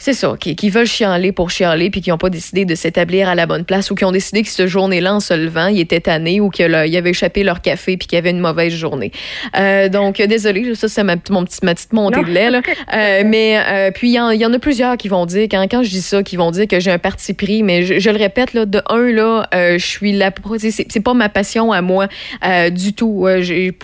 c'est 0.00 0.14
ça, 0.14 0.34
qui, 0.40 0.56
qui 0.56 0.70
veulent 0.70 0.86
chialer 0.86 1.30
pour 1.30 1.50
chialer, 1.50 1.90
puis 1.90 2.00
qui 2.00 2.08
n'ont 2.10 2.16
pas 2.18 2.30
décidé 2.30 2.64
de 2.64 2.74
s'établir 2.74 3.28
à 3.28 3.34
la 3.34 3.46
bonne 3.46 3.64
place, 3.64 3.90
ou 3.90 3.94
qui 3.94 4.04
ont 4.06 4.12
décidé 4.12 4.42
que 4.42 4.48
cette 4.48 4.66
journée-là, 4.66 5.14
en 5.14 5.20
se 5.20 5.34
levant, 5.34 5.66
ils 5.66 5.78
étaient 5.80 6.00
tannés, 6.00 6.40
ou 6.40 6.48
qu'ils 6.48 6.74
avaient 6.74 7.10
échappé 7.10 7.44
leur 7.44 7.60
café, 7.60 7.96
puis 7.98 8.08
qu'ils 8.08 8.16
avaient 8.18 8.30
une 8.30 8.40
mauvaise 8.40 8.72
journée. 8.72 9.12
Euh, 9.58 9.88
donc, 9.90 10.16
désolé, 10.16 10.74
ça, 10.74 10.88
c'est 10.88 11.04
ma, 11.04 11.16
mon 11.28 11.44
petit, 11.44 11.58
ma 11.62 11.74
petite 11.74 11.92
montée 11.92 12.16
Non. 12.16 12.22
de 12.26 12.30
lait. 12.32 12.50
Là. 12.50 12.62
Euh, 12.92 13.22
mais 13.24 13.56
euh, 13.68 13.90
puis, 13.92 14.08
il 14.08 14.14
y, 14.14 14.20
en- 14.20 14.30
il 14.30 14.40
y 14.40 14.44
en 14.46 14.52
a 14.52 14.58
plusieurs 14.58 14.96
qui 14.96 15.08
vont 15.08 15.24
dire, 15.26 15.44
quand, 15.50 15.62
quand 15.70 15.82
je 15.84 15.90
dis 15.90 16.02
ça, 16.02 16.22
qui 16.24 16.36
vont 16.36 16.50
dire 16.50 16.66
que 16.66 16.80
j'ai 16.80 16.90
un 16.90 16.98
parti 16.98 17.34
pris, 17.34 17.62
mais 17.62 17.84
je, 17.84 18.00
je 18.00 18.10
le 18.10 18.16
répète, 18.18 18.52
là, 18.52 18.64
de 18.66 18.82
un, 18.88 19.12
là, 19.12 19.46
je 19.52 19.76
suis 19.84 20.12
là. 20.12 20.32
C'est 20.58 21.00
pas 21.04 21.14
ma 21.14 21.28
passion 21.28 21.70
à 21.72 21.82
moi 21.82 22.08
du 22.70 22.94
tout. 22.94 23.26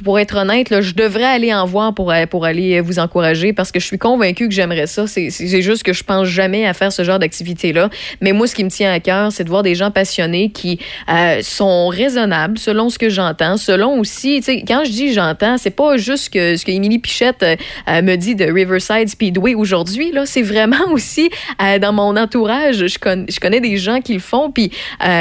Pour 0.02 0.18
être 0.18 0.36
honnête, 0.38 0.70
là, 0.70 0.80
je 0.80 0.94
devrais 0.94 1.24
aller 1.24 1.52
en 1.54 1.66
voir 1.66 1.94
pour, 1.94 2.12
pour 2.30 2.44
aller 2.46 2.80
vous 2.80 2.98
encourager 2.98 3.52
parce 3.52 3.70
que 3.70 3.78
je 3.78 3.84
suis 3.86 3.98
convaincue 3.98 4.48
que 4.48 4.54
j'aimerais 4.54 4.86
ça. 4.86 5.06
C'est 5.06 5.30
juste 5.62 5.82
que 5.84 5.92
je 5.92 6.02
pense 6.06 6.28
jamais 6.28 6.66
à 6.66 6.72
faire 6.72 6.92
ce 6.92 7.04
genre 7.04 7.18
d'activité-là. 7.18 7.90
Mais 8.20 8.32
moi, 8.32 8.46
ce 8.46 8.54
qui 8.54 8.64
me 8.64 8.70
tient 8.70 8.92
à 8.92 9.00
cœur, 9.00 9.32
c'est 9.32 9.44
de 9.44 9.48
voir 9.48 9.62
des 9.62 9.74
gens 9.74 9.90
passionnés 9.90 10.50
qui 10.50 10.78
euh, 11.08 11.40
sont 11.42 11.88
raisonnables 11.88 12.58
selon 12.58 12.88
ce 12.88 12.98
que 12.98 13.08
j'entends, 13.10 13.56
selon 13.56 13.98
aussi, 13.98 14.36
tu 14.38 14.44
sais, 14.44 14.64
quand 14.66 14.84
je 14.84 14.90
dis 14.90 15.12
j'entends, 15.12 15.58
c'est 15.58 15.70
pas 15.70 15.96
juste 15.96 16.30
que 16.32 16.56
ce 16.56 16.64
que 16.64 16.70
Émilie 16.70 16.98
Pichette 16.98 17.42
euh, 17.42 18.02
me 18.02 18.16
dit 18.16 18.34
de 18.34 18.44
Riverside 18.44 19.08
Speedway 19.08 19.54
aujourd'hui, 19.54 20.12
là, 20.12 20.26
c'est 20.26 20.42
vraiment 20.42 20.84
aussi 20.92 21.30
euh, 21.62 21.78
dans 21.78 21.92
mon 21.92 22.16
entourage, 22.16 22.86
je, 22.86 22.98
con- 22.98 23.26
je 23.28 23.40
connais 23.40 23.60
des 23.60 23.76
gens 23.76 24.00
qui 24.00 24.14
le 24.14 24.20
font, 24.20 24.50
puis 24.50 24.70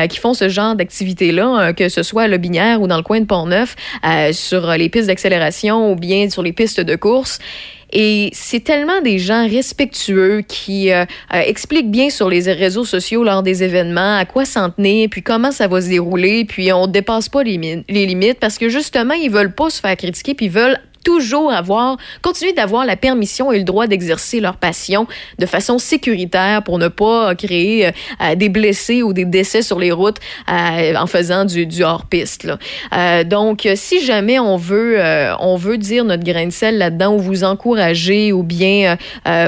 qui 0.10 0.18
font 0.20 0.34
ce 0.34 0.50
genre 0.50 0.76
d'activité-là, 0.76 1.60
euh, 1.70 1.74
que 1.74 1.90
ce 1.90 2.04
soit 2.04 2.24
à 2.24 2.28
Lobinière 2.28 2.82
ou 2.82 2.88
dans 2.88 2.98
le 2.98 3.04
coin 3.04 3.20
de 3.20 3.26
Pont-Neuf, 3.26 3.76
sur 4.34 4.68
les 4.72 4.90
pistes 4.90 5.08
d'accélération 5.08 5.92
ou 5.92 5.96
bien 5.96 6.30
sur 6.30 6.44
les 6.44 6.54
pistes 6.54 6.80
de 6.80 6.96
course. 6.96 7.40
Et 7.98 8.30
c'est 8.34 8.60
tellement 8.60 9.02
des 9.02 9.20
gens 9.20 9.48
respectueux 9.48 10.42
qui 10.46 10.92
euh, 10.92 11.06
euh, 11.34 11.40
expliquent 11.40 11.90
bien 11.90 12.10
sur 12.10 12.30
les 12.30 12.52
réseaux 12.52 12.84
sociaux 12.84 13.24
lors 13.24 13.42
des 13.42 13.64
événements 13.64 14.18
à 14.18 14.26
quoi 14.26 14.44
s'en 14.44 14.70
tenir, 14.70 15.08
puis 15.10 15.24
comment 15.24 15.54
ça 15.54 15.70
va 15.70 15.80
se 15.82 15.88
dérouler, 15.88 16.44
puis 16.44 16.74
on 16.74 16.88
dépasse 16.88 17.30
pas 17.30 17.42
les, 17.42 17.86
les 17.88 18.06
limites 18.06 18.38
parce 18.42 18.58
que 18.58 18.68
justement, 18.68 19.14
ils 19.14 19.32
veulent 19.32 19.56
pas 19.56 19.70
se 19.70 19.80
faire 19.80 19.96
critiquer, 19.96 20.34
puis 20.34 20.48
ils 20.48 20.52
veulent 20.52 20.78
toujours 21.06 21.54
avoir, 21.54 21.98
continuer 22.22 22.52
d'avoir 22.52 22.86
la 22.86 22.98
permission 22.98 23.54
et 23.54 23.60
le 23.60 23.64
droit 23.64 23.88
d'exercer 23.88 24.42
leur 24.42 24.58
passion 24.58 25.08
de 25.40 25.46
façon 25.46 25.78
sécuritaire 25.78 26.64
pour 26.64 26.80
ne 26.80 26.90
pas 26.90 27.34
créer 27.36 27.88
euh, 27.88 27.92
euh, 28.22 28.36
des 28.36 28.50
blessés 28.50 29.04
ou 29.04 29.14
des 29.14 29.24
décès 29.24 29.62
sur 29.62 29.80
les 29.80 29.94
routes 29.94 30.18
euh, 30.50 30.96
en 30.96 31.08
faisant 31.08 31.46
du, 31.46 31.66
du 31.68 31.84
hors-piste. 31.84 32.48
Euh, 32.94 33.24
donc, 33.24 33.66
euh, 33.66 33.74
si 33.76 34.04
jamais 34.04 34.40
on 34.40 34.58
veut, 34.58 35.00
euh, 35.00 35.36
on 35.40 35.56
veut 35.56 35.78
dire 35.78 36.04
notre 36.04 36.24
grain 36.24 36.48
de 36.48 36.52
sel 36.52 36.80
là-dedans 36.80 37.14
ou 37.14 37.20
vous 37.20 37.44
encourager 37.44 38.34
ou 38.34 38.44
bien 38.44 38.98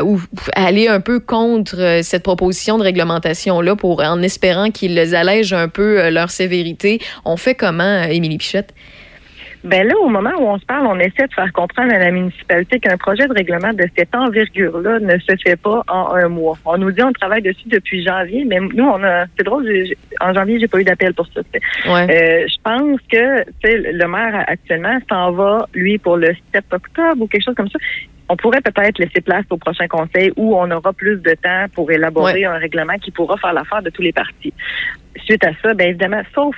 ou 0.04 0.22
aller 0.54 0.88
un 0.88 1.00
peu 1.00 1.20
contre 1.20 2.02
cette 2.04 2.22
proposition 2.22 2.78
de 2.78 2.84
réglementation-là 2.84 3.76
pour 3.76 4.04
en 4.04 4.22
espérant 4.22 4.70
qu'ils 4.70 5.16
allègent 5.16 5.54
un 5.54 5.68
peu 5.68 6.10
leur 6.10 6.30
sévérité, 6.30 7.00
on 7.26 7.36
fait 7.36 7.56
comment, 7.56 8.04
Émilie 8.04 8.38
Pichette? 8.38 8.74
Ben 9.68 9.86
là, 9.86 9.96
au 10.00 10.08
moment 10.08 10.32
où 10.40 10.48
on 10.48 10.58
se 10.58 10.66
parle, 10.66 10.88
on 10.88 10.98
essaie 10.98 11.28
de 11.28 11.34
faire 11.34 11.52
comprendre 11.52 11.94
à 11.94 12.00
la 12.00 12.10
municipalité 12.10 12.80
qu'un 12.80 12.96
projet 12.96 13.28
de 13.28 13.34
règlement 13.34 13.74
de 13.74 13.86
cette 13.98 14.16
envergure-là 14.16 15.00
ne 15.00 15.20
se 15.20 15.36
fait 15.44 15.58
pas 15.58 15.84
en 15.90 16.14
un 16.14 16.30
mois. 16.30 16.58
On 16.64 16.78
nous 16.78 16.92
dit 16.92 17.04
on 17.04 17.12
travaille 17.12 17.42
dessus 17.42 17.68
depuis 17.68 18.02
janvier, 18.06 18.46
mais 18.46 18.60
nous, 18.60 18.86
on 18.86 19.04
a. 19.04 19.26
C'est 19.38 19.44
drôle, 19.44 19.68
en 20.22 20.34
janvier, 20.34 20.60
j'ai 20.62 20.70
pas 20.70 20.80
eu 20.80 20.86
d'appel 20.86 21.14
pour 21.14 21.28
ça. 21.28 21.42
Ouais. 21.86 22.04
Euh, 22.10 22.48
je 22.48 22.56
pense 22.64 23.02
que 23.12 23.44
le 23.64 24.08
maire 24.08 24.46
actuellement 24.48 24.98
s'en 25.10 25.32
va, 25.34 25.68
lui, 25.74 25.98
pour 25.98 26.16
le 26.16 26.34
7 26.54 26.64
octobre 26.72 27.22
ou 27.22 27.28
quelque 27.28 27.44
chose 27.44 27.56
comme 27.56 27.70
ça. 27.70 27.80
On 28.30 28.38
pourrait 28.38 28.62
peut-être 28.62 29.00
laisser 29.00 29.22
place 29.22 29.46
au 29.50 29.58
prochain 29.58 29.88
conseil 29.88 30.32
où 30.38 30.56
on 30.56 30.70
aura 30.72 30.94
plus 30.94 31.18
de 31.18 31.34
temps 31.34 31.66
pour 31.74 31.92
élaborer 31.92 32.46
un 32.46 32.58
règlement 32.58 32.98
qui 33.02 33.12
pourra 33.12 33.38
faire 33.38 33.54
l'affaire 33.54 33.82
de 33.82 33.90
tous 33.90 34.02
les 34.02 34.14
partis. 34.14 34.54
Suite 35.26 35.46
à 35.46 35.52
ça, 35.62 35.74
bien 35.74 35.88
évidemment, 35.88 36.22
sauf 36.34 36.56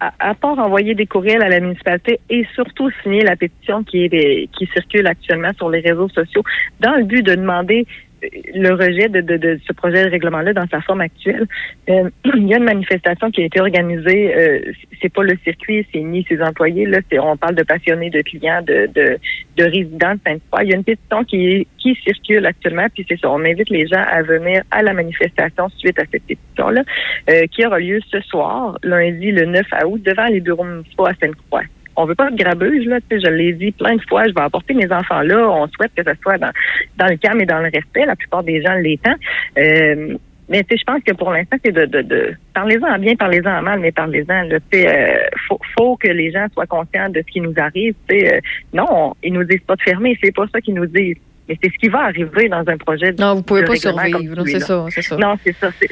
à, 0.00 0.34
part 0.34 0.58
envoyer 0.58 0.94
des 0.94 1.06
courriels 1.06 1.42
à 1.42 1.48
la 1.48 1.60
municipalité 1.60 2.20
et 2.30 2.46
surtout 2.54 2.90
signer 3.02 3.22
la 3.22 3.36
pétition 3.36 3.84
qui 3.84 4.04
est 4.04 4.48
qui 4.56 4.66
circule 4.66 5.06
actuellement 5.06 5.52
sur 5.56 5.68
les 5.68 5.80
réseaux 5.80 6.08
sociaux 6.08 6.42
dans 6.80 6.94
le 6.94 7.04
but 7.04 7.22
de 7.22 7.34
demander 7.34 7.86
le 8.22 8.74
rejet 8.74 9.08
de, 9.08 9.20
de, 9.20 9.36
de 9.36 9.58
ce 9.66 9.72
projet 9.72 10.04
de 10.04 10.10
règlement-là 10.10 10.52
dans 10.52 10.66
sa 10.68 10.80
forme 10.80 11.00
actuelle. 11.00 11.46
Euh, 11.88 12.10
il 12.36 12.48
y 12.48 12.54
a 12.54 12.58
une 12.58 12.64
manifestation 12.64 13.30
qui 13.30 13.42
a 13.42 13.44
été 13.46 13.60
organisée. 13.60 14.34
Euh, 14.34 14.72
c'est 15.00 15.12
pas 15.12 15.22
le 15.22 15.36
circuit, 15.44 15.86
c'est 15.92 16.00
ni 16.00 16.24
ses 16.28 16.42
employés. 16.42 16.86
Là, 16.86 16.98
c'est, 17.10 17.18
on 17.18 17.36
parle 17.36 17.54
de 17.54 17.62
passionnés, 17.62 18.10
de 18.10 18.20
clients, 18.22 18.62
de, 18.62 18.88
de, 18.94 19.18
de 19.56 19.64
résidents 19.64 20.14
de 20.14 20.20
Sainte-Foy. 20.26 20.64
Il 20.64 20.70
y 20.70 20.72
a 20.72 20.76
une 20.76 20.84
pétition 20.84 21.24
qui, 21.24 21.66
qui 21.78 21.94
circule 22.04 22.46
actuellement, 22.46 22.86
puis 22.92 23.04
c'est 23.08 23.18
ça. 23.18 23.30
On 23.30 23.44
invite 23.44 23.70
les 23.70 23.86
gens 23.86 24.02
à 24.06 24.22
venir 24.22 24.62
à 24.70 24.82
la 24.82 24.92
manifestation 24.92 25.68
suite 25.76 25.98
à 25.98 26.02
cette 26.10 26.24
pétition-là, 26.24 26.82
euh, 27.30 27.46
qui 27.50 27.64
aura 27.64 27.78
lieu 27.78 28.00
ce 28.10 28.20
soir, 28.20 28.78
lundi 28.82 29.32
le 29.32 29.46
9 29.46 29.66
août, 29.86 30.02
devant 30.02 30.26
les 30.26 30.40
bureaux 30.40 30.64
municipaux 30.64 31.06
à 31.06 31.14
Sainte-Croix 31.14 31.62
on 31.96 32.04
veut 32.04 32.14
pas 32.14 32.30
de 32.30 32.36
grabeuse, 32.36 32.86
là, 32.86 33.00
tu 33.00 33.16
sais, 33.16 33.26
je 33.26 33.30
l'ai 33.30 33.52
dit 33.52 33.72
plein 33.72 33.96
de 33.96 34.02
fois, 34.08 34.24
je 34.26 34.32
vais 34.32 34.40
apporter 34.40 34.74
mes 34.74 34.90
enfants 34.92 35.22
là, 35.22 35.48
on 35.50 35.66
souhaite 35.68 35.92
que 35.94 36.02
ce 36.04 36.14
soit 36.22 36.38
dans, 36.38 36.52
dans 36.96 37.06
le 37.06 37.16
calme 37.16 37.40
et 37.40 37.46
dans 37.46 37.58
le 37.58 37.70
respect, 37.72 38.06
la 38.06 38.16
plupart 38.16 38.42
des 38.42 38.62
gens 38.62 38.74
l'étant. 38.74 39.14
Euh, 39.58 40.16
mais 40.48 40.64
tu 40.64 40.70
sais, 40.70 40.78
je 40.78 40.84
pense 40.84 41.02
que 41.04 41.12
pour 41.12 41.30
l'instant, 41.30 41.56
c'est 41.64 41.70
de, 41.70 41.86
de, 41.86 42.02
de 42.02 42.34
parlez-en 42.54 42.88
en 42.88 42.98
bien, 42.98 43.14
parlez-en 43.14 43.58
en 43.58 43.62
mal, 43.62 43.78
mais 43.78 43.92
parlez-en. 43.92 44.42
Là, 44.42 44.58
tu 44.72 44.84
euh, 44.84 45.28
faut, 45.46 45.60
faut 45.78 45.96
que 45.96 46.08
les 46.08 46.32
gens 46.32 46.46
soient 46.52 46.66
conscients 46.66 47.08
de 47.08 47.20
ce 47.20 47.32
qui 47.32 47.40
nous 47.40 47.54
arrive. 47.56 47.94
Tu 48.08 48.18
sais, 48.18 48.34
euh, 48.34 48.40
non, 48.72 49.14
ils 49.22 49.32
nous 49.32 49.44
disent 49.44 49.62
pas 49.64 49.76
de 49.76 49.82
fermer, 49.82 50.18
c'est 50.20 50.34
pas 50.34 50.46
ça 50.52 50.60
qu'ils 50.60 50.74
nous 50.74 50.86
disent. 50.86 51.18
Mais 51.50 51.58
c'est 51.60 51.72
ce 51.72 51.78
qui 51.78 51.88
va 51.88 52.04
arriver 52.04 52.48
dans 52.48 52.62
un 52.64 52.76
projet. 52.78 53.12
Non, 53.18 53.34
vous 53.34 53.42
pouvez 53.42 53.62
de 53.62 53.66
pas 53.66 53.74
survivre, 53.74 54.18
celui-là. 54.20 54.44
c'est 54.46 54.60
ça, 54.60 54.86
c'est 54.88 55.02
ça. 55.02 55.16
Non, 55.16 55.34
c'est 55.44 55.52
ça. 55.56 55.70
C'est- 55.80 55.90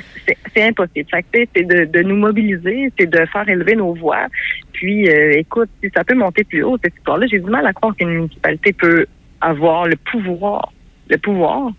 impossible. 0.63 1.09
Fait 1.11 1.49
c'est 1.55 1.63
de, 1.65 1.85
de 1.85 2.03
nous 2.03 2.17
mobiliser, 2.17 2.93
c'est 2.99 3.07
de 3.09 3.25
faire 3.27 3.49
élever 3.49 3.77
nos 3.77 3.95
voix. 3.95 4.27
Puis, 4.73 5.09
euh, 5.09 5.33
écoute, 5.37 5.69
si 5.83 5.89
ça 5.95 6.03
peut 6.05 6.15
monter 6.17 6.43
plus 6.45 6.63
haut, 6.65 6.77
cette 6.83 6.95
histoire-là, 6.97 7.27
j'ai 7.31 7.39
du 7.39 7.49
mal 7.51 7.65
à 7.67 7.73
croire 7.73 7.95
qu'une 7.97 8.09
municipalité 8.11 8.73
peut 8.73 9.07
avoir 9.41 9.87
le 9.87 9.95
pouvoir, 9.97 10.73
le 11.11 11.17
pouvoir 11.19 11.71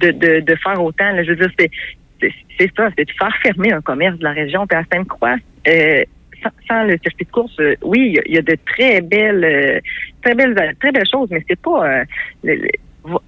de, 0.00 0.10
de, 0.10 0.40
de 0.40 0.54
faire 0.56 0.82
autant. 0.82 1.12
là. 1.12 1.22
Je 1.24 1.30
veux 1.32 1.36
dire, 1.46 1.50
c'est 2.58 2.70
ça, 2.76 2.88
c'est 2.96 3.04
de 3.06 3.12
faire 3.18 3.34
fermer 3.42 3.72
un 3.72 3.80
commerce 3.80 4.18
de 4.18 4.24
la 4.24 4.32
région. 4.32 4.66
Puis 4.66 4.78
à 4.78 4.84
Sainte-Croix, 4.92 5.36
euh, 5.68 6.04
sans, 6.42 6.50
sans 6.68 6.84
le 6.84 6.98
circuit 7.02 7.24
de 7.24 7.30
course, 7.30 7.58
euh, 7.60 7.74
oui, 7.82 8.08
il 8.08 8.14
y 8.16 8.18
a- 8.18 8.22
il 8.26 8.34
y, 8.34 8.38
a 8.38 8.42
de 8.42 8.56
très 8.66 9.00
belles, 9.00 9.44
euh, 9.44 9.80
très 10.22 10.34
belles, 10.34 10.54
très 10.78 10.92
belles 10.92 11.08
choses, 11.10 11.28
mais 11.30 11.42
c'est 11.48 11.58
pas. 11.60 12.02
le- 12.44 12.68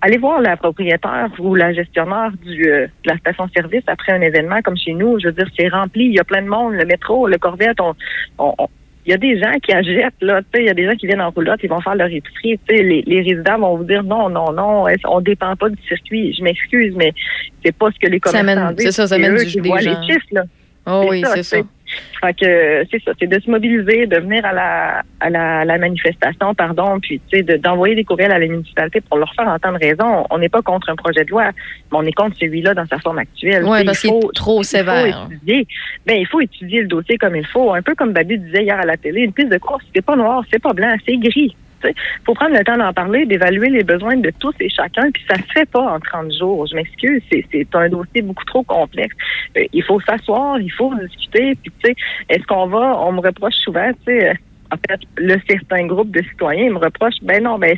allez 0.00 0.18
voir 0.18 0.40
la 0.40 0.56
propriétaire 0.56 1.28
ou 1.38 1.54
la 1.54 1.72
gestionnaire 1.72 2.30
du, 2.44 2.68
euh, 2.70 2.86
de 3.04 3.10
la 3.10 3.16
station-service 3.18 3.82
après 3.86 4.12
un 4.12 4.20
événement 4.20 4.60
comme 4.62 4.76
chez 4.76 4.94
nous. 4.94 5.18
Je 5.20 5.26
veux 5.26 5.32
dire, 5.32 5.48
c'est 5.58 5.68
rempli, 5.68 6.06
il 6.06 6.14
y 6.14 6.18
a 6.20 6.24
plein 6.24 6.42
de 6.42 6.48
monde, 6.48 6.74
le 6.74 6.84
métro, 6.84 7.26
le 7.26 7.38
Corvette, 7.38 7.80
on, 7.80 7.94
on- 8.38 8.54
on- 8.58 8.68
il 9.06 9.12
y 9.12 9.14
a 9.14 9.16
des 9.16 9.38
gens 9.40 9.52
qui 9.62 9.72
achètent, 9.72 10.12
là, 10.20 10.42
tu 10.42 10.46
sais, 10.54 10.62
il 10.64 10.66
y 10.66 10.70
a 10.70 10.74
des 10.74 10.84
gens 10.84 10.94
qui 10.94 11.06
viennent 11.06 11.22
en 11.22 11.30
roulotte, 11.30 11.60
ils 11.62 11.70
vont 11.70 11.80
faire 11.80 11.94
leur 11.94 12.08
épicerie, 12.08 12.60
les, 12.68 13.02
les 13.06 13.22
résidents 13.22 13.58
vont 13.58 13.76
vous 13.78 13.84
dire 13.84 14.02
non, 14.02 14.28
non, 14.28 14.52
non, 14.52 14.84
on 15.06 15.20
dépend 15.22 15.56
pas 15.56 15.70
du 15.70 15.78
circuit. 15.88 16.34
Je 16.34 16.42
m'excuse, 16.42 16.94
mais 16.94 17.14
c'est 17.64 17.74
pas 17.74 17.88
ce 17.90 17.98
que 17.98 18.10
les 18.10 18.20
Ça 18.22 18.38
commerçants 18.38 18.72
disent. 18.72 18.84
c'est 18.86 18.92
ça, 18.92 19.06
ça 19.06 19.16
mène 19.16 19.32
eux 19.36 19.38
du- 19.44 19.46
qui 19.46 19.60
des 19.62 19.68
gens. 19.70 19.76
les 19.76 20.06
chiffres, 20.12 20.26
là. 20.32 20.42
Oh 20.86 21.06
oui, 21.08 21.22
c'est 21.34 21.42
ça. 21.42 21.56
Fait 22.20 22.34
que 22.34 22.84
c'est 22.90 23.02
ça, 23.04 23.12
c'est 23.18 23.26
de 23.26 23.38
se 23.40 23.50
mobiliser, 23.50 24.06
de 24.06 24.16
venir 24.18 24.44
à 24.44 24.52
la 24.52 25.02
à 25.20 25.30
la, 25.30 25.60
à 25.60 25.64
la 25.64 25.78
manifestation, 25.78 26.54
pardon, 26.54 26.98
puis 27.00 27.20
tu 27.30 27.38
sais, 27.38 27.42
de- 27.42 27.56
d'envoyer 27.56 27.94
des 27.94 28.04
courriels 28.04 28.32
à 28.32 28.38
la 28.38 28.46
municipalité 28.46 29.00
pour 29.00 29.18
leur 29.18 29.32
faire 29.34 29.48
entendre 29.48 29.78
raison. 29.80 30.24
On 30.30 30.38
n'est 30.38 30.48
pas 30.48 30.62
contre 30.62 30.90
un 30.90 30.96
projet 30.96 31.24
de 31.24 31.30
loi, 31.30 31.50
mais 31.92 31.98
on 31.98 32.02
est 32.06 32.12
contre 32.12 32.36
celui-là 32.38 32.74
dans 32.74 32.86
sa 32.86 32.98
forme 32.98 33.18
actuelle. 33.18 33.64
Sais, 33.78 33.84
parce 33.84 34.04
il 34.04 34.10
qu'il 34.10 34.16
est 34.18 34.34
trop 34.34 34.62
sévère. 34.62 35.28
étudier. 35.30 35.66
Ben, 36.06 36.16
il 36.18 36.26
faut 36.26 36.40
étudier 36.40 36.82
le 36.82 36.88
dossier 36.88 37.16
comme 37.18 37.36
il 37.36 37.46
faut. 37.46 37.72
Un 37.72 37.82
peu 37.82 37.94
comme 37.94 38.12
Babu 38.12 38.38
disait 38.38 38.64
hier 38.64 38.78
à 38.78 38.84
la 38.84 38.96
télé, 38.96 39.22
une 39.22 39.32
piste 39.32 39.50
de 39.50 39.58
course, 39.58 39.84
c'est 39.94 40.04
pas 40.04 40.16
noir, 40.16 40.42
c'est 40.50 40.62
pas 40.62 40.72
blanc, 40.72 40.94
c'est 41.06 41.16
gris. 41.16 41.56
Il 41.84 41.94
faut 42.24 42.34
prendre 42.34 42.56
le 42.56 42.64
temps 42.64 42.76
d'en 42.76 42.92
parler, 42.92 43.26
d'évaluer 43.26 43.68
les 43.68 43.84
besoins 43.84 44.16
de 44.16 44.30
tous 44.38 44.54
et 44.60 44.68
chacun, 44.68 45.10
puis 45.10 45.22
ça 45.28 45.36
se 45.36 45.52
fait 45.52 45.68
pas 45.68 45.80
en 45.80 46.00
30 46.00 46.32
jours. 46.32 46.66
Je 46.66 46.74
m'excuse, 46.74 47.22
c'est 47.30 47.44
c'est 47.50 47.74
un 47.74 47.88
dossier 47.88 48.22
beaucoup 48.22 48.44
trop 48.44 48.62
complexe. 48.62 49.14
Euh, 49.56 49.64
il 49.72 49.82
faut 49.82 50.00
s'asseoir, 50.00 50.60
il 50.60 50.72
faut 50.72 50.92
discuter, 50.94 51.54
puis 51.62 51.72
tu 51.82 51.88
sais, 51.88 51.94
est-ce 52.28 52.44
qu'on 52.46 52.66
va, 52.66 52.98
on 53.00 53.12
me 53.12 53.20
reproche 53.20 53.54
souvent, 53.54 53.90
tu 54.06 54.12
sais, 54.12 54.30
euh, 54.30 54.34
en 54.70 54.76
fait, 54.88 55.00
le 55.16 55.36
certain 55.48 55.86
groupe 55.86 56.10
de 56.10 56.22
citoyens 56.22 56.70
me 56.70 56.78
reproche, 56.78 57.14
ben 57.22 57.42
non, 57.42 57.58
ben 57.58 57.76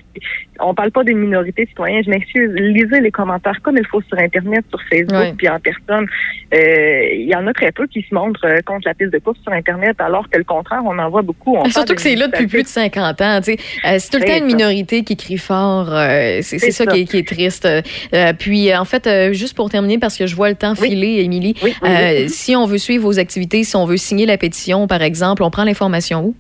on 0.58 0.74
parle 0.74 0.90
pas 0.90 1.04
des 1.04 1.14
minorités 1.14 1.66
citoyennes, 1.66 2.02
je 2.04 2.10
m'excuse. 2.10 2.50
Lisez 2.54 3.00
les 3.00 3.10
commentaires 3.12 3.60
comme 3.62 3.76
il 3.76 3.86
faut 3.86 4.00
sur 4.02 4.18
Internet, 4.18 4.64
sur 4.70 4.80
Facebook, 4.90 5.36
puis 5.38 5.48
en 5.48 5.58
personne. 5.60 6.06
Euh, 6.52 7.08
Il 7.14 7.28
y 7.28 7.34
en 7.34 7.46
a 7.46 7.52
très 7.52 7.70
peu 7.72 7.86
qui 7.86 8.02
se 8.08 8.12
montrent 8.14 8.44
euh, 8.46 8.60
contre 8.66 8.86
la 8.88 8.94
piste 8.94 9.12
de 9.12 9.18
course 9.18 9.38
sur 9.42 9.52
Internet, 9.52 9.96
alors 10.00 10.28
que 10.28 10.36
le 10.38 10.44
contraire, 10.44 10.82
on 10.84 10.98
en 10.98 11.08
voit 11.10 11.22
beaucoup. 11.22 11.52
On 11.56 11.60
parle 11.62 11.72
Surtout 11.72 11.94
que 11.94 12.02
c'est 12.02 12.16
là 12.16 12.26
depuis 12.26 12.46
plus 12.48 12.62
de 12.64 12.68
50 12.68 13.20
ans. 13.20 13.40
tu 13.40 13.52
sais. 13.52 13.58
Euh, 13.86 13.96
c'est 13.98 14.10
tout 14.10 14.18
le 14.18 14.24
temps 14.24 14.34
une 14.34 14.50
ça. 14.50 14.56
minorité 14.56 15.04
qui 15.04 15.16
crie 15.16 15.38
fort. 15.38 15.86
c'est 16.42 16.58
ça, 16.58 16.70
ça. 16.72 16.86
Qui, 16.86 17.02
est, 17.02 17.04
qui 17.04 17.18
est 17.18 17.26
triste. 17.26 17.68
Puis, 18.38 18.74
en 18.74 18.84
fait, 18.84 19.08
juste 19.32 19.54
pour 19.56 19.70
terminer, 19.70 19.98
parce 19.98 20.18
que 20.18 20.26
je 20.26 20.34
vois 20.34 20.48
le 20.50 20.56
temps 20.56 20.74
filer, 20.74 21.20
Émilie, 21.22 21.54
Oui, 21.62 21.74
oui, 21.82 21.88
oui. 21.88 22.28
si 22.28 22.56
on 22.56 22.66
veut 22.66 22.78
suivre 22.78 23.04
vos 23.04 23.18
activités, 23.18 23.62
si 23.64 23.76
on 23.76 23.84
veut 23.86 23.96
signer 23.96 24.26
la 24.26 24.36
pétition, 24.36 24.86
par 24.88 25.02
exemple, 25.02 25.42
on 25.42 25.50
prend 25.50 25.64
l'information 25.64 26.24
où? 26.24 26.34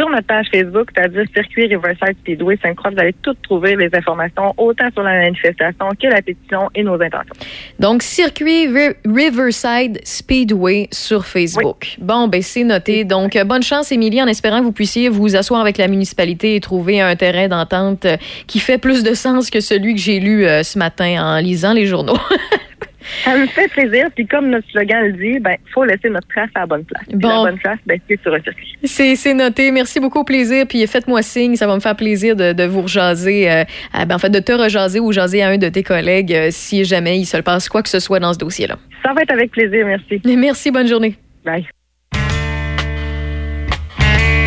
Sur 0.00 0.08
notre 0.08 0.26
page 0.28 0.46
Facebook, 0.50 0.88
c'est-à-dire 0.96 1.24
Circuit 1.34 1.66
Riverside 1.66 2.16
Speedway 2.22 2.56
Sainte-Croix, 2.62 2.90
vous 2.90 3.00
allez 3.00 3.14
toutes 3.22 3.42
trouver 3.42 3.76
les 3.76 3.90
informations, 3.94 4.54
autant 4.56 4.86
sur 4.94 5.02
la 5.02 5.10
manifestation 5.18 5.90
que 6.02 6.06
la 6.06 6.22
pétition 6.22 6.70
et 6.74 6.82
nos 6.82 6.94
intentions. 6.94 7.34
Donc, 7.78 8.02
circuit 8.02 8.66
Ri- 8.66 8.94
Riverside 9.04 10.00
Speedway 10.02 10.88
sur 10.90 11.26
Facebook. 11.26 11.96
Bon, 11.98 12.28
ben 12.28 12.40
c'est 12.40 12.64
noté. 12.64 13.04
Donc, 13.04 13.36
euh, 13.36 13.44
bonne 13.44 13.62
chance, 13.62 13.92
Émilie, 13.92 14.22
en 14.22 14.26
espérant 14.26 14.60
que 14.60 14.64
vous 14.64 14.72
puissiez 14.72 15.10
vous 15.10 15.36
asseoir 15.36 15.60
avec 15.60 15.76
la 15.76 15.86
municipalité 15.86 16.54
et 16.56 16.60
trouver 16.60 17.02
un 17.02 17.14
terrain 17.14 17.48
d'entente 17.48 18.06
euh, 18.06 18.16
qui 18.46 18.58
fait 18.58 18.78
plus 18.78 19.02
de 19.02 19.12
sens 19.12 19.50
que 19.50 19.60
celui 19.60 19.94
que 19.96 20.00
j'ai 20.00 20.18
lu 20.18 20.46
euh, 20.46 20.62
ce 20.62 20.78
matin 20.78 21.22
en 21.22 21.40
lisant 21.40 21.74
les 21.74 21.84
journaux. 21.84 22.16
Ça 23.24 23.36
me 23.36 23.46
fait 23.46 23.68
plaisir, 23.68 24.08
puis 24.14 24.26
comme 24.26 24.50
notre 24.50 24.68
slogan 24.70 25.06
le 25.06 25.12
dit, 25.12 25.38
ben 25.40 25.56
faut 25.72 25.84
laisser 25.84 26.10
notre 26.10 26.28
trace 26.28 26.50
à 26.54 26.60
la 26.60 26.66
bonne 26.66 26.84
place. 26.84 27.04
Puis 27.08 27.16
Bon. 27.16 27.28
La 27.28 27.50
bonne 27.50 27.58
place, 27.58 27.78
ben 27.86 27.98
c'est 28.08 28.20
sur. 28.22 28.36
C'est 28.84 29.16
c'est 29.16 29.34
noté. 29.34 29.70
Merci 29.70 30.00
beaucoup, 30.00 30.20
au 30.20 30.24
plaisir. 30.24 30.66
Puis 30.68 30.86
faites-moi 30.86 31.22
signe, 31.22 31.56
ça 31.56 31.66
va 31.66 31.74
me 31.74 31.80
faire 31.80 31.96
plaisir 31.96 32.36
de, 32.36 32.52
de 32.52 32.64
vous 32.64 32.82
rejaser, 32.82 33.50
euh, 33.50 33.64
à- 33.92 34.04
ben, 34.04 34.14
en 34.16 34.18
fait, 34.18 34.30
de 34.30 34.38
te 34.40 34.52
rejaser 34.52 35.00
ou 35.00 35.12
jaser 35.12 35.42
à 35.42 35.48
un 35.48 35.58
de 35.58 35.68
tes 35.68 35.82
collègues 35.82 36.32
euh, 36.34 36.48
si 36.50 36.84
jamais 36.84 37.18
il 37.18 37.24
se 37.26 37.36
passe 37.38 37.68
quoi 37.68 37.82
que 37.82 37.88
ce 37.88 38.00
soit 38.00 38.20
dans 38.20 38.32
ce 38.32 38.38
dossier-là. 38.38 38.76
Ça 39.04 39.12
va 39.14 39.22
être 39.22 39.32
avec 39.32 39.50
plaisir, 39.50 39.86
merci. 39.86 40.20
Merci, 40.24 40.70
bonne 40.70 40.86
journée. 40.88 41.16
Bye. 41.44 41.66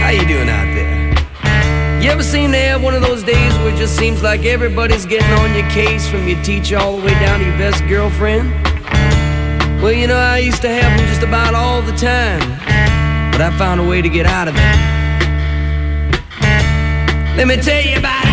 How 0.02 0.12
you 0.12 0.26
doing 0.26 0.42
out 0.42 0.48
there? 0.48 0.63
You 2.04 2.10
ever 2.10 2.22
seem 2.22 2.52
to 2.52 2.58
have 2.58 2.84
one 2.84 2.94
of 2.94 3.02
those 3.02 3.24
days 3.24 3.54
where 3.60 3.74
it 3.74 3.78
just 3.78 3.96
seems 3.96 4.22
like 4.22 4.44
everybody's 4.44 5.06
getting 5.06 5.32
on 5.40 5.56
your 5.56 5.66
case 5.70 6.06
from 6.06 6.28
your 6.28 6.44
teacher 6.44 6.78
all 6.78 6.98
the 6.98 7.06
way 7.06 7.14
down 7.14 7.40
to 7.40 7.46
your 7.46 7.58
best 7.58 7.82
girlfriend? 7.88 8.52
Well, 9.82 9.94
you 9.94 10.08
know, 10.08 10.18
I 10.18 10.40
used 10.40 10.62
to 10.64 10.68
have 10.68 10.98
them 10.98 11.08
just 11.08 11.24
about 11.24 11.56
all 11.56 11.82
the 11.82 11.94
time, 11.94 12.42
but 13.32 13.40
I 13.40 13.58
found 13.58 13.80
a 13.80 13.86
way 13.86 14.02
to 14.02 14.10
get 14.10 14.26
out 14.26 14.50
of 14.50 14.56
it. 14.58 14.60
Let 17.38 17.48
me 17.48 17.56
tell 17.56 17.82
you 17.82 18.00
about 18.00 18.28
it. 18.28 18.33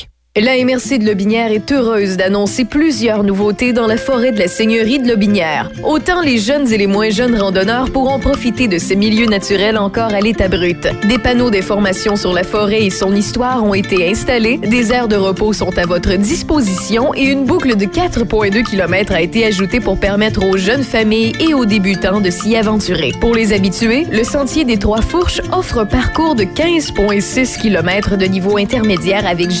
La 0.37 0.55
MRC 0.63 0.97
de 0.97 1.05
Lobinière 1.05 1.51
est 1.51 1.73
heureuse 1.73 2.15
d'annoncer 2.15 2.63
plusieurs 2.63 3.25
nouveautés 3.25 3.73
dans 3.73 3.85
la 3.85 3.97
forêt 3.97 4.31
de 4.31 4.39
la 4.39 4.47
Seigneurie 4.47 4.97
de 4.97 5.09
Lobinière. 5.09 5.69
Autant 5.83 6.21
les 6.21 6.37
jeunes 6.37 6.71
et 6.71 6.77
les 6.77 6.87
moins 6.87 7.09
jeunes 7.09 7.35
randonneurs 7.35 7.91
pourront 7.91 8.17
profiter 8.17 8.69
de 8.69 8.77
ces 8.77 8.95
milieux 8.95 9.25
naturels 9.25 9.77
encore 9.77 10.13
à 10.13 10.21
l'état 10.21 10.47
brut. 10.47 10.87
Des 11.05 11.17
panneaux 11.17 11.49
d'information 11.49 12.15
sur 12.15 12.31
la 12.31 12.45
forêt 12.45 12.85
et 12.85 12.89
son 12.89 13.13
histoire 13.13 13.61
ont 13.65 13.73
été 13.73 14.09
installés, 14.09 14.55
des 14.57 14.93
aires 14.93 15.09
de 15.09 15.17
repos 15.17 15.51
sont 15.51 15.77
à 15.77 15.85
votre 15.85 16.13
disposition 16.13 17.13
et 17.13 17.25
une 17.25 17.43
boucle 17.43 17.75
de 17.75 17.85
4,2 17.85 18.63
km 18.63 19.11
a 19.11 19.19
été 19.19 19.45
ajoutée 19.45 19.81
pour 19.81 19.99
permettre 19.99 20.45
aux 20.45 20.55
jeunes 20.55 20.83
familles 20.83 21.33
et 21.41 21.53
aux 21.53 21.65
débutants 21.65 22.21
de 22.21 22.29
s'y 22.29 22.55
aventurer. 22.55 23.11
Pour 23.19 23.35
les 23.35 23.51
habitués, 23.51 24.07
le 24.09 24.23
Sentier 24.23 24.63
des 24.63 24.77
Trois 24.77 25.01
Fourches 25.01 25.41
offre 25.51 25.79
un 25.79 25.85
parcours 25.85 26.35
de 26.35 26.45
15,6 26.45 27.59
km 27.59 28.15
de 28.15 28.27
niveau 28.27 28.55
intermédiaire 28.55 29.27
avec 29.27 29.51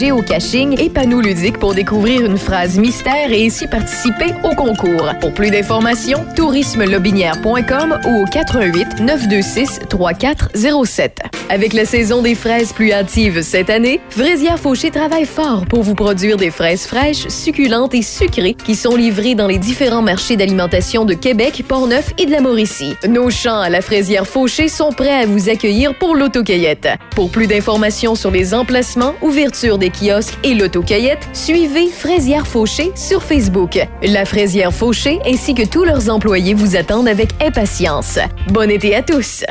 géocaching 0.61 0.79
et 0.79 0.89
panneaux 0.89 1.21
ludiques 1.21 1.57
pour 1.57 1.73
découvrir 1.73 2.25
une 2.25 2.37
phrase 2.37 2.77
mystère 2.77 3.31
et 3.31 3.45
ainsi 3.45 3.67
participer 3.67 4.33
au 4.43 4.55
concours. 4.55 5.11
Pour 5.19 5.33
plus 5.33 5.51
d'informations, 5.51 6.25
tourismelobinière.com 6.35 7.99
ou 8.07 8.23
au 8.23 8.25
88 8.25 8.99
926 9.01 9.79
3407. 9.89 11.19
Avec 11.49 11.73
la 11.73 11.85
saison 11.85 12.21
des 12.21 12.35
fraises 12.35 12.73
plus 12.73 12.91
hâtives 12.91 13.41
cette 13.41 13.69
année, 13.69 13.99
Fraisière 14.09 14.59
Fauché 14.59 14.91
travaille 14.91 15.25
fort 15.25 15.65
pour 15.65 15.83
vous 15.83 15.95
produire 15.95 16.37
des 16.37 16.51
fraises 16.51 16.85
fraîches, 16.85 17.27
succulentes 17.27 17.93
et 17.93 18.01
sucrées 18.01 18.53
qui 18.53 18.75
sont 18.75 18.95
livrées 18.95 19.35
dans 19.35 19.47
les 19.47 19.57
différents 19.57 20.01
marchés 20.01 20.37
d'alimentation 20.37 21.05
de 21.05 21.13
Québec, 21.13 21.63
Portneuf 21.67 22.13
et 22.17 22.25
de 22.25 22.31
la 22.31 22.41
Mauricie. 22.41 22.95
Nos 23.07 23.29
champs 23.29 23.59
à 23.59 23.69
la 23.69 23.81
Fraisière 23.81 24.27
Fauché 24.27 24.67
sont 24.67 24.91
prêts 24.91 25.23
à 25.23 25.25
vous 25.25 25.49
accueillir 25.49 25.93
pour 25.95 26.15
l'autocueillette. 26.15 26.87
Pour 27.15 27.29
plus 27.29 27.47
d'informations 27.47 28.15
sur 28.15 28.31
les 28.31 28.53
emplacements, 28.53 29.13
ouverture 29.21 29.77
des 29.77 29.89
kiosques 29.89 30.37
et 30.43 30.50
l'autocueillette, 30.55 31.27
suivez 31.33 31.87
Fraisière 31.87 32.47
Fauché 32.47 32.91
sur 32.95 33.23
Facebook. 33.23 33.79
La 34.03 34.25
Fraisière 34.25 34.73
Fauché 34.73 35.19
ainsi 35.25 35.53
que 35.53 35.65
tous 35.65 35.83
leurs 35.83 36.09
employés 36.09 36.53
vous 36.53 36.75
attendent 36.75 37.07
avec 37.07 37.29
impatience. 37.41 38.19
Bon 38.49 38.69
été 38.69 38.95
à 38.95 39.01
tous! 39.01 39.43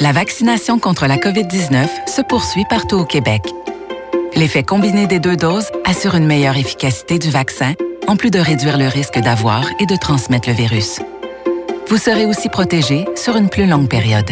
La 0.00 0.12
vaccination 0.12 0.78
contre 0.78 1.06
la 1.06 1.16
COVID-19 1.16 1.86
se 2.08 2.22
poursuit 2.22 2.64
partout 2.68 2.96
au 2.96 3.04
Québec. 3.04 3.42
L'effet 4.34 4.62
combiné 4.62 5.06
des 5.06 5.20
deux 5.20 5.36
doses 5.36 5.70
assure 5.84 6.14
une 6.14 6.26
meilleure 6.26 6.56
efficacité 6.56 7.18
du 7.18 7.30
vaccin, 7.30 7.74
en 8.08 8.16
plus 8.16 8.30
de 8.30 8.38
réduire 8.38 8.78
le 8.78 8.88
risque 8.88 9.20
d'avoir 9.20 9.64
et 9.78 9.86
de 9.86 9.96
transmettre 9.96 10.48
le 10.48 10.54
virus. 10.54 11.00
Vous 11.88 11.98
serez 11.98 12.26
aussi 12.26 12.48
protégé 12.48 13.04
sur 13.14 13.36
une 13.36 13.48
plus 13.48 13.66
longue 13.66 13.88
période. 13.88 14.30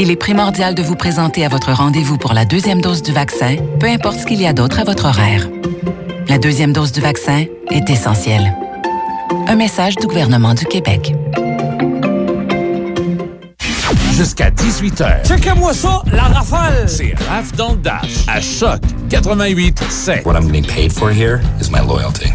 Il 0.00 0.12
est 0.12 0.16
primordial 0.16 0.76
de 0.76 0.82
vous 0.82 0.94
présenter 0.94 1.44
à 1.44 1.48
votre 1.48 1.72
rendez-vous 1.72 2.18
pour 2.18 2.32
la 2.32 2.44
deuxième 2.44 2.80
dose 2.80 3.02
du 3.02 3.10
vaccin, 3.10 3.56
peu 3.80 3.86
importe 3.86 4.20
ce 4.20 4.26
qu'il 4.26 4.40
y 4.40 4.46
a 4.46 4.52
d'autre 4.52 4.78
à 4.78 4.84
votre 4.84 5.06
horaire. 5.06 5.48
La 6.28 6.38
deuxième 6.38 6.72
dose 6.72 6.92
du 6.92 7.00
vaccin 7.00 7.46
est 7.72 7.90
essentielle. 7.90 8.54
Un 9.48 9.56
message 9.56 9.96
du 9.96 10.06
gouvernement 10.06 10.54
du 10.54 10.66
Québec. 10.66 11.16
Jusqu'à 14.14 14.50
18h. 14.50 15.26
Checkez-moi 15.26 15.74
ça, 15.74 16.02
la 16.12 16.22
rafale! 16.22 16.88
C'est 16.88 17.14
Raph 17.28 17.50
dans 17.56 17.72
le 17.72 17.78
Dash 17.78 18.24
à 18.28 18.40
Choc 18.40 18.80
88 19.10 19.82
7. 19.88 20.24
What 20.24 20.34
I'm 20.34 20.46
getting 20.46 20.64
paid 20.64 20.92
for 20.92 21.10
here 21.10 21.40
is 21.60 21.72
my 21.72 21.80
loyalty. 21.80 22.32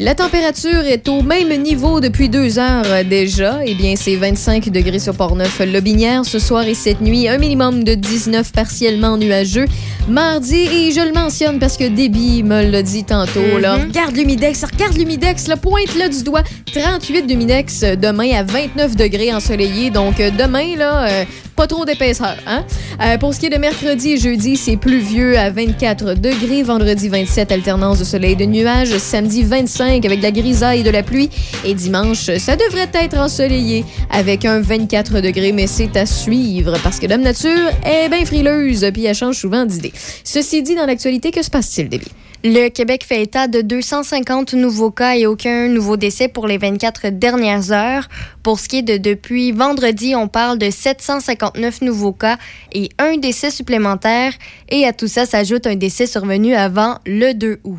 La 0.00 0.14
température 0.14 0.84
est 0.86 1.08
au 1.08 1.22
même 1.22 1.60
niveau 1.60 2.00
depuis 2.00 2.28
deux 2.28 2.60
heures 2.60 3.04
déjà. 3.04 3.58
Eh 3.66 3.74
bien, 3.74 3.94
c'est 3.96 4.14
25 4.14 4.70
degrés 4.70 5.00
sur 5.00 5.12
Portneuf-Lobinière 5.14 6.24
ce 6.24 6.38
soir 6.38 6.62
et 6.68 6.74
cette 6.74 7.00
nuit. 7.00 7.26
Un 7.26 7.38
minimum 7.38 7.82
de 7.82 7.94
19 7.94 8.52
partiellement 8.52 9.16
nuageux. 9.16 9.66
Mardi, 10.08 10.54
et 10.54 10.92
je 10.92 11.00
le 11.00 11.12
mentionne 11.12 11.58
parce 11.58 11.76
que 11.76 11.88
Déby 11.88 12.42
me 12.42 12.70
l'a 12.70 12.82
dit 12.82 13.04
tantôt, 13.04 13.58
là, 13.58 13.76
regarde 13.76 14.16
l'humidex, 14.16 14.64
regarde 14.64 14.96
l'humidex, 14.96 15.48
le 15.48 15.56
pointe-le 15.56 16.08
du 16.08 16.22
doigt. 16.22 16.44
38 16.72 17.26
d'humidex 17.26 17.82
demain 18.00 18.30
à 18.36 18.42
29 18.42 18.96
degrés 18.96 19.34
ensoleillé. 19.34 19.90
Donc, 19.90 20.20
euh, 20.20 20.30
demain, 20.30 20.76
là, 20.76 21.08
euh, 21.08 21.24
pas 21.56 21.66
trop 21.66 21.84
d'épaisseur. 21.84 22.36
Hein? 22.46 22.64
Euh, 23.02 23.18
pour 23.18 23.34
ce 23.34 23.40
qui 23.40 23.46
est 23.46 23.50
de 23.50 23.58
mercredi 23.58 24.12
et 24.12 24.16
jeudi, 24.16 24.56
c'est 24.56 24.76
pluvieux 24.76 25.36
à 25.36 25.50
24 25.50 26.14
degrés. 26.14 26.62
Vendredi, 26.62 27.08
27, 27.08 27.52
alternance 27.52 27.98
de 27.98 28.04
soleil 28.04 28.32
et 28.32 28.36
de 28.36 28.44
nuages. 28.44 28.96
Samedi, 28.96 29.42
25 29.42 29.87
avec 29.96 30.18
de 30.18 30.22
la 30.22 30.30
grisaille 30.30 30.80
et 30.80 30.82
de 30.82 30.90
la 30.90 31.02
pluie. 31.02 31.30
Et 31.64 31.74
dimanche, 31.74 32.30
ça 32.38 32.56
devrait 32.56 32.90
être 32.94 33.18
ensoleillé 33.18 33.84
avec 34.10 34.44
un 34.44 34.60
24 34.60 35.20
degrés, 35.20 35.52
mais 35.52 35.66
c'est 35.66 35.96
à 35.96 36.06
suivre 36.06 36.76
parce 36.82 36.98
que 36.98 37.06
Dame 37.06 37.22
Nature 37.22 37.70
est 37.84 38.08
bien 38.08 38.24
frileuse 38.24 38.88
puis 38.92 39.04
elle 39.04 39.14
change 39.14 39.36
souvent 39.36 39.64
d'idée. 39.64 39.92
Ceci 40.24 40.62
dit, 40.62 40.74
dans 40.74 40.86
l'actualité, 40.86 41.30
que 41.30 41.42
se 41.42 41.50
passe-t-il, 41.50 41.88
Déby? 41.88 42.06
Le 42.44 42.68
Québec 42.68 43.04
fait 43.04 43.22
état 43.22 43.48
de 43.48 43.62
250 43.62 44.54
nouveaux 44.54 44.92
cas 44.92 45.16
et 45.16 45.26
aucun 45.26 45.66
nouveau 45.66 45.96
décès 45.96 46.28
pour 46.28 46.46
les 46.46 46.56
24 46.56 47.08
dernières 47.08 47.72
heures. 47.72 48.08
Pour 48.48 48.60
ce 48.60 48.66
qui 48.66 48.78
est 48.78 48.82
de 48.82 48.96
depuis 48.96 49.52
vendredi, 49.52 50.14
on 50.16 50.26
parle 50.26 50.56
de 50.56 50.70
759 50.70 51.82
nouveaux 51.82 52.14
cas 52.14 52.38
et 52.72 52.88
un 52.98 53.18
décès 53.18 53.50
supplémentaire. 53.50 54.32
Et 54.70 54.86
à 54.86 54.94
tout 54.94 55.06
ça 55.06 55.26
s'ajoute 55.26 55.66
un 55.66 55.76
décès 55.76 56.06
survenu 56.06 56.54
avant 56.54 56.96
le 57.04 57.34
2 57.34 57.60
août. 57.64 57.78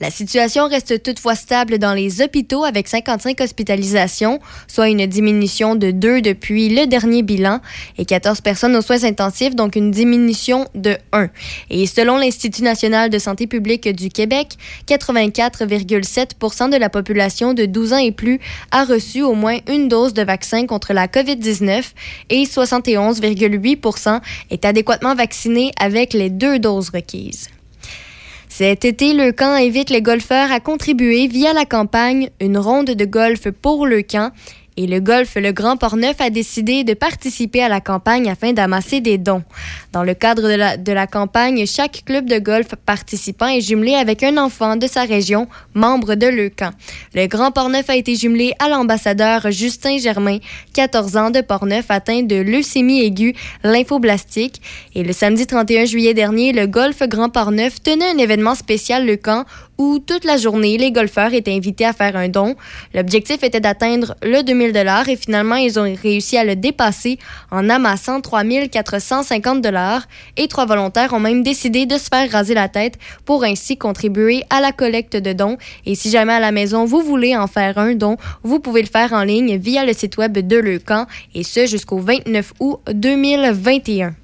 La 0.00 0.12
situation 0.12 0.68
reste 0.68 1.02
toutefois 1.02 1.34
stable 1.34 1.78
dans 1.78 1.94
les 1.94 2.22
hôpitaux 2.22 2.62
avec 2.62 2.86
55 2.86 3.40
hospitalisations, 3.40 4.38
soit 4.68 4.88
une 4.88 5.04
diminution 5.06 5.74
de 5.74 5.90
2 5.90 6.20
depuis 6.20 6.68
le 6.68 6.86
dernier 6.86 7.24
bilan 7.24 7.60
et 7.98 8.04
14 8.04 8.40
personnes 8.40 8.76
aux 8.76 8.82
soins 8.82 9.02
intensifs, 9.02 9.56
donc 9.56 9.74
une 9.74 9.90
diminution 9.90 10.66
de 10.76 10.96
1. 11.12 11.28
Et 11.70 11.86
selon 11.88 12.18
l'Institut 12.18 12.62
national 12.62 13.10
de 13.10 13.18
santé 13.18 13.48
publique 13.48 13.88
du 13.88 14.10
Québec, 14.10 14.58
84,7 14.86 16.70
de 16.70 16.76
la 16.76 16.88
population 16.88 17.52
de 17.52 17.64
12 17.64 17.92
ans 17.94 17.98
et 17.98 18.12
plus 18.12 18.38
a 18.70 18.84
reçu 18.84 19.22
au 19.22 19.34
moins 19.34 19.58
une 19.66 19.88
dose 19.88 20.03
de 20.12 20.22
vaccin 20.22 20.66
contre 20.66 20.92
la 20.92 21.06
COVID-19 21.06 21.82
et 22.30 22.44
71,8% 22.44 24.20
est 24.50 24.64
adéquatement 24.64 25.14
vacciné 25.14 25.72
avec 25.80 26.12
les 26.12 26.28
deux 26.28 26.58
doses 26.58 26.90
requises. 26.90 27.48
Cet 28.56 28.84
été, 28.84 29.14
le 29.14 29.32
camp 29.32 29.52
invite 29.52 29.90
les 29.90 30.00
golfeurs 30.00 30.52
à 30.52 30.60
contribuer 30.60 31.26
via 31.26 31.52
la 31.52 31.64
campagne 31.64 32.30
Une 32.40 32.56
ronde 32.56 32.90
de 32.90 33.04
golf 33.04 33.50
pour 33.50 33.84
le 33.86 34.02
camp. 34.02 34.30
Et 34.76 34.88
le 34.88 34.98
golf 34.98 35.36
Le 35.36 35.52
Grand 35.52 35.76
Port-Neuf 35.76 36.20
a 36.20 36.30
décidé 36.30 36.82
de 36.82 36.94
participer 36.94 37.62
à 37.62 37.68
la 37.68 37.80
campagne 37.80 38.28
afin 38.28 38.52
d'amasser 38.52 39.00
des 39.00 39.18
dons. 39.18 39.44
Dans 39.92 40.02
le 40.02 40.14
cadre 40.14 40.42
de 40.76 40.92
la, 40.92 41.06
campagne, 41.06 41.64
chaque 41.66 42.02
club 42.04 42.28
de 42.28 42.40
golf 42.40 42.74
participant 42.84 43.46
est 43.46 43.60
jumelé 43.60 43.94
avec 43.94 44.24
un 44.24 44.36
enfant 44.36 44.74
de 44.76 44.88
sa 44.88 45.04
région, 45.04 45.46
membre 45.74 46.16
de 46.16 46.26
le 46.26 46.48
camp. 46.48 46.72
Le 47.14 47.26
Grand 47.28 47.52
Port-Neuf 47.52 47.88
a 47.88 47.94
été 47.94 48.16
jumelé 48.16 48.52
à 48.58 48.68
l'ambassadeur 48.68 49.48
Justin 49.52 49.98
Germain, 49.98 50.38
14 50.72 51.16
ans 51.16 51.30
de 51.30 51.40
Port-Neuf, 51.40 51.86
atteint 51.90 52.22
de 52.22 52.36
leucémie 52.36 53.02
aiguë 53.02 53.34
lymphoblastique. 53.62 54.60
Et 54.96 55.04
le 55.04 55.12
samedi 55.12 55.46
31 55.46 55.84
juillet 55.84 56.14
dernier, 56.14 56.52
le 56.52 56.66
Golf 56.66 57.00
Grand 57.08 57.28
Port-Neuf 57.28 57.80
tenait 57.80 58.10
un 58.10 58.18
événement 58.18 58.56
spécial 58.56 59.06
Le 59.06 59.16
Camp 59.16 59.44
où 59.78 59.98
toute 59.98 60.24
la 60.24 60.36
journée, 60.36 60.78
les 60.78 60.92
golfeurs 60.92 61.34
étaient 61.34 61.54
invités 61.54 61.84
à 61.84 61.92
faire 61.92 62.16
un 62.16 62.28
don. 62.28 62.54
L'objectif 62.94 63.42
était 63.42 63.60
d'atteindre 63.60 64.14
le 64.22 64.42
2000 64.42 64.72
dollars 64.72 65.08
et 65.08 65.16
finalement, 65.16 65.56
ils 65.56 65.78
ont 65.78 65.94
réussi 66.02 66.36
à 66.36 66.44
le 66.44 66.56
dépasser 66.56 67.18
en 67.50 67.68
amassant 67.68 68.20
3450 68.20 69.60
dollars 69.60 70.06
et 70.36 70.48
trois 70.48 70.66
volontaires 70.66 71.12
ont 71.12 71.20
même 71.20 71.42
décidé 71.42 71.86
de 71.86 71.98
se 71.98 72.08
faire 72.08 72.30
raser 72.30 72.54
la 72.54 72.68
tête 72.68 72.94
pour 73.24 73.44
ainsi 73.44 73.76
contribuer 73.76 74.44
à 74.50 74.60
la 74.60 74.72
collecte 74.72 75.16
de 75.16 75.32
dons. 75.32 75.56
Et 75.86 75.94
si 75.94 76.10
jamais 76.10 76.32
à 76.32 76.40
la 76.40 76.52
maison, 76.52 76.84
vous 76.84 77.02
voulez 77.02 77.36
en 77.36 77.46
faire 77.46 77.78
un 77.78 77.94
don, 77.94 78.16
vous 78.42 78.60
pouvez 78.60 78.82
le 78.82 78.88
faire 78.88 79.12
en 79.12 79.22
ligne 79.22 79.56
via 79.56 79.84
le 79.84 79.92
site 79.92 80.16
web 80.16 80.32
de 80.32 80.56
Leucan 80.56 81.06
et 81.34 81.42
ce 81.42 81.66
jusqu'au 81.66 81.98
29 81.98 82.54
août 82.60 82.80
2021. 82.92 84.14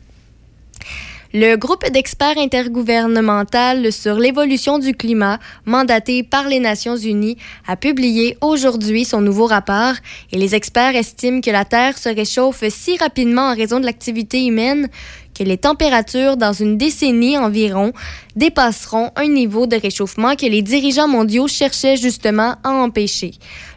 Le 1.32 1.54
groupe 1.54 1.88
d'experts 1.88 2.38
intergouvernemental 2.38 3.92
sur 3.92 4.16
l'évolution 4.16 4.80
du 4.80 4.94
climat, 4.94 5.38
mandaté 5.64 6.24
par 6.24 6.48
les 6.48 6.58
Nations 6.58 6.96
Unies, 6.96 7.36
a 7.68 7.76
publié 7.76 8.36
aujourd'hui 8.40 9.04
son 9.04 9.20
nouveau 9.20 9.46
rapport 9.46 9.94
et 10.32 10.38
les 10.38 10.56
experts 10.56 10.96
estiment 10.96 11.40
que 11.40 11.52
la 11.52 11.64
Terre 11.64 11.98
se 11.98 12.08
réchauffe 12.08 12.64
si 12.68 12.96
rapidement 12.96 13.42
en 13.42 13.54
raison 13.54 13.78
de 13.78 13.84
l'activité 13.84 14.44
humaine 14.44 14.88
que 15.38 15.44
les 15.44 15.56
températures 15.56 16.36
dans 16.36 16.52
une 16.52 16.76
décennie 16.76 17.38
environ 17.38 17.92
dépasseront 18.36 19.10
un 19.16 19.28
niveau 19.28 19.66
de 19.66 19.76
réchauffement 19.76 20.36
que 20.36 20.46
les 20.46 20.62
dirigeants 20.62 21.08
mondiaux 21.08 21.48
cherchaient 21.48 21.96
justement 21.96 22.54
à 22.64 22.70
empêcher. 22.70 23.32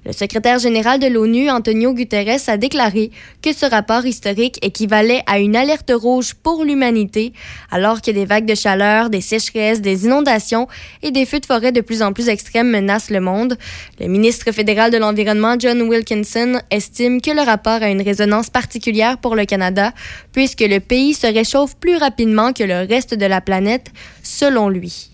Le 0.06 0.12
secrétaire 0.12 0.60
général 0.60 1.00
de 1.00 1.08
l'ONU, 1.08 1.50
Antonio 1.50 1.94
Guterres, 1.94 2.42
a 2.48 2.58
déclaré 2.58 3.12
que 3.42 3.54
ce 3.54 3.66
rapport 3.66 4.06
historique 4.06 4.60
équivalait 4.62 5.24
à 5.28 5.40
une 5.40 5.56
alerte 5.56 5.94
rouge 5.96 6.34
pour 6.34 6.66
l'humanité, 6.66 7.32
alors 7.72 8.02
que 8.02 8.12
des 8.12 8.26
vagues 8.26 8.46
de 8.46 8.56
chaleur, 8.56 9.10
des 9.10 9.22
sécheresses, 9.22 9.80
des 9.80 10.04
inondations 10.04 10.68
et 11.04 11.12
des 11.12 11.26
feux 11.26 11.40
de 11.40 11.46
forêt 11.46 11.72
de 11.72 11.80
plus 11.80 12.02
en 12.02 12.12
plus 12.12 12.28
extrêmes 12.28 12.70
menacent 12.70 13.12
le 13.12 13.22
monde. 13.22 13.58
Le 14.00 14.08
ministre 14.08 14.52
fédéral 14.52 14.92
de 14.92 14.98
l'Environnement, 14.98 15.56
John 15.58 15.82
Wilkinson, 15.84 16.60
estime 16.70 17.22
que 17.22 17.32
le 17.32 17.42
rapport 17.42 17.82
a 17.82 17.90
une 17.90 18.02
résonance 18.02 18.50
particulière 18.50 19.18
pour 19.18 19.38
le 19.38 19.46
Canada, 19.46 19.94
puisque 20.34 20.62
le 20.62 20.80
pays 20.80 21.14
se 21.14 21.28
réchauffe 21.28 21.76
plus 21.76 21.96
rapidement 21.96 22.52
que 22.52 22.64
le 22.64 22.86
reste 22.86 23.14
de 23.14 23.26
la 23.26 23.40
planète, 23.40 23.92
selon 24.44 24.68
lui. 24.68 25.13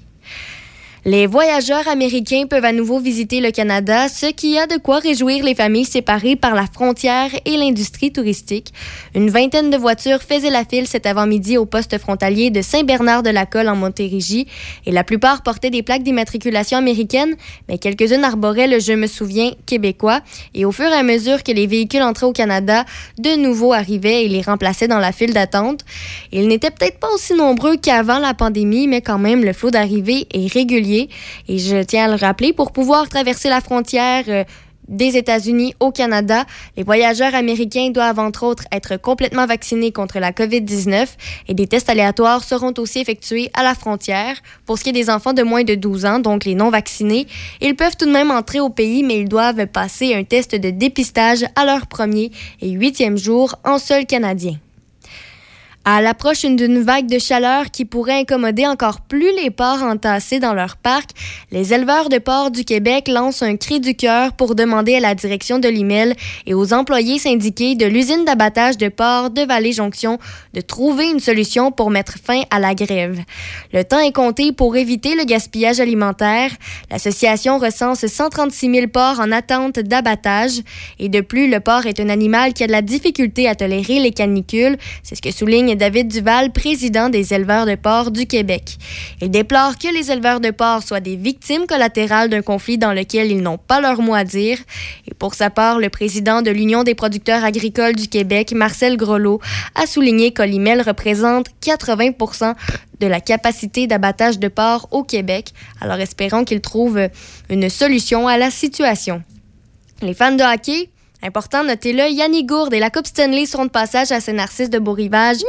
Les 1.11 1.25
voyageurs 1.25 1.87
américains 1.87 2.45
peuvent 2.47 2.65
à 2.65 2.71
nouveau 2.71 2.99
visiter 2.99 3.41
le 3.41 3.49
Canada, 3.49 4.07
ce 4.09 4.27
qui 4.27 4.59
a 4.59 4.67
de 4.67 4.77
quoi 4.77 4.99
réjouir 4.99 5.43
les 5.43 5.55
familles 5.55 5.85
séparées 5.85 6.35
par 6.35 6.53
la 6.53 6.67
frontière 6.71 7.31
et 7.45 7.57
l'industrie 7.57 8.11
touristique. 8.11 8.71
Une 9.15 9.31
vingtaine 9.31 9.71
de 9.71 9.77
voitures 9.77 10.21
faisaient 10.21 10.51
la 10.51 10.65
file 10.65 10.85
cet 10.85 11.07
avant-midi 11.07 11.57
au 11.57 11.65
poste 11.65 11.97
frontalier 11.97 12.51
de 12.51 12.61
Saint-Bernard-de-la-Colle 12.61 13.69
en 13.69 13.75
Montérégie 13.75 14.45
et 14.85 14.91
la 14.91 15.03
plupart 15.03 15.41
portaient 15.41 15.71
des 15.71 15.81
plaques 15.81 16.03
d'immatriculation 16.03 16.77
américaines, 16.77 17.35
mais 17.67 17.79
quelques-unes 17.79 18.23
arboraient 18.23 18.67
le 18.67 18.77
Je 18.77 18.93
me 18.93 19.07
souviens 19.07 19.49
québécois 19.65 20.21
et 20.53 20.63
au 20.63 20.71
fur 20.71 20.89
et 20.89 20.93
à 20.93 21.01
mesure 21.01 21.41
que 21.41 21.51
les 21.51 21.65
véhicules 21.65 22.03
entraient 22.03 22.27
au 22.27 22.33
Canada, 22.33 22.85
de 23.17 23.35
nouveaux 23.35 23.73
arrivaient 23.73 24.25
et 24.25 24.29
les 24.29 24.43
remplaçaient 24.43 24.87
dans 24.87 24.99
la 24.99 25.11
file 25.11 25.33
d'attente. 25.33 25.85
Ils 26.31 26.47
n'étaient 26.47 26.69
peut-être 26.69 26.99
pas 26.99 27.09
aussi 27.15 27.33
nombreux 27.33 27.77
qu'avant 27.77 28.19
la 28.19 28.35
pandémie, 28.35 28.87
mais 28.87 29.01
quand 29.01 29.17
même 29.17 29.43
le 29.43 29.53
flot 29.53 29.71
d'arrivée 29.71 30.27
est 30.31 30.53
régulier 30.53 30.98
et 31.47 31.57
je 31.59 31.83
tiens 31.83 32.05
à 32.05 32.07
le 32.09 32.15
rappeler, 32.15 32.51
pour 32.51 32.71
pouvoir 32.71 33.07
traverser 33.07 33.47
la 33.49 33.61
frontière 33.61 34.25
euh, 34.27 34.43
des 34.89 35.15
États-Unis 35.15 35.75
au 35.79 35.91
Canada, 35.91 36.45
les 36.75 36.83
voyageurs 36.83 37.35
américains 37.35 37.91
doivent 37.91 38.19
entre 38.19 38.43
autres 38.43 38.63
être 38.71 38.97
complètement 38.97 39.45
vaccinés 39.45 39.91
contre 39.91 40.19
la 40.19 40.31
COVID-19 40.31 41.07
et 41.47 41.53
des 41.53 41.67
tests 41.67 41.89
aléatoires 41.89 42.43
seront 42.43 42.73
aussi 42.79 42.99
effectués 42.99 43.51
à 43.53 43.63
la 43.63 43.75
frontière. 43.75 44.37
Pour 44.65 44.77
ce 44.77 44.83
qui 44.83 44.89
est 44.89 44.93
des 44.93 45.09
enfants 45.09 45.33
de 45.33 45.43
moins 45.43 45.63
de 45.63 45.75
12 45.75 46.05
ans, 46.05 46.19
donc 46.19 46.43
les 46.43 46.55
non 46.55 46.71
vaccinés, 46.71 47.27
ils 47.61 47.75
peuvent 47.75 47.95
tout 47.95 48.07
de 48.07 48.11
même 48.11 48.31
entrer 48.31 48.59
au 48.59 48.69
pays, 48.69 49.03
mais 49.03 49.19
ils 49.19 49.29
doivent 49.29 49.67
passer 49.67 50.15
un 50.15 50.23
test 50.23 50.55
de 50.55 50.71
dépistage 50.71 51.45
à 51.55 51.65
leur 51.65 51.87
premier 51.87 52.31
et 52.61 52.71
huitième 52.71 53.17
jour 53.17 53.55
en 53.63 53.77
sol 53.77 54.05
canadien. 54.05 54.55
À 55.85 56.01
l'approche 56.01 56.45
d'une 56.45 56.81
vague 56.81 57.07
de 57.07 57.17
chaleur 57.19 57.71
qui 57.71 57.85
pourrait 57.85 58.19
incommoder 58.19 58.67
encore 58.67 58.99
plus 58.99 59.33
les 59.41 59.49
porcs 59.49 59.81
entassés 59.81 60.39
dans 60.39 60.53
leur 60.53 60.75
parc, 60.75 61.11
les 61.51 61.73
éleveurs 61.73 62.09
de 62.09 62.17
porcs 62.17 62.51
du 62.51 62.65
Québec 62.65 63.07
lancent 63.07 63.43
un 63.43 63.55
cri 63.55 63.79
du 63.79 63.95
cœur 63.95 64.33
pour 64.33 64.55
demander 64.55 64.95
à 64.95 64.99
la 64.99 65.15
direction 65.15 65.57
de 65.57 65.69
l'IMEL 65.69 66.15
et 66.45 66.53
aux 66.53 66.73
employés 66.73 67.17
syndiqués 67.17 67.75
de 67.75 67.85
l'usine 67.85 68.25
d'abattage 68.25 68.77
de 68.77 68.89
porcs 68.89 69.29
de 69.29 69.41
Vallée-Jonction 69.41 70.19
de 70.53 70.61
trouver 70.61 71.09
une 71.09 71.21
solution 71.21 71.71
pour 71.71 71.91
mettre 71.91 72.17
fin 72.21 72.41
à 72.51 72.59
la 72.59 72.75
grève. 72.75 73.17
Le 73.73 73.83
temps 73.83 73.99
est 73.99 74.11
compté 74.11 74.51
pour 74.51 74.75
éviter 74.75 75.15
le 75.15 75.23
gaspillage 75.23 75.79
alimentaire. 75.79 76.51
L'association 76.91 77.57
recense 77.57 78.05
136 78.05 78.71
000 78.71 78.87
porcs 78.87 79.21
en 79.21 79.31
attente 79.31 79.79
d'abattage 79.79 80.59
et 80.99 81.07
de 81.07 81.21
plus, 81.21 81.49
le 81.49 81.61
porc 81.61 81.85
est 81.85 82.01
un 82.01 82.09
animal 82.09 82.53
qui 82.53 82.65
a 82.65 82.67
de 82.67 82.73
la 82.73 82.81
difficulté 82.81 83.47
à 83.47 83.55
tolérer 83.55 83.99
les 83.99 84.11
canicules. 84.11 84.77
C'est 85.03 85.15
ce 85.15 85.21
que 85.21 85.31
souligne 85.31 85.68
David 85.75 86.07
Duval, 86.07 86.51
président 86.51 87.09
des 87.09 87.33
éleveurs 87.33 87.65
de 87.65 87.75
porcs 87.75 88.11
du 88.11 88.25
Québec. 88.25 88.77
Il 89.21 89.29
déplore 89.29 89.77
que 89.77 89.93
les 89.93 90.11
éleveurs 90.11 90.39
de 90.39 90.51
porcs 90.51 90.83
soient 90.83 90.99
des 90.99 91.15
victimes 91.15 91.65
collatérales 91.67 92.29
d'un 92.29 92.41
conflit 92.41 92.77
dans 92.77 92.93
lequel 92.93 93.31
ils 93.31 93.41
n'ont 93.41 93.57
pas 93.57 93.81
leur 93.81 94.01
mot 94.01 94.13
à 94.13 94.23
dire. 94.23 94.57
Et 95.07 95.13
pour 95.13 95.33
sa 95.33 95.49
part, 95.49 95.79
le 95.79 95.89
président 95.89 96.41
de 96.41 96.51
l'Union 96.51 96.83
des 96.83 96.95
producteurs 96.95 97.43
agricoles 97.43 97.95
du 97.95 98.07
Québec, 98.07 98.53
Marcel 98.53 98.97
Grelot, 98.97 99.39
a 99.75 99.85
souligné 99.85 100.31
qu'Olimel 100.31 100.81
représente 100.81 101.47
80 101.61 102.55
de 102.99 103.07
la 103.07 103.21
capacité 103.21 103.87
d'abattage 103.87 104.39
de 104.39 104.47
porcs 104.47 104.87
au 104.91 105.03
Québec. 105.03 105.53
Alors 105.81 105.99
espérons 105.99 106.45
qu'il 106.45 106.61
trouve 106.61 106.99
une 107.49 107.69
solution 107.69 108.27
à 108.27 108.37
la 108.37 108.51
situation. 108.51 109.23
Les 110.01 110.13
fans 110.13 110.31
de 110.31 110.43
hockey, 110.43 110.89
Important, 111.21 111.65
notez-le, 111.65 112.09
Yannick 112.09 112.47
Gourde 112.47 112.73
et 112.73 112.79
la 112.79 112.89
Coupe 112.89 113.05
Stanley 113.05 113.45
seront 113.45 113.65
de 113.65 113.69
passage 113.69 114.13
à 114.13 114.21
Saint-Narcisse 114.21 114.69
de 114.69 114.79
Beau-Rivage 114.79 115.39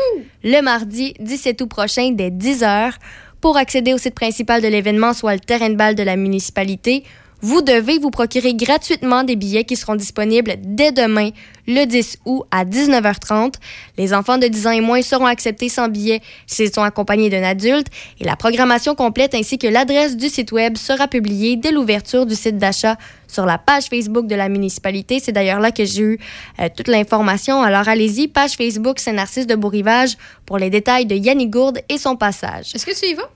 le 0.43 0.61
mardi 0.63 1.15
17 1.21 1.61
août 1.61 1.69
prochain 1.69 2.11
dès 2.11 2.31
10h. 2.31 2.95
Pour 3.41 3.57
accéder 3.57 3.95
au 3.95 3.99
site 3.99 4.17
principal 4.17 4.63
de 4.63 4.67
l'événement, 4.67 5.13
soit 5.13 5.35
le 5.35 5.41
terrain 5.41 5.71
de 5.71 5.77
balle 5.77 5.95
de 5.95 6.03
la 6.03 6.17
municipalité, 6.17 7.05
vous 7.43 7.63
devez 7.63 7.99
vous 7.99 8.11
procurer 8.11 8.55
gratuitement 8.55 9.25
des 9.25 9.37
billets 9.37 9.65
qui 9.65 9.77
seront 9.77 9.97
disponibles 9.97 10.55
dès 10.59 10.93
demain, 10.93 11.31
le 11.67 11.85
10 11.85 12.19
août 12.25 12.45
à 12.51 12.65
19h30. 12.65 13.55
Les 13.97 14.13
enfants 14.13 14.39
de 14.39 14.47
10 14.47 14.67
ans 14.67 14.73
et 14.73 14.81
moins 14.81 15.03
seront 15.03 15.27
acceptés 15.27 15.69
sans 15.69 15.89
billet 15.89 16.21
s'ils 16.47 16.73
sont 16.73 16.83
accompagnés 16.83 17.31
d'un 17.31 17.43
adulte 17.43 17.87
et 18.21 18.25
la 18.25 18.37
programmation 18.37 18.95
complète 18.95 19.35
ainsi 19.35 19.59
que 19.59 19.67
l'adresse 19.67 20.17
du 20.17 20.29
site 20.29 20.53
web 20.53 20.77
sera 20.77 21.09
publiée 21.09 21.57
dès 21.57 21.73
l'ouverture 21.73 22.27
du 22.27 22.35
site 22.35 22.59
d'achat 22.59 22.97
sur 23.27 23.47
la 23.47 23.59
page 23.59 23.85
Facebook 23.85 24.27
de 24.27 24.35
la 24.35 24.49
municipalité. 24.49 25.21
C'est 25.21 25.33
d'ailleurs 25.33 25.61
là 25.61 25.71
que 25.71 25.85
j'ai 25.85 26.03
eu 26.03 26.19
euh, 26.59 26.69
toute 26.75 26.89
l'information. 26.89 27.63
Alors 27.63 27.89
allez-y, 27.89 28.29
page 28.29 28.53
Facebook 28.53 28.99
Saint-Narcisse 28.99 29.47
de 29.47 29.55
Beau-Rivage 29.55 30.17
pour 30.47 30.59
les 30.59 30.71
détails 30.71 31.07
de 31.07 31.15
Yannick 31.15 31.51
Gourde 31.51 31.81
et 31.89 31.99
son 31.99 32.17
passage. 32.17 32.75
Est-ce 32.75 32.85
que 32.85 32.99
tu 32.99 33.07
y 33.07 33.15
vas? 33.15 33.31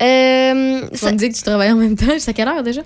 Euh, 0.00 0.86
vas 0.92 1.12
me 1.12 1.16
dire 1.16 1.28
que 1.28 1.34
tu 1.34 1.42
travailles 1.42 1.72
en 1.72 1.76
même 1.76 1.96
temps. 1.96 2.06
C'est 2.18 2.30
à 2.30 2.32
quelle 2.32 2.48
heure 2.48 2.62
déjà? 2.62 2.82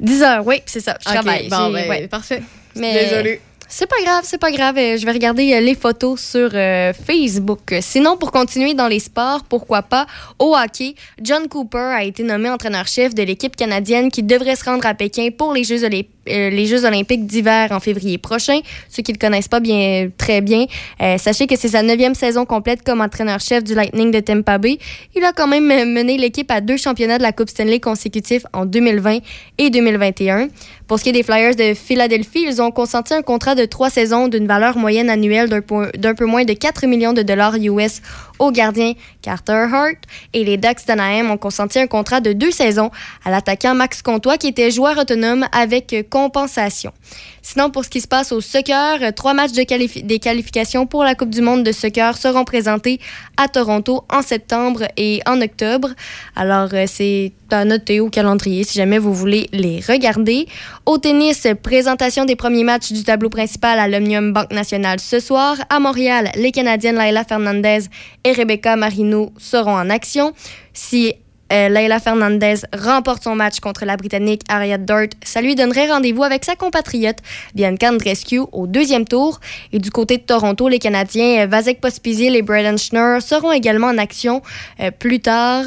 10 0.00 0.22
heures, 0.22 0.46
oui, 0.46 0.62
c'est 0.66 0.80
ça. 0.80 0.96
Je 1.00 1.08
Ok, 1.08 1.14
travaille. 1.14 1.48
bon, 1.48 1.70
ben, 1.70 1.88
ouais. 1.88 2.08
parfait. 2.08 2.42
Mais 2.76 3.04
Désolée. 3.04 3.40
C'est 3.76 3.88
pas 3.88 4.00
grave, 4.04 4.20
c'est 4.22 4.38
pas 4.38 4.52
grave. 4.52 4.78
Euh, 4.78 4.96
Je 4.96 5.04
vais 5.04 5.10
regarder 5.10 5.52
euh, 5.52 5.60
les 5.60 5.74
photos 5.74 6.20
sur 6.20 6.48
euh, 6.54 6.92
Facebook. 6.92 7.74
Sinon, 7.80 8.16
pour 8.16 8.30
continuer 8.30 8.72
dans 8.72 8.86
les 8.86 9.00
sports, 9.00 9.42
pourquoi 9.48 9.82
pas, 9.82 10.06
au 10.38 10.54
hockey, 10.54 10.94
John 11.20 11.48
Cooper 11.48 11.90
a 11.92 12.04
été 12.04 12.22
nommé 12.22 12.48
entraîneur-chef 12.48 13.16
de 13.16 13.24
l'équipe 13.24 13.56
canadienne 13.56 14.12
qui 14.12 14.22
devrait 14.22 14.54
se 14.54 14.64
rendre 14.64 14.86
à 14.86 14.94
Pékin 14.94 15.30
pour 15.36 15.52
les 15.52 15.64
Jeux, 15.64 15.84
olympiques 16.84 17.26
d'hiver 17.26 17.72
en 17.72 17.80
février 17.80 18.16
prochain. 18.16 18.60
Ceux 18.88 19.02
qui 19.02 19.12
le 19.12 19.18
connaissent 19.18 19.48
pas 19.48 19.58
bien, 19.58 20.08
très 20.16 20.40
bien, 20.40 20.66
sachez 21.18 21.48
que 21.48 21.56
c'est 21.56 21.68
sa 21.68 21.82
neuvième 21.82 22.14
saison 22.14 22.46
complète 22.46 22.82
comme 22.84 23.00
entraîneur-chef 23.00 23.64
du 23.64 23.74
Lightning 23.74 24.12
de 24.12 24.20
Tampa 24.20 24.56
Bay. 24.58 24.78
Il 25.16 25.24
a 25.24 25.32
quand 25.32 25.48
même 25.48 25.66
mené 25.66 26.16
l'équipe 26.16 26.50
à 26.50 26.60
deux 26.60 26.76
championnats 26.76 27.18
de 27.18 27.24
la 27.24 27.32
Coupe 27.32 27.50
Stanley 27.50 27.80
consécutifs 27.80 28.46
en 28.52 28.66
2020 28.66 29.18
et 29.58 29.70
2021. 29.70 30.48
Pour 30.86 30.98
ce 30.98 31.04
qui 31.04 31.10
est 31.10 31.12
des 31.12 31.22
Flyers 31.22 31.56
de 31.56 31.74
Philadelphie, 31.74 32.44
ils 32.46 32.60
ont 32.60 32.70
consenti 32.70 33.14
un 33.14 33.22
contrat 33.22 33.54
de 33.54 33.63
trois 33.66 33.90
saisons 33.90 34.28
d'une 34.28 34.46
valeur 34.46 34.76
moyenne 34.76 35.10
annuelle 35.10 35.48
d'un 35.48 36.14
peu 36.14 36.24
moins 36.26 36.44
de 36.44 36.52
4 36.52 36.86
millions 36.86 37.12
de 37.12 37.22
dollars 37.22 37.56
US 37.56 38.00
au 38.38 38.50
gardien 38.50 38.92
Carter 39.22 39.66
Hart. 39.72 39.96
Et 40.32 40.44
les 40.44 40.56
Ducks 40.56 40.86
d'Anaheim 40.86 41.30
ont 41.30 41.36
consenti 41.36 41.78
un 41.78 41.86
contrat 41.86 42.20
de 42.20 42.32
deux 42.32 42.50
saisons 42.50 42.90
à 43.24 43.30
l'attaquant 43.30 43.74
Max 43.74 44.02
Comtois, 44.02 44.38
qui 44.38 44.48
était 44.48 44.70
joueur 44.70 44.98
autonome 44.98 45.46
avec 45.52 46.06
compensation. 46.10 46.92
Sinon, 47.46 47.68
pour 47.68 47.84
ce 47.84 47.90
qui 47.90 48.00
se 48.00 48.08
passe 48.08 48.32
au 48.32 48.40
soccer, 48.40 49.02
euh, 49.02 49.10
trois 49.12 49.34
matchs 49.34 49.52
des 49.52 50.18
qualifications 50.18 50.86
pour 50.86 51.04
la 51.04 51.14
Coupe 51.14 51.28
du 51.28 51.42
monde 51.42 51.62
de 51.62 51.72
soccer 51.72 52.16
seront 52.16 52.44
présentés 52.44 53.00
à 53.36 53.48
Toronto 53.48 54.02
en 54.10 54.22
septembre 54.22 54.84
et 54.96 55.20
en 55.26 55.42
octobre. 55.42 55.90
Alors, 56.36 56.70
euh, 56.72 56.86
c'est 56.88 57.32
à 57.50 57.66
noter 57.66 58.00
au 58.00 58.08
calendrier 58.08 58.64
si 58.64 58.78
jamais 58.78 58.98
vous 58.98 59.12
voulez 59.12 59.48
les 59.52 59.80
regarder. 59.86 60.46
Au 60.86 60.96
tennis, 60.96 61.46
présentation 61.62 62.24
des 62.24 62.34
premiers 62.34 62.64
matchs 62.64 62.92
du 62.92 63.04
tableau 63.04 63.28
principal 63.28 63.78
à 63.78 63.88
l'Omnium 63.88 64.32
Banque 64.32 64.50
Nationale 64.50 64.98
ce 64.98 65.20
soir. 65.20 65.58
À 65.68 65.80
Montréal, 65.80 66.30
les 66.36 66.50
Canadiennes 66.50 66.96
Laila 66.96 67.24
Fernandez 67.24 67.80
et 68.24 68.32
Rebecca 68.32 68.74
Marino 68.74 69.32
seront 69.38 69.76
en 69.76 69.90
action. 69.90 70.32
Euh, 71.54 71.68
Leila 71.68 72.00
Fernandez 72.00 72.56
remporte 72.76 73.22
son 73.22 73.36
match 73.36 73.60
contre 73.60 73.84
la 73.84 73.96
Britannique 73.96 74.42
Harriet 74.48 74.78
Dart, 74.78 75.06
ça 75.22 75.40
lui 75.40 75.54
donnerait 75.54 75.88
rendez-vous 75.88 76.24
avec 76.24 76.44
sa 76.44 76.56
compatriote 76.56 77.18
Bianca 77.54 77.92
Andreescu 77.92 78.40
au 78.50 78.66
deuxième 78.66 79.04
tour. 79.04 79.38
Et 79.72 79.78
du 79.78 79.90
côté 79.90 80.18
de 80.18 80.22
Toronto, 80.22 80.68
les 80.68 80.80
Canadiens 80.80 81.44
euh, 81.44 81.46
Vasek 81.46 81.80
Pospisil 81.80 82.34
et 82.34 82.42
Braden 82.42 82.76
Schnur 82.76 83.22
seront 83.22 83.52
également 83.52 83.86
en 83.86 83.98
action 83.98 84.42
euh, 84.80 84.90
plus 84.90 85.20
tard. 85.20 85.64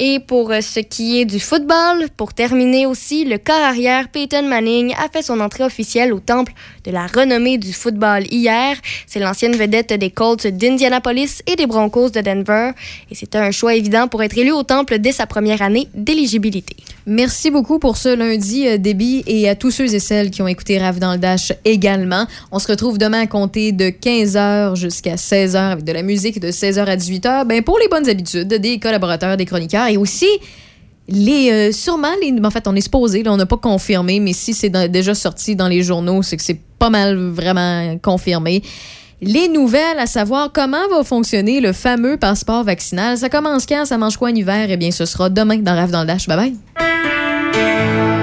Et 0.00 0.20
pour 0.20 0.52
euh, 0.52 0.60
ce 0.60 0.78
qui 0.78 1.20
est 1.20 1.24
du 1.24 1.40
football, 1.40 2.06
pour 2.16 2.32
terminer 2.32 2.86
aussi, 2.86 3.24
le 3.24 3.36
corps 3.36 3.56
arrière 3.56 4.08
Peyton 4.08 4.44
Manning 4.44 4.94
a 4.94 5.08
fait 5.08 5.22
son 5.22 5.40
entrée 5.40 5.64
officielle 5.64 6.12
au 6.12 6.20
temple 6.20 6.52
de 6.84 6.92
la 6.92 7.08
renommée 7.08 7.58
du 7.58 7.72
football 7.72 8.24
hier. 8.30 8.76
C'est 9.08 9.18
l'ancienne 9.18 9.56
vedette 9.56 9.92
des 9.92 10.10
Colts 10.10 10.46
d'Indianapolis 10.46 11.42
et 11.48 11.56
des 11.56 11.66
Broncos 11.66 12.10
de 12.10 12.20
Denver. 12.20 12.70
Et 13.10 13.16
c'était 13.16 13.38
un 13.38 13.50
choix 13.50 13.74
évident 13.74 14.06
pour 14.06 14.22
être 14.22 14.38
élu 14.38 14.52
au 14.52 14.62
temple 14.62 15.00
dès 15.00 15.10
sa 15.10 15.26
première 15.26 15.62
année 15.62 15.88
d'éligibilité. 15.94 16.76
Merci 17.06 17.50
beaucoup 17.50 17.80
pour 17.80 17.96
ce 17.96 18.14
lundi, 18.14 18.68
euh, 18.68 18.78
Déby, 18.78 19.24
et 19.26 19.48
à 19.48 19.56
tous 19.56 19.72
ceux 19.72 19.94
et 19.94 19.98
celles 19.98 20.30
qui 20.30 20.42
ont 20.42 20.48
écouté 20.48 20.78
Rave 20.78 21.00
dans 21.00 21.12
le 21.12 21.18
Dash 21.18 21.52
également. 21.64 22.26
On 22.52 22.60
se 22.60 22.68
retrouve 22.68 22.98
demain 22.98 23.22
à 23.22 23.26
compter 23.26 23.72
de 23.72 23.86
15h 23.86 24.76
jusqu'à 24.76 25.16
16h 25.16 25.56
avec 25.56 25.84
de 25.84 25.92
la 25.92 26.02
musique 26.02 26.38
de 26.38 26.48
16h 26.48 26.84
à 26.84 26.96
18h. 26.96 27.46
Ben, 27.46 27.62
pour 27.62 27.78
les 27.80 27.88
bonnes 27.88 28.08
habitudes 28.08 28.48
des 28.48 28.78
collaborateurs, 28.78 29.36
des 29.36 29.46
chroniqueurs 29.46 29.87
et 29.88 29.96
aussi 29.96 30.28
les 31.08 31.50
euh, 31.50 31.72
sûrement 31.72 32.12
les 32.20 32.34
en 32.44 32.50
fait 32.50 32.68
on 32.68 32.76
est 32.76 32.82
supposé 32.82 33.22
on 33.26 33.36
n'a 33.36 33.46
pas 33.46 33.56
confirmé 33.56 34.20
mais 34.20 34.34
si 34.34 34.52
c'est 34.52 34.68
déjà 34.90 35.14
sorti 35.14 35.56
dans 35.56 35.68
les 35.68 35.82
journaux 35.82 36.22
c'est 36.22 36.36
que 36.36 36.42
c'est 36.42 36.60
pas 36.78 36.90
mal 36.90 37.16
vraiment 37.16 37.98
confirmé. 37.98 38.62
Les 39.20 39.48
nouvelles 39.48 39.98
à 39.98 40.06
savoir 40.06 40.52
comment 40.52 40.88
va 40.90 41.02
fonctionner 41.02 41.60
le 41.60 41.72
fameux 41.72 42.16
passeport 42.18 42.62
vaccinal. 42.62 43.18
Ça 43.18 43.28
commence 43.28 43.66
quand? 43.66 43.84
Ça 43.84 43.98
mange 43.98 44.16
quoi 44.16 44.28
en 44.28 44.34
hiver? 44.34 44.66
Eh 44.70 44.76
bien 44.76 44.92
ce 44.92 45.04
sera 45.06 45.28
demain 45.28 45.56
dans 45.56 45.74
Rave 45.74 45.90
dans 45.90 46.02
le 46.02 46.06
Dash. 46.06 46.28
Bye 46.28 46.54
bye 46.74 48.17